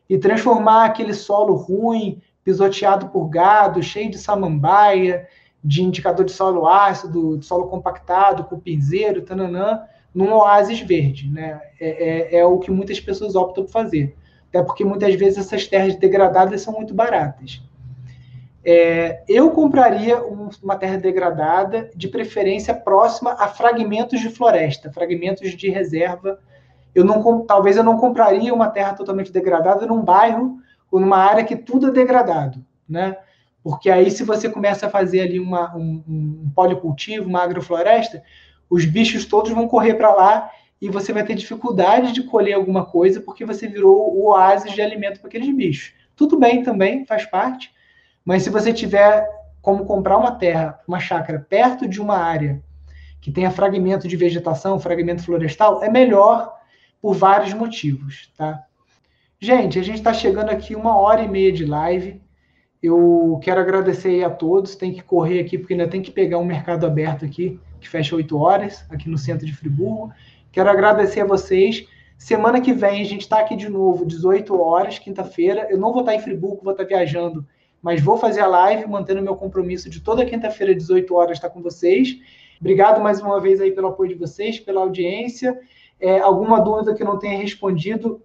e 0.09 0.19
transformar 0.19 0.85
aquele 0.85 1.15
solo 1.15 1.55
ruim, 1.55 2.21
pisoteado 2.45 3.09
por 3.09 3.29
gado, 3.29 3.83
cheio 3.83 4.11
de 4.11 4.19
samambaia, 4.19 5.27
de 5.63 5.83
indicador 5.83 6.27
de 6.27 6.33
solo 6.33 6.69
ácido, 6.69 7.39
de 7.39 7.47
solo 7.47 7.69
compactado, 7.69 8.45
cupinzeiro, 8.45 9.23
tananã, 9.23 9.81
num 10.15 10.33
oásis 10.35 10.81
verde. 10.81 11.31
Né? 11.31 11.59
É, 11.81 12.37
é, 12.37 12.39
é, 12.39 12.45
o 12.45 12.59
que 12.59 12.71
muitas 12.71 13.01
pessoas 13.01 13.35
optam 13.35 13.65
por 13.65 13.71
fazer. 13.71 14.15
Até 14.51 14.63
porque 14.63 14.85
muitas 14.85 15.15
vezes 15.15 15.39
essas 15.39 15.67
terras 15.67 15.97
degradadas 15.97 16.61
são 16.61 16.75
muito 16.75 16.93
baratas. 16.93 17.63
É, 18.65 19.23
eu 19.29 19.51
compraria 19.51 20.25
um, 20.25 20.49
uma 20.63 20.77
terra 20.77 20.97
degradada, 20.97 21.91
de 21.95 22.09
preferência 22.09 22.75
próxima 22.75 23.33
a 23.33 23.49
fragmentos 23.49 24.21
de 24.21 24.31
floresta, 24.31 24.91
fragmentos 24.91 25.51
de 25.53 25.69
reserva. 25.69 26.39
Eu 26.95 27.05
não, 27.05 27.45
talvez 27.45 27.77
eu 27.77 27.85
não 27.85 27.99
compraria 27.99 28.55
uma 28.55 28.71
terra 28.71 28.95
totalmente 28.95 29.31
degradada 29.31 29.87
num 29.87 30.03
bairro 30.03 30.59
ou 30.91 30.99
numa 30.99 31.19
área 31.19 31.45
que 31.45 31.57
tudo 31.57 31.89
é 31.89 31.91
degradado, 31.91 32.65
né? 32.89 33.17
Porque 33.63 33.91
aí, 33.91 34.11
se 34.11 34.23
você 34.25 34.49
começa 34.49 34.87
a 34.87 34.91
fazer 34.91 35.23
ali 35.23 35.41
uma, 35.41 35.75
um, 35.75 36.03
um 36.07 36.53
policultivo, 36.55 37.29
uma 37.29 37.43
agrofloresta, 37.43 38.23
os 38.69 38.85
bichos 38.85 39.25
todos 39.25 39.53
vão 39.53 39.67
correr 39.67 39.95
para 39.95 40.13
lá 40.15 40.51
e 40.81 40.89
você 40.89 41.13
vai 41.13 41.25
ter 41.25 41.35
dificuldade 41.35 42.13
de 42.13 42.23
colher 42.25 42.55
alguma 42.55 42.85
coisa 42.85 43.21
porque 43.21 43.45
você 43.45 43.67
virou 43.67 44.15
o 44.15 44.27
oásis 44.27 44.73
de 44.73 44.83
alimento 44.83 45.19
para 45.19 45.29
aqueles 45.29 45.55
bichos. 45.55 45.95
Tudo 46.15 46.39
bem 46.39 46.63
também, 46.63 47.07
faz 47.07 47.27
parte, 47.27 47.74
mas 48.25 48.43
se 48.43 48.51
você 48.51 48.73
tiver 48.73 49.29
como 49.61 49.85
comprar 49.85 50.19
uma 50.19 50.33
terra, 50.33 50.81
uma 50.87 51.01
chácara 51.01 51.39
perto 51.39 51.89
de 51.89 52.01
uma 52.01 52.19
área 52.19 52.63
que 53.21 53.33
tenha 53.33 53.51
fragmento 53.51 54.07
de 54.07 54.17
vegetação, 54.17 54.79
fragmento 54.79 55.23
florestal, 55.23 55.83
é 55.83 55.89
melhor 55.89 56.53
por 57.01 57.15
vários 57.15 57.55
motivos, 57.55 58.31
tá? 58.37 58.65
Gente, 59.41 59.79
a 59.79 59.83
gente 59.83 59.97
está 59.97 60.13
chegando 60.13 60.51
aqui 60.51 60.75
uma 60.75 60.97
hora 60.97 61.23
e 61.23 61.29
meia 61.29 61.53
de 61.53 61.67
live. 61.67 62.21
Eu 62.83 63.39
quero 63.43 63.61
agradecer 63.61 64.25
a 64.25 64.31
todos. 64.31 64.75
Tem 64.75 64.93
que 64.93 65.03
correr 65.03 65.41
aqui, 65.41 65.59
porque 65.59 65.75
ainda 65.75 65.89
tem 65.89 66.01
que 66.01 66.11
pegar 66.11 66.39
um 66.39 66.45
mercado 66.45 66.87
aberto 66.87 67.25
aqui, 67.25 67.61
que 67.81 67.89
fecha 67.89 68.17
8 68.17 68.39
horas, 68.39 68.87
aqui 68.91 69.09
no 69.09 69.19
centro 69.19 69.47
de 69.47 69.55
Friburgo. 69.55 70.13
Quero 70.51 70.71
agradecer 70.71 71.21
a 71.21 71.27
vocês. 71.27 71.87
Semana 72.17 72.61
que 72.61 72.73
vem 72.73 73.03
a 73.03 73.05
gente 73.05 73.23
está 73.23 73.41
aqui 73.41 73.57
de 73.57 73.69
novo, 73.69 74.07
18 74.07 74.59
horas, 74.59 74.99
quinta-feira. 74.99 75.67
Eu 75.71 75.79
não 75.79 75.93
vou 75.93 76.01
estar 76.01 76.13
tá 76.13 76.17
em 76.17 76.21
Friburgo, 76.21 76.61
vou 76.63 76.73
estar 76.73 76.85
tá 76.85 76.89
viajando, 76.89 77.47
mas 77.85 78.01
vou 78.01 78.17
fazer 78.17 78.41
a 78.41 78.47
live, 78.47 78.89
mantendo 78.89 79.21
meu 79.21 79.37
compromisso 79.37 79.91
de 79.91 80.01
toda 80.01 80.25
quinta-feira, 80.25 80.75
18 80.75 81.15
horas, 81.15 81.37
estar 81.37 81.51
tá 81.51 81.55
com 81.55 81.61
vocês. 81.61 82.19
Obrigado 82.59 82.99
mais 82.99 83.21
uma 83.21 83.39
vez 83.39 83.61
aí 83.61 83.73
pelo 83.73 83.89
apoio 83.89 84.09
de 84.09 84.15
vocês, 84.15 84.59
pela 84.59 84.81
audiência. 84.81 85.61
É, 86.01 86.19
alguma 86.19 86.63
dúvida 86.63 86.95
que 86.95 87.05
não 87.05 87.19
tenha 87.19 87.37
respondido, 87.37 88.23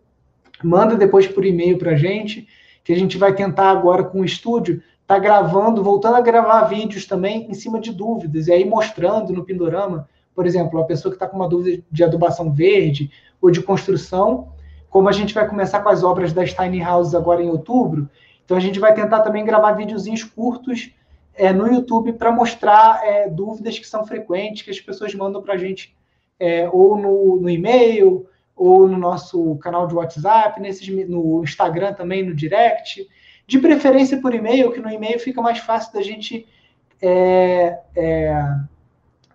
manda 0.63 0.95
depois 0.95 1.27
por 1.27 1.45
e-mail 1.45 1.77
para 1.77 1.91
a 1.91 1.95
gente 1.97 2.47
que 2.85 2.93
a 2.93 2.97
gente 2.97 3.17
vai 3.17 3.35
tentar 3.35 3.69
agora 3.69 4.01
com 4.05 4.21
o 4.21 4.25
estúdio, 4.25 4.81
tá 5.05 5.19
gravando, 5.19 5.83
voltando 5.83 6.15
a 6.15 6.21
gravar 6.21 6.63
vídeos 6.63 7.05
também 7.05 7.45
em 7.51 7.53
cima 7.53 7.81
de 7.81 7.91
dúvidas, 7.91 8.47
e 8.47 8.53
aí 8.53 8.63
mostrando 8.63 9.33
no 9.33 9.43
Pindorama, 9.43 10.07
por 10.33 10.47
exemplo, 10.47 10.79
a 10.79 10.85
pessoa 10.85 11.11
que 11.11 11.17
está 11.17 11.27
com 11.27 11.35
uma 11.35 11.49
dúvida 11.49 11.83
de 11.91 12.03
adubação 12.03 12.49
verde 12.49 13.11
ou 13.41 13.51
de 13.51 13.61
construção, 13.61 14.53
como 14.89 15.09
a 15.09 15.11
gente 15.11 15.33
vai 15.33 15.45
começar 15.47 15.81
com 15.81 15.89
as 15.89 16.01
obras 16.01 16.31
das 16.31 16.53
tiny 16.53 16.81
houses 16.81 17.13
agora 17.13 17.43
em 17.43 17.49
outubro, 17.49 18.09
então 18.49 18.57
a 18.57 18.61
gente 18.61 18.79
vai 18.79 18.95
tentar 18.95 19.21
também 19.21 19.45
gravar 19.45 19.73
videozinhos 19.73 20.23
curtos 20.23 20.91
é, 21.35 21.53
no 21.53 21.71
YouTube 21.71 22.13
para 22.13 22.31
mostrar 22.31 22.99
é, 23.05 23.29
dúvidas 23.29 23.77
que 23.77 23.85
são 23.85 24.03
frequentes, 24.07 24.63
que 24.63 24.71
as 24.71 24.81
pessoas 24.81 25.13
mandam 25.13 25.39
para 25.39 25.53
a 25.53 25.57
gente 25.57 25.95
é, 26.39 26.67
ou 26.67 26.97
no, 26.97 27.39
no 27.39 27.47
e-mail, 27.47 28.25
ou 28.55 28.87
no 28.87 28.97
nosso 28.97 29.55
canal 29.57 29.85
de 29.85 29.93
WhatsApp, 29.93 30.59
nesses, 30.59 30.87
no 31.07 31.43
Instagram 31.43 31.93
também, 31.93 32.23
no 32.23 32.33
direct. 32.33 33.07
De 33.45 33.59
preferência 33.59 34.19
por 34.19 34.33
e-mail, 34.33 34.71
que 34.71 34.79
no 34.79 34.89
e-mail 34.89 35.19
fica 35.19 35.43
mais 35.43 35.59
fácil 35.59 35.93
da 35.93 36.01
gente 36.01 36.47
é, 36.99 37.77
é, 37.95 38.43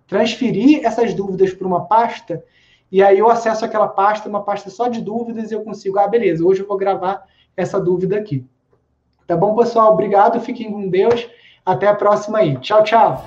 transferir 0.09 0.85
essas 0.85 1.15
dúvidas 1.15 1.55
para 1.55 1.69
uma 1.69 1.87
pasta, 1.87 2.43
e 2.91 3.01
aí 3.01 3.21
eu 3.21 3.31
acesso 3.31 3.65
aquela 3.65 3.87
pasta, 3.87 4.29
uma 4.29 4.43
pasta 4.43 4.71
só 4.71 4.89
de 4.89 5.01
dúvidas, 5.01 5.53
e 5.53 5.55
eu 5.55 5.63
consigo, 5.63 6.01
ah, 6.01 6.09
beleza, 6.09 6.45
hoje 6.45 6.63
eu 6.63 6.67
vou 6.67 6.77
gravar 6.77 7.25
essa 7.57 7.81
dúvida 7.81 8.17
aqui. 8.17 8.45
Tá 9.27 9.37
bom, 9.37 9.55
pessoal? 9.57 9.93
Obrigado, 9.93 10.41
fiquem 10.41 10.71
com 10.71 10.89
Deus. 10.89 11.27
Até 11.65 11.89
a 11.89 11.95
próxima 11.95 12.39
aí. 12.39 12.57
Tchau, 12.59 12.83
tchau. 12.83 13.25